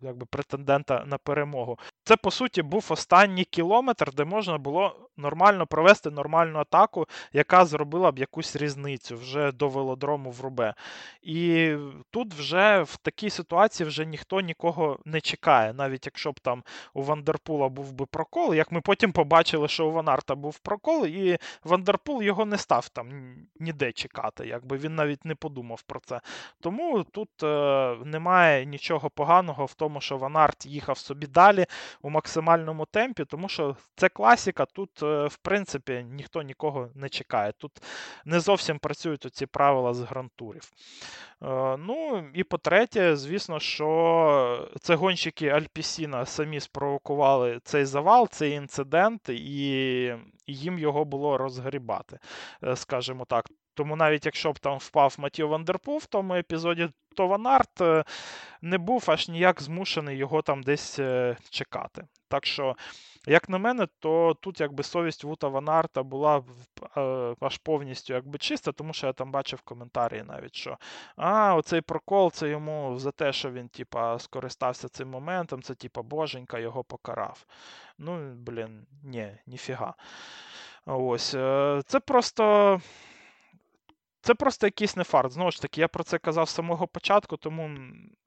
якби 0.00 0.26
претендента 0.26 1.04
на 1.06 1.18
перемогу. 1.18 1.78
Це, 2.04 2.16
по 2.16 2.30
суті, 2.30 2.62
був 2.62 2.86
останній 2.90 3.44
кілометр, 3.44 4.14
де 4.14 4.24
можна 4.24 4.58
було 4.58 5.10
нормально 5.16 5.66
провести 5.66 6.10
нормальну 6.10 6.58
атаку, 6.58 7.06
яка 7.32 7.64
зробила 7.64 8.12
б 8.12 8.18
якусь 8.18 8.56
різницю 8.56 9.16
вже 9.16 9.52
до 9.52 9.68
велодрому 9.68 10.30
в 10.30 10.40
Рубе. 10.40 10.74
І 11.22 11.74
тут 12.10 12.34
вже 12.34 12.82
в 12.82 12.96
такій 12.96 13.30
ситуації 13.30 13.86
вже 13.88 14.06
ніхто 14.06 14.31
нікого 14.40 14.98
не 15.04 15.20
чекає, 15.20 15.72
навіть 15.72 16.06
якщо 16.06 16.32
б 16.32 16.40
там 16.40 16.62
у 16.94 17.02
Вандерпула 17.02 17.68
був 17.68 17.92
би 17.92 18.06
прокол 18.06 18.52
як 18.54 18.72
ми 18.72 18.80
потім 18.80 19.12
побачили, 19.12 19.68
що 19.68 19.86
у 19.86 19.92
Ванарта 19.92 20.34
був 20.34 20.58
прокол, 20.58 21.06
і 21.06 21.38
Вандерпул 21.64 22.22
його 22.22 22.44
не 22.44 22.58
став 22.58 22.88
там 22.88 23.34
ніде 23.60 23.92
чекати, 23.92 24.46
якби 24.46 24.76
він 24.76 24.94
навіть 24.94 25.24
не 25.24 25.34
подумав 25.34 25.82
про 25.82 26.00
це. 26.00 26.20
Тому 26.60 27.04
тут 27.04 27.42
е, 27.42 27.96
немає 28.04 28.66
нічого 28.66 29.10
поганого 29.10 29.64
в 29.64 29.74
тому, 29.74 30.00
що 30.00 30.16
Ванарт 30.16 30.66
їхав 30.66 30.98
собі 30.98 31.26
далі 31.26 31.66
у 32.02 32.10
максимальному 32.10 32.86
темпі, 32.86 33.24
тому 33.24 33.48
що 33.48 33.76
це 33.96 34.08
класіка, 34.08 34.66
тут, 34.66 35.02
е, 35.02 35.26
в 35.26 35.36
принципі, 35.36 36.06
ніхто 36.10 36.42
нікого 36.42 36.88
не 36.94 37.08
чекає. 37.08 37.52
Тут 37.52 37.72
не 38.24 38.40
зовсім 38.40 38.78
працюють 38.78 39.26
оці 39.26 39.46
правила 39.46 39.94
з 39.94 40.00
грантурів. 40.00 40.72
Е, 41.44 41.76
ну 41.76 42.24
і 42.34 42.44
по-третє, 42.44 43.16
звісно, 43.16 43.60
що 43.60 44.68
це 44.80 44.94
гонщики 44.94 45.48
Альпісіна 45.48 46.26
самі 46.26 46.60
спровокували 46.60 47.60
цей 47.64 47.84
завал, 47.84 48.28
цей 48.28 48.52
інцидент, 48.52 49.28
і 49.28 50.14
їм 50.46 50.78
його 50.78 51.04
було 51.04 51.38
розгрібати, 51.38 52.18
е, 52.64 52.76
скажімо 52.76 53.24
так. 53.24 53.50
Тому 53.74 53.96
навіть 53.96 54.26
якщо 54.26 54.52
б 54.52 54.58
там 54.58 54.78
впав 54.78 55.14
Матіо 55.18 55.48
Вандерпул 55.48 55.98
в 55.98 56.06
тому 56.06 56.34
епізоді, 56.34 56.88
то 57.16 57.26
Ванарт 57.26 57.80
е, 57.80 58.04
не 58.62 58.78
був 58.78 59.04
аж 59.06 59.28
ніяк 59.28 59.62
змушений 59.62 60.16
його 60.16 60.42
там 60.42 60.62
десь 60.62 61.00
чекати. 61.50 62.04
Так 62.32 62.46
що 62.46 62.76
як 63.26 63.48
на 63.48 63.58
мене, 63.58 63.86
то 63.98 64.36
тут 64.40 64.60
якби 64.60 64.82
совість 64.82 65.24
Вута 65.24 65.48
Ванарта 65.48 66.02
була 66.02 66.42
е, 66.96 67.34
аж 67.40 67.58
повністю 67.58 68.14
якби 68.14 68.38
чиста, 68.38 68.72
тому 68.72 68.92
що 68.92 69.06
я 69.06 69.12
там 69.12 69.30
бачив 69.32 69.60
коментарі 69.60 70.22
навіть, 70.28 70.54
що 70.54 70.78
а, 71.16 71.54
оцей 71.54 71.80
прокол 71.80 72.30
це 72.30 72.48
йому 72.48 72.98
за 72.98 73.10
те, 73.10 73.32
що 73.32 73.50
він 73.50 73.68
типа, 73.68 74.18
скористався 74.18 74.88
цим 74.88 75.08
моментом, 75.08 75.62
це 75.62 75.74
типа 75.74 76.02
боженька 76.02 76.58
його 76.58 76.84
покарав. 76.84 77.46
Ну, 77.98 78.34
блін, 78.34 78.86
ні, 79.02 79.38
ніфіга. 79.46 79.94
Ось. 80.86 81.34
Е, 81.34 81.82
це 81.86 82.00
просто 82.00 82.80
це 84.22 84.34
просто 84.34 84.66
якийсь 84.66 84.96
не 84.96 85.04
фарт. 85.04 85.32
Знову 85.32 85.50
ж 85.50 85.62
таки, 85.62 85.80
я 85.80 85.88
про 85.88 86.04
це 86.04 86.18
казав 86.18 86.48
з 86.48 86.54
самого 86.54 86.86
початку, 86.86 87.36
тому 87.36 87.70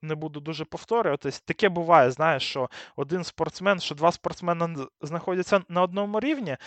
не 0.02 0.16
буду 0.16 0.39
дуже 0.39 0.66
повторюватись. 0.66 1.41
Таке 1.41 1.70
буває, 1.70 2.12
знаєш, 2.12 2.43
що 2.43 2.70
один 2.96 3.24
спортсмен, 3.24 3.80
що 3.80 3.96
два 3.96 4.12
спортсмени 4.12 4.76
знаходяться 5.02 5.62
на 5.70 5.82
одному 5.82 6.20
рівні. 6.20 6.58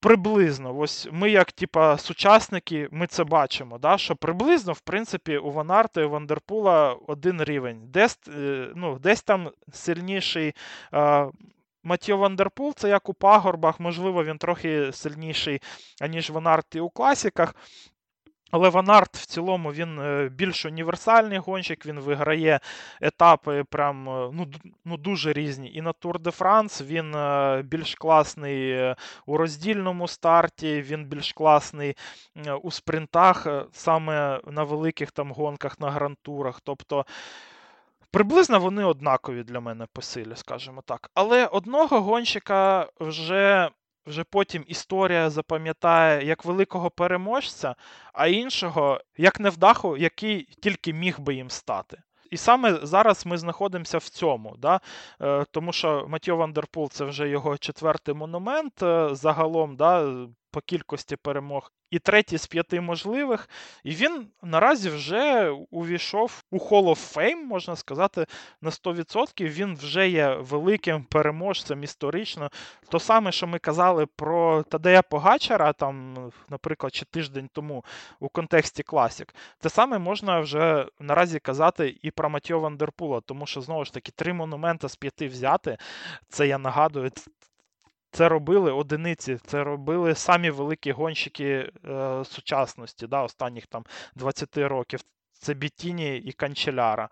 Приблизно, 0.00 0.78
ось 0.78 1.08
ми, 1.12 1.30
як 1.30 1.52
типа 1.52 1.98
сучасники, 1.98 2.88
ми 2.90 3.06
це 3.06 3.24
бачимо. 3.24 3.78
да, 3.78 3.98
Що 3.98 4.16
приблизно, 4.16 4.72
в 4.72 4.80
принципі, 4.80 5.36
у 5.36 5.50
Ванарта 5.50 6.00
і 6.00 6.06
Вандерпула 6.06 6.96
один 7.06 7.44
рівень. 7.44 7.80
Десь 7.84 8.18
е, 8.28 8.68
ну, 8.74 8.98
десь 8.98 9.22
там 9.22 9.50
сильніший 9.72 10.54
Матьо 11.82 12.16
Вандерпул, 12.16 12.74
це 12.74 12.88
як 12.88 13.08
у 13.08 13.14
пагорбах, 13.14 13.80
можливо, 13.80 14.24
він 14.24 14.38
трохи 14.38 14.92
сильніший, 14.92 15.62
аніж 16.00 16.30
Ванарт 16.30 16.74
і 16.74 16.80
у 16.80 16.90
класіках. 16.90 17.54
Але 18.50 18.68
Ванарт 18.68 19.16
в 19.16 19.26
цілому 19.26 19.72
він 19.72 20.00
е, 20.00 20.28
більш 20.28 20.66
універсальний 20.66 21.38
гонщик, 21.38 21.86
він 21.86 22.00
виграє 22.00 22.60
етапи 23.00 23.64
прям 23.64 24.08
е, 24.08 24.30
ну, 24.32 24.46
ну 24.84 24.96
дуже 24.96 25.32
різні. 25.32 25.72
І 25.74 25.82
на 25.82 25.92
Тур 25.92 26.20
де 26.20 26.30
Франс 26.30 26.82
він 26.82 27.14
е, 27.14 27.62
більш 27.64 27.94
класний 27.94 28.94
у 29.26 29.36
роздільному 29.36 30.08
старті, 30.08 30.82
він 30.82 31.04
більш 31.04 31.32
класний 31.32 31.96
у 32.62 32.70
спринтах, 32.70 33.46
саме 33.72 34.40
на 34.46 34.62
великих 34.62 35.10
там 35.10 35.32
гонках, 35.32 35.80
на 35.80 35.90
грантурах. 35.90 36.60
Тобто 36.60 37.06
приблизно 38.10 38.60
вони 38.60 38.84
однакові 38.84 39.42
для 39.42 39.60
мене 39.60 39.86
по 39.92 40.02
силі, 40.02 40.32
скажімо 40.34 40.82
так. 40.86 41.10
Але 41.14 41.46
одного 41.46 42.00
гонщика 42.00 42.88
вже 43.00 43.70
вже 44.10 44.24
потім 44.24 44.64
історія 44.66 45.30
запам'ятає 45.30 46.26
як 46.26 46.44
великого 46.44 46.90
переможця, 46.90 47.74
а 48.12 48.26
іншого 48.26 49.00
як 49.16 49.40
невдаху, 49.40 49.96
який 49.96 50.48
тільки 50.62 50.92
міг 50.92 51.20
би 51.20 51.34
їм 51.34 51.50
стати. 51.50 52.02
І 52.30 52.36
саме 52.36 52.78
зараз 52.82 53.26
ми 53.26 53.38
знаходимося 53.38 53.98
в 53.98 54.08
цьому, 54.08 54.56
да? 54.58 54.80
Е, 55.22 55.44
тому 55.50 55.72
що 55.72 56.06
Матьо 56.08 56.36
Вандерпул 56.36 56.90
це 56.90 57.04
вже 57.04 57.28
його 57.28 57.58
четвертий 57.58 58.14
монумент 58.14 58.82
е, 58.82 59.08
загалом, 59.12 59.76
да, 59.76 60.26
по 60.50 60.60
кількості 60.60 61.16
перемог 61.16 61.72
і 61.90 61.98
третій 61.98 62.38
з 62.38 62.46
п'яти 62.46 62.80
можливих. 62.80 63.48
І 63.84 63.90
він 63.90 64.26
наразі 64.42 64.90
вже 64.90 65.50
увійшов 65.70 66.42
у 66.50 66.58
Hall 66.58 66.84
of 66.84 67.16
Fame, 67.16 67.44
можна 67.44 67.76
сказати, 67.76 68.26
на 68.60 68.70
100%. 68.70 69.48
Він 69.48 69.76
вже 69.76 70.08
є 70.08 70.34
великим 70.34 71.04
переможцем 71.04 71.84
історично. 71.84 72.50
То 72.88 72.98
саме, 72.98 73.32
що 73.32 73.46
ми 73.46 73.58
казали 73.58 74.06
про 74.06 74.62
Тадея 74.62 75.02
Погачара, 75.02 75.72
там, 75.72 76.16
наприклад, 76.48 76.94
чи 76.94 77.04
тиждень 77.04 77.48
тому 77.52 77.84
у 78.20 78.28
контексті 78.28 78.82
класік, 78.82 79.34
те 79.60 79.68
саме 79.68 79.98
можна 79.98 80.40
вже 80.40 80.86
наразі 81.00 81.38
казати 81.38 81.96
і 82.02 82.10
про 82.10 82.30
Матьо 82.30 82.60
Вандерпула, 82.60 83.20
тому 83.20 83.46
що 83.46 83.60
знову 83.60 83.84
ж 83.84 83.92
таки 83.92 84.12
три 84.12 84.32
монументи 84.32 84.88
з 84.88 84.96
п'яти 84.96 85.28
взяти. 85.28 85.76
Це 86.28 86.46
я 86.46 86.58
нагадую, 86.58 87.10
це 88.10 88.28
робили 88.28 88.72
одиниці, 88.72 89.38
це 89.46 89.64
робили 89.64 90.14
самі 90.14 90.50
великі 90.50 90.92
гонщики 90.92 91.72
е, 91.88 92.24
сучасності, 92.24 93.06
да, 93.06 93.22
останніх 93.22 93.66
там 93.66 93.84
20 94.14 94.58
років. 94.58 95.00
Це 95.32 95.54
Бітіні 95.54 96.16
і 96.16 96.32
Канчеляра. 96.32 97.08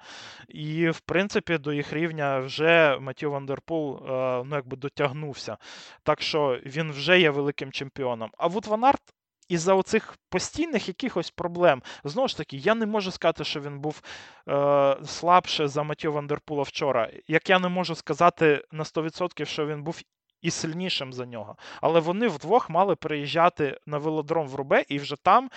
І, 0.49 0.89
в 0.91 1.01
принципі, 1.01 1.59
до 1.59 1.73
їх 1.73 1.93
рівня 1.93 2.39
вже 2.39 2.99
Матіо 3.01 3.31
Вандерпул 3.31 3.97
е, 3.97 4.45
ну, 4.45 4.57
якби 4.57 4.77
дотягнувся. 4.77 5.57
Так 6.03 6.23
що 6.23 6.61
він 6.67 6.91
вже 6.91 7.21
є 7.21 7.31
великим 7.31 7.73
чемпіоном. 7.73 8.31
А 8.39 8.47
Вут 8.47 8.67
Ван 8.67 8.85
Арт 8.85 9.03
із-за 9.49 9.75
оцих 9.75 10.17
постійних 10.29 10.89
якихось 10.89 11.31
проблем. 11.31 11.83
Знову 12.05 12.29
ж 12.29 12.37
таки, 12.37 12.57
я 12.57 12.75
не 12.75 12.87
можу 12.87 13.11
сказати, 13.11 13.45
що 13.45 13.61
він 13.61 13.81
був 13.81 14.03
е, 14.49 14.97
слабше 15.07 15.69
за 15.69 15.83
Матьо 15.83 16.13
Вандерпула 16.13 16.63
вчора. 16.63 17.11
Як 17.29 17.51
я 17.51 17.59
не 17.59 17.69
можу 17.69 17.95
сказати 17.95 18.65
на 18.73 18.85
100%, 18.85 19.45
що 19.45 19.67
він 19.67 19.83
був 19.83 20.03
і 20.43 20.51
сильнішим 20.51 21.13
за 21.13 21.27
нього. 21.27 21.57
Але 21.81 22.01
вони 22.01 22.29
вдвох 22.29 22.71
мали 22.71 22.97
приїжджати 22.97 23.79
на 23.87 23.99
велодром 23.99 24.49
в 24.49 24.55
Рубе 24.55 24.85
і 24.89 24.99
вже 24.99 25.17
там. 25.17 25.51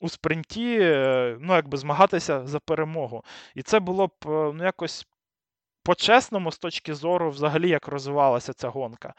У 0.00 0.08
спринті 0.08 0.78
е, 0.80 1.36
ну, 1.40 1.54
якби 1.54 1.78
змагатися 1.78 2.46
за 2.46 2.58
перемогу. 2.60 3.24
І 3.54 3.62
це 3.62 3.80
було 3.80 4.06
б 4.06 4.12
е, 4.26 4.52
ну, 4.54 4.64
якось 4.64 5.06
по-чесному 5.82 6.52
з 6.52 6.58
точки 6.58 6.94
зору, 6.94 7.30
взагалі, 7.30 7.68
як 7.68 7.88
розвивалася 7.88 8.52
ця 8.52 8.68
гонка. 8.68 9.14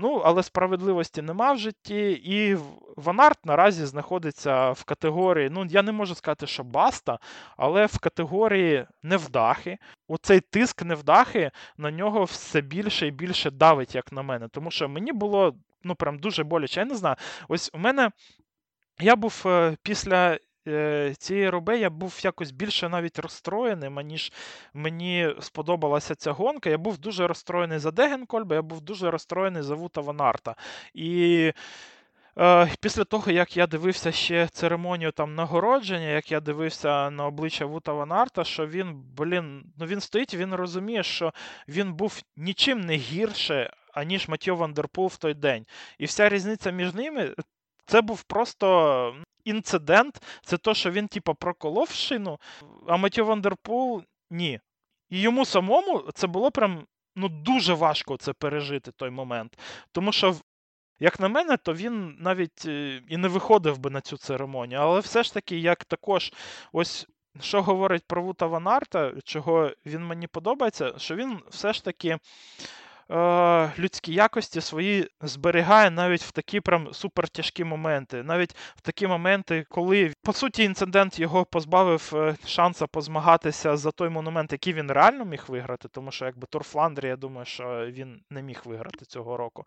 Ну, 0.00 0.22
але 0.24 0.42
справедливості 0.42 1.22
нема 1.22 1.52
в 1.52 1.58
житті, 1.58 2.10
і 2.24 2.58
Ванарт 2.96 3.46
наразі 3.46 3.86
знаходиться 3.86 4.70
в 4.70 4.84
категорії, 4.84 5.50
ну, 5.50 5.66
я 5.70 5.82
не 5.82 5.92
можу 5.92 6.14
сказати, 6.14 6.46
що 6.46 6.64
баста, 6.64 7.18
але 7.56 7.86
в 7.86 7.98
категорії 7.98 8.86
невдахи. 9.02 9.78
Оцей 10.08 10.40
тиск 10.40 10.82
невдахи 10.82 11.50
на 11.76 11.90
нього 11.90 12.24
все 12.24 12.60
більше 12.60 13.06
і 13.06 13.10
більше 13.10 13.50
давить, 13.50 13.94
як 13.94 14.12
на 14.12 14.22
мене. 14.22 14.48
Тому 14.48 14.70
що 14.70 14.88
мені 14.88 15.12
було 15.12 15.54
ну, 15.84 15.94
прям 15.94 16.18
дуже 16.18 16.44
боляче. 16.44 16.80
Я 16.80 16.86
не 16.86 16.94
знаю. 16.94 17.16
Ось 17.48 17.70
у 17.74 17.78
мене. 17.78 18.10
Я 19.00 19.16
був 19.16 19.42
е, 19.46 19.76
після 19.82 20.38
цієї 21.18 21.50
роби 21.50 21.78
я 21.78 21.90
був 21.90 22.20
якось 22.22 22.50
більше 22.50 22.88
навіть 22.88 23.18
розстроєним, 23.18 23.98
аніж 23.98 24.32
мені 24.74 25.34
сподобалася 25.40 26.14
ця 26.14 26.32
гонка. 26.32 26.70
Я 26.70 26.78
був 26.78 26.98
дуже 26.98 27.26
розстроєний 27.26 27.78
за 27.78 27.90
Дегенкольба, 27.90 28.56
я 28.56 28.62
був 28.62 28.80
дуже 28.80 29.10
розстроєний 29.10 29.62
за 29.62 29.74
Вута 29.74 30.00
Ванарта. 30.00 30.54
І 30.94 31.52
е, 32.38 32.70
після 32.80 33.04
того, 33.04 33.32
як 33.32 33.56
я 33.56 33.66
дивився 33.66 34.12
ще 34.12 34.48
церемонію 34.48 35.12
там 35.12 35.34
нагородження, 35.34 36.08
як 36.08 36.32
я 36.32 36.40
дивився 36.40 37.10
на 37.10 37.26
обличчя 37.26 37.66
Вута 37.66 37.92
Ванарта, 37.92 38.44
що 38.44 38.66
він, 38.66 39.04
блін, 39.16 39.64
ну 39.78 39.86
він 39.86 40.00
стоїть, 40.00 40.34
він 40.34 40.54
розуміє, 40.54 41.02
що 41.02 41.32
він 41.68 41.94
був 41.94 42.20
нічим 42.36 42.80
не 42.80 42.96
гірше, 42.96 43.72
аніж 43.94 44.28
Матьо 44.28 44.56
Вандерпул 44.56 45.06
в 45.06 45.16
той 45.16 45.34
день. 45.34 45.66
І 45.98 46.04
вся 46.04 46.28
різниця 46.28 46.70
між 46.70 46.94
ними. 46.94 47.34
Це 47.86 48.00
був 48.00 48.22
просто 48.22 49.14
інцидент, 49.48 50.22
це 50.42 50.56
то, 50.56 50.74
що 50.74 50.90
він, 50.90 51.08
типа, 51.08 51.34
проколов 51.34 51.90
шину, 51.90 52.38
а 52.86 52.96
Матьо 52.96 53.24
Вандерпул 53.24 54.02
ні. 54.30 54.60
І 55.10 55.20
йому 55.20 55.44
самому 55.44 56.04
це 56.14 56.26
було 56.26 56.50
прям 56.50 56.86
ну, 57.16 57.28
дуже 57.28 57.74
важко 57.74 58.16
це 58.16 58.32
пережити 58.32 58.92
той 58.92 59.10
момент. 59.10 59.58
Тому 59.92 60.12
що, 60.12 60.36
як 61.00 61.20
на 61.20 61.28
мене, 61.28 61.56
то 61.56 61.74
він 61.74 62.16
навіть 62.20 62.66
е, 62.66 63.02
і 63.08 63.16
не 63.16 63.28
виходив 63.28 63.78
би 63.78 63.90
на 63.90 64.00
цю 64.00 64.16
церемонію. 64.16 64.80
Але 64.80 65.00
все 65.00 65.22
ж 65.22 65.34
таки, 65.34 65.58
як 65.58 65.84
також, 65.84 66.32
ось. 66.72 67.06
Що 67.40 67.62
говорить 67.62 68.04
про 68.06 68.22
Вута 68.22 68.46
Ванарта, 68.46 69.12
чого 69.24 69.70
він 69.86 70.06
мені 70.06 70.26
подобається, 70.26 70.94
що 70.98 71.16
він 71.16 71.38
все 71.50 71.72
ж 71.72 71.84
таки 71.84 72.18
е, 73.10 73.72
людські 73.78 74.12
якості 74.12 74.60
свої 74.60 75.08
зберігає 75.20 75.90
навіть 75.90 76.22
в 76.22 76.30
такі 76.30 76.60
прям 76.60 76.88
супертяжкі 76.92 77.64
моменти. 77.64 78.22
Навіть 78.22 78.56
в 78.76 78.80
такі 78.80 79.06
моменти, 79.06 79.66
коли, 79.68 80.12
по 80.22 80.32
суті, 80.32 80.64
інцидент 80.64 81.18
його 81.18 81.44
позбавив 81.44 82.12
е, 82.14 82.36
шанса 82.46 82.86
позмагатися 82.86 83.76
за 83.76 83.90
той 83.90 84.08
монумент, 84.08 84.52
який 84.52 84.72
він 84.72 84.90
реально 84.90 85.24
міг 85.24 85.44
виграти, 85.48 85.88
тому 85.88 86.10
що 86.10 86.24
якби 86.24 86.46
Тур 86.50 86.62
Фландрі, 86.62 87.08
я 87.08 87.16
думаю, 87.16 87.46
що 87.46 87.86
він 87.86 88.20
не 88.30 88.42
міг 88.42 88.62
виграти 88.64 89.04
цього 89.04 89.36
року. 89.36 89.64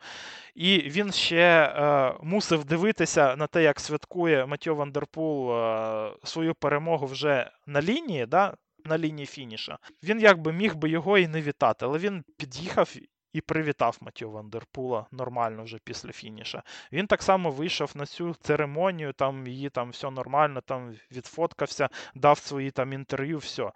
І 0.56 0.78
він 0.78 1.12
ще 1.12 1.74
е, 1.76 2.14
мусив 2.24 2.66
дивитися 2.66 3.36
на 3.36 3.48
те, 3.48 3.64
як 3.64 3.80
святкує 3.80 4.46
Матьо 4.46 4.76
Вандерпул 4.76 5.52
е, 5.52 6.12
свою 6.24 6.56
перемогу 6.56 7.06
вже 7.06 7.52
на 7.68 7.82
лінії. 7.82 8.26
да, 8.26 8.54
на 8.86 8.98
лінії 8.98 9.26
фініша. 9.26 9.78
Він 10.04 10.20
якби 10.20 10.54
міг 10.54 10.76
би 10.76 10.90
його 10.90 11.18
і 11.18 11.28
не 11.28 11.42
вітати, 11.42 11.86
але 11.86 11.98
він 11.98 12.24
під'їхав 12.38 12.96
і 13.34 13.42
привітав 13.42 13.98
Матю 14.02 14.32
Вандерпула 14.32 15.06
нормально 15.12 15.64
вже 15.64 15.78
після 15.84 16.12
фініша. 16.12 16.64
Він 16.92 17.08
так 17.08 17.24
само 17.24 17.52
вийшов 17.52 17.92
на 17.96 18.06
цю 18.06 18.34
церемонію, 18.34 19.14
там 19.14 19.48
її 19.48 19.70
там 19.70 19.90
все 19.90 20.12
нормально, 20.12 20.62
там 20.62 20.96
відфоткався, 21.12 21.90
дав 22.16 22.38
свої 22.38 22.72
там 22.72 22.94
інтерв'ю, 22.94 23.38
все. 23.38 23.64
Е, 23.64 23.72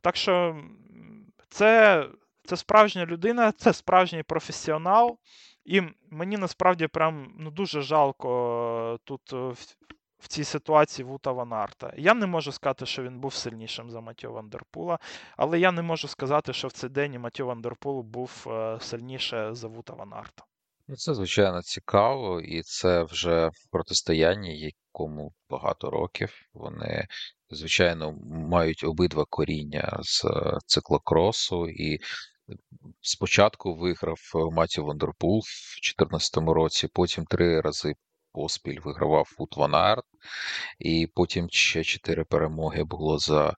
Так 0.00 0.16
що 0.16 0.62
це, 1.48 2.06
це 2.44 2.56
справжня 2.56 3.06
людина, 3.06 3.52
це 3.52 3.72
справжній 3.72 4.22
професіонал. 4.22 5.18
І 5.64 5.82
мені 6.10 6.36
насправді 6.36 6.86
прям 6.86 7.34
ну, 7.38 7.50
дуже 7.50 7.82
жалко 7.82 8.98
тут 9.04 9.32
е, 9.32 9.52
в 10.18 10.28
цій 10.28 10.44
ситуації 10.44 11.06
Вута 11.06 11.32
Ванарта. 11.32 11.92
Я 11.96 12.14
не 12.14 12.26
можу 12.26 12.52
сказати, 12.52 12.86
що 12.86 13.02
він 13.02 13.20
був 13.20 13.34
сильнішим 13.34 13.90
за 13.90 14.00
Матьо 14.00 14.32
Вандерпула, 14.32 14.98
але 15.36 15.60
я 15.60 15.72
не 15.72 15.82
можу 15.82 16.08
сказати, 16.08 16.52
що 16.52 16.68
в 16.68 16.72
цей 16.72 16.90
день 16.90 17.20
Матьо 17.20 17.46
Вандерпул 17.46 18.02
був 18.02 18.46
е, 18.46 18.78
сильніше 18.80 19.54
за 19.54 19.68
Вута 19.68 19.92
Ванарта. 19.92 20.44
Ну, 20.88 20.96
це, 20.96 21.14
звичайно, 21.14 21.62
цікаво, 21.62 22.40
і 22.40 22.62
це 22.62 23.02
вже 23.02 23.50
протистояння, 23.70 24.50
якому 24.50 25.32
багато 25.50 25.90
років. 25.90 26.32
Вони, 26.54 27.06
звичайно, 27.50 28.12
мають 28.30 28.84
обидва 28.84 29.24
коріння 29.30 29.98
з 30.02 30.24
е, 30.24 30.58
циклокросу, 30.66 31.68
і 31.68 31.98
спочатку 33.00 33.74
виграв 33.74 34.18
Матіо 34.52 34.84
Вандерпул 34.84 35.38
в 35.38 35.80
2014 35.82 36.36
році, 36.36 36.88
потім 36.92 37.24
три 37.24 37.60
рази 37.60 37.94
поспіль 38.38 38.80
вигравав 38.84 39.28
Вут 39.38 39.54
Ван 39.56 39.74
Арт, 39.74 40.04
і 40.78 41.08
потім 41.14 41.48
ще 41.50 41.84
чотири 41.84 42.24
перемоги 42.24 42.84
було 42.84 43.18
за 43.18 43.54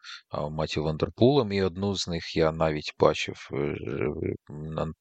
Матьо 0.50 0.84
Вандерпулом, 0.84 1.52
і 1.52 1.62
одну 1.62 1.96
з 1.96 2.08
них 2.08 2.36
я 2.36 2.52
навіть 2.52 2.94
бачив, 2.98 3.48
е, 3.52 3.76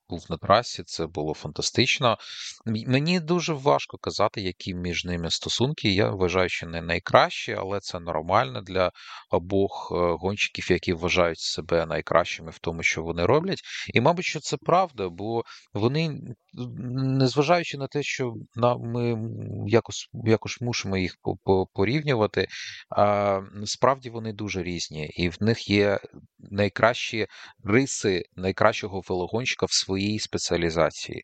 був 0.10 0.26
на 0.30 0.38
трасі, 0.38 0.84
це 0.84 1.08
було 1.08 1.34
фантастично. 1.34 2.18
Мені 2.66 3.20
дуже 3.20 3.54
важко 3.54 3.98
казати, 3.98 4.42
які 4.42 4.76
між 4.76 5.06
ними 5.06 5.32
стосунки. 5.32 5.90
Я 5.90 6.10
вважаю, 6.10 6.50
що 6.50 6.68
не 6.68 6.82
найкращі, 6.82 7.54
але 7.54 7.80
це 7.80 8.00
нормально 8.00 8.62
для 8.62 8.92
обох 9.32 9.92
е, 9.92 9.96
гонщиків, 9.96 10.72
які 10.72 10.94
вважають 10.94 11.40
себе 11.40 11.86
найкращими 11.86 12.52
в 12.52 12.60
тому, 12.60 12.84
що 12.84 13.04
вони 13.04 13.26
роблять. 13.26 13.62
І, 13.94 14.02
мабуть, 14.02 14.26
що 14.26 14.40
це 14.40 14.58
правда, 14.58 15.10
бо 15.10 15.44
вони, 15.74 16.20
незважаючи 16.54 17.78
на 17.78 17.88
те, 17.88 18.04
що 18.04 18.34
ми 18.80 19.18
якось 19.68 20.10
якось 20.14 20.62
мусимо 20.62 20.98
їх 20.98 21.16
порівнювати, 21.74 22.48
а 22.90 23.40
насправді 23.54 24.10
вони 24.10 24.34
дуже 24.34 24.64
різні, 24.64 25.06
і 25.06 25.30
в 25.30 25.38
них 25.40 25.70
є 25.70 26.00
найкращі 26.40 27.28
риси 27.64 28.24
найкращого 28.36 29.02
велогонщика 29.10 29.66
в 29.66 29.74
своїй 29.74 30.20
спеціалізації. 30.20 31.24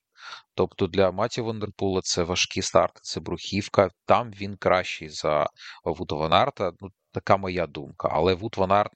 Тобто 0.54 0.88
для 0.88 1.12
Маті 1.12 1.42
Вандерпула 1.42 2.02
це 2.02 2.24
важкі 2.24 2.62
старти, 2.62 3.00
це 3.04 3.20
бруківка. 3.20 3.90
Там 4.06 4.32
він 4.32 4.58
кращий 4.58 5.10
за 5.10 5.48
Вута 5.84 6.16
Ванарта. 6.16 6.72
Ну, 6.80 6.90
така 7.12 7.38
моя 7.38 7.68
думка. 7.68 8.10
Але 8.12 8.34
Вут 8.34 8.58
Ванарт 8.58 8.92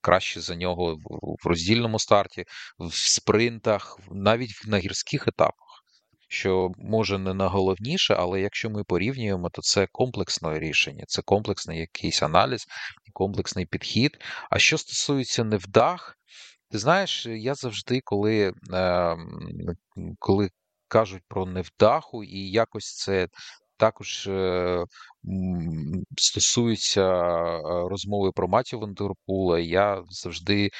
краще 0.00 0.40
за 0.40 0.56
нього 0.56 0.96
в 1.44 1.46
роздільному 1.48 1.98
старті, 1.98 2.44
в 2.78 2.94
спринтах, 2.94 3.98
навіть 4.10 4.50
на 4.66 4.78
гірських 4.78 5.28
етапах. 5.28 5.65
Що 6.28 6.72
може 6.78 7.18
не 7.18 7.34
найголовніше, 7.34 8.14
але 8.14 8.40
якщо 8.40 8.70
ми 8.70 8.84
порівнюємо, 8.84 9.50
то 9.50 9.62
це 9.62 9.88
комплексне 9.92 10.58
рішення, 10.58 11.04
це 11.08 11.22
комплексний 11.22 11.78
якийсь 11.78 12.22
аналіз, 12.22 12.66
комплексний 13.12 13.66
підхід. 13.66 14.18
А 14.50 14.58
що 14.58 14.78
стосується 14.78 15.44
невдах, 15.44 16.18
ти 16.70 16.78
знаєш, 16.78 17.26
я 17.26 17.54
завжди, 17.54 18.00
коли, 18.04 18.52
е, 18.72 19.16
коли 20.18 20.50
кажуть 20.88 21.22
про 21.28 21.46
невдаху, 21.46 22.24
і 22.24 22.50
якось 22.50 22.96
це 22.96 23.28
також 23.76 24.26
е, 24.26 24.84
стосується 26.18 27.02
е, 27.02 27.60
розмови 27.88 28.32
про 28.32 28.48
матів 28.48 28.78
Вандерпула, 28.78 29.58
я 29.58 30.02
завжди 30.10 30.70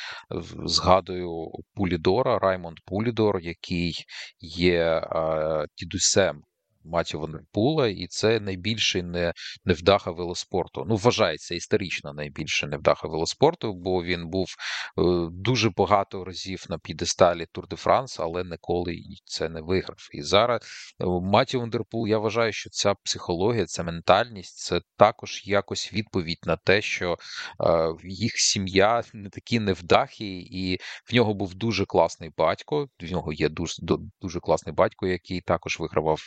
згадую 0.65 1.51
Пулідора, 1.75 2.39
Раймонд 2.39 2.77
Пулідор, 2.85 3.41
який 3.41 3.95
є 4.41 4.83
е, 4.83 5.67
дідусем 5.79 6.43
Матю 6.87 7.21
Ванерпула, 7.21 7.89
і 7.89 8.07
це 8.07 8.41
найбільший 8.41 9.03
не, 9.03 9.33
невдаха 9.65 10.11
велоспорту. 10.11 10.85
Ну, 10.89 10.97
вважається 10.97 11.55
історично 11.55 12.13
найбільше 12.13 12.67
невдаха 12.67 13.09
велоспорту, 13.09 13.75
бо 13.75 14.05
він 14.05 14.29
був 14.29 14.47
е, 14.47 15.03
дуже 15.33 15.71
багато 15.71 16.25
разів 16.25 16.65
на 16.69 16.79
підесталі 16.79 17.47
Тур 17.53 17.69
де 17.69 17.77
Франс, 17.77 18.21
але 18.21 18.45
ніколи 18.45 19.03
це 19.25 19.49
не 19.49 19.61
виграв. 19.61 20.09
І 20.13 20.23
зараз 20.23 20.63
е, 21.01 21.05
Матю 21.07 21.61
Вандерпул, 21.61 22.09
я 22.09 22.19
вважаю, 22.19 22.53
що 22.53 22.71
ця 22.71 22.95
психологія, 22.95 23.67
ця 23.67 23.83
ментальність 23.83 24.59
це 24.59 24.81
також 24.97 25.43
якось 25.45 25.93
відповідь 25.93 26.41
на 26.47 26.57
те, 26.57 26.83
що 26.83 27.17
е, 27.61 27.95
їх 28.05 28.33
сім'я 28.39 29.03
не 29.15 29.29
такі 29.29 29.61
невдахи, 29.61 30.39
і 30.51 30.79
в 31.11 31.15
нього 31.15 31.35
був 31.35 31.55
дуже 31.55 31.85
класний 31.85 32.31
батько. 32.37 32.89
В 33.01 33.11
нього 33.11 33.33
є 33.33 33.49
дуже 33.49 33.83
дуже 34.21 34.41
класний 34.41 34.75
батько, 34.75 35.07
який 35.07 35.41
також 35.41 35.81
вигравав 35.81 36.27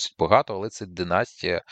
досить 0.00 0.16
багато, 0.18 0.54
але 0.54 0.68
це 0.68 0.86
династія 0.86 1.56
е, 1.56 1.62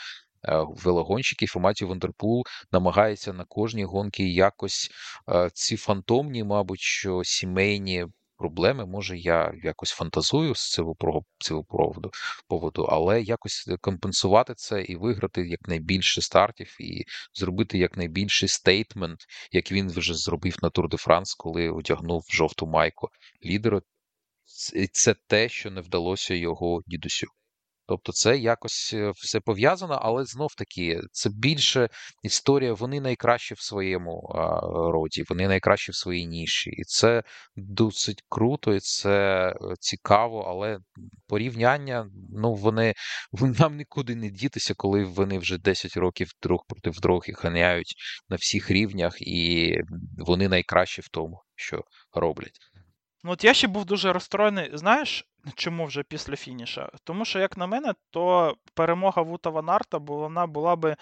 велогонщиків 0.67 1.53
і 1.55 1.59
Матію 1.59 1.87
Вандерпул 1.87 2.43
намагається 2.71 3.33
на 3.33 3.45
кожній 3.45 3.83
гонці 3.83 4.23
якось 4.23 4.89
е, 5.29 5.49
ці 5.53 5.77
фантомні, 5.77 6.43
мабуть, 6.43 6.81
що 6.81 7.23
сімейні. 7.23 8.05
Проблеми, 8.37 8.85
може, 8.85 9.17
я 9.17 9.53
якось 9.63 9.89
фантазую 9.89 10.55
з 10.55 10.71
цього 10.71 10.95
поводу, 11.65 12.11
поводу, 12.47 12.83
але 12.83 13.21
якось 13.21 13.69
компенсувати 13.81 14.53
це 14.55 14.81
і 14.81 14.95
виграти 14.95 15.47
якнайбільше 15.47 16.21
стартів, 16.21 16.77
і 16.79 17.03
зробити 17.33 17.77
якнайбільший 17.77 18.49
statement, 18.49 19.19
як 19.51 19.71
він 19.71 19.89
вже 19.91 20.13
зробив 20.13 20.57
на 20.61 20.69
Тур 20.69 20.89
де 20.89 20.97
Франс, 20.97 21.33
коли 21.33 21.69
одягнув 21.69 22.25
жовту 22.29 22.67
майку 22.67 23.09
лідера. 23.45 23.81
Це 24.91 25.15
те, 25.27 25.49
що 25.49 25.71
не 25.71 25.81
вдалося 25.81 26.33
його 26.33 26.81
дідусю. 26.87 27.27
Тобто 27.89 28.11
це 28.11 28.37
якось 28.37 28.91
е, 28.93 29.11
все 29.15 29.39
пов'язано, 29.39 29.99
але 30.01 30.25
знов 30.25 30.55
таки 30.55 31.01
це 31.11 31.29
більше 31.29 31.89
історія. 32.23 32.73
Вони 32.73 33.01
найкращі 33.01 33.53
в 33.53 33.59
своєму 33.61 34.31
роді, 34.93 35.23
вони 35.29 35.47
найкращі 35.47 35.91
в 35.91 35.95
своїй 35.95 36.27
ніші, 36.27 36.69
і 36.69 36.83
це 36.83 37.23
досить 37.55 38.23
круто, 38.29 38.73
і 38.73 38.79
це 38.79 39.49
е, 39.49 39.55
цікаво. 39.79 40.45
Але 40.47 40.79
порівняння, 41.27 42.09
ну 42.29 42.53
вони 42.53 42.93
нам 43.59 43.77
нікуди 43.77 44.15
не 44.15 44.29
дітися, 44.29 44.73
коли 44.77 45.03
вони 45.03 45.39
вже 45.39 45.57
10 45.57 45.97
років 45.97 46.31
друг 46.41 46.65
проти 46.67 46.99
друга 46.99 47.21
ганяють 47.37 47.95
на 48.29 48.35
всіх 48.35 48.71
рівнях, 48.71 49.21
і 49.21 49.75
вони 50.17 50.47
найкращі 50.47 51.01
в 51.01 51.07
тому, 51.07 51.41
що 51.55 51.83
роблять. 52.13 52.59
Ну, 53.23 53.31
от 53.31 53.43
я 53.43 53.53
ще 53.53 53.67
був 53.67 53.85
дуже 53.85 54.13
розстроєний. 54.13 54.69
Знаєш, 54.73 55.28
чому 55.55 55.85
вже 55.85 56.03
після 56.03 56.35
фініша? 56.35 56.89
Тому 57.03 57.25
що, 57.25 57.39
як 57.39 57.57
на 57.57 57.67
мене, 57.67 57.93
то 58.09 58.55
перемога 58.73 59.21
Вута 59.21 59.49
Ванарта 59.49 59.97
вона 59.97 60.47
була 60.47 60.75
би 60.75 60.95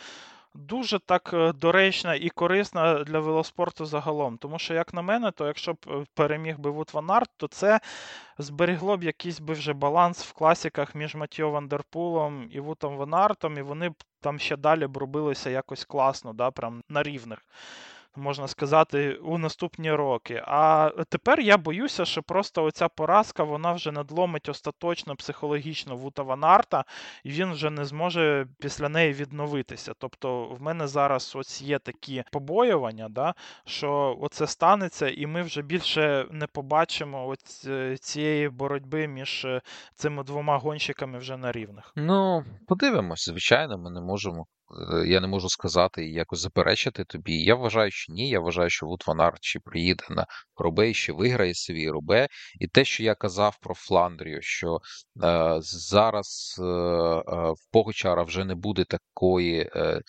дуже 0.58 1.00
так 1.00 1.32
е, 1.34 1.54
доречна 1.54 2.16
і 2.16 2.30
корисна 2.30 3.04
для 3.04 3.20
велоспорту 3.20 3.86
загалом. 3.86 4.38
Тому 4.38 4.60
що, 4.60 4.74
як 4.74 4.94
на 4.94 5.02
мене, 5.02 5.32
то 5.32 5.48
якщо 5.48 5.74
б 5.74 5.78
е, 5.88 6.06
переміг 6.14 6.60
би 6.60 6.70
Вут 6.70 6.90
Ванарт, 6.94 7.30
то 7.38 7.48
це 7.48 7.80
зберегло 8.38 8.98
б 8.98 9.04
якийсь 9.04 9.40
би 9.40 9.54
вже 9.54 9.74
баланс 9.74 10.26
в 10.26 10.34
класіках 10.34 10.96
між 10.96 11.16
Матьо 11.16 11.50
Вандерпулом 11.50 12.50
і 12.52 12.60
Вутом 12.60 12.98
Ванартом, 12.98 13.58
і 13.58 13.62
вони 13.62 13.90
б 13.90 13.96
там 14.22 14.40
ще 14.40 14.58
далі 14.58 14.88
б 14.88 14.98
робилися 14.98 15.50
якось 15.50 15.86
класно, 15.86 16.34
да, 16.34 16.52
прям 16.52 16.82
на 16.90 17.04
рівних 17.04 17.40
можна 18.18 18.48
сказати, 18.48 19.14
у 19.14 19.38
наступні 19.38 19.92
роки. 19.92 20.44
А 20.46 20.90
тепер 21.10 21.40
я 21.40 21.58
боюся, 21.58 22.06
що 22.06 22.24
просто 22.24 22.64
оця 22.64 22.88
поразка 22.88 23.44
вона 23.44 23.74
вже 23.74 23.92
надломить 23.92 24.50
остаточно 24.50 25.16
психологічно 25.16 25.96
Вута 25.96 26.24
Ванарта, 26.24 26.86
і 27.24 27.30
він 27.30 27.52
вже 27.52 27.70
не 27.70 27.86
зможе 27.86 28.48
після 28.60 28.90
неї 28.90 29.14
відновитися. 29.14 29.94
Тобто 29.98 30.46
в 30.46 30.62
мене 30.62 30.88
зараз 30.88 31.34
ось 31.36 31.62
є 31.62 31.80
такі 31.80 32.24
побоювання, 32.32 33.10
да, 33.10 33.34
що 33.66 34.18
оце 34.22 34.48
станеться, 34.48 35.10
і 35.10 35.28
ми 35.28 35.42
вже 35.42 35.62
більше 35.62 36.26
не 36.32 36.48
побачимо 36.48 37.28
ось 37.28 37.66
е, 37.66 37.98
цієї 37.98 38.50
боротьби 38.50 39.08
між 39.08 39.46
е, 39.46 39.62
цими 39.96 40.24
двома 40.24 40.58
гонщиками 40.58 41.18
вже 41.18 41.38
на 41.38 41.52
рівних. 41.52 41.92
Ну, 41.96 42.44
подивимось, 42.68 43.26
звичайно, 43.26 43.78
ми 43.78 43.92
не 43.92 44.02
можемо 44.02 44.46
я 45.06 45.20
не 45.20 45.28
можу 45.28 45.50
сказати 45.50 46.06
і 46.06 46.14
якось 46.14 46.40
заперечити 46.40 47.04
тобі. 47.04 47.44
Я 47.44 47.56
вважаю, 47.56 47.92
що 47.92 48.14
ні. 48.14 48.30
Я 48.30 48.40
вважаю, 48.40 48.70
що 48.70 48.86
Вут 48.86 49.04
Ван 49.08 49.22
Арт 49.22 49.40
приїде 49.66 50.04
на 50.10 50.26
Рубе 50.58 50.90
і 50.90 50.94
ще 50.94 51.14
виграє 51.14 51.54
свій 51.54 51.90
Рубе. 51.90 52.28
І 52.60 52.68
те, 52.68 52.86
що 52.86 53.04
я 53.04 53.16
казав 53.16 53.58
про 53.62 53.76
Фландрію, 53.76 54.42
що 54.42 54.80
е, 55.24 55.58
зараз 55.62 56.56
е, 56.60 56.64
е, 56.64 57.52
в 57.52 57.72
Погачара 57.72 58.24
вже 58.24 58.46
не 58.46 58.56
буде 58.56 58.86
такої. 58.86 59.72
Е, 59.76 60.02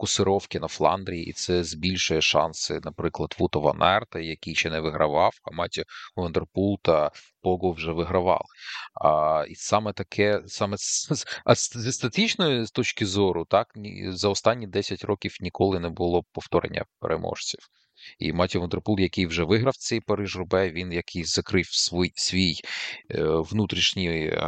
Кусировки 0.00 0.60
на 0.60 0.68
Фландрії, 0.68 1.24
і 1.24 1.32
це 1.32 1.64
збільшує 1.64 2.20
шанси, 2.20 2.80
наприклад, 2.84 3.36
Вута 3.38 3.58
Ван 3.58 3.82
Арта, 3.82 4.20
який 4.20 4.54
ще 4.54 4.70
не 4.70 4.80
вигравав, 4.80 5.32
а 5.42 5.50
Маті 5.50 5.84
Вандерпул 6.16 6.78
та 6.82 7.10
Пого 7.42 7.72
вже 7.72 7.92
вигравали. 7.92 8.44
А, 8.94 9.44
І 9.48 9.54
саме 9.54 9.92
таке, 9.92 10.42
саме 10.46 10.76
а 11.44 11.54
з 11.54 11.92
статичної 11.92 12.66
точки 12.66 13.06
зору, 13.06 13.44
так 13.44 13.66
за 14.08 14.28
останні 14.28 14.66
10 14.66 15.04
років 15.04 15.36
ніколи 15.40 15.80
не 15.80 15.88
було 15.88 16.24
повторення 16.32 16.84
переможців. 17.00 17.60
І 18.18 18.32
Маті 18.32 18.58
Вандерпул, 18.58 19.00
який 19.00 19.26
вже 19.26 19.44
виграв 19.44 19.76
цей 19.76 20.00
Париж 20.00 20.36
Рубе, 20.36 20.70
він 20.70 20.92
який 20.92 21.24
закрив 21.24 21.66
свій 21.66 22.12
свій 22.14 22.54
е, 23.10 23.22
внутрішній. 23.24 24.38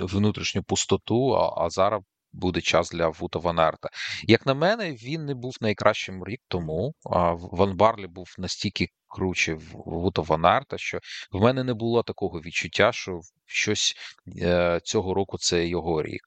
Внутрішню 0.00 0.62
пустоту, 0.62 1.30
а, 1.34 1.64
а 1.64 1.70
зараз 1.70 2.02
буде 2.32 2.60
час 2.60 2.90
для 2.90 3.08
Вута 3.08 3.38
Ванарта. 3.38 3.88
Як 4.22 4.46
на 4.46 4.54
мене, 4.54 4.92
він 4.92 5.24
не 5.24 5.34
був 5.34 5.56
найкращим 5.60 6.24
рік 6.24 6.40
тому. 6.48 6.94
А 7.10 7.32
Ван 7.32 7.76
Барлі 7.76 8.06
був 8.06 8.34
настільки 8.38 8.88
круче 9.08 9.54
в 9.54 9.72
Вута 9.86 10.22
Ванарта, 10.22 10.78
що 10.78 10.98
в 11.32 11.40
мене 11.40 11.64
не 11.64 11.74
було 11.74 12.02
такого 12.02 12.40
відчуття, 12.40 12.92
що 12.92 13.20
щось 13.46 13.94
е, 14.42 14.80
цього 14.84 15.14
року 15.14 15.38
це 15.38 15.66
його 15.66 16.02
рік. 16.02 16.22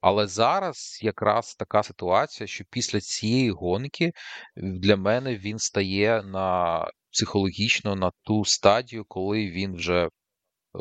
Але 0.00 0.26
зараз 0.26 0.98
якраз 1.02 1.54
така 1.54 1.82
ситуація, 1.82 2.46
що 2.46 2.64
після 2.70 3.00
цієї 3.00 3.50
гонки 3.50 4.12
для 4.56 4.96
мене 4.96 5.36
він 5.36 5.58
стає 5.58 6.22
на 6.22 6.86
психологічно 7.12 7.96
на 7.96 8.12
ту 8.22 8.44
стадію, 8.44 9.04
коли 9.08 9.50
він 9.50 9.74
вже 9.74 10.08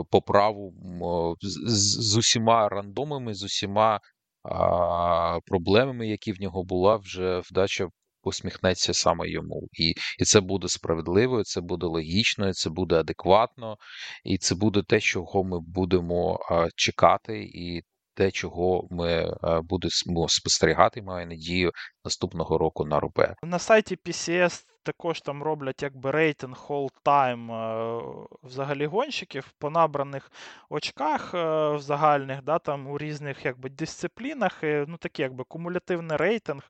по 0.10 0.22
праву 0.22 0.74
з, 1.42 2.12
з 2.12 2.18
усіма 2.18 2.70
рандомами, 2.70 3.34
з 3.34 3.44
усіма 3.44 4.00
а, 4.44 5.40
проблемами, 5.46 6.08
які 6.08 6.32
в 6.32 6.42
нього 6.42 6.64
була, 6.64 6.96
вже 6.96 7.40
вдача 7.40 7.88
посміхнеться 8.22 8.94
саме 8.94 9.30
йому. 9.30 9.68
І 9.74 9.94
і 10.20 10.24
це 10.24 10.42
буде 10.42 10.68
справедливо, 10.68 11.44
це 11.44 11.62
буде 11.62 11.86
логічно, 11.86 12.54
це 12.54 12.70
буде 12.70 12.96
адекватно, 12.96 13.78
і 14.24 14.38
це 14.38 14.56
буде 14.56 14.84
те, 14.88 15.00
чого 15.00 15.44
ми 15.44 15.60
будемо 15.60 16.40
а, 16.52 16.68
чекати, 16.76 17.44
і 17.44 17.82
те, 18.14 18.32
чого 18.32 18.88
ми 18.92 19.32
а, 19.42 19.62
будемо 19.62 20.28
спостерігати, 20.28 21.02
маю 21.02 21.28
надію, 21.28 21.72
наступного 22.06 22.58
року 22.58 22.86
на 22.86 23.00
РБ. 23.00 23.36
На 23.44 23.60
сайті 23.60 23.98
PCS 24.06 24.64
також 24.90 25.22
там 25.22 25.44
роблять 25.44 25.84
якби 25.84 26.12
рейтинг 26.12 26.66
all 26.70 26.90
time 27.06 27.52
е, 27.52 28.28
взагалі 28.44 28.86
гонщиків 28.86 29.52
по 29.58 29.70
набраних 29.70 30.32
очках 30.70 31.34
е, 31.34 31.38
в 31.76 31.80
загальних, 31.80 32.44
да, 32.44 32.60
там 32.60 32.88
у 32.88 32.98
різних 32.98 33.46
якби 33.46 33.70
дисциплінах, 33.70 34.60
ну 34.64 34.98
такий 34.98 35.24
якби 35.24 35.44
кумулятивний 35.44 36.18
рейтинг 36.18 36.70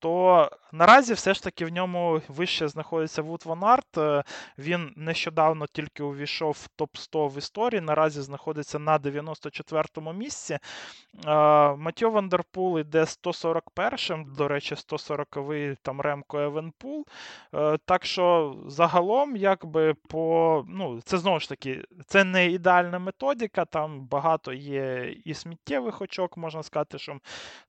то 0.00 0.50
наразі 0.72 1.14
все 1.14 1.34
ж 1.34 1.42
таки 1.42 1.64
в 1.64 1.68
ньому 1.68 2.20
вище 2.28 2.68
знаходиться 2.68 3.22
Воут 3.22 3.42
ван 3.44 3.64
Арт. 3.64 4.24
Він 4.58 4.92
нещодавно 4.96 5.66
тільки 5.66 6.02
увійшов 6.02 6.50
в 6.50 6.82
топ-100 6.82 7.28
в 7.34 7.38
історії. 7.38 7.80
Наразі 7.80 8.22
знаходиться 8.22 8.78
на 8.78 8.98
94-му 8.98 10.12
місці. 10.12 10.54
Е, 10.54 10.60
Матьє 11.76 12.10
Вандерпул 12.10 12.78
йде 12.78 13.00
141-м, 13.00 14.34
до 14.34 14.48
речі, 14.48 14.74
140-й 14.74 15.76
там 15.82 16.00
Ремко 16.00 16.38
Евенепул. 16.38 17.06
Е, 17.54 17.78
так 17.84 18.04
що 18.04 18.56
загалом, 18.66 19.36
якби 19.36 19.94
по. 19.94 20.64
ну, 20.68 21.00
Це 21.04 21.18
знову 21.18 21.40
ж 21.40 21.48
таки, 21.48 21.84
це 22.06 22.24
не 22.24 22.46
ідеальна 22.46 22.98
методика, 22.98 23.64
там 23.64 24.06
багато 24.06 24.52
є 24.52 25.14
і 25.24 25.34
сміттєвих 25.34 26.00
очок, 26.00 26.36
можна 26.36 26.62
сказати, 26.62 26.98
що, 26.98 27.18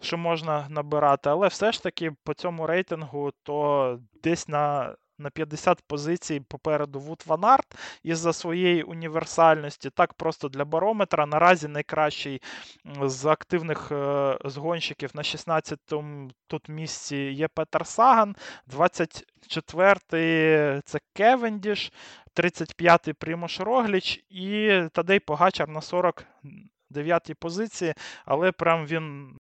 що 0.01 0.17
можна 0.17 0.67
набирати, 0.69 1.29
але 1.29 1.47
все 1.47 1.71
ж 1.71 1.83
таки 1.83 2.11
по 2.23 2.33
цьому 2.33 2.67
рейтингу, 2.67 3.31
то 3.43 3.99
десь 4.23 4.47
на 4.47 4.95
на 5.21 5.29
50 5.29 5.81
позицій 5.87 6.39
попереду 6.39 6.99
Воут 6.99 7.23
ван 7.27 7.45
Арт 7.45 7.75
із-за 8.03 8.33
своєї 8.33 8.83
універсальності. 8.83 9.89
Так, 9.89 10.13
просто 10.13 10.49
для 10.49 10.65
барометра. 10.65 11.25
Наразі 11.25 11.67
найкращий 11.67 12.41
з 13.01 13.25
активних 13.25 13.91
е, 13.91 14.37
згонщиків 14.45 15.09
на 15.13 15.21
16-му 15.21 16.31
тут 16.47 16.69
місці 16.69 17.17
є 17.17 17.47
Петер 17.47 17.87
Саган, 17.87 18.35
24-й 18.67 20.81
це 20.85 20.99
Кавендіш, 21.13 21.91
35-й 22.35 23.13
Примош 23.13 23.59
Рогліч 23.59 24.23
і 24.29 24.81
Тадей 24.93 25.19
Погачар 25.19 25.69
на 25.69 25.79
49-й 25.79 27.33
позиції, 27.33 27.93
але 28.25 28.51
прям 28.51 28.85
він 28.85 29.35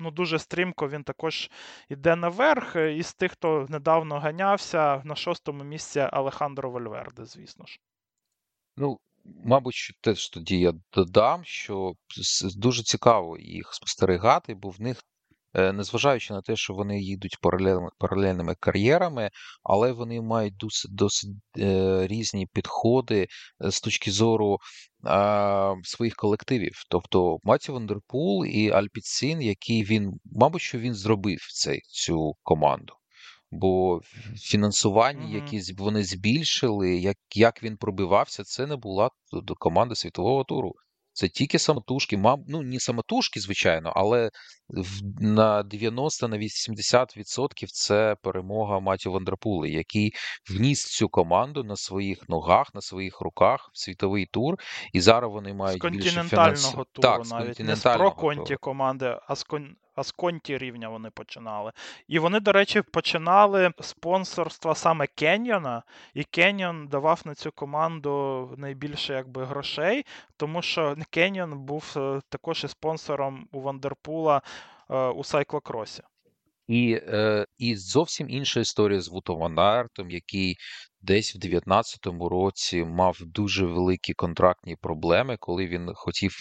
ну, 0.00 0.10
дуже 0.10 0.38
стрімко 0.38 0.88
він 0.88 1.04
також 1.04 1.50
йде 1.88 2.16
наверх. 2.16 2.76
Із 2.76 3.14
тих, 3.14 3.32
хто 3.32 3.66
недавно 3.68 4.18
ганявся, 4.18 5.02
на 5.04 5.14
шостому 5.14 5.64
місці 5.64 6.00
Алехандро 6.00 6.70
Вальверде, 6.70 7.24
звісно 7.24 7.66
ж. 7.66 7.78
Ну, 8.76 8.98
мабуть, 9.24 9.98
теж 10.00 10.28
тоді 10.28 10.60
я 10.60 10.72
додам, 10.92 11.44
що 11.44 11.92
дуже 12.56 12.82
цікаво 12.82 13.38
їх 13.38 13.74
спостерігати, 13.74 14.54
бо 14.54 14.70
в 14.70 14.80
них 14.80 15.02
Е, 15.15 15.15
незважаючи 15.56 16.34
на 16.34 16.42
те, 16.42 16.56
що 16.56 16.74
вони 16.74 17.00
їдуть 17.00 17.38
паралельними 17.40 17.88
паралельними 17.98 18.54
кар'єрами, 18.60 19.30
але 19.62 19.92
вони 19.92 20.20
мають 20.20 20.56
досить 20.56 20.94
досить 20.94 21.30
е, 21.58 22.06
різні 22.06 22.46
підходи 22.46 23.28
е, 23.64 23.70
з 23.70 23.80
точки 23.80 24.10
зору 24.10 24.58
е, 25.06 25.74
своїх 25.82 26.14
колективів. 26.14 26.72
Тобто 26.90 27.38
Маті 27.42 27.72
Вандерпул 27.72 28.46
і 28.46 28.70
Альпіцин, 28.70 29.42
який 29.42 29.84
він, 29.84 30.12
мабуть, 30.24 30.62
що 30.62 30.78
він 30.78 30.94
зробив 30.94 31.38
цей, 31.52 31.80
цю 31.80 32.34
команду. 32.42 32.94
Бо 33.50 34.00
фінансування, 34.36 35.34
які 35.34 35.74
вони 35.78 36.04
збільшили, 36.04 36.96
як 36.96 37.16
як 37.34 37.62
він 37.62 37.76
пробивався, 37.76 38.44
це 38.44 38.66
не 38.66 38.76
була 38.76 39.10
команда 39.58 39.94
світового 39.94 40.44
туру. 40.44 40.74
Це 41.16 41.28
тільки 41.28 41.58
самотужки, 41.58 42.16
мам, 42.16 42.44
ну 42.48 42.62
не 42.62 42.80
самотужки, 42.80 43.40
звичайно, 43.40 43.92
але 43.96 44.30
на 45.20 45.62
90 45.62 46.28
на 46.28 46.38
80% 46.38 47.66
це 47.66 48.16
перемога 48.22 48.80
Маті 48.80 49.08
Вандерпули, 49.08 49.70
який 49.70 50.12
вніс 50.50 50.84
цю 50.84 51.08
команду 51.08 51.64
на 51.64 51.76
своїх 51.76 52.28
ногах, 52.28 52.74
на 52.74 52.80
своїх 52.80 53.20
руках 53.20 53.70
в 53.72 53.78
світовий 53.78 54.26
тур. 54.26 54.54
І 54.92 55.00
зараз 55.00 55.32
вони 55.32 55.54
мають 55.54 55.82
з 55.82 55.90
більше 55.90 56.22
фінанс... 56.22 56.70
туру, 56.70 56.84
так, 57.02 57.24
з 57.24 57.30
навіть 57.30 57.60
не 57.60 57.76
з 57.76 57.82
проконті 57.82 58.56
команди, 58.56 59.18
а 59.26 59.36
з 59.36 59.44
кон... 59.44 59.76
А 59.96 60.02
з 60.02 60.12
конті 60.12 60.58
рівня 60.58 60.88
вони 60.88 61.10
починали. 61.10 61.72
І 62.08 62.18
вони, 62.18 62.40
до 62.40 62.52
речі, 62.52 62.82
починали 62.82 63.72
спонсорства 63.80 64.74
саме 64.74 65.06
Кеньйона, 65.06 65.82
і 66.14 66.24
Кеньйон 66.24 66.88
давав 66.88 67.22
на 67.24 67.34
цю 67.34 67.52
команду 67.52 68.54
найбільше 68.56 69.14
якби 69.14 69.44
грошей, 69.44 70.06
тому 70.36 70.62
що 70.62 70.96
Кеньйон 71.10 71.58
був 71.58 71.94
е, 71.96 72.20
також 72.28 72.64
і 72.64 72.68
спонсором 72.68 73.48
у 73.52 73.60
Вандерпула 73.60 74.42
е, 74.90 75.08
у 75.08 75.24
Сайклокросі. 75.24 76.02
І 76.68 77.00
е, 77.08 77.46
і 77.58 77.76
зовсім 77.76 78.30
інша 78.30 78.60
історія 78.60 79.00
з 79.00 79.08
Вутованартом, 79.08 80.10
який 80.10 80.56
десь 81.00 81.36
в 81.36 81.38
19-му 81.38 82.28
році 82.28 82.84
мав 82.84 83.18
дуже 83.20 83.66
великі 83.66 84.12
контрактні 84.12 84.76
проблеми, 84.76 85.36
коли 85.40 85.66
він 85.66 85.90
хотів 85.94 86.32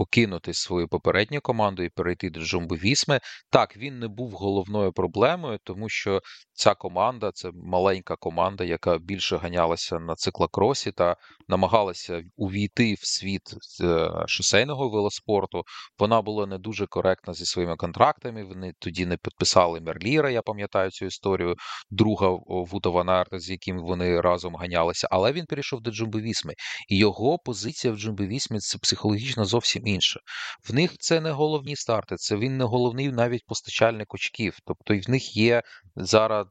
покинути 0.00 0.54
свою 0.54 0.88
попередню 0.88 1.40
команду 1.40 1.82
і 1.82 1.88
перейти 1.88 2.30
до 2.30 2.40
Джумбо 2.40 2.74
Вісми. 2.74 3.20
Так, 3.50 3.76
він 3.76 3.98
не 3.98 4.08
був 4.08 4.30
головною 4.30 4.92
проблемою, 4.92 5.58
тому 5.64 5.88
що 5.88 6.20
ця 6.52 6.74
команда 6.74 7.30
це 7.34 7.50
маленька 7.54 8.16
команда, 8.16 8.64
яка 8.64 8.98
більше 8.98 9.36
ганялася 9.36 9.98
на 9.98 10.14
циклокросі 10.14 10.92
та 10.92 11.16
намагалася 11.48 12.22
увійти 12.36 12.94
в 12.94 13.06
світ 13.06 13.42
е, 13.80 14.10
шосейного 14.26 14.88
велоспорту. 14.88 15.62
Вона 15.98 16.22
була 16.22 16.46
не 16.46 16.58
дуже 16.58 16.86
коректна 16.86 17.34
зі 17.34 17.46
своїми 17.46 17.76
контрактами. 17.76 18.44
Вони 18.44 18.72
тоді 18.78 19.06
не 19.06 19.16
підписали 19.16 19.80
Мерліра. 19.80 20.30
Я 20.30 20.42
пам'ятаю 20.42 20.90
цю 20.90 21.06
історію, 21.06 21.56
друга 21.90 22.28
Вута 22.46 22.90
Ванарта, 22.90 23.38
з 23.38 23.50
яким 23.50 23.78
вони 23.78 24.20
разом 24.20 24.56
ганялися. 24.56 25.08
Але 25.10 25.32
він 25.32 25.46
перейшов 25.46 25.80
до 25.80 25.90
Джумбо 25.90 26.20
Вісми. 26.20 26.54
І 26.88 26.98
його 26.98 27.38
позиція 27.38 27.92
в 27.92 27.96
Джумбо 27.96 28.24
Вісмі 28.24 28.58
це 28.58 28.78
психологічно 28.78 29.44
зовсім 29.44 29.86
інше. 29.90 30.20
В 30.68 30.74
них 30.74 30.98
це 30.98 31.20
не 31.20 31.30
головні 31.30 31.76
старти, 31.76 32.16
це 32.16 32.36
він 32.36 32.56
не 32.56 32.64
головний 32.64 33.12
навіть 33.12 33.46
постачальник 33.46 34.14
очків. 34.14 34.58
Тобто 34.64 34.94
в 34.94 35.10
них 35.10 35.36
є 35.36 35.62
зараз 35.96 36.46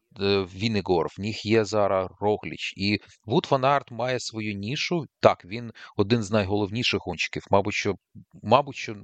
Вінегор, 0.56 1.08
в 1.18 1.22
них 1.22 1.46
є 1.46 1.66
зараз 1.66 2.10
Рогліч. 2.20 2.74
І 2.78 3.00
Воут 3.26 3.46
ван 3.46 3.69
Арт 3.69 3.92
має 3.92 4.20
свою 4.20 4.54
нішу. 4.54 5.06
Так, 5.20 5.46
він 5.46 5.72
один 5.98 6.24
з 6.24 6.32
найголовніших 6.32 7.00
гонщиків. 7.06 7.44
Мабуть, 7.50 7.74
що, 7.74 7.96
мабуть, 8.44 8.76
що 8.76 8.96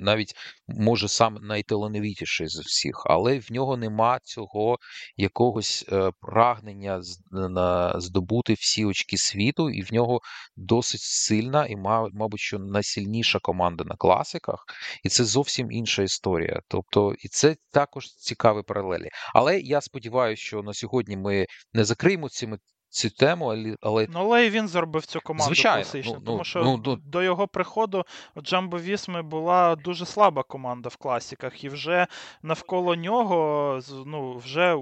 навіть 0.00 0.34
може 0.68 1.08
сам 1.08 1.38
найталановитіший 1.42 2.48
з 2.48 2.58
всіх, 2.58 3.02
але 3.06 3.38
в 3.38 3.52
нього 3.52 3.76
нема 3.76 4.18
цього 4.22 4.78
якогось 5.16 5.84
е, 5.92 6.10
прагнення 6.20 7.00
на 7.30 8.00
здобути 8.00 8.54
всі 8.54 8.84
очки 8.84 9.16
світу, 9.16 9.70
і 9.70 9.82
в 9.82 9.92
нього 9.92 10.20
досить 10.56 11.00
сильна 11.00 11.66
і, 11.66 11.76
мабуть, 12.12 12.40
що 12.40 12.58
найсильніша 12.58 13.38
команда 13.38 13.84
на 13.84 13.96
класиках, 13.96 14.64
і 15.04 15.08
це 15.08 15.24
зовсім 15.24 15.72
інша 15.72 16.02
історія. 16.02 16.60
Тобто, 16.68 17.14
і 17.18 17.28
це 17.28 17.56
також 17.70 18.06
цікаві 18.06 18.62
паралелі. 18.62 19.08
Але 19.34 19.60
я 19.60 19.80
сподіваюся, 19.80 20.42
що 20.42 20.62
на 20.62 20.74
сьогодні 20.74 21.16
ми 21.16 21.46
не 21.72 21.84
закриємо 21.84 22.28
цими 22.28 22.58
цю 22.92 23.10
тему, 23.10 23.76
але. 23.80 24.06
Ну, 24.10 24.18
але 24.20 24.46
і 24.46 24.50
він 24.50 24.68
зробив 24.68 25.06
цю 25.06 25.20
команду 25.20 25.54
Звичайно, 25.54 25.82
класично. 25.82 26.12
ну, 26.14 26.20
тому 26.20 26.38
ну, 26.38 26.44
що 26.44 26.64
ну, 26.64 26.82
ну, 26.84 26.96
до 26.96 27.22
його 27.22 27.48
приходу 27.48 28.04
Джамбо 28.38 28.78
Вісми 28.78 29.22
була 29.22 29.76
дуже 29.76 30.06
слаба 30.06 30.42
команда 30.42 30.88
в 30.88 30.96
класіках, 30.96 31.64
і 31.64 31.68
вже 31.68 32.06
навколо 32.42 32.96
нього 32.96 33.80
ну, 34.06 34.36
вже 34.36 34.74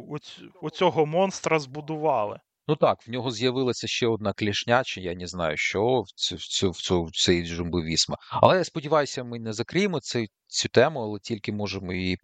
у 0.63 0.71
цього 0.71 1.07
монстра 1.07 1.59
збудували. 1.59 2.41
Ну 2.71 2.77
так, 2.77 3.07
в 3.07 3.11
нього 3.11 3.31
з'явилася 3.31 3.87
ще 3.87 4.07
одна 4.07 4.33
клішня, 4.33 4.85
чи 4.85 5.01
я 5.01 5.15
не 5.15 5.27
знаю, 5.27 5.57
що 5.57 6.01
в 6.01 6.11
цю 6.15 6.37
в 6.37 6.41
цю 6.41 6.71
в 6.71 6.77
цю 6.77 7.05
в 7.05 7.11
цей 7.11 7.47
джумбовісма. 7.47 8.17
Але 8.31 8.57
я 8.59 8.65
сподіваюся, 8.65 9.25
ми 9.25 9.39
не 9.39 9.53
закриємо 9.53 10.01
цю, 10.01 10.25
цю 10.47 10.69
тему, 10.69 11.01
але 11.01 11.19
тільки 11.19 11.53
можемо 11.53 11.93
її 11.93 12.19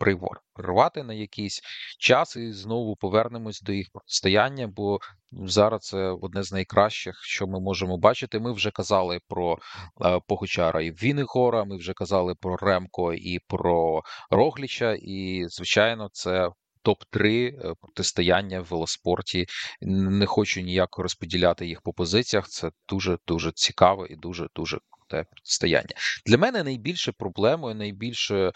прирвати 0.54 1.02
на 1.02 1.14
якийсь 1.14 1.60
час 1.98 2.36
і 2.36 2.52
знову 2.52 2.96
повернемось 2.96 3.60
до 3.60 3.72
їх 3.72 3.86
протистояння, 3.92 4.66
бо 4.66 4.98
зараз 5.32 5.80
це 5.82 5.98
одне 5.98 6.42
з 6.42 6.52
найкращих, 6.52 7.14
що 7.22 7.46
ми 7.46 7.60
можемо 7.60 7.98
бачити. 7.98 8.40
Ми 8.40 8.52
вже 8.52 8.70
казали 8.70 9.20
про 9.28 9.58
е, 10.04 10.20
Погучара 10.28 10.82
і 10.82 10.90
Вінегора, 10.90 11.64
ми 11.64 11.76
вже 11.76 11.92
казали 11.92 12.34
про 12.40 12.56
Ремко 12.56 13.14
і 13.14 13.38
про 13.46 14.02
Рогліча, 14.30 14.96
і 15.02 15.44
звичайно, 15.48 16.08
це 16.12 16.50
топ-3 16.86 17.26
е, 17.26 17.74
протистояння 17.80 18.60
в 18.60 18.64
велоспорті. 18.64 19.46
Не 19.80 20.26
хочу 20.26 20.60
ніяк 20.60 20.98
розподіляти 20.98 21.66
їх 21.66 21.82
по 21.82 21.92
позиціях. 21.92 22.48
Це 22.48 22.70
дуже 22.88 23.18
дуже 23.26 23.52
цікаво 23.52 24.06
і 24.06 24.16
дуже 24.16 24.48
дуже 24.54 24.78
те 25.08 25.24
протистояння. 25.24 25.94
Для 26.26 26.38
мене 26.38 26.62
найбільше 26.62 27.12
проблемою, 27.12 27.74
найбільше 27.74 28.52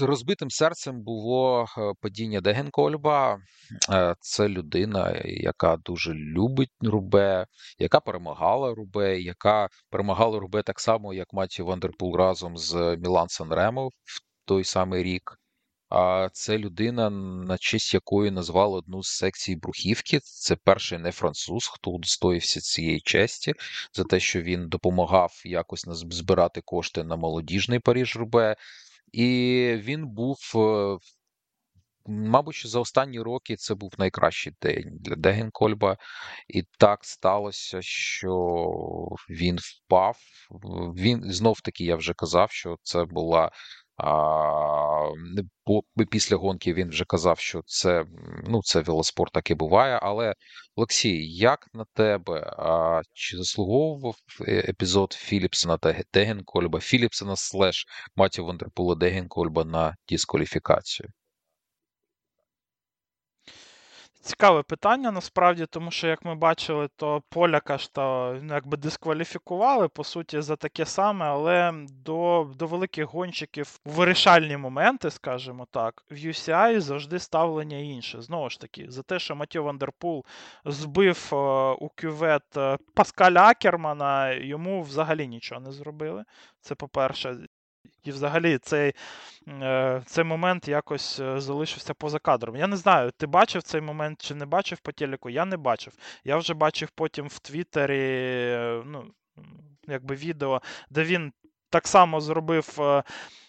розбитим 0.00 0.50
серцем 0.50 1.02
було 1.02 1.66
е, 1.78 1.92
падіння 2.00 2.40
Дегенкольба. 2.40 3.38
Е, 3.90 4.16
це 4.20 4.48
людина, 4.48 5.22
яка 5.24 5.76
дуже 5.76 6.14
любить 6.14 6.70
Рубе, 6.80 7.46
яка 7.78 8.00
перемагала 8.00 8.74
Рубе, 8.74 9.20
яка 9.20 9.68
перемагала 9.90 10.38
Рубе 10.38 10.62
так 10.62 10.80
само, 10.80 11.14
як 11.14 11.32
Матію 11.32 11.66
Вандерпул 11.66 12.16
разом 12.16 12.56
з 12.56 12.96
Мілан 12.96 13.28
Санремо 13.28 13.88
в 13.88 14.20
той 14.44 14.64
самий 14.64 15.02
рік. 15.02 15.41
А 15.94 16.28
це 16.32 16.58
людина, 16.58 17.10
на 17.10 17.58
честь 17.58 17.94
якої 17.94 18.30
назвали 18.30 18.78
одну 18.78 19.02
з 19.02 19.08
секцій 19.08 19.56
Брухівки. 19.56 20.20
Це 20.22 20.56
перший 20.56 20.98
не 20.98 21.12
француз, 21.12 21.66
хто 21.66 21.90
удостоївся 21.90 22.60
цієї 22.60 23.00
честі 23.00 23.54
за 23.92 24.04
те, 24.04 24.20
що 24.20 24.42
він 24.42 24.68
допомагав 24.68 25.42
якось 25.44 25.84
збирати 25.88 26.60
кошти 26.60 27.04
на 27.04 27.16
молодіжний 27.16 27.78
Паріж 27.78 28.16
Рубе. 28.16 28.56
І 29.12 29.26
він 29.78 30.06
був, 30.06 30.38
е, 30.54 30.98
мабуть, 32.06 32.62
за 32.66 32.80
останні 32.80 33.20
роки 33.20 33.56
це 33.56 33.74
був 33.74 33.92
найкращий 33.98 34.52
день 34.62 34.98
для 35.00 35.16
Дегенкольба. 35.16 35.96
І 36.48 36.62
так 36.78 37.04
сталося, 37.04 37.78
що 37.82 38.34
він 39.30 39.58
впав. 39.60 40.16
Він 40.96 41.32
знов 41.32 41.60
таки 41.60 41.84
я 41.84 41.96
вже 41.96 42.14
казав, 42.14 42.50
що 42.50 42.76
це 42.82 43.04
була 43.04 43.50
а, 43.96 45.10
Після 46.10 46.36
гонки 46.36 46.74
він 46.74 46.88
вже 46.88 47.04
казав, 47.04 47.38
що 47.38 47.62
це 47.66 48.04
ну, 48.48 48.60
це 48.62 48.80
велоспорт 48.80 49.32
так 49.32 49.50
і 49.50 49.54
буває. 49.54 49.98
Але, 50.02 50.34
Олексій, 50.76 51.26
як 51.28 51.68
на 51.74 51.84
тебе? 51.94 52.40
А, 52.58 53.00
Чи 53.12 53.36
заслуговував 53.36 54.16
е, 54.48 54.64
епізод 54.68 55.12
Філіпсона 55.12 55.78
та 55.78 56.02
Дегенкольба, 56.12 56.80
Філіпсона 56.80 57.36
слеш 57.36 57.86
Матю 58.16 58.44
Вандерпула 58.44 58.94
Дегенкольба 58.94 59.64
на 59.64 59.96
дискваліфікацію? 60.08 61.08
Цікаве 64.22 64.62
питання 64.62 65.10
насправді, 65.10 65.66
тому 65.66 65.90
що, 65.90 66.06
як 66.06 66.24
ми 66.24 66.34
бачили, 66.34 66.88
то 66.96 67.22
поляка 67.28 67.78
ж 67.78 67.92
то 67.92 68.36
ну, 68.42 68.54
якби 68.54 68.76
дискваліфікували, 68.76 69.88
по 69.88 70.04
суті, 70.04 70.40
за 70.40 70.56
таке 70.56 70.86
саме, 70.86 71.26
але 71.26 71.72
до 71.88 72.50
до 72.58 72.66
великих 72.66 73.04
гонщиків 73.06 73.80
у 73.84 73.90
вирішальні 73.90 74.56
моменти, 74.56 75.10
скажімо 75.10 75.66
так, 75.70 76.04
в 76.10 76.14
UCI 76.14 76.80
завжди 76.80 77.18
ставлення 77.18 77.76
інше. 77.76 78.22
Знову 78.22 78.50
ж 78.50 78.60
таки, 78.60 78.86
за 78.88 79.02
те, 79.02 79.18
що 79.18 79.36
Матьо 79.36 79.62
Вандерпул 79.62 80.24
збив 80.64 81.28
е, 81.32 81.36
у 81.80 81.88
кювет 82.00 82.56
е, 82.56 82.78
Паскаля 82.94 83.42
Акермана, 83.42 84.32
йому 84.32 84.82
взагалі 84.82 85.28
нічого 85.28 85.60
не 85.60 85.72
зробили. 85.72 86.24
Це 86.60 86.74
по-перше. 86.74 87.36
І 88.04 88.10
взагалі 88.10 88.58
цей 88.58 88.92
е, 89.48 90.02
цей 90.06 90.24
момент 90.24 90.68
якось 90.68 91.20
е, 91.20 91.40
залишився 91.40 91.94
поза 91.94 92.18
кадром. 92.18 92.56
Я 92.56 92.66
не 92.66 92.76
знаю, 92.76 93.10
ти 93.10 93.26
бачив 93.26 93.62
цей 93.62 93.80
момент 93.80 94.22
чи 94.22 94.34
не 94.34 94.46
бачив 94.46 94.78
по 94.78 94.92
телеку? 94.92 95.30
Я 95.30 95.44
не 95.44 95.56
бачив. 95.56 95.92
Я 96.24 96.36
вже 96.36 96.54
бачив 96.54 96.90
потім 96.94 97.28
в 97.28 97.38
Твіттері 97.38 97.98
е, 97.98 98.82
ну, 98.86 99.04
якби 99.88 100.14
відео, 100.14 100.62
де 100.90 101.04
він 101.04 101.32
так 101.72 101.88
само 101.88 102.20
зробив 102.20 102.78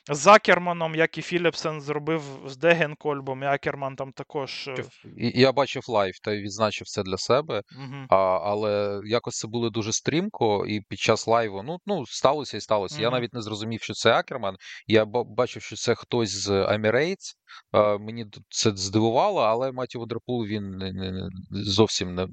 з 0.09 0.27
Акерманом, 0.27 0.95
як 0.95 1.17
і 1.17 1.21
Філіпсен 1.21 1.81
зробив 1.81 2.23
з 2.45 2.57
Дегенкольбом, 2.57 3.43
і 3.43 3.45
Акерман 3.45 3.95
там 3.95 4.11
також. 4.11 4.67
Е, 4.67 4.85
я 5.15 5.51
бачив 5.51 5.83
лайв 5.87 6.13
та 6.23 6.35
відзначив 6.35 6.87
це 6.87 7.03
для 7.03 7.17
себе, 7.17 7.61
угу. 7.77 8.05
а, 8.09 8.15
але 8.43 9.01
якось 9.05 9.35
це 9.35 9.47
було 9.47 9.69
дуже 9.69 9.93
стрімко, 9.93 10.65
і 10.67 10.81
під 10.81 10.99
час 10.99 11.27
лайву 11.27 11.63
ну, 11.63 11.77
ну 11.85 12.05
сталося 12.05 12.57
і 12.57 12.61
сталося. 12.61 12.95
Угу. 12.95 13.03
Я 13.03 13.09
навіть 13.09 13.33
не 13.33 13.41
зрозумів, 13.41 13.81
що 13.81 13.93
це 13.93 14.13
Акерман. 14.13 14.55
Я 14.87 15.05
бачив, 15.05 15.61
що 15.61 15.75
це 15.75 15.95
хтось 15.95 16.29
з 16.29 16.49
Emirates. 16.49 17.33
Мені 17.99 18.25
це 18.49 18.71
здивувало, 18.75 19.41
але 19.41 19.71
Матьє 19.71 19.97
Вандерпул 19.97 20.45
він 20.45 20.91
зовсім 21.51 22.15
не, 22.15 22.27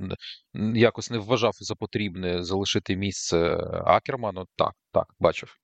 якось 0.80 1.11
не 1.11 1.18
вважав 1.18 1.53
за 1.55 1.74
потрібне 1.74 2.45
залишити 2.45 2.97
місце 2.97 3.57
Акерману. 3.86 4.45
Так, 4.57 4.72
так, 4.93 5.07
бачив. 5.18 5.57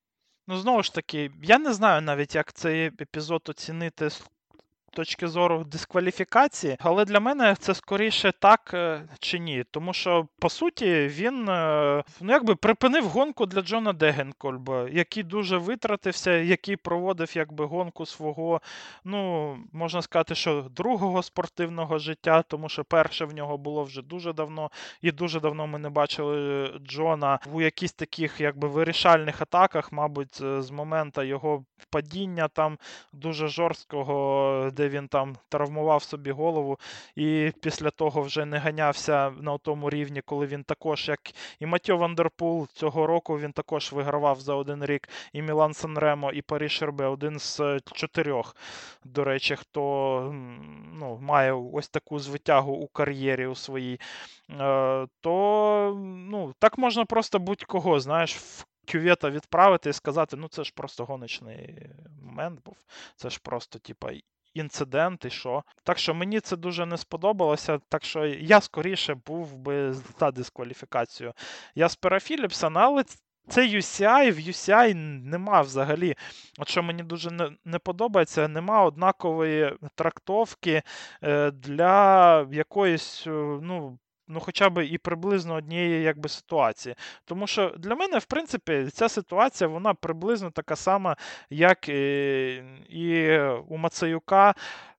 Ну, 0.49 0.57
знову 0.57 0.83
ж 0.83 0.95
таки, 0.95 1.31
я 1.43 1.59
не 1.59 1.73
знаю 1.73 2.03
навіть, 2.03 2.35
як 2.35 2.53
цей 2.53 2.87
епізод 2.87 3.43
оцінити 3.49 4.11
точки 4.91 5.29
зору 5.29 5.65
дискваліфікації, 5.65 6.77
але 6.81 7.05
для 7.05 7.21
мене 7.21 7.57
це 7.59 7.75
скоріше 7.75 8.33
так 8.39 8.71
е, 8.75 9.03
чи 9.21 9.39
ні. 9.39 9.65
Тому 9.71 9.93
що, 9.93 10.29
по 10.39 10.49
суті, 10.49 11.07
він 11.07 11.49
е, 11.49 12.05
ну, 12.21 12.33
якби 12.33 12.55
припинив 12.55 13.05
гонку 13.05 13.47
для 13.47 13.63
Джона 13.63 13.93
Дегенкольба, 13.93 14.89
який 14.93 15.23
дуже 15.23 15.59
витратився, 15.59 16.31
який 16.31 16.77
проводив 16.77 17.37
якби 17.37 17.65
гонку 17.65 18.07
свого, 18.07 18.61
ну, 19.05 19.57
можна 19.73 20.03
сказати, 20.03 20.35
що 20.35 20.67
другого 20.77 21.23
спортивного 21.23 21.99
життя, 21.99 22.43
тому 22.43 22.69
що 22.69 22.85
перше 22.85 23.25
в 23.25 23.35
нього 23.35 23.59
було 23.59 23.85
вже 23.85 24.03
дуже 24.03 24.33
давно, 24.33 24.71
і 25.03 25.13
дуже 25.13 25.41
давно 25.41 25.67
ми 25.67 25.79
не 25.79 25.91
бачили 25.91 26.71
Джона 26.87 27.39
у 27.53 27.61
якісь 27.61 27.93
таких 27.93 28.41
якби 28.41 28.69
вирішальних 28.69 29.43
атаках, 29.43 29.93
мабуть, 29.93 30.43
з 30.59 30.71
моменту 30.71 31.23
його 31.23 31.65
падіння 31.91 32.49
там 32.49 32.79
дуже 33.13 33.49
жорсткого, 33.49 34.71
де 34.73 34.86
він 34.89 35.09
там 35.09 35.37
травмував 35.49 36.03
собі 36.03 36.31
голову, 36.31 36.79
і 37.17 37.53
після 37.63 37.91
того 37.91 38.23
вже 38.23 38.45
не 38.45 38.59
ганявся 38.59 39.31
на 39.31 39.59
тому 39.59 39.91
рівні, 39.91 40.21
коли 40.21 40.47
він 40.47 40.65
також, 40.65 41.09
як 41.09 41.21
і 41.61 41.67
Матьо 41.67 41.97
Вандерпул 41.97 42.69
цього 42.69 43.07
року, 43.07 43.39
він 43.39 43.53
також 43.53 43.93
вигравав 43.93 44.41
за 44.41 44.55
один 44.55 44.85
рік 44.85 45.09
і 45.33 45.43
Мілан 45.43 45.75
Санремо, 45.75 46.33
і 46.33 46.43
Паріж 46.43 46.73
Шербе, 46.73 47.07
один 47.07 47.39
з 47.39 47.81
чотирьох, 47.93 48.57
до 49.05 49.25
речі, 49.25 49.57
хто 49.57 49.83
ну, 50.93 51.19
має 51.23 51.53
ось 51.53 51.89
таку 51.89 52.19
звитягу 52.19 52.73
у 52.73 52.87
кар'єрі 52.87 53.47
у 53.47 53.55
своїй. 53.55 54.01
Е, 54.51 55.07
то 55.21 55.95
ну, 56.31 56.55
так 56.59 56.79
можна 56.79 57.05
просто 57.05 57.39
будь-кого, 57.39 58.01
знаєш, 58.01 58.37
в 58.37 58.67
кювета 58.93 59.31
відправити 59.31 59.91
і 59.91 59.93
сказати, 59.93 60.37
ну 60.37 60.49
це 60.49 60.65
ж 60.65 60.73
просто 60.77 61.05
гоночний 61.05 61.91
момент 62.23 62.61
був. 62.65 62.77
Це 63.17 63.31
ж 63.31 63.41
просто, 63.43 63.79
типа, 63.79 64.11
інцидент 64.57 65.25
і 65.25 65.31
що. 65.31 65.63
Так 65.85 65.99
що 65.99 66.15
мені 66.15 66.41
це 66.41 66.57
дуже 66.57 66.87
не 66.87 66.97
сподобалося. 66.97 67.79
Так 67.89 68.05
що 68.05 68.27
я 68.27 68.61
скоріше 68.61 69.15
був 69.15 69.57
би 69.59 69.93
за 69.93 70.31
дискваліфікацію 70.31 71.33
Яспера 71.75 72.21
Філіпсона, 72.21 72.81
але. 72.81 73.05
Це 73.49 73.67
UCI, 73.67 74.33
в 74.33 74.39
UCI 74.39 74.95
нема 75.25 75.61
взагалі. 75.61 76.15
От 76.59 76.69
що 76.69 76.83
мені 76.83 77.03
дуже 77.03 77.31
не, 77.31 77.51
не 77.65 77.79
подобається, 77.79 78.49
нема 78.49 78.85
однакової 78.85 79.73
трактовки 79.95 80.83
е, 81.23 81.51
для 81.51 82.47
якоїсь 82.53 83.27
е, 83.27 83.31
ну, 83.63 83.99
ну, 84.29 84.41
хоча 84.41 84.71
б 84.71 84.87
і 84.87 84.99
приблизно 84.99 85.55
однієї 85.55 86.03
якби, 86.03 86.29
ситуації. 86.29 86.95
Тому 87.25 87.47
що 87.47 87.75
для 87.79 87.95
мене, 87.95 88.19
в 88.19 88.25
принципі, 88.25 88.87
ця 88.93 89.09
ситуація 89.09 89.69
вона 89.69 89.95
приблизно 89.95 90.51
така 90.51 90.77
сама, 90.77 91.17
як 91.51 91.89
і, 91.89 92.55
і 92.89 93.39
у 93.69 93.77
Мацеюка. 93.77 94.55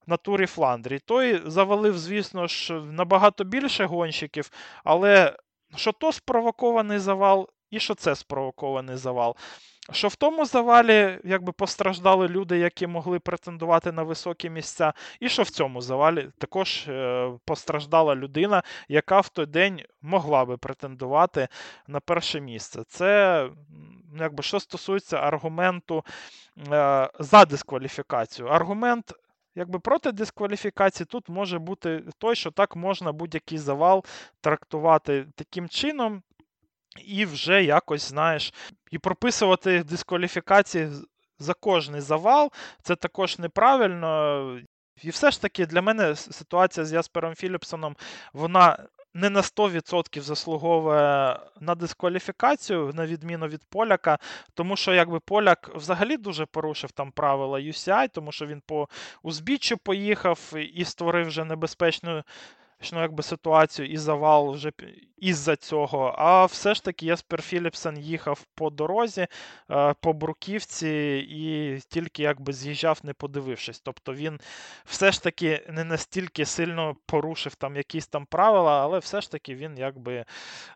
На 0.10 0.18
турі 0.18 0.46
Фландрі. 0.46 1.00
Той 1.00 1.42
завалив, 1.46 1.98
звісно 1.98 2.48
ж, 2.48 2.74
набагато 2.74 3.44
більше 3.44 3.86
гонщиків, 3.86 4.52
але 4.84 5.36
що 5.76 5.92
то 5.92 6.12
спровокований 6.12 7.00
завал, 7.00 7.50
і 7.70 7.80
що 7.80 7.96
це 7.96 8.16
спровокований 8.16 8.96
завал. 8.96 9.36
Що 9.92 10.08
в 10.08 10.16
тому 10.16 10.46
завалі 10.46 11.20
якби 11.24 11.52
постраждали 11.52 12.28
люди, 12.28 12.58
які 12.58 12.88
могли 12.88 13.20
претендувати 13.20 13.92
на 13.92 14.04
високі 14.04 14.50
місця, 14.50 14.94
і 15.20 15.30
що 15.30 15.44
в 15.44 15.50
цьому 15.50 15.82
завалі 15.82 16.30
також 16.38 16.88
е, 16.88 17.32
постраждала 17.46 18.16
людина, 18.16 18.64
яка 18.88 19.20
в 19.20 19.30
той 19.30 19.46
день 19.46 19.82
могла 20.02 20.46
би 20.46 20.58
претендувати 20.58 21.48
на 21.88 22.00
перше 22.00 22.42
місце. 22.42 22.84
Це 22.88 23.50
якби 24.20 24.44
що 24.44 24.60
стосується 24.60 25.18
аргументу 25.18 26.04
е, 26.72 27.10
за 27.20 27.46
дискваліфікацію. 27.46 28.48
Аргумент. 28.48 29.14
Якби 29.56 29.80
проти 29.80 30.12
дискваліфікації 30.12 31.08
тут 31.12 31.30
може 31.30 31.60
бути 31.60 32.04
той, 32.18 32.36
що 32.36 32.52
так 32.52 32.76
можна 32.76 33.12
будь-який 33.12 33.58
завал 33.58 34.06
трактувати 34.42 35.26
таким 35.36 35.70
чином, 35.70 36.24
і 37.06 37.26
вже 37.26 37.64
якось, 37.64 38.10
знаєш, 38.10 38.54
і 38.92 38.98
прописувати 38.98 39.84
дискваліфікації 39.84 40.90
за 41.40 41.54
кожний 41.54 42.02
завал, 42.02 42.52
це 42.82 42.96
також 42.96 43.40
неправильно. 43.40 44.60
І 45.04 45.10
все 45.10 45.32
ж 45.32 45.42
таки 45.42 45.66
для 45.66 45.82
мене 45.82 46.16
ситуація 46.16 46.86
з 46.86 46.94
Яспером 46.94 47.36
Філіпсоном, 47.36 47.96
вона 48.34 48.88
не 49.14 49.30
на 49.30 49.42
100% 49.42 50.22
заслуговує 50.22 51.40
на 51.60 51.76
дискваліфікацію, 51.76 52.92
на 52.94 53.06
відміну 53.06 53.48
від 53.48 53.64
поляка, 53.70 54.18
тому 54.54 54.76
що 54.76 54.94
якби 54.94 55.20
поляк 55.20 55.72
взагалі 55.76 56.18
дуже 56.18 56.46
порушив 56.46 56.92
там 56.92 57.12
правила 57.12 57.60
UCI, 57.60 58.10
тому 58.10 58.32
що 58.32 58.46
він 58.46 58.62
по 58.66 58.88
узбіччю 59.24 59.78
поїхав 59.78 60.54
і 60.74 60.86
створив 60.86 61.28
вже 61.28 61.44
небезпечну 61.44 62.24
ну, 62.94 63.02
якби 63.02 63.24
ситуацію 63.24 63.88
і 63.88 63.98
завал 63.98 64.52
вже 64.52 64.72
із-за 65.18 65.56
цього. 65.56 66.16
А 66.18 66.46
все 66.46 66.74
ж 66.74 66.84
таки 66.84 67.06
Єспер 67.06 67.42
Філіпсен 67.42 67.98
їхав 67.98 68.46
по 68.56 68.70
дорозі, 68.70 69.28
е, 69.72 69.94
по 70.02 70.14
Бруківці 70.14 70.90
і 71.30 71.80
тільки 71.90 72.24
якби 72.24 72.54
з'їжджав, 72.54 73.00
не 73.04 73.14
подивившись. 73.14 73.80
Тобто 73.80 74.14
він 74.14 74.40
все 74.86 75.12
ж 75.12 75.24
таки 75.24 75.66
не 75.70 75.84
настільки 75.84 76.46
сильно 76.46 76.96
порушив 77.06 77.56
там 77.56 77.76
якісь 77.76 78.08
там 78.08 78.26
правила, 78.26 78.84
але 78.84 79.00
все 79.00 79.22
ж 79.22 79.32
таки 79.32 79.56
він 79.56 79.78
якби. 79.78 80.26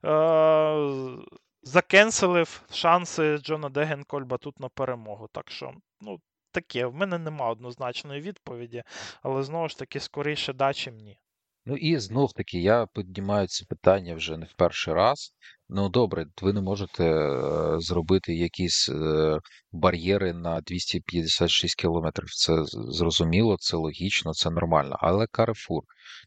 Е- 0.05 1.17
Закенселив 1.63 2.63
шанси 2.71 3.37
Джона 3.37 3.69
Дегенкольба 3.69 4.37
тут 4.37 4.59
на 4.59 4.69
перемогу. 4.69 5.27
Так 5.31 5.51
що, 5.51 5.73
ну, 6.01 6.19
таке, 6.51 6.85
в 6.85 6.95
мене 6.95 7.17
нема 7.17 7.49
однозначної 7.49 8.21
відповіді, 8.21 8.83
але 9.21 9.43
знову 9.43 9.69
ж 9.69 9.77
таки, 9.77 9.99
скоріше 9.99 10.53
да, 10.53 10.73
чим 10.73 10.97
ні. 10.97 11.19
Ну 11.65 11.77
і 11.77 11.97
знов 11.97 12.33
таки, 12.33 12.61
я 12.61 12.87
піднімаю 12.93 13.47
це 13.47 13.65
питання 13.65 14.15
вже 14.15 14.37
не 14.37 14.45
в 14.45 14.53
перший 14.53 14.93
раз. 14.93 15.33
Ну 15.69 15.89
добре, 15.89 16.25
ви 16.41 16.53
не 16.53 16.61
можете 16.61 17.05
е, 17.05 17.79
зробити 17.79 18.33
якісь 18.35 18.89
е, 18.89 19.39
бар'єри 19.71 20.33
на 20.33 20.61
256 20.61 21.75
кілометрів. 21.75 22.29
Це 22.29 22.63
зрозуміло, 22.65 23.57
це 23.59 23.77
логічно, 23.77 24.33
це 24.33 24.49
нормально. 24.49 24.97
Але 24.99 25.27
Карефур, 25.27 25.83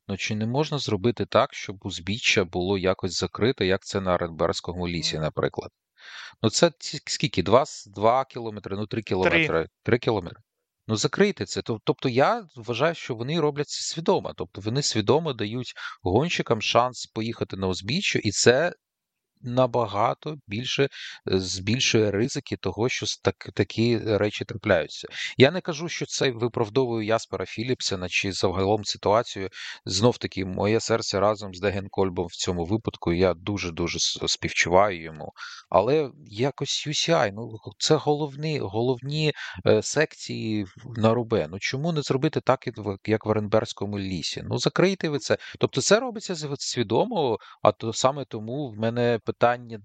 ну 0.08 0.16
чи 0.16 0.34
не 0.34 0.46
можна 0.46 0.78
зробити 0.78 1.26
так, 1.26 1.54
щоб 1.54 1.76
узбіччя 1.82 2.44
було 2.44 2.78
якось 2.78 3.18
закрите, 3.18 3.66
як 3.66 3.84
це 3.84 4.00
на 4.00 4.16
Ренберському 4.16 4.88
лісі, 4.88 5.18
наприклад? 5.18 5.70
Ну 6.42 6.50
це 6.50 6.72
скільки? 7.06 7.42
Два, 7.42 7.64
два 7.86 8.24
кілометри, 8.24 8.76
ну 8.76 8.86
три 8.86 9.02
кілометри. 9.02 9.68
Три 9.82 9.98
кілометри. 9.98 10.40
Ну, 10.86 10.96
закрийте 10.96 11.46
це. 11.46 11.62
Тобто 11.62 12.08
я 12.08 12.46
вважаю, 12.56 12.94
що 12.94 13.14
вони 13.14 13.40
роблять 13.40 13.68
це 13.68 13.94
свідомо. 13.94 14.32
Тобто 14.36 14.60
вони 14.60 14.82
свідомо 14.82 15.32
дають 15.32 15.74
гонщикам 16.02 16.62
шанс 16.62 17.06
поїхати 17.06 17.56
на 17.56 17.68
узбіччя, 17.68 18.18
і 18.18 18.30
це 18.30 18.72
набагато 19.44 20.36
більше 20.46 20.82
е, 20.82 20.88
збільшує 21.26 22.10
ризики 22.10 22.56
того, 22.56 22.88
що 22.88 23.06
так, 23.22 23.50
такі 23.54 23.98
речі 23.98 24.44
трапляються. 24.44 25.08
Я 25.36 25.50
не 25.50 25.60
кажу, 25.60 25.88
що 25.88 26.06
це 26.06 26.30
виправдовує 26.30 27.06
Яспера 27.06 27.46
Філіпсена 27.46 28.08
чи 28.08 28.32
загалом 28.32 28.84
ситуацію. 28.84 29.48
Знов 29.84 30.18
таки, 30.18 30.44
моє 30.44 30.80
серце 30.80 31.20
разом 31.20 31.54
з 31.54 31.60
Деген 31.60 31.88
Кольбом 31.90 32.26
в 32.26 32.36
цьому 32.36 32.64
випадку. 32.64 33.12
Я 33.12 33.34
дуже 33.34 33.72
дуже 33.72 33.98
співчуваю 34.28 35.02
йому. 35.02 35.32
Але 35.70 36.10
якось 36.26 36.86
UCI, 36.88 37.30
ну 37.34 37.58
це 37.78 37.94
головні 37.94 38.58
головні 38.58 39.32
е, 39.66 39.82
секції 39.82 40.66
на 40.96 41.14
Рубе. 41.14 41.48
Ну 41.50 41.58
чому 41.60 41.92
не 41.92 42.02
зробити 42.02 42.40
так, 42.40 42.68
як 43.06 43.26
в 43.26 43.28
Оренберському 43.28 43.98
лісі? 43.98 44.42
Ну 44.48 44.58
закрийте 44.58 45.08
ви 45.08 45.18
це. 45.18 45.36
Тобто, 45.58 45.80
це 45.80 46.00
робиться 46.00 46.36
свідомо, 46.58 47.38
а 47.62 47.72
то 47.72 47.92
саме 47.92 48.24
тому 48.24 48.70
в 48.70 48.78
мене 48.78 49.18
питання 49.24 49.33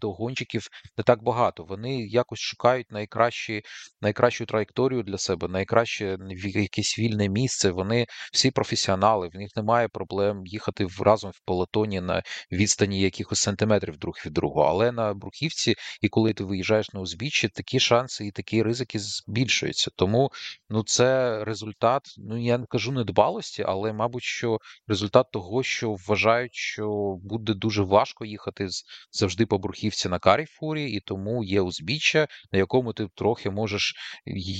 до 0.01 0.11
гонщиків 0.11 0.67
не 0.97 1.03
так 1.03 1.23
багато. 1.23 1.63
Вони 1.63 2.01
якось 2.05 2.39
шукають 2.39 2.91
найкращі, 2.91 3.61
найкращу 4.01 4.45
траєкторію 4.45 5.03
для 5.03 5.17
себе, 5.17 5.47
найкраще 5.47 6.17
якесь 6.43 6.99
вільне 6.99 7.29
місце. 7.29 7.71
Вони 7.71 8.05
всі 8.33 8.51
професіонали, 8.51 9.27
в 9.27 9.35
них 9.35 9.49
немає 9.55 9.87
проблем 9.87 10.45
їхати 10.45 10.87
разом 10.99 11.31
в 11.31 11.39
полотоні 11.45 12.01
на 12.01 12.23
відстані 12.51 13.01
якихось 13.01 13.39
сантиметрів 13.39 13.97
друг 13.97 14.15
від 14.25 14.33
другого. 14.33 14.67
Але 14.67 14.91
на 14.91 15.13
Бруківці, 15.13 15.75
і 16.01 16.09
коли 16.09 16.33
ти 16.33 16.43
виїжджаєш 16.43 16.93
на 16.93 16.99
узбіччя, 16.99 17.47
такі 17.47 17.79
шанси 17.79 18.25
і 18.25 18.31
такі 18.31 18.63
ризики 18.63 18.99
збільшуються. 18.99 19.91
Тому 19.95 20.31
ну 20.69 20.83
це 20.83 21.43
результат. 21.43 22.01
Ну 22.17 22.43
я 22.43 22.57
не 22.57 22.65
кажу 22.65 22.91
недбалості, 22.91 23.63
але 23.67 23.93
мабуть, 23.93 24.23
що 24.23 24.57
результат 24.87 25.31
того, 25.31 25.63
що 25.63 25.95
вважають, 26.07 26.55
що 26.55 27.15
буде 27.23 27.53
дуже 27.53 27.83
важко 27.83 28.25
їхати 28.25 28.67
завжди 29.11 29.38
завжди 29.39 29.45
по 29.45 29.57
бурхівці 29.57 30.09
на 30.09 30.19
каріфурі, 30.19 30.91
і 30.91 30.99
тому 30.99 31.43
є 31.43 31.61
узбіччя, 31.61 32.27
на 32.51 32.59
якому 32.59 32.93
ти 32.93 33.07
трохи 33.15 33.49
можеш 33.49 33.93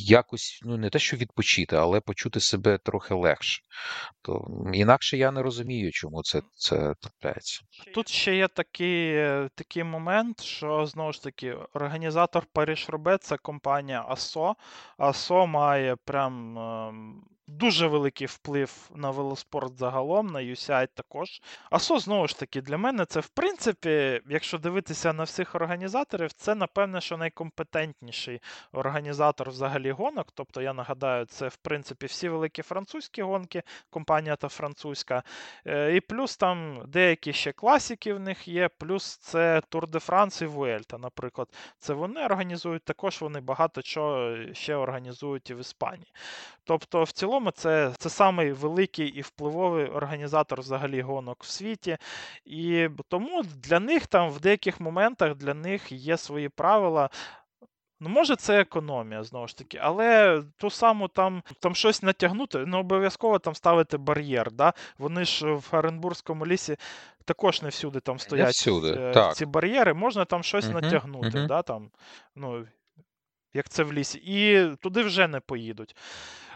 якось, 0.08 0.60
ну 0.66 0.78
не 0.78 0.90
те, 0.90 1.00
що 1.00 1.18
відпочити, 1.18 1.76
але 1.76 2.00
почути 2.00 2.40
себе 2.40 2.78
трохи 2.78 3.14
легше. 3.14 3.62
То 4.22 4.48
інакше 4.74 5.18
я 5.18 5.32
не 5.32 5.42
розумію, 5.42 5.92
чому 5.92 6.24
це 6.24 6.42
це 6.56 6.96
трапляється. 7.02 7.62
Тут 7.94 8.10
ще 8.10 8.36
є 8.36 8.48
такий 8.48 9.14
такий 9.56 9.84
момент, 9.84 10.42
що 10.42 10.86
знову 10.86 11.14
ж 11.14 11.24
таки 11.24 11.54
організатор 11.74 12.46
Париж 12.54 12.86
Робе 12.90 13.18
це 13.18 13.38
компанія 13.38 14.06
АСО. 14.08 14.56
АСО 14.98 15.48
має 15.48 15.96
прям. 15.96 16.58
Дуже 17.52 17.88
великий 17.88 18.28
вплив 18.28 18.90
на 18.96 19.12
велоспорт 19.12 19.78
загалом, 19.78 20.28
на 20.28 20.40
UCI 20.40 20.88
також. 20.94 21.42
АСО, 21.70 22.00
знову 22.00 22.28
ж 22.28 22.40
таки, 22.40 22.62
для 22.62 22.78
мене 22.78 23.06
це, 23.06 23.20
в 23.20 23.28
принципі, 23.28 24.22
якщо 24.30 24.58
дивитися 24.58 25.14
на 25.14 25.24
всіх 25.24 25.56
організаторів, 25.56 26.34
це, 26.34 26.56
напевне, 26.56 27.02
що 27.02 27.18
найкомпетентніший 27.18 28.42
організатор 28.72 29.50
взагалі 29.50 29.92
гонок. 29.92 30.28
Тобто, 30.34 30.62
я 30.62 30.74
нагадаю, 30.74 31.26
це, 31.26 31.48
в 31.48 31.56
принципі, 31.56 32.06
всі 32.06 32.30
великі 32.30 32.62
французькі 32.62 33.22
гонки, 33.22 33.64
компанія 33.90 34.36
та 34.36 34.48
французька. 34.48 35.24
Е, 35.66 35.96
і 35.96 36.02
плюс 36.02 36.38
там 36.38 36.82
деякі 36.88 37.34
ще 37.34 37.52
класики 37.52 38.14
в 38.14 38.20
них 38.20 38.48
є, 38.48 38.70
плюс 38.70 39.18
це 39.18 39.62
Тур 39.70 39.88
де 39.88 40.00
Франс 40.00 40.42
і 40.42 40.46
Вуельта, 40.46 40.98
наприклад. 40.98 41.48
Це 41.80 41.94
вони 41.94 42.26
організують, 42.26 42.84
також 42.84 43.22
вони 43.22 43.40
багато 43.40 43.82
чого 43.82 44.36
ще 44.54 44.76
організують 44.76 45.50
і 45.50 45.54
в 45.54 45.60
Іспанії. 45.60 46.12
Тобто, 46.70 47.04
в 47.04 47.12
цілому 47.12 47.52
це 47.52 47.92
це 47.98 48.10
самий 48.10 48.52
великий 48.52 49.08
і 49.08 49.22
впливовий 49.22 49.86
організатор 49.86 50.60
взагалі 50.60 51.02
гонок 51.02 51.44
в 51.44 51.48
світі. 51.48 51.98
І 52.46 52.90
тому 53.08 53.44
для 53.44 53.80
них 53.80 54.08
там 54.08 54.30
в 54.30 54.40
деяких 54.40 54.80
моментах 54.80 55.36
для 55.36 55.54
них 55.54 55.92
є 55.92 56.18
свої 56.18 56.50
правила. 56.50 57.10
Ну, 58.00 58.10
може, 58.10 58.36
це 58.36 58.62
економія, 58.62 59.24
знову 59.24 59.48
ж 59.48 59.58
таки, 59.58 59.80
але 59.82 60.42
ту 60.58 60.70
саму 60.70 61.08
там 61.08 61.44
там 61.60 61.76
щось 61.76 62.04
натягнути, 62.04 62.66
не 62.66 62.78
обов'язково 62.78 63.40
там 63.40 63.56
ставити 63.56 63.98
бар'єр. 63.98 64.52
да? 64.52 64.74
Вони 64.98 65.26
ж 65.26 65.52
в 65.52 65.68
Оренбурзькому 65.72 66.48
лісі 66.48 66.78
також 67.26 67.62
не 67.62 67.70
всюди 67.70 68.00
там 68.00 68.20
стоять 68.20 68.54
всюди, 68.54 68.94
ці, 68.94 69.14
так. 69.14 69.36
ці 69.36 69.46
бар'єри, 69.46 69.94
можна 69.94 70.26
там 70.26 70.44
щось 70.44 70.66
uh 70.66 70.82
натягнути. 70.82 71.38
uh 71.38 71.48
Да? 71.48 71.62
Там, 71.62 71.90
ну, 72.36 72.66
як 73.54 73.70
це 73.70 73.84
в 73.84 73.94
лісі, 73.94 74.22
і 74.26 74.70
туди 74.76 75.04
вже 75.04 75.28
не 75.28 75.40
поїдуть. 75.40 75.96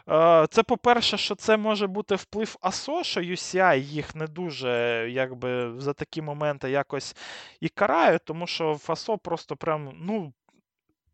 Е, 0.10 0.48
це, 0.50 0.64
по-перше, 0.64 1.18
що 1.18 1.36
це 1.36 1.58
може 1.58 1.88
бути 1.88 2.16
вплив 2.16 2.56
АСО, 2.62 3.04
що 3.04 3.22
UCI 3.22 3.78
їх 3.80 4.16
не 4.16 4.28
дуже 4.28 4.70
якби 5.12 5.74
за 5.82 5.94
такі 5.94 6.22
моменти 6.22 6.70
якось 6.70 7.16
і 7.60 7.70
карає, 7.70 8.20
тому 8.20 8.48
що 8.48 8.74
в 8.74 8.86
АСО 8.92 9.18
просто 9.18 9.56
прям, 9.56 9.92
ну 10.02 10.34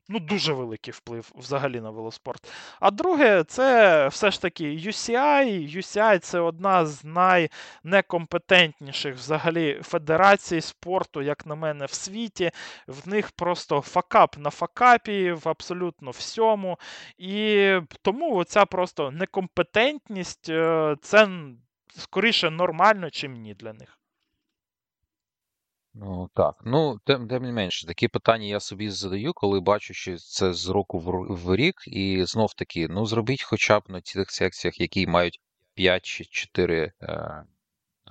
ну, 0.10 0.20
дуже 0.20 0.54
великий 0.54 0.94
вплив 0.94 1.32
взагалі 1.36 1.82
на 1.82 1.90
велоспорт. 1.90 2.52
А 2.80 2.92
друге, 2.92 3.44
це 3.44 4.08
все 4.08 4.32
ж 4.32 4.42
таки 4.42 4.64
UCI. 4.66 5.78
UCI 5.78 6.20
це 6.20 6.40
одна 6.40 6.86
з 6.86 7.04
найнекомпетентніших 7.84 9.16
взагалі 9.16 9.80
федерацій 9.84 10.62
спорту, 10.62 11.22
як 11.22 11.46
на 11.46 11.56
мене, 11.56 11.86
в 11.86 11.94
світі. 11.94 12.52
В 12.88 13.08
них 13.08 13.32
просто 13.32 13.82
факап 13.82 14.38
на 14.38 14.50
факапі 14.50 15.32
в 15.32 15.50
абсолютно 15.50 16.12
всьому. 16.12 16.80
І 17.18 17.74
тому 18.02 18.36
оця 18.36 18.66
просто 18.66 19.12
некомпетентність 19.12 20.50
е, 20.50 20.96
це 21.02 21.28
скоріше 21.98 22.50
нормально, 22.50 23.10
чим 23.10 23.34
ні 23.34 23.54
для 23.54 23.74
них. 23.74 23.99
Ну 26.02 26.30
так. 26.34 26.56
Ну, 26.66 27.00
тим, 27.06 27.28
тим 27.28 27.44
не 27.44 27.52
менше, 27.52 27.88
такі 27.88 28.08
питання 28.08 28.46
я 28.46 28.60
собі 28.60 28.90
задаю, 28.90 29.34
коли 29.34 29.60
бачу, 29.60 29.94
що 29.94 30.18
це 30.18 30.54
з 30.54 30.68
року 30.68 31.00
в, 31.00 31.36
в 31.36 31.56
рік, 31.56 31.76
і 31.88 32.26
знов 32.26 32.54
таки, 32.54 32.88
ну 32.88 33.06
зробіть 33.06 33.44
хоча 33.44 33.80
б 33.80 33.84
на 33.90 34.02
тих 34.02 34.32
секціях, 34.32 34.80
які 34.80 35.08
мають 35.08 35.40
5 35.74 36.06
чи 36.06 36.26
4 36.26 36.92
е, 37.02 37.44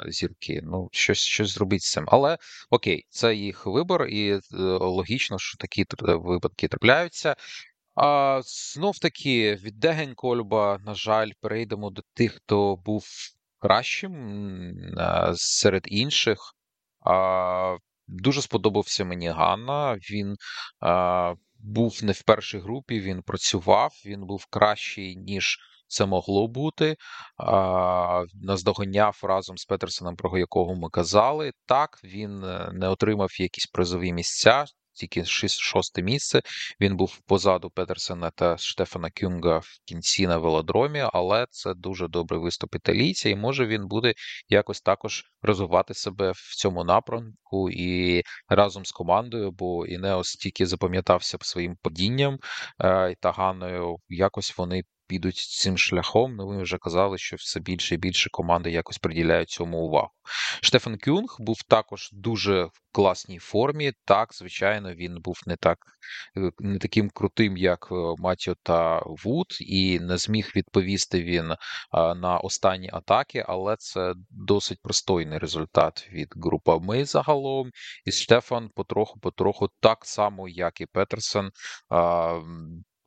зірки. 0.07 0.61
Ну, 0.63 0.89
щось 0.93 1.19
щось 1.19 1.49
зробіть 1.49 1.83
з 1.83 1.93
цим. 1.93 2.05
Але 2.09 2.39
окей, 2.71 3.07
це 3.09 3.35
їх 3.35 3.67
вибор, 3.67 4.07
і 4.07 4.31
е, 4.33 4.41
логічно, 4.81 5.39
що 5.39 5.59
такі 5.59 5.87
випадки 6.01 6.69
трапляються. 6.69 7.37
А 7.95 8.41
знов 8.45 8.99
таки, 8.99 9.55
від 9.55 9.79
Дегень 9.79 10.15
Кольба, 10.15 10.79
на 10.87 10.95
жаль, 10.95 11.31
перейдемо 11.41 11.91
до 11.91 12.03
тих, 12.15 12.35
хто 12.35 12.77
був 12.77 13.07
кращим 13.59 14.15
е, 14.99 15.33
серед 15.35 15.83
інших. 15.87 16.55
Дуже 18.09 18.43
сподобався 18.43 19.05
мені 19.05 19.29
Ганна. 19.29 19.99
Він 20.11 20.37
був 21.59 22.01
не 22.03 22.13
в 22.13 22.23
першій 22.23 22.59
групі, 22.59 23.01
він 23.01 23.23
працював, 23.23 23.93
він 24.07 24.27
був 24.27 24.47
кращий, 24.51 25.17
ніж 25.17 25.59
це 25.89 26.07
могло 26.07 26.49
бути. 26.49 26.97
Наздоганяв 28.35 29.21
разом 29.23 29.59
з 29.59 29.65
Петерсоном, 29.65 30.17
про 30.17 30.39
якого 30.39 30.75
ми 30.75 30.89
казали. 30.91 31.53
Так, 31.67 31.99
він 32.05 32.45
е, 32.45 32.71
не 32.73 32.89
отримав 32.89 33.41
якісь 33.41 33.67
призові 33.67 34.13
місця. 34.13 34.65
Тільки 34.99 35.25
шосте 35.25 36.03
місце. 36.03 36.43
Він 36.81 36.97
був 36.97 37.19
позаду 37.27 37.71
Петерсена 37.71 38.31
та 38.31 38.59
Штефана 38.59 39.11
Кюнга 39.11 39.59
в 39.59 39.69
кінці 39.85 40.27
на 40.27 40.39
велодромі, 40.39 41.05
але 41.13 41.47
це 41.51 41.75
дуже 41.75 42.09
добрий 42.09 42.41
виступ 42.41 42.75
італійця, 42.75 43.29
і 43.29 43.37
може 43.37 43.67
він 43.67 43.87
буде 43.89 44.15
якось 44.49 44.81
також 44.81 45.25
розвивати 45.43 45.95
себе 45.95 46.33
в 46.33 46.57
цьому 46.57 46.85
напрямку 46.85 47.71
і 47.71 48.23
разом 48.49 48.85
з 48.85 48.93
командою, 48.93 49.51
бо 49.51 49.87
Інеос 49.87 50.37
тільки 50.37 50.67
запам'ятався 50.67 51.39
своїм 51.41 51.77
падінням 51.83 52.39
е, 52.81 53.15
та 53.21 53.33
Ганною. 53.33 53.97
Якось 54.09 54.59
вони 54.59 54.83
підуть 55.09 55.37
цим 55.37 55.79
шляхом. 55.79 56.37
Ну, 56.37 56.49
ми 56.49 56.63
вже 56.63 56.79
казали, 56.79 57.19
що 57.19 57.37
все 57.37 57.61
більше 57.61 57.95
і 57.95 57.99
більше 57.99 58.31
команди 58.31 58.71
якось 58.71 58.99
приділяють 58.99 59.51
цьому 59.51 59.79
увагу. 59.79 60.11
Штефан 60.61 60.99
Кюнг 60.99 61.37
був 61.39 61.63
також 61.63 62.11
дуже 62.13 62.65
в 62.65 62.73
класній 62.93 63.39
формі. 63.39 63.93
Так, 64.05 64.35
звичайно, 64.35 64.95
він 64.95 65.21
був 65.21 65.41
не 65.47 65.57
так 65.57 65.79
е, 66.37 66.51
не 66.59 66.79
таким 66.79 67.11
крутим, 67.11 67.57
як 67.57 67.89
е, 67.93 67.95
Матіо 68.19 68.55
та 68.63 69.03
Вуд, 69.07 69.47
і 69.61 70.01
не 70.01 70.19
зміг 70.19 70.53
відповісти 70.57 71.23
він 71.23 71.55
на 71.93 72.39
останні 72.43 72.91
атаки, 72.93 73.45
але 73.49 73.77
це 73.79 74.15
досить 74.31 74.79
простойний 74.83 75.39
результат 75.39 76.09
від 76.13 76.29
групи 76.37 76.79
Ми 76.83 77.05
загалом. 77.05 77.71
І 78.05 78.13
Штефан 78.13 78.71
потроху-потроху, 78.75 79.69
так 79.81 80.05
само, 80.05 80.49
як 80.49 80.81
і 80.81 80.87
Петерсен, 80.87 81.51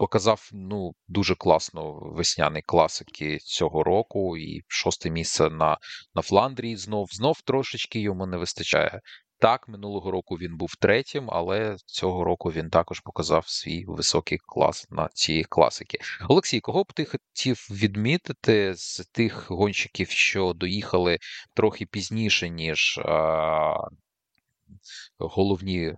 показав 0.02 0.50
ну 0.54 0.94
дуже 1.08 1.36
класно 1.36 2.00
весняний 2.02 2.62
класики 2.62 3.38
цього 3.38 3.84
року, 3.84 4.38
і 4.38 4.62
шосте 4.68 5.10
місце 5.10 5.50
на, 5.50 5.78
на 6.16 6.22
Фландрії 6.22 6.78
знов 6.78 7.08
знов 7.12 7.42
трошечки 7.42 8.00
йому 8.00 8.26
не 8.26 8.38
вистачає. 8.38 9.02
Так, 9.40 9.68
минулого 9.68 10.12
року 10.12 10.36
він 10.36 10.58
був 10.58 10.76
третім, 10.80 11.30
але 11.32 11.76
цього 11.86 12.24
року 12.24 12.52
він 12.52 12.70
також 12.70 13.00
показав 13.00 13.48
свій 13.48 13.86
високий 13.88 14.38
клас 14.46 14.88
на 14.90 15.10
ці 15.14 15.44
класики. 15.44 15.98
Олексій, 16.30 16.60
кого 16.60 16.84
б 16.84 16.94
ти 16.94 17.06
хотів 17.06 17.68
відмітити 17.72 18.74
з 18.76 19.06
тих 19.12 19.52
гонщиків, 19.52 20.10
що 20.10 20.54
доїхали 20.54 21.18
трохи 21.56 21.86
пізніше, 21.86 22.50
ніж 22.50 23.00
головні, 25.20 25.94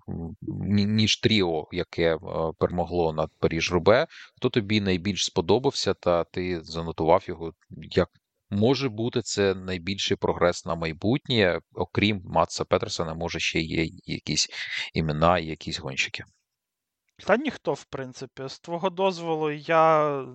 ніж 0.72 1.20
тріо, 1.20 1.68
яке 1.72 2.16
е, 2.16 2.20
перемогло 2.60 3.14
над 3.14 3.30
Паріж 3.40 3.72
Рубе? 3.72 4.08
Хто 4.38 4.50
тобі 4.50 4.82
найбільш 4.82 5.26
сподобався, 5.26 5.94
та 5.94 6.24
ти 6.24 6.64
занотував 6.64 7.24
його 7.28 7.54
як 7.70 8.10
може 8.54 8.90
бути 8.90 9.22
це 9.22 9.56
найбільший 9.56 10.18
прогрес 10.18 10.66
на 10.66 10.76
майбутнє, 10.76 11.60
окрім 11.74 12.22
Матса 12.26 12.66
Петерсона, 12.66 13.14
може 13.14 13.40
ще 13.40 13.60
є 13.60 13.90
якісь 14.06 14.50
імена 14.94 15.40
якісь 15.40 15.80
гонщики. 15.80 16.24
Та 17.26 17.38
ніхто, 17.38 17.74
в 17.74 17.84
принципі. 17.84 18.44
З 18.48 18.60
твого 18.60 18.90
дозволу, 18.90 19.52
я, 19.52 20.26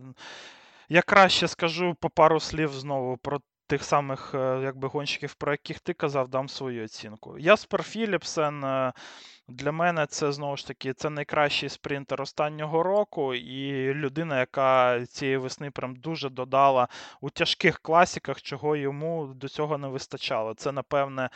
я 0.88 1.02
краще 1.02 1.48
скажу 1.48 1.96
по 2.00 2.10
пару 2.10 2.40
слів 2.40 2.72
знову 2.72 3.16
про 3.16 3.40
тих 3.68 3.84
самих 3.84 4.34
е, 4.34 4.60
якби, 4.62 4.88
гонщиків, 4.88 5.34
про 5.34 5.52
яких 5.52 5.78
ти 5.80 5.92
казав, 5.94 6.28
дам 6.28 6.48
свою 6.48 6.84
оцінку. 6.84 7.38
Яспер 7.38 7.82
Філіпсен. 7.82 8.64
е, 8.64 8.92
Для 9.48 9.72
мене 9.72 10.06
це 10.06 10.32
знову 10.32 10.56
ж 10.56 10.66
таки 10.66 10.92
це 10.92 11.10
найкращий 11.10 11.68
спринтер 11.68 12.22
останнього 12.22 12.82
року, 12.82 13.34
і 13.34 13.94
людина, 13.94 14.40
яка 14.40 15.06
цієї 15.06 15.36
весни 15.36 15.70
прям 15.70 15.96
дуже 15.96 16.30
додала 16.30 16.88
у 17.20 17.30
тяжких 17.30 17.78
класіках, 17.78 18.42
чого 18.42 18.76
йому 18.76 19.26
до 19.26 19.48
цього 19.48 19.78
не 19.78 19.88
вистачало. 19.88 20.54
Це, 20.54 20.72
напевне, 20.72 21.30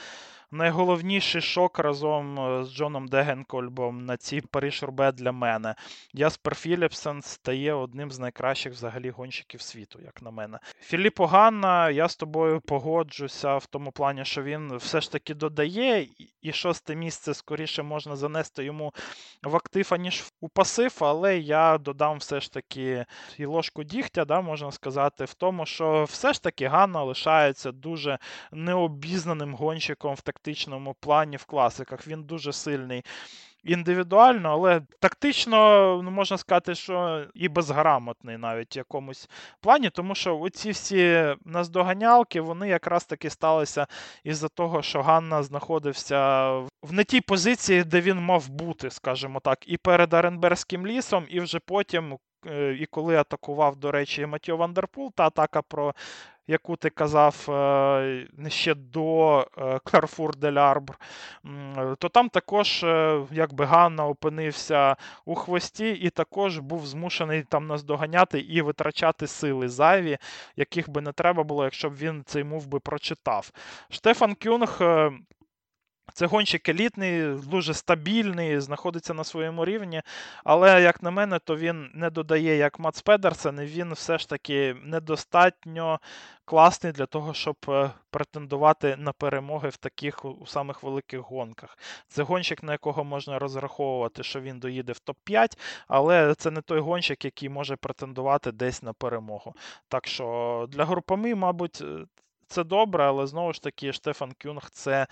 найголовніший 0.53 1.41
шок 1.41 1.79
разом 1.79 2.41
е, 2.41 2.65
з 2.65 2.75
Джоном 2.75 3.09
Дегенкольбом 3.09 4.05
на 4.05 4.17
цій 4.17 4.41
Париж 4.41 4.83
Рубе 4.83 5.13
для 5.13 5.33
мене. 5.33 5.75
Яспер 6.13 6.55
Філіпсен 6.55 7.23
стає 7.23 7.75
одним 7.75 8.11
з 8.11 8.19
найкращих 8.19 8.73
взагалі 8.73 9.11
гонщиків 9.11 9.61
світу, 9.61 9.99
як 10.05 10.23
на 10.23 10.31
мене. 10.31 10.59
Філіппо 10.81 11.27
Ганна, 11.27 11.91
я 11.91 12.09
з 12.09 12.17
тобою 12.17 12.61
погоджуся 12.61 13.57
в 13.57 13.67
тому 13.67 13.93
плані, 13.93 14.25
що 14.25 14.43
він 14.43 14.77
все 14.77 15.01
ж 15.01 15.13
таки 15.13 15.35
додає, 15.35 16.09
і- 16.43 16.53
шосте 16.53 16.97
місце 16.97 17.35
скоріше 17.35 17.83
можна 17.83 18.17
занести 18.17 18.65
йому 18.65 18.93
в 19.43 19.57
актив, 19.57 19.89
аніж 19.91 20.25
у 20.41 20.49
пасив, 20.49 20.97
але 21.01 21.39
я 21.39 21.79
додам 21.79 22.19
все 22.19 22.41
ж 22.41 22.53
таки 22.53 23.05
і 23.39 23.45
ложку 23.45 23.85
дігтя, 23.85 24.25
да, 24.25 24.41
можна 24.41 24.73
сказати, 24.73 25.25
в 25.25 25.35
тому, 25.35 25.67
що 25.67 26.05
все 26.05 26.33
ж 26.33 26.43
таки 26.43 26.67
Ганна 26.67 27.03
лишається 27.03 27.73
дуже 27.73 28.19
необізнаним 28.53 29.55
гонщиком 29.55 30.15
в 30.15 30.21
тактичному 30.21 30.42
плані 31.01 31.37
в 31.37 31.45
класиках. 31.45 32.07
Він 32.07 32.23
дуже 32.25 32.53
сильний 32.53 33.05
індивідуально, 33.65 34.51
але 34.51 34.81
тактично 35.01 35.57
ну, 36.05 36.11
можна 36.11 36.39
сказати, 36.39 36.75
що 36.75 37.25
і 37.35 37.49
безграмотний 37.49 38.37
навіть 38.37 38.77
в 38.77 38.79
якомусь 38.79 39.29
плані, 39.61 39.91
тому 39.91 40.15
що 40.15 40.39
оці 40.39 40.71
всі 40.71 41.35
наздоганялки, 41.45 42.41
вони 42.41 42.69
якраз 42.69 43.05
таки 43.05 43.31
сталися 43.31 43.87
із-за 44.25 44.49
того, 44.49 44.83
що 44.83 45.03
Ганна 45.03 45.43
знаходився 45.43 46.49
в 46.83 46.93
не 46.93 47.05
тій 47.05 47.21
позиції, 47.21 47.85
де 47.85 48.01
він 48.01 48.19
мав 48.19 48.49
бути, 48.49 48.91
скажімо 48.91 49.41
так, 49.41 49.59
і 49.67 49.77
перед 49.77 50.15
Аренберським 50.15 50.87
лісом, 50.87 51.27
і 51.29 51.41
вже 51.41 51.59
потім. 51.59 52.19
е, 52.47 52.77
І 52.81 52.87
коли 52.87 53.17
атакував, 53.17 53.77
до 53.77 53.93
речі, 53.93 54.27
Матьо 54.27 54.57
Вандерпул, 54.57 55.13
та 55.15 55.27
атака, 55.27 55.63
про 55.63 55.95
яку 56.47 56.77
ти 56.77 56.91
казав 56.91 57.47
е, 57.51 58.27
ще 58.49 58.75
до 58.75 59.47
Карфур 59.85 60.37
de 60.37 60.51
l'Arbre, 60.51 60.95
то 61.99 62.09
там 62.09 62.29
також 62.29 62.83
е, 62.85 63.23
якби 63.33 63.65
Ганна 63.65 64.07
опинився 64.07 64.97
у 65.25 65.35
хвості 65.35 65.91
і 65.91 66.11
також 66.11 66.59
був 66.59 66.87
змушений 66.87 67.43
там 67.43 67.67
наздоганяти 67.67 68.41
і 68.41 68.63
витрачати 68.63 69.27
сили 69.27 69.69
зайві, 69.69 70.19
яких 70.57 70.91
би 70.91 71.01
не 71.01 71.13
треба 71.13 71.43
було, 71.43 71.65
якщо 71.65 71.91
б 71.91 71.95
він 71.95 72.23
цей 72.27 72.45
мув 72.45 72.67
би 72.67 72.81
прочитав. 72.81 73.51
Штефан 73.91 74.35
Кюнг. 74.35 74.81
Це 76.13 76.27
гонщик 76.27 76.69
елітний, 76.69 77.35
дуже 77.35 77.75
стабільний, 77.75 78.61
знаходиться 78.61 79.15
на 79.15 79.25
своєму 79.25 79.65
рівні. 79.65 80.03
Але, 80.45 80.83
як 80.83 81.03
на 81.03 81.11
мене, 81.11 81.39
то 81.39 81.57
він 81.57 81.91
не 81.95 82.11
додає 82.11 82.57
як 82.57 82.79
Мац 82.79 83.03
Педерсен, 83.03 83.61
і 83.61 83.65
він 83.65 83.93
все 83.93 84.19
ж 84.19 84.29
таки 84.29 84.77
недостатньо 84.83 86.01
класний 86.45 86.93
для 86.93 87.07
того, 87.07 87.35
щоб 87.35 87.57
е, 87.69 87.91
претендувати 88.11 88.97
на 88.97 89.13
перемоги 89.13 89.69
в 89.69 89.77
таких 89.77 90.25
у 90.25 90.47
самих 90.47 90.83
великих 90.83 91.21
гонках. 91.21 91.79
Це 92.09 92.23
гонщик, 92.23 92.63
на 92.63 92.73
якого 92.73 93.05
можна 93.05 93.39
розраховувати, 93.39 94.23
що 94.23 94.41
він 94.41 94.59
доїде 94.59 94.93
в 94.93 95.01
топ-5, 95.07 95.59
але 95.89 96.35
це 96.35 96.51
не 96.51 96.61
той 96.61 96.81
гонщик, 96.81 97.25
який 97.25 97.49
може 97.49 97.77
претендувати 97.77 98.53
десь 98.53 98.83
на 98.83 98.93
перемогу. 98.93 99.55
Так 99.89 100.07
що 100.07 100.67
для 100.69 100.85
групами, 100.85 101.35
мабуть, 101.35 101.81
е, 101.81 102.05
це 102.47 102.65
добре, 102.65 103.05
але 103.05 103.27
знову 103.27 103.53
ж 103.53 103.63
таки, 103.63 103.93
Штефан 103.93 104.33
Кюнг 104.43 104.71
це 104.71 105.07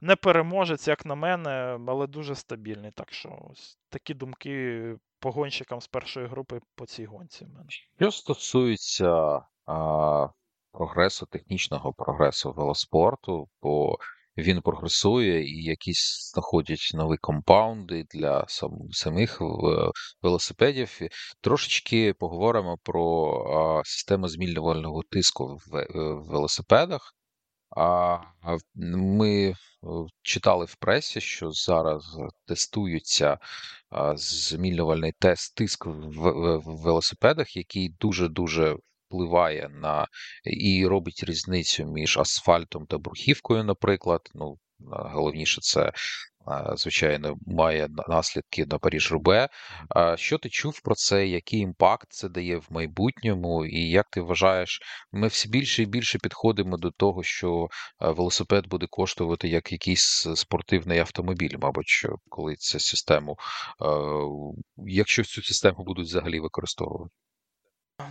не 0.00 0.16
переможець, 0.16 0.88
як 0.88 1.06
на 1.06 1.14
мене, 1.14 1.78
але 1.86 2.06
дуже 2.06 2.34
стабільний. 2.34 2.90
Так 2.90 3.12
що 3.12 3.38
ось 3.50 3.78
такі 3.88 4.14
думки 4.14 4.96
по 5.20 5.30
гонщикам 5.30 5.80
з 5.80 5.86
першої 5.86 6.26
групи 6.26 6.60
по 6.74 6.86
цій 6.86 7.04
гонці. 7.04 7.44
в 7.44 7.48
мене. 7.48 7.66
Що 8.00 8.10
стосується 8.10 9.40
а, 9.66 10.28
прогресу, 10.72 11.26
технічного 11.26 11.92
прогресу 11.92 12.52
велоспорту, 12.52 13.48
бо 13.62 13.98
він 14.36 14.60
прогресує 14.62 15.44
і 15.44 15.62
якісь 15.62 16.30
знаходять 16.32 16.90
нові 16.94 17.16
компаунди 17.16 18.04
для 18.10 18.44
сам, 18.48 18.72
самих 18.90 19.42
велосипедів. 20.22 20.98
Трошечки 21.40 22.14
поговоримо 22.14 22.78
про 22.82 23.30
а, 23.30 23.84
систему 23.84 24.28
змінювального 24.28 25.02
тиску 25.10 25.56
в, 25.56 25.86
в 25.90 26.28
велосипедах. 26.28 27.14
А 27.76 28.18
ми 28.74 29.54
читали 30.22 30.64
в 30.64 30.74
пресі, 30.74 31.20
що 31.20 31.50
зараз 31.50 32.18
тестуються 32.46 33.38
змінювальний 34.14 35.12
тест 35.18 35.54
тиск 35.54 35.86
в, 35.86 36.58
велосипедах, 36.64 37.56
який 37.56 37.88
дуже-дуже 37.88 38.76
впливає 39.06 39.68
на 39.68 40.06
і 40.44 40.86
робить 40.86 41.24
різницю 41.24 41.84
між 41.84 42.18
асфальтом 42.18 42.86
та 42.86 42.98
брухівкою, 42.98 43.64
наприклад. 43.64 44.30
Ну, 44.34 44.58
головніше, 44.88 45.60
це, 45.60 45.92
звичайно, 46.76 47.36
має 47.46 47.88
наслідки 48.08 48.66
на 48.66 48.78
Паріж-Рубе. 48.78 49.48
Що 50.16 50.38
ти 50.38 50.48
чув 50.48 50.80
про 50.80 50.94
це? 50.94 51.26
Який 51.26 51.60
імпакт 51.60 52.06
це 52.10 52.28
дає 52.28 52.56
в 52.56 52.66
майбутньому? 52.70 53.66
І 53.66 53.90
як 53.90 54.06
ти 54.10 54.20
вважаєш, 54.20 54.80
ми 55.12 55.26
все 55.26 55.48
більше 55.48 55.82
і 55.82 55.86
більше 55.86 56.18
підходимо 56.18 56.76
до 56.76 56.90
того, 56.90 57.22
що 57.22 57.68
велосипед 58.00 58.66
буде 58.66 58.86
коштувати 58.90 59.48
як 59.48 59.72
якийсь 59.72 60.28
спортивний 60.34 60.98
автомобіль, 60.98 61.56
мабуть, 61.58 62.06
коли 62.28 62.56
цю 62.56 62.80
систему, 62.80 63.36
якщо 64.76 65.24
цю 65.24 65.42
систему 65.42 65.84
будуть 65.84 66.06
взагалі 66.06 66.40
використовувати. 66.40 67.14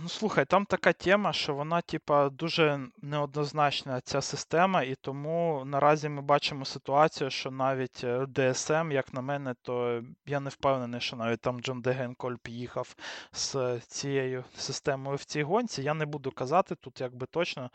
Ну, 0.02 0.08
слухай, 0.08 0.44
там 0.44 0.64
така 0.64 0.92
тема, 0.92 1.32
що 1.32 1.54
вона, 1.54 1.80
типа, 1.80 2.28
дуже 2.28 2.80
неоднозначна 3.02 4.00
ця 4.00 4.20
система, 4.20 4.82
і 4.82 4.94
тому 4.94 5.62
наразі 5.66 6.08
ми 6.08 6.22
бачимо 6.22 6.64
ситуацію, 6.64 7.30
що 7.30 7.50
навіть 7.50 8.04
е, 8.04 8.18
DSM, 8.18 8.92
як 8.92 9.14
на 9.14 9.20
мене, 9.20 9.54
то 9.62 10.02
я 10.26 10.40
не 10.40 10.50
впевнений, 10.50 11.00
що 11.00 11.16
навіть 11.16 11.40
там 11.40 11.60
Джон 11.60 11.80
Дегенкольп 11.82 12.48
їхав 12.48 12.94
з 13.32 13.80
цією 13.80 14.44
системою 14.56 15.16
в 15.16 15.24
цій 15.24 15.42
гонці. 15.42 15.82
Я 15.82 15.94
не 15.94 16.06
буду 16.06 16.30
казати 16.30 16.74
тут, 16.74 17.00
якби 17.00 17.26
точно. 17.26 17.70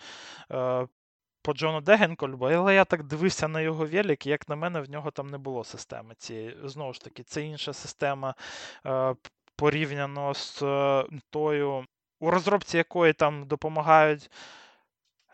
Е, 0.52 0.88
по 1.42 1.54
Джону 1.54 1.82
Дегенкольбу, 1.82 2.46
але 2.46 2.76
я 2.76 2.86
так 2.86 3.04
дивився 3.04 3.48
на 3.48 3.62
його 3.62 3.86
велик, 3.86 4.26
і 4.26 4.30
як 4.30 4.50
на 4.50 4.56
мене, 4.56 4.82
в 4.82 4.90
нього 4.90 5.12
там 5.12 5.28
не 5.28 5.38
було 5.38 5.64
системи 5.64 6.16
цієї. 6.18 6.58
Знову 6.64 6.94
ж 6.94 7.02
таки, 7.02 7.24
це 7.24 7.42
інша 7.42 7.74
система 7.74 8.36
е, 8.86 9.16
порівняно 9.56 10.34
з 10.34 10.64
тою, 11.30 11.86
у 12.24 12.32
розробці 12.32 12.78
якої 12.78 13.14
там 13.14 13.46
допомагають 13.46 14.30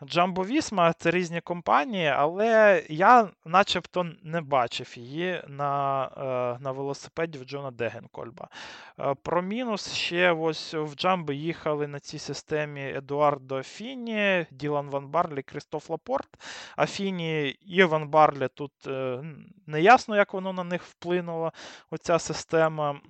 Jumbo 0.02 0.44
Visma 0.44 0.94
це 0.98 1.10
різні 1.10 1.40
компанії, 1.40 2.06
але 2.06 2.82
я 2.88 3.28
начебто 3.44 4.06
не 4.22 4.40
бачив 4.40 4.98
її 4.98 5.42
на 5.48 6.04
е, 6.16 6.62
на 6.62 6.72
велосипеді 6.72 7.38
в 7.38 7.44
Джона 7.44 7.70
Дегенкольба. 7.70 8.48
Е, 9.00 9.14
про 9.22 9.42
мінус 9.42 9.92
ще 9.92 10.32
ось 10.32 10.74
в 10.74 10.94
Jumbo 10.94 11.32
їхали 11.32 11.86
на 11.86 12.00
цій 12.00 12.18
системі 12.18 12.92
Едуардо 12.96 13.62
Фіні, 13.62 14.46
Ділан 14.50 14.90
Ван 14.90 15.08
Барлі, 15.08 15.42
Крістоф 15.42 15.90
Лапорт. 15.90 16.28
А 16.76 16.86
Фіні 16.86 17.48
і 17.48 17.84
Ван 17.84 18.08
Барлі 18.08 18.48
тут 18.54 18.72
е, 18.86 19.24
не 19.66 19.82
ясно, 19.82 20.16
як 20.16 20.34
воно 20.34 20.52
на 20.52 20.64
них 20.64 20.82
вплинуло, 20.82 21.52
оця 21.90 22.18
система. 22.18 23.00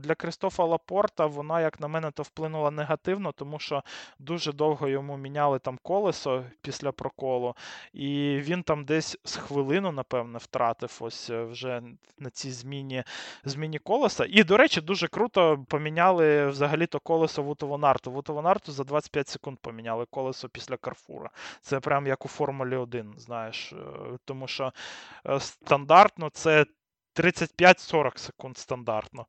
Для 0.00 0.14
Крістофа 0.14 0.64
Лапорта 0.64 1.26
вона, 1.26 1.60
як 1.60 1.80
на 1.80 1.88
мене, 1.88 2.10
то 2.10 2.22
вплинула 2.22 2.70
негативно, 2.70 3.32
тому 3.32 3.58
що 3.58 3.82
дуже 4.18 4.52
довго 4.52 4.88
йому 4.88 5.16
міняли 5.16 5.58
там 5.58 5.78
колесо 5.82 6.27
колесо 6.28 6.50
після 6.62 6.92
проколу, 6.92 7.54
і 7.92 8.38
він 8.42 8.62
там 8.62 8.84
десь 8.84 9.18
з 9.24 9.36
хвилину, 9.36 9.92
напевне, 9.92 10.38
втратив 10.38 10.98
ось 11.00 11.30
е, 11.30 11.44
вже 11.44 11.82
на 12.18 12.30
цій 12.30 12.50
зміні 12.50 13.04
зміні 13.44 13.78
колеса. 13.78 14.26
І, 14.28 14.44
до 14.44 14.56
речі, 14.56 14.80
дуже 14.80 15.08
круто 15.08 15.64
поміняли 15.68 16.46
взагалі-то 16.46 17.00
колесо 17.00 17.42
Вутовонарту. 17.42 18.10
Вутовонарту 18.10 18.72
за 18.72 18.84
25 18.84 19.28
секунд 19.28 19.58
поміняли 19.58 20.06
колесо 20.10 20.48
після 20.48 20.76
Карфура. 20.76 21.30
Це 21.60 21.80
прям 21.80 22.06
як 22.06 22.24
у 22.24 22.28
Формулі 22.28 22.76
1, 22.76 23.14
знаєш. 23.18 23.72
Е, 23.72 23.76
тому 24.24 24.46
що 24.46 24.72
е, 25.26 25.40
стандартно 25.40 26.30
це 26.30 26.66
35-40 27.14 28.18
секунд 28.18 28.58
стандартно. 28.58 29.26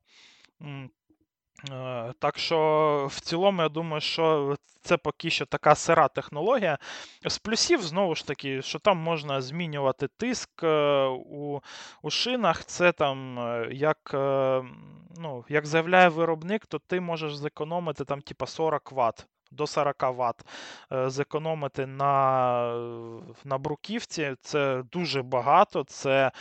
Е, 1.68 2.12
так 2.18 2.38
що, 2.38 3.08
в 3.10 3.20
цілому, 3.20 3.62
я 3.62 3.68
думаю, 3.68 4.00
що 4.00 4.56
це 4.80 4.96
поки 4.96 5.30
що 5.30 5.46
така 5.46 5.74
сира 5.74 6.08
технологія. 6.08 6.78
З 7.26 7.38
плюсів, 7.38 7.82
знову 7.82 8.14
ж 8.14 8.26
таки, 8.26 8.62
що 8.62 8.78
там 8.78 8.98
можна 8.98 9.40
змінювати 9.40 10.08
тиск 10.08 10.64
е, 10.64 11.04
у 11.06 11.60
у 12.02 12.10
шинах. 12.10 12.64
Це 12.64 12.92
там, 12.92 13.38
е, 13.38 13.68
як 13.72 14.10
ну, 15.16 15.44
як 15.48 15.66
заявляє 15.66 16.08
виробник, 16.08 16.66
то 16.66 16.78
ти 16.78 17.00
можеш 17.00 17.36
зекономити 17.36 18.04
там, 18.04 18.20
типа 18.20 18.46
40 18.46 18.92
Вт. 18.92 19.26
До 19.52 19.66
40 19.66 19.96
Вт 20.02 20.46
зекономити 21.12 21.86
на 21.86 22.74
на 23.44 23.58
бруківці. 23.58 24.34
Це 24.40 24.82
дуже 24.92 25.22
багато. 25.22 25.84
Це 25.84 26.32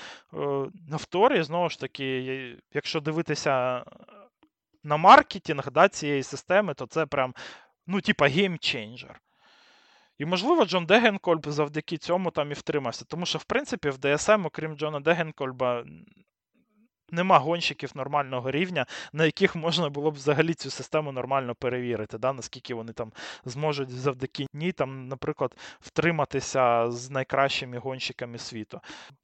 на 0.88 0.98
вторі, 0.98 1.44
знову 1.44 1.70
ж 1.70 1.80
таки, 1.80 2.56
якщо 2.74 3.00
дивитися 3.00 3.84
на 4.84 4.98
маркетинг 4.98 5.72
да, 5.72 5.88
цієї 5.88 6.24
системи, 6.24 6.74
то 6.74 6.86
це 6.86 7.06
прям, 7.06 7.36
ну, 7.88 8.02
типа, 8.02 8.28
геймченджер. 8.28 9.22
І, 10.18 10.26
можливо, 10.26 10.66
Джон 10.66 10.86
Дегенкольб 10.86 11.48
завдяки 11.48 11.98
цьому 11.98 12.32
там 12.32 12.52
і 12.52 12.54
втримався. 12.54 13.06
Тому 13.06 13.26
що, 13.26 13.38
в 13.38 13.44
принципі, 13.44 13.90
в 13.90 13.96
DSM, 13.96 14.46
окрім 14.46 14.76
Джона 14.76 15.00
Дегенкольба, 15.00 15.84
нема 17.12 17.40
гонщиків 17.40 17.92
нормального 17.96 18.52
рівня, 18.52 18.86
на 19.14 19.26
яких 19.26 19.56
можна 19.56 19.90
було 19.90 20.12
б 20.12 20.14
взагалі 20.14 20.54
цю 20.54 20.70
систему 20.70 21.12
нормально 21.12 21.56
перевірити, 21.56 22.18
да, 22.18 22.34
наскільки 22.34 22.74
вони 22.74 22.94
там 22.94 23.12
зможуть 23.46 23.90
завдяки 23.90 24.48
ній, 24.54 24.72
там, 24.72 25.08
наприклад, 25.08 25.56
втриматися 25.80 26.92
з 26.92 27.10
найкращими 27.10 27.78
гонщиками 27.78 28.38
світу. 28.38 28.82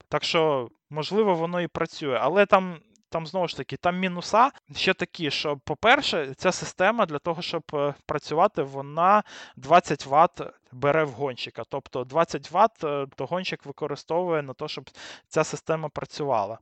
Так 0.08 0.24
що, 0.24 0.68
можливо, 0.90 1.34
воно 1.34 1.60
і 1.60 1.66
працює. 1.66 2.18
Але 2.22 2.46
там 2.46 2.78
там 3.16 3.26
знову 3.26 3.48
ж 3.48 3.56
таки 3.56 3.76
там 3.76 3.98
мінуса 3.98 4.50
ще 4.74 4.94
такі, 4.94 5.30
що, 5.30 5.56
по-перше, 5.56 6.34
ця 6.36 6.52
система 6.52 7.06
для 7.06 7.18
того, 7.18 7.42
щоб 7.42 7.62
е, 7.74 7.94
працювати, 8.06 8.62
вона 8.62 9.22
20 9.56 10.06
Вт 10.06 10.40
бере 10.72 11.04
в 11.04 11.10
гонщика. 11.10 11.62
Тобто 11.68 12.04
20 12.04 12.50
Вт 12.50 12.84
е, 12.84 13.06
то 13.16 13.26
гонщик 13.26 13.66
використовує 13.66 14.42
на 14.42 14.52
те, 14.52 14.68
щоб 14.68 14.90
ця 15.28 15.44
система 15.44 15.88
працювала. 15.88 16.58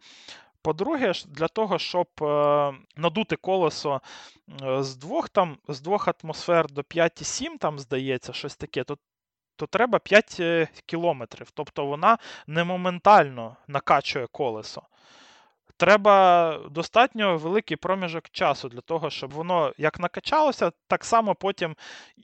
По-друге, 0.62 1.12
для 1.26 1.48
того, 1.48 1.78
щоб 1.78 2.06
е, 2.22 2.72
надути 2.97 3.36
колесо 3.36 4.01
з 4.78 4.97
двох 4.97 5.28
там, 5.28 5.56
з 5.68 5.81
двох 5.81 6.09
атмосфер 6.09 6.70
до 6.70 6.81
5,7, 6.81 7.59
там 7.59 7.78
здається, 7.78 8.32
щось 8.32 8.56
таке, 8.56 8.85
то 8.85 8.98
то 9.56 9.66
треба 9.66 9.98
5 9.98 10.43
кілометрів. 10.86 11.51
Тобто 11.51 11.86
вона 11.86 12.18
не 12.47 12.64
моментально 12.64 13.56
накачує 13.68 14.26
колесо 14.26 14.82
треба 15.76 16.59
достатньо 16.70 17.36
великий 17.36 17.76
проміжок 17.76 18.28
часу 18.30 18.68
для 18.68 18.80
того, 18.80 19.10
щоб 19.10 19.32
воно 19.32 19.72
як 19.78 20.01
накачалося, 20.01 20.72
так 20.88 21.05
само 21.05 21.34
потім 21.34 21.76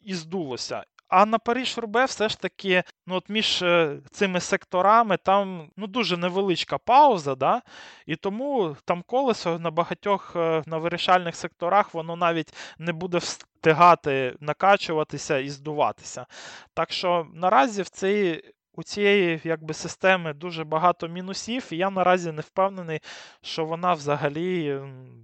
і 0.02 0.14
здулося. 0.14 0.84
А 1.10 1.26
на 1.26 1.38
Паріж 1.38 1.78
Рубе 1.78 2.04
все 2.04 2.28
ж 2.28 2.40
таки, 2.40 2.82
ну 3.06 3.14
от 3.14 3.28
між 3.28 3.62
е, 3.62 3.96
цими 4.10 4.40
секторами 4.40 5.16
там 5.16 5.70
ну, 5.76 5.86
дуже 5.86 6.16
невеличка 6.16 6.78
пауза, 6.78 7.34
да? 7.34 7.62
і 8.06 8.16
тому 8.16 8.76
там 8.84 9.02
колесо 9.02 9.58
на 9.58 9.70
багатьох 9.70 10.32
е, 10.36 10.62
на 10.66 10.78
вирішальних 10.78 11.36
секторах 11.36 11.94
воно 11.94 12.16
навіть 12.16 12.54
не 12.78 12.92
буде 12.92 13.18
встигати 13.18 14.36
накачуватися 14.40 15.38
і 15.38 15.48
здуватися. 15.48 16.26
Так 16.74 16.92
що 16.92 17.26
наразі 17.34 17.82
в 17.82 17.88
цей 17.88 18.44
у 18.72 18.82
цієї 18.82 19.40
якби, 19.44 19.74
системи 19.74 20.32
дуже 20.32 20.64
багато 20.64 21.08
мінусів, 21.08 21.68
і 21.70 21.76
я 21.76 21.90
наразі 21.90 22.32
не 22.32 22.42
впевнений, 22.42 23.00
що 23.42 23.64
вона 23.64 23.92
взагалі 23.92 24.80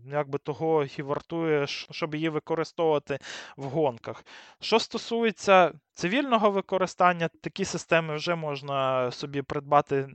якби, 0.06 0.38
того 0.38 0.84
і 0.98 1.02
вартує, 1.02 1.66
щоб 1.66 2.14
її 2.14 2.28
використовувати 2.28 3.18
в 3.56 3.64
гонках. 3.64 4.24
Що 4.60 4.78
стосується 4.78 5.72
цивільного 5.92 6.50
використання, 6.50 7.28
такі 7.42 7.64
системи 7.64 8.16
вже 8.16 8.34
можна 8.34 9.10
собі 9.10 9.42
придбати. 9.42 10.08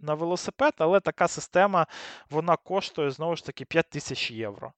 На 0.00 0.14
велосипед, 0.14 0.74
але 0.78 1.00
така 1.00 1.28
система 1.28 1.86
вона 2.30 2.56
коштує 2.56 3.10
знову 3.10 3.36
ж 3.36 3.46
таки 3.46 3.64
5 3.64 3.90
тисяч 3.90 4.30
євро. 4.30 4.72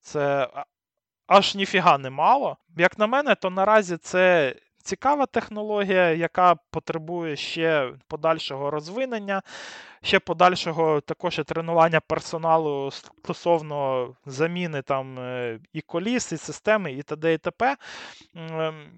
Це 0.00 0.48
аж 1.26 1.54
ніфіга 1.54 1.98
не 1.98 2.10
мало. 2.10 2.56
Як 2.76 2.98
на 2.98 3.06
мене, 3.06 3.34
то 3.34 3.50
наразі 3.50 3.96
це 3.96 4.54
цікава 4.82 5.26
технологія, 5.26 6.10
яка 6.10 6.54
потребує 6.70 7.36
ще 7.36 7.92
подальшого 8.08 8.70
розвинення, 8.70 9.42
ще 10.02 10.18
подальшого 10.18 11.00
також 11.00 11.38
і 11.38 11.44
тренування 11.44 12.00
персоналу 12.00 12.90
стосовно 12.90 14.08
заміни 14.26 14.82
там 14.82 15.18
е, 15.18 15.60
і 15.72 15.80
коліс, 15.80 16.32
і 16.32 16.36
системи, 16.36 16.92
і 16.92 17.02
т.д. 17.02 17.34
і 17.34 17.38
т.п. 17.38 17.76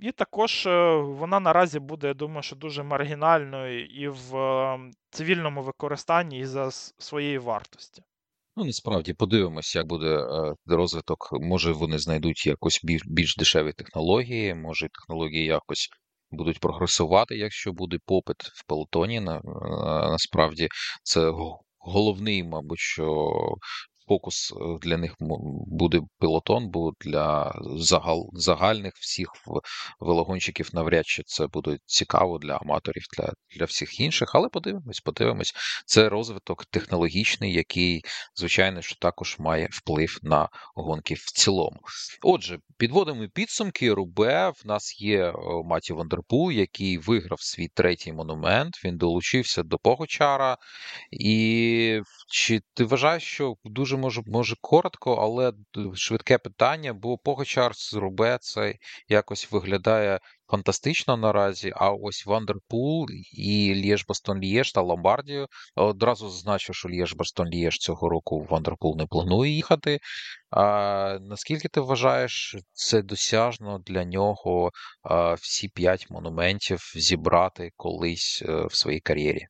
І 0.02 0.12
також 0.12 0.66
е, 0.66 0.96
вона 0.96 1.40
наразі 1.40 1.78
буде, 1.78 2.06
я 2.06 2.14
думаю, 2.14 2.42
що 2.42 2.56
дуже 2.56 2.82
маргінальною 2.82 3.86
і 3.86 4.08
в 4.08 4.36
ем, 4.36 4.92
цивільному 5.10 5.62
використанні 5.62 6.38
і 6.38 6.44
за 6.44 6.70
своєї 6.70 7.38
вартості. 7.38 8.02
Ну, 8.56 8.64
насправді 8.64 9.12
подивимося, 9.14 9.78
як 9.78 9.88
буде 9.88 10.06
е, 10.06 10.54
розвиток. 10.66 11.28
Може, 11.32 11.72
вони 11.72 11.98
знайдуть 11.98 12.46
якось 12.46 12.80
більш, 12.84 13.02
більш 13.06 13.36
дешеві 13.36 13.72
технології, 13.72 14.54
може 14.54 14.88
технології 14.88 15.44
якось 15.44 15.88
будуть 16.30 16.60
прогресувати, 16.60 17.36
якщо 17.36 17.72
буде 17.72 17.98
попит 18.06 18.36
в 18.42 18.66
пелотоні. 18.66 19.20
На, 19.20 19.40
на- 19.44 20.08
Насправді 20.10 20.68
це 21.02 21.32
головний, 21.78 22.44
мабуть, 22.44 22.78
що 22.78 23.34
фокус 24.10 24.52
е, 24.52 24.78
для 24.82 24.96
них 24.96 25.14
буде 25.66 26.00
пілотон, 26.20 26.68
бо 26.68 26.92
для 27.00 27.54
загал, 27.76 28.30
загальних 28.32 28.92
всіх 28.94 29.28
велогонщиків 30.00 30.70
навряд 30.72 31.06
чи 31.06 31.22
це 31.26 31.46
буде 31.46 31.78
цікаво 31.86 32.38
для 32.38 32.56
аматорів, 32.56 33.02
для 33.16 33.32
для 33.56 33.64
всіх 33.64 34.00
інших. 34.00 34.34
Але 34.34 34.48
подивимось, 34.48 35.00
подивимось. 35.00 35.54
Це 35.86 36.08
розвиток 36.08 36.64
технологічний, 36.64 37.52
який, 37.52 38.02
звичайно, 38.34 38.82
що 38.82 38.96
також 38.96 39.36
має 39.38 39.68
вплив 39.70 40.18
на 40.22 40.48
гонки 40.74 41.14
в 41.14 41.24
цілому. 41.24 41.80
Отже, 42.22 42.58
підводимо 42.78 43.28
підсумки. 43.34 43.92
Рубе 43.92 44.48
в 44.48 44.66
нас 44.66 45.00
є 45.00 45.24
е, 45.28 45.34
Маті 45.64 45.92
Вандерпул, 45.92 46.52
який 46.52 46.98
виграв 46.98 47.40
свій 47.40 47.68
третій 47.68 48.12
монумент. 48.12 48.84
Він 48.84 48.96
долучився 48.96 49.62
до 49.62 49.78
Погочара. 49.78 50.56
І 51.10 52.00
чи 52.28 52.60
ти 52.74 52.84
вважаєш, 52.84 53.22
що 53.22 53.54
дуже 53.64 53.96
може, 54.00 54.22
може 54.26 54.56
коротко, 54.60 55.14
але 55.14 55.52
швидке 55.94 56.38
питання, 56.38 56.92
бо 56.92 57.18
Погачар 57.18 57.76
з 57.76 57.94
Рубе 57.94 58.38
це 58.40 58.74
якось 59.08 59.52
виглядає 59.52 60.20
фантастично 60.50 61.16
наразі. 61.16 61.72
А 61.76 61.90
ось 61.90 62.26
Вандерпул 62.26 63.06
і 63.32 63.82
Лєж 63.84 64.04
Бастон 64.08 64.40
Лєж 64.44 64.72
та 64.72 64.80
Ломбардію 64.80 65.46
одразу 65.76 66.30
зазначу, 66.30 66.72
що 66.72 66.88
Лєж 66.88 67.14
Бастон 67.14 67.48
Лєж 67.54 67.78
цього 67.78 68.08
року 68.08 68.46
Вандерпул 68.50 68.96
не 68.96 69.06
планує 69.06 69.50
їхати. 69.52 69.98
А 70.50 71.18
Наскільки 71.20 71.68
ти 71.68 71.80
вважаєш, 71.80 72.56
це 72.72 73.02
досяжно 73.02 73.78
для 73.78 74.04
нього 74.04 74.70
всі 75.40 75.68
п'ять 75.68 76.10
монументів 76.10 76.92
зібрати 76.96 77.70
колись 77.76 78.42
е, 78.48 78.66
в 78.66 78.74
своїй 78.74 79.00
кар'єрі? 79.00 79.46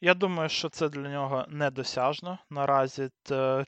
Я 0.00 0.14
думаю, 0.14 0.48
що 0.48 0.68
це 0.68 0.88
для 0.88 1.08
нього 1.08 1.44
недосяжно 1.48 2.38
наразі, 2.50 3.10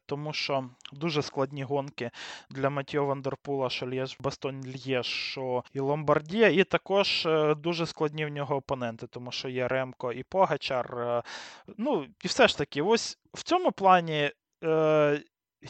тому 0.06 0.32
що 0.32 0.64
дуже 0.92 1.22
складні 1.22 1.62
гонки 1.62 2.10
для 2.50 2.70
Матіо 2.70 3.04
Вандерпула, 3.04 3.70
що 3.70 3.86
Лєж, 3.86 4.16
Бастон 4.20 4.62
Л'єш, 4.66 5.06
що 5.06 5.64
і 5.72 5.80
Ломбардія, 5.80 6.48
і 6.48 6.64
також 6.64 7.26
е, 7.26 7.54
дуже 7.54 7.86
складні 7.86 8.26
в 8.26 8.28
нього 8.28 8.56
опоненти, 8.56 9.06
тому 9.06 9.32
що 9.32 9.48
є 9.48 9.68
Ремко 9.68 10.12
і 10.12 10.22
Погачар. 10.22 10.98
Е, 10.98 11.22
ну, 11.78 12.06
і 12.24 12.28
все 12.28 12.48
ж 12.48 12.58
таки, 12.58 12.82
ось 12.82 13.18
в 13.34 13.42
цьому 13.42 13.72
плані. 13.72 14.30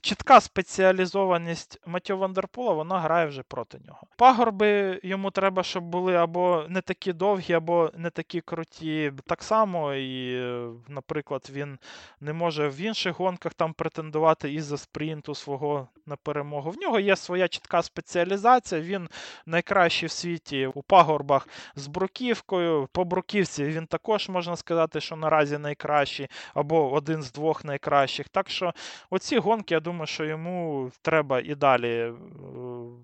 Чітка 0.01 0.40
спеціалізованість 0.40 1.81
Матьо 1.86 2.16
Вандерпула, 2.16 2.73
вона 2.73 3.01
грає 3.01 3.27
вже 3.27 3.43
проти 3.43 3.78
нього. 3.86 4.06
Пагорби 4.16 5.01
йому 5.02 5.31
треба, 5.31 5.62
щоб 5.62 5.85
були 5.85 6.14
або 6.14 6.64
не 6.69 6.81
такі 6.81 7.12
довгі, 7.12 7.55
або 7.55 7.90
не 7.97 8.10
такі 8.10 8.40
круті. 8.40 9.12
Так 9.27 9.43
само, 9.43 9.94
і, 9.94 10.43
наприклад, 10.89 11.51
він 11.52 11.78
не 12.20 12.32
може 12.32 12.69
в 12.69 12.81
інших 12.81 13.19
гонках 13.19 13.55
там 13.55 13.73
претендувати 13.73 14.52
із-за 14.52 14.78
спринту 14.78 15.35
свого 15.35 15.89
на 16.06 16.16
перемогу. 16.16 16.70
В 16.70 16.77
нього 16.77 17.01
є 17.01 17.16
своя 17.16 17.48
чітка 17.48 17.82
спеціалізація. 17.82 18.81
Він 18.81 19.09
найкращий 19.47 20.06
в 20.06 20.12
світі 20.12 20.66
у 20.74 20.82
пагорбах 20.82 21.48
з 21.77 21.86
бруківкою. 21.86 22.89
По 22.93 23.05
бруківці 23.05 23.64
він 23.64 23.86
також 23.86 24.28
можна 24.28 24.56
сказати, 24.56 25.01
що 25.01 25.16
наразі 25.16 25.59
найкращий, 25.59 26.28
або 26.55 26.93
один 26.93 27.23
з 27.23 27.32
двох 27.32 27.64
найкращих. 27.64 28.28
Так 28.28 28.51
що 28.51 28.73
оці 29.10 29.39
гонки 29.39 29.77
думаю, 29.82 30.06
що 30.06 30.24
йому 30.24 30.90
треба 31.02 31.40
і 31.40 31.54
далі 31.54 31.88
е, 31.88 32.14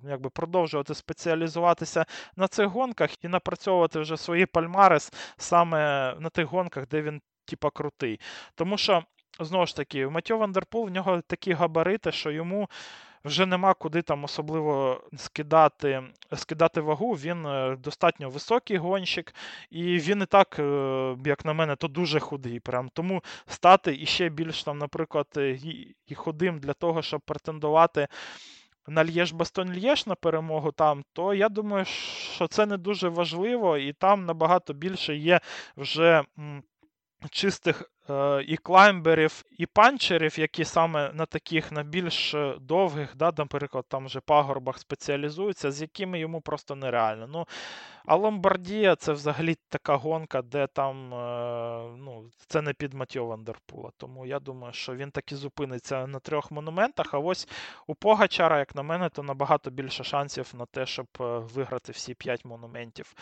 якби, 0.05 0.31
продовжувати 0.31 0.95
спеціалізуватися 0.95 2.07
на 2.37 2.49
цих 2.49 2.67
гонках 2.67 3.25
і 3.25 3.29
напрацьовувати 3.29 4.01
вже 4.01 4.17
свої 4.17 4.47
пальмарес 4.47 5.13
саме 5.37 5.79
на 6.19 6.29
тих 6.29 6.47
гонках, 6.47 6.89
де 6.89 7.03
він 7.03 7.21
типа 7.45 7.71
крутий. 7.71 8.21
Тому 8.55 8.79
що, 8.79 9.05
знову 9.41 9.67
ж 9.67 9.77
таки, 9.77 10.09
Матьо 10.09 10.39
Вандерпул 10.39 10.87
в 10.87 10.91
нього 10.91 11.21
такі 11.21 11.53
габарити, 11.53 12.13
що 12.13 12.31
йому 12.31 12.69
вже 13.25 13.47
нема 13.47 13.75
куди 13.75 14.03
там 14.03 14.25
особливо 14.25 15.03
скидати 15.17 16.03
скидати 16.37 16.81
вагу. 16.81 17.13
Він 17.13 17.47
е, 17.47 17.77
достатньо 17.77 18.31
високий 18.31 18.77
гонщик, 18.77 19.35
і 19.71 19.99
він 19.99 20.23
і 20.23 20.27
так, 20.27 20.57
е, 20.59 21.17
як 21.25 21.45
на 21.45 21.53
мене, 21.53 21.77
то 21.77 21.89
дуже 21.89 22.21
худий. 22.21 22.61
Прям. 22.61 22.89
Тому 22.93 23.23
стати 23.47 23.95
іще 23.95 24.29
більш 24.29 24.65
там, 24.65 24.79
наприклад, 24.79 25.27
е, 25.37 25.59
і 26.07 26.15
худим 26.15 26.59
для 26.59 26.73
того, 26.73 27.03
щоб 27.03 27.21
претендувати. 27.21 28.09
На 28.87 29.05
Л'єш 29.05 29.33
Бастон 29.33 29.73
Л'єш 29.73 30.07
на 30.07 30.15
перемогу 30.15 30.73
там, 30.73 31.05
то 31.13 31.35
я 31.35 31.49
думаю, 31.49 31.85
що 32.35 32.47
це 32.47 32.67
не 32.67 32.77
дуже 32.77 33.09
важливо, 33.09 33.79
і 33.79 33.93
там 33.93 34.25
набагато 34.25 34.73
більше 34.73 35.17
є 35.17 35.41
вже 35.77 36.25
чистих 37.31 37.91
і 38.47 38.57
клаймберів, 38.57 39.45
і 39.59 39.67
панчерів, 39.67 40.39
які 40.39 40.65
саме 40.65 41.13
на 41.15 41.27
таких 41.27 41.73
на 41.73 41.83
більш 41.83 42.35
е, 42.35 42.55
довгих, 42.61 43.17
да, 43.17 43.33
наприклад, 43.39 43.85
там 43.89 44.07
вже 44.07 44.21
пагорбах 44.21 44.79
спеціалізуються, 44.79 45.71
з 45.71 45.81
якими 45.81 46.19
йому 46.19 46.41
просто 46.41 46.75
нереально. 46.75 47.27
Ну, 47.27 47.47
А 48.07 48.17
Ломбардія 48.17 48.97
це 48.97 49.13
взагалі 49.13 49.57
така 49.69 49.97
гонка, 49.97 50.43
де 50.43 50.67
там 50.67 51.15
е, 51.15 51.97
ну, 51.99 52.31
це 52.47 52.63
не 52.63 52.73
під 52.73 52.95
Матьє 52.95 53.27
Вандерпула. 53.27 53.91
Тому 53.97 54.27
я 54.27 54.41
думаю, 54.41 54.73
що 54.73 54.95
він 54.95 55.11
таки 55.11 55.37
зупиниться 55.37 56.07
на 56.07 56.19
трьох 56.19 56.51
монументах. 56.51 57.15
А 57.15 57.19
ось 57.19 57.49
у 57.87 57.95
Погачара, 57.95 58.59
як 58.59 58.75
на 58.75 58.83
мене, 58.83 59.09
то 59.09 59.23
набагато 59.23 59.71
більше 59.71 60.05
шансів 60.05 60.53
на 60.59 60.67
те, 60.67 60.87
щоб 60.87 61.07
виграти 61.55 61.93
всі 61.93 62.15
п'ять 62.15 62.45
монументів 62.45 63.15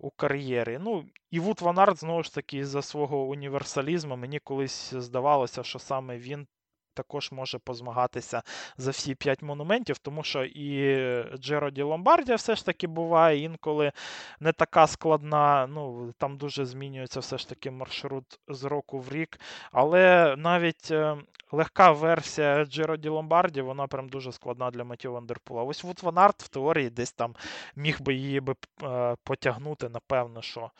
у 0.00 0.10
кар'єрі. 0.10 0.78
Ну, 0.80 1.04
І 1.30 1.40
Воут 1.40 1.60
ван 1.60 1.96
знову 1.96 2.22
ж 2.22 2.34
таки, 2.34 2.64
за 2.64 2.82
свого 2.82 3.22
університету 3.22 3.51
універсалізму. 3.52 4.16
Мені 4.16 4.38
колись 4.38 4.94
здавалося, 4.94 5.62
що 5.62 5.78
саме 5.78 6.18
він. 6.18 6.46
Також 6.94 7.32
може 7.32 7.58
позмагатися 7.58 8.42
за 8.76 8.90
всі 8.90 9.14
п'ять 9.14 9.42
монументів, 9.42 9.98
тому 9.98 10.22
що 10.22 10.44
і 10.44 10.96
Джиро 11.38 11.71
ді 11.71 11.82
Ломбардія 11.82 12.36
все 12.36 12.56
ж 12.56 12.66
таки 12.66 12.86
буває 12.86 13.38
інколи 13.38 13.92
не 14.40 14.52
така 14.52 14.86
складна. 14.86 15.66
Ну 15.66 16.12
там 16.18 16.36
дуже 16.36 16.64
змінюється 16.64 17.20
все 17.20 17.38
ж 17.38 17.48
таки 17.48 17.70
маршрут 17.70 18.24
з 18.48 18.64
року 18.64 18.98
в 18.98 19.12
рік. 19.12 19.40
Але 19.72 20.34
навіть 20.38 20.90
е, 20.90 21.16
легка 21.52 21.92
версія 21.92 22.64
Джиро 22.64 22.97
ді 22.97 23.08
Ломбардія, 23.08 23.60
вона 23.62 23.86
прям 23.86 24.08
дуже 24.08 24.32
складна 24.32 24.70
для 24.70 24.84
Матьє 24.84 25.12
Вандерпула. 25.12 25.62
Ось 25.62 25.84
Воут 25.84 26.00
ван 26.02 26.18
Арт 26.18 26.42
в 26.42 26.48
теорії 26.48 26.90
десь 26.90 27.12
там 27.12 27.34
міг 27.76 28.02
би 28.02 28.14
її 28.14 28.40
би 28.40 28.54
е, 28.82 29.16
потягнути, 29.24 29.88
напевно, 29.88 30.42
що. 30.42 30.70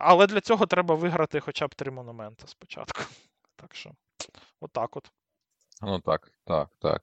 Але 0.00 0.26
для 0.26 0.40
цього 0.40 0.66
треба 0.66 0.94
виграти 0.94 1.40
хоча 1.40 1.66
б 1.66 1.74
три 1.74 1.90
монументи 1.90 2.44
спочатку. 2.46 3.02
Так 3.56 3.74
що, 3.74 3.90
отак 4.60 4.96
от. 4.96 5.10
Ну 5.82 6.00
так, 6.00 6.32
так, 6.44 6.68
так. 6.78 7.02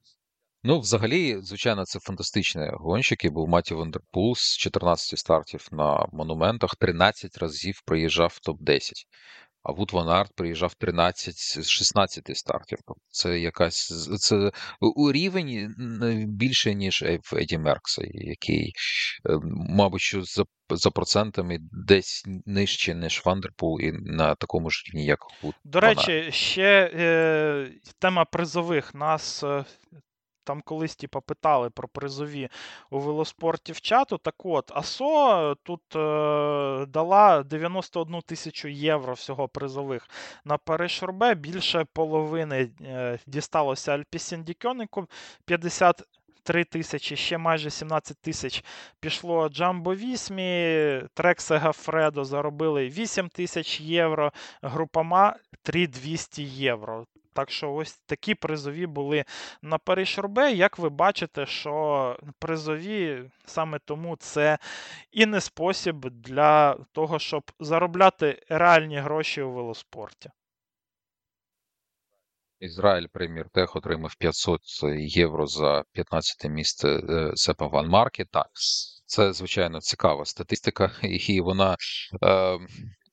Ну, 0.64 0.80
взагалі, 0.80 1.42
звичайно, 1.42 1.86
це 1.86 2.00
фантастичні 2.00 2.70
гонщики. 2.74 3.30
Був 3.30 3.48
Матьє 3.48 3.74
Вандерпул 3.74 4.36
з 4.36 4.58
14 4.58 5.20
стартів 5.20 5.68
на 5.72 6.08
монументах, 6.12 6.76
13 6.76 7.38
разів 7.38 7.82
приїжджав 7.86 8.40
в 8.42 8.50
топ-10 8.50 8.92
а 9.68 9.72
Воут 9.72 9.92
ван 9.94 10.10
Арт 10.10 10.32
приїжджав 10.36 10.74
13 10.74 11.36
з 11.36 11.70
16 11.70 12.38
стартів. 12.38 12.78
Тобто 12.88 13.02
це 13.10 13.40
якась 13.40 14.08
це 14.20 14.52
рівень 15.14 15.76
більше, 16.28 16.76
ніж 16.76 17.04
в 17.32 17.36
Еді 17.36 17.58
Меркса, 17.58 18.02
який, 18.14 18.74
е, 19.30 19.40
мабуть, 19.70 20.02
що 20.02 20.24
за 20.24 20.44
за 20.70 20.92
процентами 20.92 21.58
десь 21.72 22.24
нижче, 22.46 22.96
ніж 22.96 23.22
Вандерпул, 23.26 23.82
і 23.82 23.92
на 23.92 24.36
такому 24.36 24.70
ж 24.70 24.84
рівні, 24.88 25.06
як 25.06 25.20
Воут. 25.42 25.54
До 25.64 25.80
речі, 25.80 26.30
ще 26.32 26.92
е, 26.94 27.72
тема 28.00 28.26
призових. 28.26 28.96
Нас 28.96 29.44
е, 29.44 29.66
там 30.48 30.62
колись 30.62 30.96
типу, 30.96 31.22
питали 31.22 31.70
про 31.70 31.88
призові 31.88 32.50
у 32.90 33.00
велоспорті 33.00 33.72
в 33.72 33.82
чату. 33.82 34.18
Так 34.18 34.46
от, 34.46 34.72
АСО 34.76 35.56
тут 35.64 35.82
е, 35.96 36.86
дала 36.86 37.44
91 37.44 38.22
тисячу 38.22 38.68
євро 38.68 39.14
всього 39.14 39.48
призових 39.48 40.10
на 40.46 40.58
Париж 40.58 41.04
Рубе. 41.04 41.36
Більше 41.36 41.86
половини 41.94 42.70
е, 42.82 43.20
дісталося 43.28 43.92
Альпісіндікьонику 43.92 45.08
50 45.46 46.04
3 46.44 46.64
тисячі, 46.64 47.16
ще 47.16 47.38
майже 47.38 47.70
17 47.70 48.18
тисяч 48.18 48.64
пішло 49.00 49.50
Джамбо 49.50 49.96
Вісмі, 49.96 51.02
Трексе 51.14 51.58
Гафредо 51.58 52.26
заробили 52.26 52.90
8 52.90 53.30
тисяч 53.30 53.82
євро, 53.82 54.32
групама 54.62 55.36
3200 55.64 56.44
євро. 56.44 57.06
Так 57.38 57.52
що 57.52 57.74
ось 57.74 57.94
такі 57.94 58.36
призові 58.36 58.86
були 58.86 59.26
на 59.62 59.78
Париж 59.78 60.18
Робе. 60.18 60.52
Як 60.52 60.80
ви 60.80 60.90
бачите, 60.90 61.46
що 61.46 62.18
призові 62.40 63.30
саме 63.46 63.80
тому 63.86 64.16
це 64.16 64.58
і 65.12 65.26
не 65.26 65.42
спосіб 65.42 66.10
для 66.10 66.74
того, 66.92 67.20
щоб 67.20 67.52
заробляти 67.60 68.44
реальні 68.50 68.98
гроші 68.98 69.42
у 69.42 69.52
велоспорті. 69.52 70.30
Ізраїль 72.60 73.08
Прем'єр 73.14 73.50
Тех 73.50 73.76
отримав 73.76 74.16
500 74.16 74.62
євро 74.98 75.48
за 75.48 75.84
15 75.92 76.52
місце 76.52 76.90
е, 76.90 77.32
Сепа 77.36 77.68
Ван 77.68 77.88
Маркі. 77.88 78.26
Так, 78.32 78.50
це 79.06 79.34
звичайно 79.34 79.82
цікава 79.82 80.26
статистика, 80.26 80.92
і 81.04 81.42
вона, 81.42 81.76
е, 82.24 82.60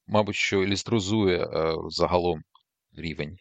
мабуть, 0.07 0.37
що 0.37 0.63
ілюструзує 0.63 1.45
е, 1.45 1.75
загалом 1.89 2.43
рівень 2.97 3.37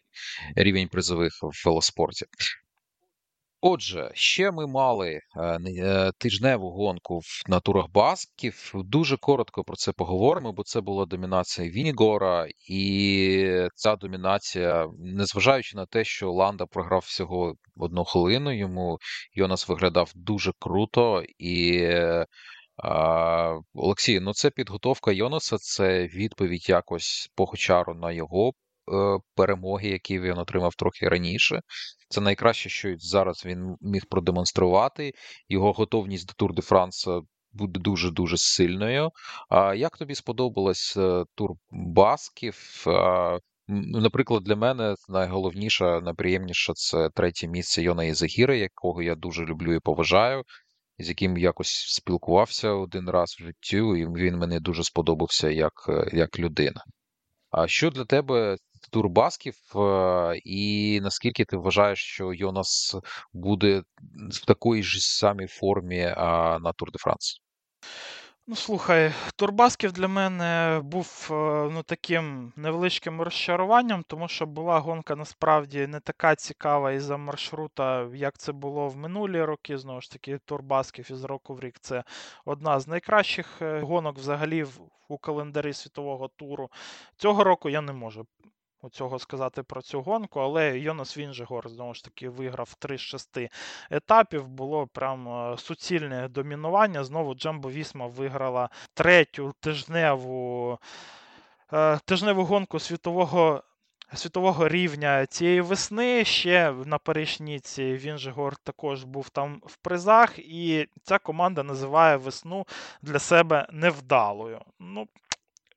рівень 0.56 0.88
призових 0.88 1.32
в 1.42 1.66
велоспорті. 1.66 2.26
Отже, 3.66 4.10
ще 4.14 4.50
ми 4.50 4.66
мали 4.66 5.10
е, 5.10 5.20
е, 5.78 6.12
тижневу 6.18 6.70
гонку 6.70 7.20
на 7.48 7.60
турах 7.60 7.86
басків. 7.90 8.72
Дуже 8.74 9.16
коротко 9.16 9.64
про 9.64 9.76
це 9.76 9.92
поговоримо, 9.92 10.52
бо 10.52 10.62
це 10.62 10.80
була 10.80 11.06
домінація 11.06 11.70
Вінігора, 11.70 12.48
і 12.68 13.68
ця 13.74 13.96
домінація, 13.96 14.88
незважаючи 14.98 15.76
на 15.76 15.86
те, 15.86 16.04
що 16.04 16.32
Ланда 16.32 16.66
програв 16.66 17.02
всього 17.06 17.54
одну 17.76 18.04
хвилину, 18.04 18.52
йому 18.52 18.98
Йонас 19.34 19.68
виглядав 19.68 20.12
дуже 20.14 20.52
круто 20.58 21.22
і. 21.38 21.80
А, 22.76 23.58
Олексій, 23.74 24.20
ну 24.20 24.32
це 24.32 24.50
підготовка 24.50 25.12
Йонаса, 25.12 25.58
це 25.58 26.06
відповідь 26.06 26.68
якось 26.68 27.30
по 27.34 27.46
Хочару 27.46 27.94
на 27.94 28.12
його 28.12 28.48
е, 28.48 28.52
перемоги, 29.34 29.88
які 29.88 30.20
він 30.20 30.38
отримав 30.38 30.74
трохи 30.74 31.08
раніше. 31.08 31.60
Це 32.08 32.20
найкраще, 32.20 32.68
що 32.68 32.94
зараз 32.98 33.46
він 33.46 33.76
міг 33.80 34.02
продемонструвати. 34.10 35.12
Його 35.48 35.72
готовність 35.72 36.26
до 36.26 36.32
Тур 36.32 36.54
де 36.54 36.62
Франса 36.62 37.20
буде 37.52 37.80
дуже-дуже 37.80 38.36
сильною. 38.38 39.10
А 39.48 39.74
як 39.74 39.98
тобі 39.98 40.14
сподобалось 40.14 40.96
е, 40.96 41.24
тур 41.34 41.50
Басків? 41.70 42.84
Наприклад, 43.68 44.42
для 44.42 44.56
мене 44.56 44.94
найголовніше, 45.08 46.00
найприємніше 46.00 46.72
це 46.74 47.10
третє 47.14 47.48
місце 47.48 47.82
Йона 47.82 48.04
Ізагіра, 48.04 48.54
якого 48.54 49.02
я 49.02 49.14
дуже 49.14 49.44
люблю 49.44 49.74
і 49.74 49.80
поважаю, 49.80 50.42
з 50.98 51.08
яким 51.08 51.38
якось 51.38 51.84
спілкувався 51.88 52.70
один 52.70 53.10
раз 53.10 53.36
в 53.40 53.42
житті, 53.42 53.76
і 53.76 54.06
він 54.06 54.36
мені 54.38 54.60
дуже 54.60 54.84
сподобався 54.84 55.50
як, 55.50 55.72
е, 55.88 56.10
як 56.12 56.38
людина. 56.38 56.84
А 57.50 57.68
що 57.68 57.90
для 57.90 58.04
тебе 58.04 58.56
тур 58.94 59.08
Басків, 59.08 59.56
е, 59.76 60.40
і 60.44 61.00
наскільки 61.02 61.44
ти 61.44 61.56
вважаєш, 61.56 61.98
що 61.98 62.32
Йонас 62.32 62.96
буде 63.32 63.82
в 64.30 64.44
такій 64.44 64.82
ж 64.82 64.98
самій 65.00 65.46
формі 65.46 66.02
на 66.60 66.72
Тур 66.72 66.90
де 66.92 66.98
Франс? 66.98 67.40
Ну, 68.46 68.56
слухай, 68.56 69.12
Турбасків 69.36 69.92
для 69.92 70.08
мене 70.08 70.80
був 70.84 71.28
е, 71.30 71.34
ну, 71.72 71.82
таким 71.82 72.52
невеличким 72.56 73.22
розчаруванням, 73.22 74.02
тому 74.06 74.28
що 74.28 74.46
була 74.46 74.78
гонка 74.78 75.16
насправді 75.16 75.86
не 75.86 76.00
така 76.00 76.34
цікава 76.34 76.92
із-за 76.92 77.16
маршрута, 77.16 78.08
як 78.14 78.38
це 78.38 78.52
було 78.52 78.88
в 78.88 78.96
минулі 78.96 79.42
роки. 79.42 79.78
Знову 79.78 80.00
ж 80.00 80.10
таки, 80.10 80.38
Турбасків 80.44 81.10
із 81.10 81.24
року 81.24 81.54
в 81.54 81.60
рік 81.60 81.74
це 81.80 82.04
одна 82.44 82.80
з 82.80 82.88
найкращих 82.88 83.62
е, 83.62 83.80
гонок 83.80 84.18
взагалі 84.18 84.66
у 85.08 85.18
календарі 85.18 85.72
світового 85.72 86.28
туру. 86.28 86.70
Цього 87.16 87.44
року 87.44 87.70
я 87.70 87.80
не 87.80 87.92
можу 87.92 88.26
цього 88.90 89.18
сказати 89.18 89.62
про 89.62 89.82
цю 89.82 90.02
гонку, 90.02 90.40
але 90.40 90.78
Йонас 90.78 91.18
Вінжегор 91.18 91.68
знову 91.68 91.94
ж 91.94 92.04
таки 92.04 92.28
виграв 92.28 92.74
3 92.74 92.98
з 92.98 93.00
6 93.00 93.38
етапів. 93.90 94.48
Було 94.48 94.86
прям 94.86 95.28
е, 95.28 95.58
суцільне 95.58 96.28
домінування. 96.28 97.04
Знову 97.04 97.34
Джамбо 97.34 97.70
Вісма 97.70 98.06
виграла 98.06 98.68
третю 98.94 99.54
тижневу 99.60 100.78
е, 101.72 101.98
тижневу 102.04 102.44
гонку 102.44 102.78
світового. 102.78 103.62
Світового 104.14 104.68
рівня 104.68 105.26
цієї 105.26 105.60
весни 105.60 106.24
ще 106.24 106.72
на 106.72 106.98
Перешніці 106.98 107.92
Вінжегор 107.92 108.56
також 108.56 109.04
був 109.04 109.28
там 109.28 109.62
в 109.66 109.76
призах, 109.76 110.38
і 110.38 110.88
ця 111.02 111.18
команда 111.18 111.62
називає 111.62 112.16
весну 112.16 112.66
для 113.02 113.18
себе 113.18 113.66
невдалою. 113.72 114.60
Ну, 114.80 115.08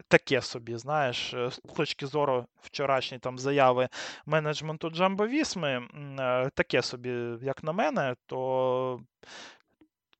таке 0.08 0.42
собі, 0.42 0.78
знаєш, 0.78 1.34
е, 1.34 1.52
з 1.52 1.58
точки 1.76 2.08
зору 2.08 2.46
вчорашньої 2.62 3.20
там 3.20 3.40
заяви 3.40 3.90
менеджменту 4.26 4.90
Джамбо 4.90 5.28
Вісми, 5.28 5.88
е, 6.20 6.50
таке 6.56 6.82
собі, 6.82 7.10
як 7.42 7.64
на 7.64 7.72
мене, 7.72 8.16
то. 8.26 9.00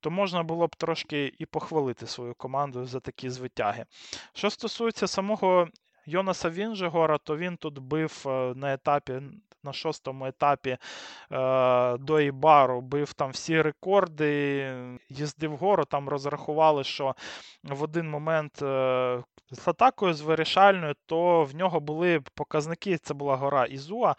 То 0.00 0.10
можна 0.10 0.42
було 0.42 0.66
б 0.66 0.76
трошки 0.76 1.32
і 1.38 1.46
похвалити 1.46 2.06
свою 2.06 2.34
команду 2.34 2.84
за 2.86 3.00
такі 3.00 3.30
звитяги. 3.30 3.84
Що 4.32 4.50
стосується 4.50 5.06
самого 5.06 5.68
Йонаса 6.08 6.50
Вінжегора, 6.50 7.18
то 7.18 7.36
він 7.36 7.56
тут 7.56 7.78
бив 7.78 8.24
е, 8.26 8.52
на 8.56 8.72
етапі 8.72 9.20
на 9.64 9.72
шостому 9.72 10.26
етапі 10.26 10.70
е, 10.70 10.78
до 11.96 12.20
Ібару 12.20 12.80
бив 12.80 13.12
там 13.12 13.30
всі 13.30 13.62
рекорди, 13.62 14.72
їздив 15.08 15.56
гору, 15.56 15.84
там 15.84 16.08
розрахували, 16.08 16.84
що 16.84 17.14
в 17.62 17.82
один 17.82 18.10
момент 18.10 18.62
е, 18.62 19.22
з 19.50 19.68
атакою 19.68 20.14
з 20.14 20.20
вирішальною, 20.20 20.94
то 21.06 21.44
в 21.44 21.54
нього 21.54 21.80
були 21.80 22.20
показники, 22.34 22.98
це 22.98 23.14
була 23.14 23.36
гора 23.36 23.64
Ізуа, 23.64 24.14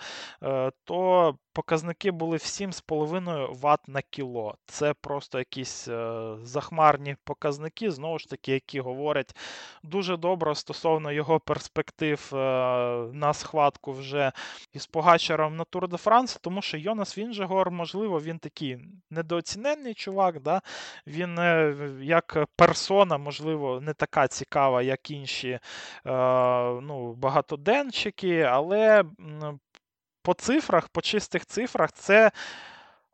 то 0.83 1.35
показники 1.59 2.11
були 2.11 2.37
в 2.37 2.41
7,5 2.41 3.53
Вт 3.53 3.87
на 3.87 4.01
кіло. 4.01 4.55
Це 4.65 4.93
просто 4.93 5.39
якісь 5.39 5.87
е, 5.87 6.35
захмарні 6.43 7.15
показники, 7.23 7.91
знову 7.91 8.19
ж 8.19 8.29
таки, 8.29 8.51
які 8.51 8.79
говорять 8.79 9.35
дуже 9.83 10.17
добре 10.17 10.55
стосовно 10.55 11.11
його 11.11 11.39
перспектив 11.39 12.31
е, 12.33 12.37
на 13.13 13.33
схватку 13.33 13.91
вже 13.91 14.31
із 14.73 14.87
Погачером 14.87 15.55
на 15.55 15.63
Тур 15.63 15.87
де 15.87 15.97
Франс, 15.97 16.37
тому 16.41 16.61
що 16.61 16.77
Йонас 16.77 17.17
Вінжегор, 17.17 17.71
можливо, 17.71 18.19
він 18.19 18.39
такий 18.39 18.77
недооціненний 19.09 19.93
чувак. 19.93 20.41
да? 20.41 20.61
Він 21.07 21.39
е, 21.39 21.75
як 22.01 22.47
персона, 22.55 23.17
можливо, 23.17 23.81
не 23.81 23.93
така 23.93 24.27
цікава, 24.27 24.81
як 24.81 25.11
інші 25.11 25.59
ну, 26.81 27.13
багатоденчики, 27.13 28.41
але 28.41 29.03
по 30.29 30.33
цифрах, 30.33 30.89
по 30.89 31.01
чистих 31.01 31.45
цифрах, 31.45 31.91
це. 31.91 32.31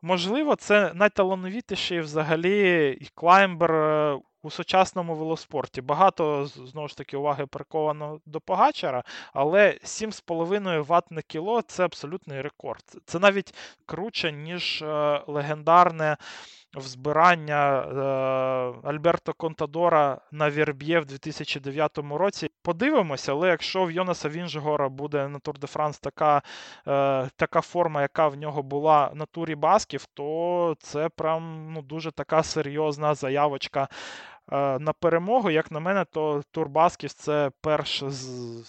Можливо, 0.02 0.56
це 0.56 0.92
найталановітіший 0.94 2.00
взагалі 2.00 3.00
клаймбер 3.16 3.72
е, 3.72 4.20
у 4.44 4.50
сучасному 4.50 5.16
велоспорті. 5.16 5.82
Багато, 5.82 6.46
знову 6.46 6.88
ж 6.88 6.98
таки, 6.98 7.18
уваги 7.18 7.46
приковано 7.46 8.20
до 8.26 8.42
Погачара, 8.42 9.04
але 9.34 9.72
7,5 9.84 10.82
Вт 10.82 11.12
на 11.12 11.22
кіло 11.22 11.62
це 11.62 11.86
абсолютний 11.86 12.42
рекорд. 12.42 12.84
Це 13.06 13.20
навіть 13.20 13.54
круче, 13.86 14.32
ніж 14.32 14.82
е, 14.82 15.22
взбирання 16.76 17.80
е, 17.80 18.90
Альберто 18.90 19.34
Контадора 19.34 20.22
на 20.32 20.50
Вірб'є 20.50 21.00
в 21.00 21.06
2009 21.06 21.98
році. 21.98 22.50
Подивимося, 22.62 23.32
але 23.32 23.50
якщо 23.50 23.86
в 23.86 23.92
Йонаса 23.92 24.30
Вінжгора 24.30 24.90
буде 24.90 25.28
на 25.28 25.40
Тур 25.40 25.60
де 25.60 25.68
Франс 25.68 26.00
така 26.00 26.42
е, 26.88 27.30
така 27.36 27.62
форма, 27.62 28.02
яка 28.02 28.28
в 28.28 28.36
нього 28.36 28.64
була 28.64 29.12
на 29.14 29.26
турі 29.26 29.56
Басків, 29.56 30.06
то 30.14 30.76
це 30.80 31.10
прям 31.10 31.74
ну, 31.74 31.82
дуже 31.82 32.12
така 32.12 32.44
серйозна 32.44 33.16
заявочка 33.16 33.88
на 34.52 34.94
перемогу, 35.00 35.50
як 35.50 35.72
на 35.72 35.80
мене, 35.80 36.06
то 36.06 36.44
Турбасків 36.52 37.14
це 37.14 37.52
перш 37.62 38.04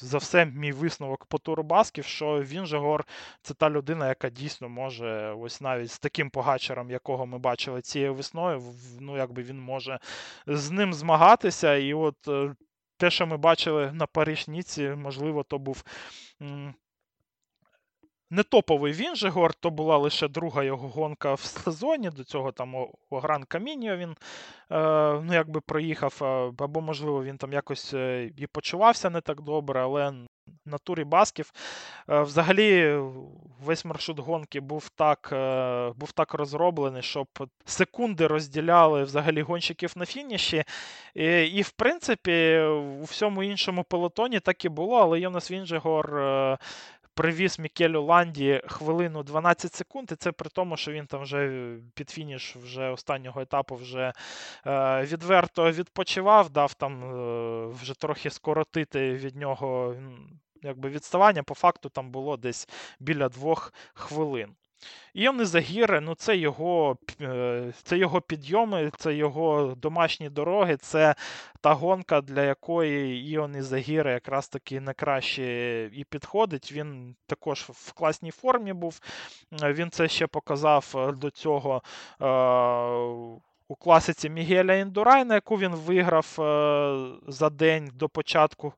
за 0.00 0.18
все 0.18 0.46
мій 0.46 0.72
висновок 0.72 1.26
по 1.26 1.38
Турбасків, 1.38 2.04
що 2.04 2.42
він 2.42 2.66
же 2.66 2.78
гор 2.78 3.04
це 3.42 3.54
та 3.54 3.70
людина, 3.70 4.08
яка 4.08 4.30
дійсно 4.30 4.68
може, 4.68 5.34
ось 5.38 5.60
навіть 5.60 5.90
з 5.90 5.98
таким 5.98 6.30
погачером, 6.30 6.90
якого 6.90 7.26
ми 7.26 7.38
бачили 7.38 7.82
цією 7.82 8.14
весною, 8.14 8.62
ну 9.00 9.16
якби 9.16 9.42
він 9.42 9.60
може 9.60 9.98
з 10.46 10.70
ним 10.70 10.94
змагатися. 10.94 11.76
І 11.76 11.94
от 11.94 12.28
е, 12.28 12.54
те, 12.96 13.10
що 13.10 13.26
ми 13.26 13.36
бачили 13.36 13.92
на 13.92 14.06
Париж-Ніці, 14.06 14.96
можливо, 14.96 15.42
то 15.42 15.58
був 15.58 15.84
не 18.30 18.42
топовий 18.42 18.92
він 18.92 19.16
же 19.16 19.28
гор, 19.28 19.54
то 19.54 19.70
була 19.70 19.96
лише 19.96 20.28
друга 20.28 20.64
його 20.64 20.88
гонка 20.88 21.34
в 21.34 21.40
сезоні. 21.40 22.10
До 22.10 22.24
цього 22.24 22.52
там 22.52 22.74
у 23.10 23.16
Гран 23.18 23.44
Каміньо 23.44 23.96
він 23.96 24.10
е, 24.10 24.16
ну, 25.22 25.34
якби 25.34 25.60
проїхав, 25.60 26.18
або, 26.58 26.80
можливо, 26.80 27.24
він 27.24 27.38
там 27.38 27.52
якось 27.52 27.94
е, 27.94 28.30
і 28.36 28.46
почувався 28.46 29.10
не 29.10 29.20
так 29.20 29.40
добре, 29.40 29.80
але 29.82 30.12
на 30.64 30.78
турі 30.78 31.04
Басків. 31.04 31.52
Е, 32.08 32.22
взагалі, 32.22 33.00
весь 33.64 33.84
маршрут 33.84 34.18
гонки 34.18 34.60
був 34.60 34.88
так 34.88 35.30
е, 35.32 35.92
був 35.96 36.12
так 36.12 36.34
розроблений, 36.34 37.02
щоб 37.02 37.26
секунди 37.64 38.26
розділяли 38.26 39.04
взагалі 39.04 39.42
гонщиків 39.42 39.92
на 39.96 40.06
фініші. 40.06 40.64
І, 41.14 41.24
і 41.42 41.62
в 41.62 41.70
принципі, 41.70 42.58
у 43.00 43.04
всьому 43.04 43.42
іншому 43.42 43.84
пелотоні 43.84 44.40
так 44.40 44.64
і 44.64 44.68
було, 44.68 44.96
але 44.96 45.20
Йонас 45.20 45.50
Вінжегор 45.50 46.20
привіз 47.16 47.59
Мікелю 47.59 48.02
Ланді 48.02 48.62
хвилину 48.66 49.22
12 49.22 49.74
секунд, 49.74 50.12
і 50.12 50.16
це 50.16 50.32
при 50.32 50.51
тому, 50.51 50.76
що 50.76 50.93
він 50.93 51.06
там 51.06 51.22
вже 51.22 51.70
під 51.94 52.10
фініш 52.10 52.56
вже 52.56 52.88
останнього 52.90 53.40
етапу 53.40 53.74
вже 53.74 54.12
е, 54.66 55.02
відверто 55.02 55.72
відпочивав, 55.72 56.51
дав 56.51 56.74
там 56.74 57.05
е, 57.05 57.66
вже 57.66 57.94
трохи 57.94 58.30
скоротити 58.30 59.14
від 59.14 59.36
нього 59.36 59.94
якби 60.62 60.90
відставання. 60.90 61.43
По 61.43 61.55
факту 61.55 61.88
там 61.88 62.10
було 62.10 62.36
десь 62.36 62.68
біля 63.01 63.28
двох 63.28 63.72
хвилин. 63.94 64.55
Іони 65.14 65.44
Загіри, 65.44 66.00
ну 66.00 66.14
це 66.14 66.36
його 66.36 66.96
е, 67.20 67.72
це 67.82 67.98
його 67.98 68.20
підйоми, 68.20 68.90
це 68.98 69.14
його 69.14 69.74
домашні 69.76 70.28
дороги, 70.28 70.76
це 70.76 71.14
та 71.60 71.72
гонка, 71.74 72.20
для 72.20 72.42
якої 72.42 73.30
Іони 73.30 73.62
Загіри 73.62 74.12
якраз 74.12 74.48
таки 74.48 74.80
найкраще 74.80 75.90
і 75.92 76.04
підходить. 76.04 76.72
Він 76.72 77.16
також 77.26 77.60
в 77.60 77.92
класній 77.92 78.30
формі 78.30 78.72
був. 78.72 79.00
Він 79.52 79.90
це 79.90 80.08
ще 80.08 80.26
показав 80.26 80.92
е, 80.96 81.12
до 81.12 81.30
цього. 81.30 81.82
Е, 82.22 82.26
у 83.68 83.74
класиці 83.74 84.30
Мігеля 84.30 84.74
Індурайна, 84.74 85.34
яку 85.34 85.56
він 85.58 85.74
виграв 85.74 86.26
за 87.28 87.50
день 87.50 87.90
до 87.94 88.08
початку 88.08 88.72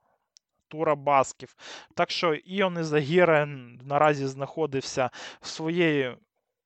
тура 0.68 0.94
Басків. 0.94 1.56
Так 1.94 2.10
що 2.10 2.34
Іони 2.34 2.84
Загіре 2.84 3.46
наразі 3.84 4.26
знаходився 4.26 5.10
в 5.40 5.46
своєї, 5.46 6.16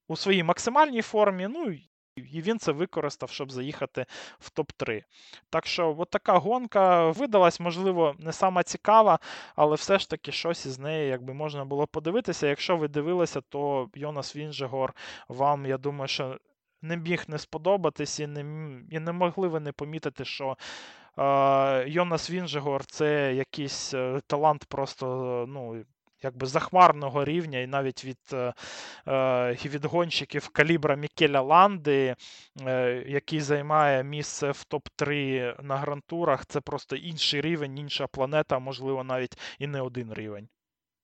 у 0.09 0.16
своїй 0.16 0.43
максимальній 0.43 1.03
формі. 1.03 1.49
Ну 1.49 1.77
і 2.16 2.43
він 2.43 2.59
це 2.59 2.73
використав, 2.73 3.31
щоб 3.31 3.53
заїхати 3.53 4.07
в 4.39 4.51
топ-3. 4.51 5.03
Так 5.51 5.66
що, 5.66 5.97
от 5.99 6.11
така 6.11 6.39
гонка 6.39 7.11
видалась, 7.11 7.61
можливо, 7.61 8.15
не 8.19 8.33
сама 8.33 8.62
цікава, 8.62 9.19
але 9.57 9.77
все 9.77 9.99
ж 9.99 10.11
таки 10.11 10.33
щось 10.33 10.66
із 10.66 10.79
неї 10.79 11.09
якби 11.09 11.35
можна 11.35 11.65
було 11.65 11.87
подивитися. 11.87 12.47
Якщо 12.47 12.77
ви 12.77 12.89
дивилися, 12.89 13.41
то 13.41 13.91
Йонас 13.95 14.37
Вінжегор 14.37 14.95
вам, 15.29 15.66
я 15.66 15.79
думаю, 15.79 16.09
що 16.09 16.39
не 16.83 16.97
міг 16.97 17.24
не 17.29 17.39
сподобатись, 17.39 18.20
і 18.20 18.27
не, 18.27 18.41
і 18.91 19.01
не 19.01 19.12
могли 19.12 19.49
ви 19.49 19.61
не 19.61 19.73
помітити, 19.73 20.24
що. 20.24 20.57
Йонас 21.86 22.30
Вінжегор 22.30 22.86
це 22.86 23.34
якийсь 23.34 23.94
е, 23.94 24.20
талант 24.26 24.64
просто 24.64 25.06
ну, 25.48 25.84
якби 26.22 26.47
захмарного 26.47 27.24
рівня, 27.24 27.59
і 27.59 27.66
навіть 27.66 28.05
від 28.05 28.18
е, 28.32 28.55
е, 29.09 29.56
від 29.64 29.84
гонщиків 29.84 30.48
калібра 30.48 30.97
Мікеля 30.97 31.40
Ланди, 31.40 32.16
е, 32.60 33.05
який 33.09 33.40
займає 33.40 34.05
місце 34.05 34.51
в 34.51 34.64
топ-3 34.70 35.62
на 35.62 35.76
грантурах, 35.76 36.47
це 36.47 36.60
просто 36.60 36.97
інший 36.97 37.40
рівень, 37.40 37.78
інша 37.78 38.06
планета, 38.06 38.59
можливо, 38.59 39.05
навіть 39.05 39.39
і 39.59 39.66
не 39.66 39.80
один 39.80 40.14
рівень. 40.14 40.48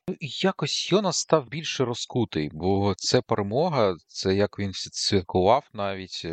Ну, 0.09 0.17
якось 0.21 0.93
Йонас 0.93 1.17
став 1.17 1.49
більше 1.49 1.85
розкутий, 1.85 2.51
бо 2.53 2.95
це 2.97 3.21
перемога, 3.21 3.95
це 4.07 4.35
як 4.35 4.59
він 4.59 4.73
святкував 4.75 5.69
навіть. 5.73 6.27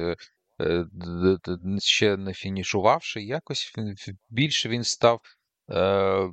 Ще 1.80 2.18
не 2.18 2.34
фінішувавши, 2.34 3.22
якось 3.22 3.74
більше 4.30 4.70
він 4.70 4.84
став 4.84 5.22
Е, 5.70 6.30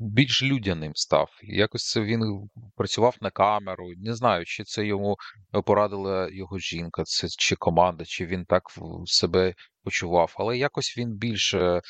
більш 0.00 0.42
людяним 0.42 0.92
став. 0.94 1.28
Якось 1.42 1.90
це 1.90 2.00
він 2.00 2.48
працював 2.76 3.16
на 3.20 3.30
камеру. 3.30 3.90
Не 3.96 4.14
знаю, 4.14 4.44
чи 4.44 4.64
це 4.64 4.86
йому 4.86 5.16
порадила 5.64 6.28
його 6.32 6.58
жінка, 6.58 7.02
це 7.04 7.28
чи 7.28 7.56
команда, 7.56 8.04
чи 8.04 8.26
він 8.26 8.44
так 8.44 8.62
себе 9.04 9.54
почував. 9.84 10.34
Але 10.38 10.58
якось 10.58 10.98
він 10.98 11.16
більше 11.16 11.60
е, 11.60 11.82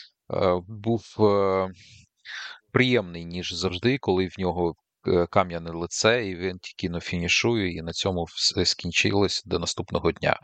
був 0.68 1.02
е, 1.20 1.68
приємний, 2.72 3.24
ніж 3.24 3.52
завжди, 3.52 3.98
коли 3.98 4.26
в 4.26 4.35
нього 4.39 4.74
кам'яне 5.31 5.70
лице, 5.70 6.26
і 6.26 6.36
він 6.36 6.59
тільки 6.59 7.01
фінішує, 7.01 7.72
і 7.72 7.82
на 7.82 7.93
цьому 7.93 8.24
все 8.24 8.64
скінчилось 8.64 9.43
до 9.44 9.59
наступного 9.59 10.12
дня. 10.12 10.39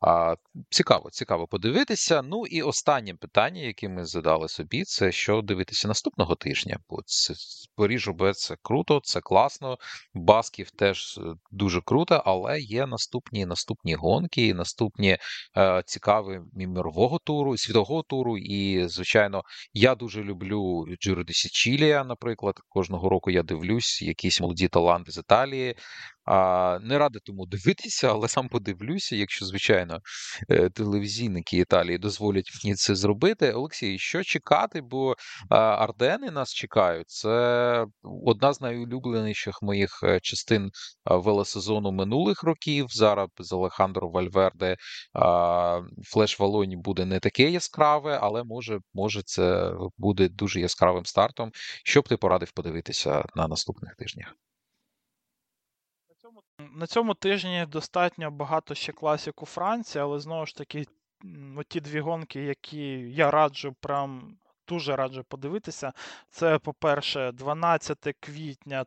А, 0.00 0.34
Цікаво, 0.70 1.10
цікаво 1.10 1.46
подивитися. 1.46 2.22
Ну 2.22 2.46
і 2.46 2.62
останнє 2.62 3.14
питання, 3.14 3.60
яке 3.60 3.88
ми 3.88 4.04
задали 4.04 4.48
собі, 4.48 4.84
це 4.84 5.12
що 5.12 5.42
дивитися 5.42 5.88
наступного 5.88 6.34
тижня. 6.34 6.78
Бо 6.88 7.02
це 7.06 7.34
Паріж 7.76 8.08
Б 8.08 8.32
це 8.32 8.56
круто, 8.62 9.00
це 9.04 9.20
класно. 9.20 9.78
Басків 10.14 10.70
теж 10.70 11.18
е, 11.18 11.34
дуже 11.50 11.80
круто, 11.80 12.22
але 12.26 12.60
є 12.60 12.86
наступні 12.86 13.46
наступні 13.46 13.94
гонки, 13.94 14.54
наступні 14.54 15.18
е, 15.56 15.82
цікаві 15.86 16.40
мірового 16.52 17.18
туру, 17.18 17.56
світового 17.56 18.02
туру. 18.02 18.38
І, 18.38 18.88
звичайно, 18.88 19.42
я 19.72 19.94
дуже 19.94 20.22
люблю 20.22 20.86
Джиро 21.00 21.24
де 21.24 21.32
Січілія, 21.32 22.04
наприклад. 22.04 22.60
Кожного 22.68 23.08
року 23.08 23.30
я 23.30 23.42
дивлюсь, 23.42 24.02
якісь 24.02 24.40
молоді 24.40 24.68
таланти 24.68 25.12
з 25.12 25.18
Італії. 25.18 25.76
А, 26.26 26.78
Не 26.82 26.98
радий 26.98 27.20
тому 27.24 27.46
дивитися, 27.46 28.08
але 28.10 28.28
сам 28.28 28.48
подивлюся, 28.48 29.16
якщо, 29.16 29.44
звичайно, 29.46 30.00
е, 30.50 30.70
телевізійники 30.70 31.56
Італії 31.56 31.98
дозволять 31.98 32.50
мені 32.64 32.74
це 32.74 32.94
зробити. 32.94 33.52
Олексій, 33.52 33.98
що 33.98 34.22
чекати? 34.22 34.80
Бо 34.80 35.14
Ардени 35.50 36.30
нас 36.30 36.54
чекають. 36.54 37.10
Це 37.10 37.86
одна 38.02 38.52
з 38.52 38.60
найулюбленіших 38.60 39.62
моїх 39.62 40.00
е, 40.02 40.20
частин 40.20 40.70
велосезону 41.04 41.92
минулих 41.92 42.42
років. 42.42 42.86
Зараз 42.88 43.28
з 43.38 43.52
Алехандро 43.52 44.08
Вальверде 44.08 44.76
флеш 46.04 46.40
Валоні 46.40 46.76
буде 46.76 47.04
не 47.04 47.20
таке 47.20 47.50
яскраве, 47.50 48.18
але 48.22 48.44
може, 48.44 48.78
може 48.94 49.22
це 49.22 49.72
буде 49.98 50.28
дуже 50.28 50.60
яскравим 50.60 51.04
стартом. 51.04 51.50
Що 51.84 52.00
б 52.00 52.08
ти 52.08 52.16
порадив 52.16 52.52
подивитися 52.52 53.24
на 53.36 53.48
наступних 53.48 53.94
тижнях? 53.94 54.34
На 56.58 56.86
цьому 56.86 57.14
тижні 57.14 57.66
достатньо 57.68 58.30
багато 58.30 58.74
ще 58.74 58.92
класік 58.92 59.34
Франції, 59.44 60.02
але 60.02 60.20
знову 60.20 60.46
ж 60.46 60.56
таки, 60.56 60.86
ті 61.68 61.80
дві 61.80 62.00
гонки, 62.00 62.42
які 62.42 62.88
я 62.98 63.30
раджу, 63.30 63.74
прям 63.80 64.36
дуже 64.68 64.96
раджу 64.96 65.24
подивитися. 65.28 65.92
Це, 66.30 66.58
по-перше, 66.58 67.32
12 67.32 68.14
квітня. 68.20 68.84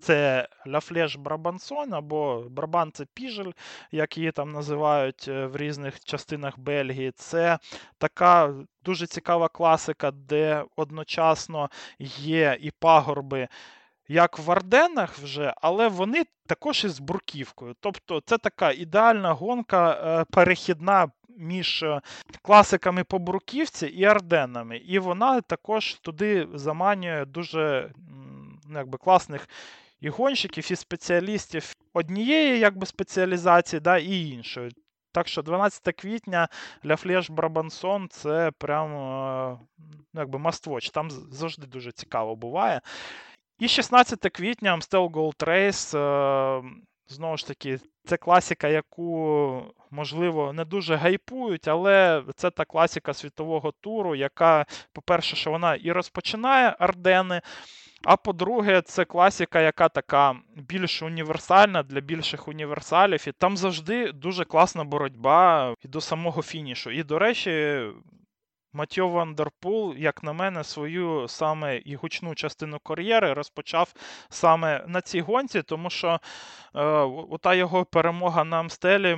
Це 0.00 0.48
Ляфлеш 0.66 1.16
Брабансон 1.16 1.94
або 1.94 2.44
Брабанце 2.50 3.06
Піжель, 3.14 3.52
як 3.92 4.18
її 4.18 4.32
там 4.32 4.52
називають 4.52 5.28
е, 5.28 5.46
в 5.46 5.56
різних 5.56 6.00
частинах 6.04 6.58
Бельгії. 6.58 7.12
Це 7.12 7.58
така 7.98 8.54
дуже 8.84 9.06
цікава 9.06 9.48
класика, 9.48 10.10
де 10.10 10.64
одночасно 10.76 11.70
є 12.18 12.58
і 12.60 12.70
пагорби 12.70 13.48
як 14.10 14.38
в 14.38 14.50
Арденах 14.50 15.18
вже, 15.18 15.54
але 15.56 15.88
вони 15.88 16.24
також 16.46 16.84
із 16.84 16.98
бурківкою. 16.98 17.74
Тобто 17.80 18.22
це 18.26 18.38
така 18.38 18.72
ідеальна 18.72 19.32
гонка 19.32 19.92
е, 19.92 20.24
перехідна 20.30 21.10
між 21.38 21.82
е, 21.82 22.00
класиками 22.42 23.04
по 23.04 23.18
бурківці 23.18 23.86
і 23.86 24.04
Арденами. 24.04 24.76
І 24.76 24.98
вона 24.98 25.40
також 25.40 25.94
туди 25.94 26.48
заманює 26.54 27.24
дуже 27.24 27.92
якби, 28.74 28.98
класних 28.98 29.48
і 30.00 30.08
гонщиків, 30.08 30.72
і 30.72 30.76
спеціалістів 30.76 31.72
однієї 31.94 32.58
якби, 32.58 32.86
спеціалізації, 32.86 33.80
да, 33.80 33.98
і 33.98 34.28
іншої. 34.28 34.70
Так 35.12 35.28
що 35.28 35.42
12 35.42 35.96
квітня 35.96 36.48
Ля 36.86 36.96
Флеш 36.96 37.30
Брабансон 37.30 38.08
це 38.10 38.50
прям 38.58 38.94
е, 38.94 39.58
якби 40.14 40.38
must 40.38 40.90
Там 40.90 41.10
завжди 41.10 41.66
дуже 41.66 41.92
цікаво 41.92 42.36
буває. 42.36 42.80
І 43.60 43.68
16 43.68 44.20
квітня 44.20 44.76
Amstel 44.76 45.10
Gold 45.10 45.44
Race, 45.46 45.98
е, 45.98 46.62
знову 47.08 47.36
ж 47.36 47.46
таки, 47.46 47.78
це 48.04 48.16
класика, 48.16 48.68
яку, 48.68 49.62
можливо, 49.90 50.52
не 50.52 50.64
дуже 50.64 50.96
гайпують, 50.96 51.68
але 51.68 52.22
це 52.36 52.50
та 52.50 52.64
класика 52.64 53.14
світового 53.14 53.72
туру, 53.80 54.14
яка, 54.14 54.66
по-перше, 54.92 55.36
що 55.36 55.50
вона 55.50 55.74
і 55.74 55.92
розпочинає 55.92 56.76
Ардени. 56.78 57.40
А 58.04 58.16
по-друге, 58.16 58.82
це 58.82 59.04
класика, 59.04 59.60
яка 59.60 59.88
така 59.88 60.36
більш 60.56 61.02
універсальна 61.02 61.82
для 61.82 62.00
більших 62.00 62.48
універсалів. 62.48 63.28
І 63.28 63.32
там 63.32 63.56
завжди 63.56 64.12
дуже 64.12 64.44
класна 64.44 64.84
боротьба 64.84 65.74
і 65.84 65.88
до 65.88 66.00
самого 66.00 66.42
фінішу. 66.42 66.90
І, 66.90 67.02
до 67.02 67.18
речі, 67.18 67.82
Матьо 68.72 69.08
Вандерпул, 69.08 69.94
як 69.96 70.22
на 70.22 70.32
мене, 70.32 70.64
свою 70.64 71.28
саме 71.28 71.78
і 71.78 71.94
гучну 71.94 72.34
частину 72.34 72.78
кар'єри 72.78 73.32
розпочав 73.32 73.94
саме 74.28 74.84
на 74.86 75.00
цій 75.00 75.20
гонці, 75.20 75.62
тому 75.62 75.90
що 75.90 76.20
е, 76.74 76.82
ота 77.30 77.54
його 77.54 77.84
перемога 77.84 78.44
на 78.44 78.60
Амстелі 78.60 79.14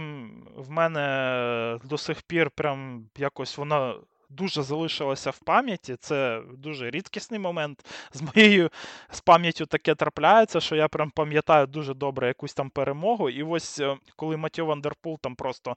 в 0.57 0.70
мене 0.70 1.79
до 1.85 1.99
сих 1.99 2.23
пір 2.23 2.51
прям 2.51 3.07
якось 3.19 3.59
вона. 3.59 3.95
Дуже 4.35 4.62
залишилася 4.62 5.31
в 5.31 5.39
пам'яті. 5.39 5.97
Це 6.01 6.43
дуже 6.53 6.91
рідкісний 6.91 7.41
момент. 7.41 7.85
З 8.12 8.23
моєю 8.23 8.70
з 9.11 9.20
пам'яттю 9.20 9.66
таке 9.66 9.95
трапляється, 9.95 10.61
що 10.61 10.77
я 10.77 10.89
прям 10.89 11.11
пам'ятаю 11.11 11.66
дуже 11.66 11.95
добре 11.95 12.27
якусь 12.27 12.55
там 12.55 12.70
перемогу. 12.70 13.31
І 13.31 13.43
ось 13.43 13.81
е, 13.81 13.97
коли 14.16 14.37
Матьо 14.37 14.66
Вандерпул 14.66 15.19
там 15.20 15.35
просто 15.35 15.77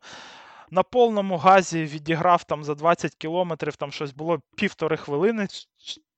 на 0.72 0.84
повному 0.84 1.38
газі 1.38 1.84
відіграв 1.84 2.44
там 2.44 2.64
за 2.64 2.76
20 2.76 3.16
кілометрів, 3.16 3.76
там 3.76 3.92
щось 3.92 4.14
було 4.14 4.42
півтори 4.56 4.98
хвилини. 4.98 5.48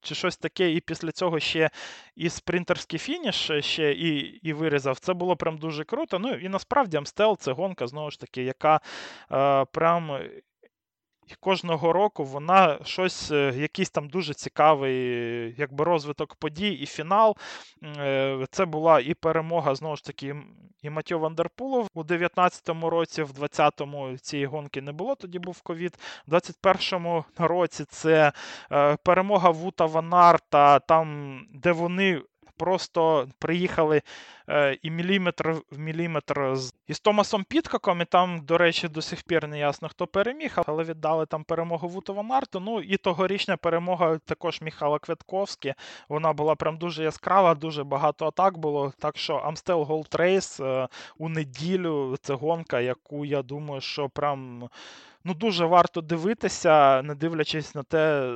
Чи 0.01 0.15
щось 0.15 0.37
таке, 0.37 0.71
і 0.71 0.79
після 0.79 1.11
цього 1.11 1.39
ще 1.39 1.69
і 2.15 2.29
спринтерський 2.29 2.99
фініш 2.99 3.51
ще 3.59 3.91
і 3.91 4.17
і 4.19 4.53
вирізав. 4.53 4.99
Це 4.99 5.13
було 5.13 5.35
прям 5.35 5.57
дуже 5.57 5.83
круто. 5.83 6.19
Ну 6.19 6.33
і 6.33 6.49
насправді 6.49 6.97
Амстел 6.97 7.37
це 7.37 7.51
гонка, 7.51 7.87
знову 7.87 8.11
ж 8.11 8.19
таки, 8.19 8.43
яка 8.43 8.79
е, 9.31 9.65
прям 9.65 10.19
і 11.27 11.35
кожного 11.39 11.93
року 11.93 12.23
вона 12.23 12.79
щось, 12.83 13.31
е, 13.31 13.53
якийсь 13.55 13.89
там 13.89 14.09
дуже 14.09 14.33
цікавий, 14.33 14.95
якби 15.57 15.83
розвиток 15.83 16.35
подій 16.35 16.71
і 16.71 16.85
фінал. 16.85 17.35
Е, 17.83 18.45
це 18.51 18.65
була 18.65 18.99
і 18.99 19.13
перемога, 19.13 19.75
знову 19.75 19.95
ж 19.95 20.03
таки, 20.03 20.35
і 20.81 20.89
Матьо 20.89 21.19
Вандерпулов 21.19 21.87
у 21.93 22.03
19-му 22.03 22.89
році, 22.89 23.23
в 23.23 23.31
20-му 23.31 24.17
цієї 24.17 24.45
гонки 24.45 24.81
не 24.81 24.91
було, 24.91 25.15
тоді 25.15 25.39
був 25.39 25.61
ковід. 25.61 25.97
В 26.27 26.33
21-му 26.33 27.25
році 27.37 27.85
це 27.89 28.31
е, 28.71 28.97
перемога 29.03 29.49
Вута 29.49 29.85
Ванарта, 29.85 30.79
там, 30.79 31.39
де 31.53 31.71
вони 31.71 32.21
просто 32.57 33.27
приїхали 33.39 34.01
е, 34.49 34.77
і 34.81 34.91
міліметр 34.91 35.49
в 35.71 35.79
міліметр 35.79 36.55
з 36.55 36.73
із 36.87 36.99
Томасом 36.99 37.43
Підкоком, 37.43 38.01
і 38.01 38.05
там, 38.05 38.39
до 38.45 38.57
речі, 38.57 38.87
до 38.87 39.01
сих 39.01 39.23
пір 39.23 39.47
не 39.47 39.59
ясно, 39.59 39.89
хто 39.89 40.07
переміг, 40.07 40.57
але 40.67 40.83
віддали 40.83 41.25
там 41.25 41.43
перемогу 41.43 41.87
Вутова 41.87 42.21
Марту. 42.21 42.59
Ну 42.59 42.81
і 42.81 42.97
тогорічня 42.97 43.57
перемога 43.57 44.17
також 44.17 44.61
Міхала 44.61 44.99
Квятковські. 44.99 45.73
Вона 46.09 46.33
була 46.33 46.55
прям 46.55 46.77
дуже 46.77 47.03
яскрава, 47.03 47.55
дуже 47.55 47.83
багато 47.83 48.27
атак 48.27 48.57
було. 48.57 48.93
Так 48.99 49.17
що 49.17 49.37
Amstel 49.37 49.85
Gold 49.85 50.17
Race 50.17 50.65
е, 50.65 50.87
у 51.17 51.29
неділю 51.29 52.17
це 52.21 52.33
гонка, 52.33 52.79
яку 52.79 53.25
я 53.25 53.41
думаю, 53.41 53.81
що 53.81 54.09
прям 54.09 54.69
ну 55.23 55.33
дуже 55.33 55.65
варто 55.65 56.01
дивитися, 56.01 57.01
не 57.01 57.15
дивлячись 57.15 57.75
на 57.75 57.83
те, 57.83 58.33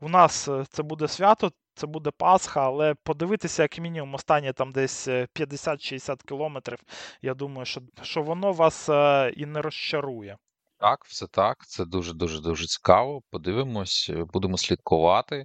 у 0.00 0.08
нас 0.08 0.48
е, 0.48 0.64
це 0.68 0.82
буде 0.82 1.08
свято. 1.08 1.52
Це 1.78 1.86
буде 1.86 2.10
Пасха, 2.10 2.66
але 2.66 2.94
подивитися, 2.94 3.62
як 3.62 3.78
мінімум, 3.78 4.14
останні 4.14 4.52
там 4.52 4.72
десь 4.72 5.08
50-60 5.08 6.24
кілометрів. 6.28 6.78
Я 7.22 7.34
думаю, 7.34 7.64
що 7.64 7.80
що 8.02 8.22
воно 8.22 8.52
вас 8.52 8.88
е, 8.88 9.32
і 9.36 9.46
не 9.46 9.62
розчарує. 9.62 10.36
Так, 10.78 11.04
все 11.04 11.26
так. 11.26 11.66
Це 11.66 11.84
дуже 11.84 12.14
дуже 12.14 12.40
дуже 12.40 12.66
цікаво. 12.66 13.22
Подивимось, 13.30 14.10
е, 14.10 14.24
будемо 14.32 14.58
слідкувати, 14.58 15.44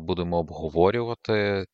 будемо 0.00 0.38
обговорювати. 0.38 1.66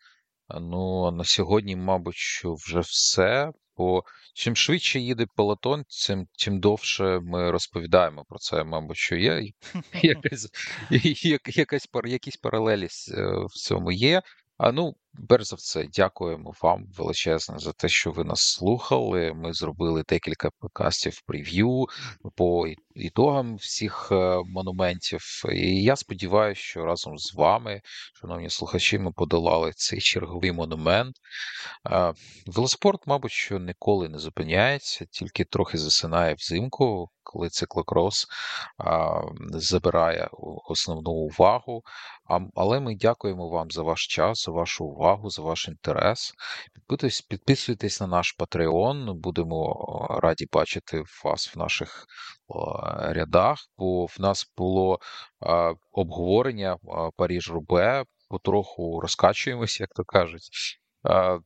Ну, 0.60 1.10
на 1.10 1.24
сьогодні, 1.24 1.76
мабуть, 1.76 2.16
що 2.16 2.54
вже 2.54 2.80
все. 2.80 3.52
Бо 3.76 4.04
чим 4.34 4.56
швидше 4.56 5.00
їде 5.00 5.26
пелотон, 5.36 5.84
тим 6.38 6.60
довше 6.60 7.20
ми 7.20 7.50
розповідаємо 7.50 8.24
про 8.24 8.38
це, 8.38 8.64
мабуть, 8.64 8.96
що 8.96 9.16
є 9.16 9.52
якась, 10.02 10.48
якась 11.46 11.88
якісь 12.04 12.36
паралелі 12.36 12.84
е, 12.84 12.88
в 13.46 13.52
цьому 13.52 13.92
є. 13.92 14.22
А 14.58 14.72
ну, 14.72 14.96
перш 15.28 15.46
за 15.46 15.56
все, 15.56 15.84
дякуємо 15.84 16.52
вам 16.62 16.86
величезно 16.96 17.58
за 17.58 17.72
те, 17.72 17.88
що 17.88 18.10
ви 18.10 18.24
нас 18.24 18.40
слухали. 18.40 19.32
Ми 19.34 19.52
зробили 19.52 20.04
декілька 20.08 20.50
подкастів 20.60 21.20
прев'ю 21.26 21.86
по 22.34 22.66
ітогам 22.94 23.56
всіх 23.56 24.08
е, 24.12 24.42
монументів. 24.46 25.42
І 25.52 25.82
я 25.82 25.96
сподіваюся, 25.96 26.60
що 26.60 26.84
разом 26.84 27.18
з 27.18 27.34
вами, 27.34 27.80
шановні 28.14 28.50
слухачі, 28.50 28.98
ми 28.98 29.12
подолали 29.12 29.72
цей 29.76 30.00
черговий 30.00 30.52
монумент. 30.52 31.16
Велоспорт, 32.46 33.06
мабуть, 33.06 33.32
що 33.32 33.58
ніколи 33.58 34.08
не 34.08 34.18
зупиняється, 34.18 35.06
тільки 35.10 35.44
трохи 35.44 35.78
засинає 35.78 36.34
взимку, 36.34 37.10
коли 37.22 37.48
циклокрос 37.48 38.26
забирає 39.50 40.28
основну 40.68 41.10
увагу. 41.10 41.82
Але 42.54 42.80
ми 42.80 42.94
дякуємо 42.94 43.48
вам 43.48 43.70
за 43.70 43.82
ваш 43.82 44.06
час, 44.06 44.44
за 44.44 44.52
вашу 44.52 44.84
увагу, 44.84 45.05
за 45.24 45.42
ваш 45.42 45.68
інтерес. 45.68 46.32
Підписуйтесь, 46.74 47.20
підписуйтесь 47.20 48.00
на 48.00 48.06
наш 48.06 48.36
Patreon, 48.38 49.14
будемо 49.14 49.76
раді 50.22 50.46
бачити 50.52 51.02
вас 51.24 51.56
в 51.56 51.58
наших 51.58 52.06
рядах, 52.98 53.58
бо 53.78 54.06
в 54.06 54.16
нас 54.18 54.52
було 54.56 54.98
обговорення 55.92 56.76
Паріж 57.16 57.50
Рубе, 57.50 58.04
потроху 58.28 59.00
розкачуємось, 59.00 59.80
як 59.80 59.90
то 59.96 60.04
кажуть. 60.04 60.78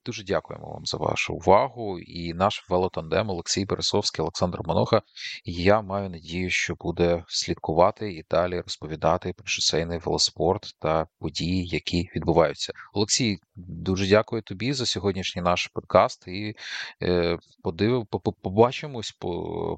Дуже 0.06 0.24
дякуємо 0.24 0.70
вам 0.72 0.86
за 0.86 0.96
вашу 0.96 1.34
увагу. 1.34 1.98
І 1.98 2.34
наш 2.34 2.66
велотандем 2.70 3.30
Олексій 3.30 3.64
Бересовський, 3.64 4.22
Олександр 4.22 4.58
Моноха. 4.64 5.02
Я 5.44 5.82
маю 5.82 6.10
надію, 6.10 6.50
що 6.50 6.74
буде 6.74 7.24
слідкувати 7.28 8.12
і 8.12 8.24
далі 8.30 8.60
розповідати 8.60 9.32
про 9.32 9.46
шосейний 9.46 9.98
велоспорт 9.98 10.76
та 10.78 11.06
події, 11.18 11.66
які 11.66 12.10
відбуваються. 12.16 12.72
Олексій, 12.92 13.38
дуже 13.56 14.08
дякую 14.08 14.42
тобі 14.42 14.72
за 14.72 14.86
сьогоднішній 14.86 15.42
наш 15.42 15.66
подкаст. 15.66 16.28
І 16.28 16.56
е, 17.02 17.38
подив... 17.62 18.06
побачимось, 18.42 19.16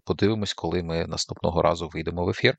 подивимось, 0.05 0.55
коли 0.55 0.83
ми 0.83 1.07
наступного 1.07 1.63
разу 1.63 1.89
вийдемо 1.89 2.25
в 2.25 2.29
ефір. 2.29 2.57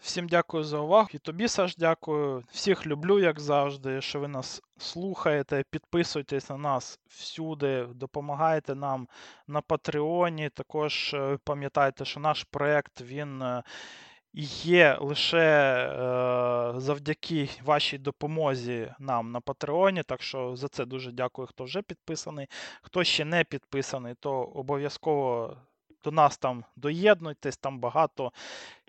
Всім 0.00 0.28
дякую 0.28 0.64
за 0.64 0.78
увагу. 0.78 1.08
І 1.12 1.18
тобі, 1.18 1.48
Саш, 1.48 1.76
дякую. 1.76 2.44
Всіх 2.50 2.86
люблю, 2.86 3.18
як 3.18 3.40
завжди, 3.40 4.00
що 4.00 4.20
ви 4.20 4.28
нас 4.28 4.62
слухаєте. 4.78 5.64
Підписуйтесь 5.70 6.50
на 6.50 6.56
нас 6.56 7.00
всюди, 7.08 7.86
допомагайте 7.94 8.74
нам 8.74 9.08
на 9.46 9.60
Патреоні. 9.60 10.48
Також 10.48 11.14
е, 11.14 11.38
пам'ятайте, 11.44 12.04
що 12.04 12.20
наш 12.20 12.44
проєкт 12.44 13.00
він 13.00 13.42
е, 13.42 13.62
є 14.64 14.98
лише 15.00 15.38
е, 15.38 16.80
завдяки 16.80 17.50
вашій 17.64 17.98
допомозі 17.98 18.92
нам 18.98 19.32
на 19.32 19.40
Патреоні. 19.40 20.02
Так 20.02 20.22
що 20.22 20.56
за 20.56 20.68
це 20.68 20.84
дуже 20.84 21.12
дякую, 21.12 21.48
хто 21.48 21.64
вже 21.64 21.82
підписаний. 21.82 22.46
Хто 22.82 23.04
ще 23.04 23.24
не 23.24 23.44
підписаний, 23.44 24.14
то 24.20 24.32
обов'язково 24.32 25.56
до 26.04 26.10
нас 26.10 26.38
там 26.38 26.64
доєднуйтесь, 26.76 27.56
там 27.56 27.78
багато 27.78 28.32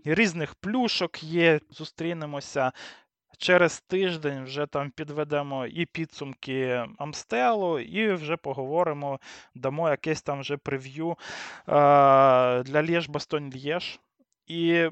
різних 0.06 0.56
плюшок 0.56 1.24
є. 1.24 1.60
Зустрінемося. 1.70 2.72
Через 3.38 3.82
тиждень 3.82 4.44
вже 4.44 4.66
там 4.66 4.92
підведемо 4.92 5.66
і 5.66 5.86
підсумки 5.86 6.86
Амстелу, 6.98 7.80
і 7.80 8.14
вже 8.14 8.38
поговоримо, 8.38 9.20
дамо 9.56 9.90
якесь 9.90 10.22
там 10.22 10.40
вже 10.40 10.58
прев'ю 10.58 11.12
е- 11.12 11.16
для 12.64 12.84
Лєж 12.84 13.10
Бастонь 13.10 13.54
Лєж. 13.66 14.00
І 14.48 14.90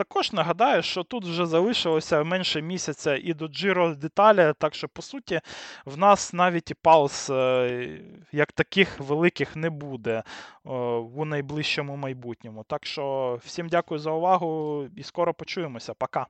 також 0.00 0.32
нагадаю, 0.32 0.82
що 0.82 1.02
тут 1.02 1.24
вже 1.24 1.46
залишилося 1.46 2.24
менше 2.24 2.62
місяця 2.62 3.16
і 3.16 3.34
до 3.34 3.46
Giro 3.46 3.96
деталі, 3.96 4.52
так 4.58 4.74
що, 4.74 4.88
по 4.88 5.02
суті, 5.02 5.40
в 5.84 5.98
нас 5.98 6.32
навіть 6.32 6.70
і 6.70 6.74
пауз 6.74 7.30
е, 7.30 8.00
як 8.32 8.52
таких 8.52 9.00
великих 9.00 9.56
не 9.56 9.70
буде 9.70 10.22
у 11.14 11.24
найближчому 11.24 11.96
майбутньому. 11.96 12.64
Так 12.64 12.86
що 12.86 13.38
всім 13.44 13.68
дякую 13.68 14.00
за 14.00 14.10
увагу 14.10 14.84
і 14.96 15.02
скоро 15.02 15.34
почуємося. 15.34 15.94
Пока. 15.94 16.26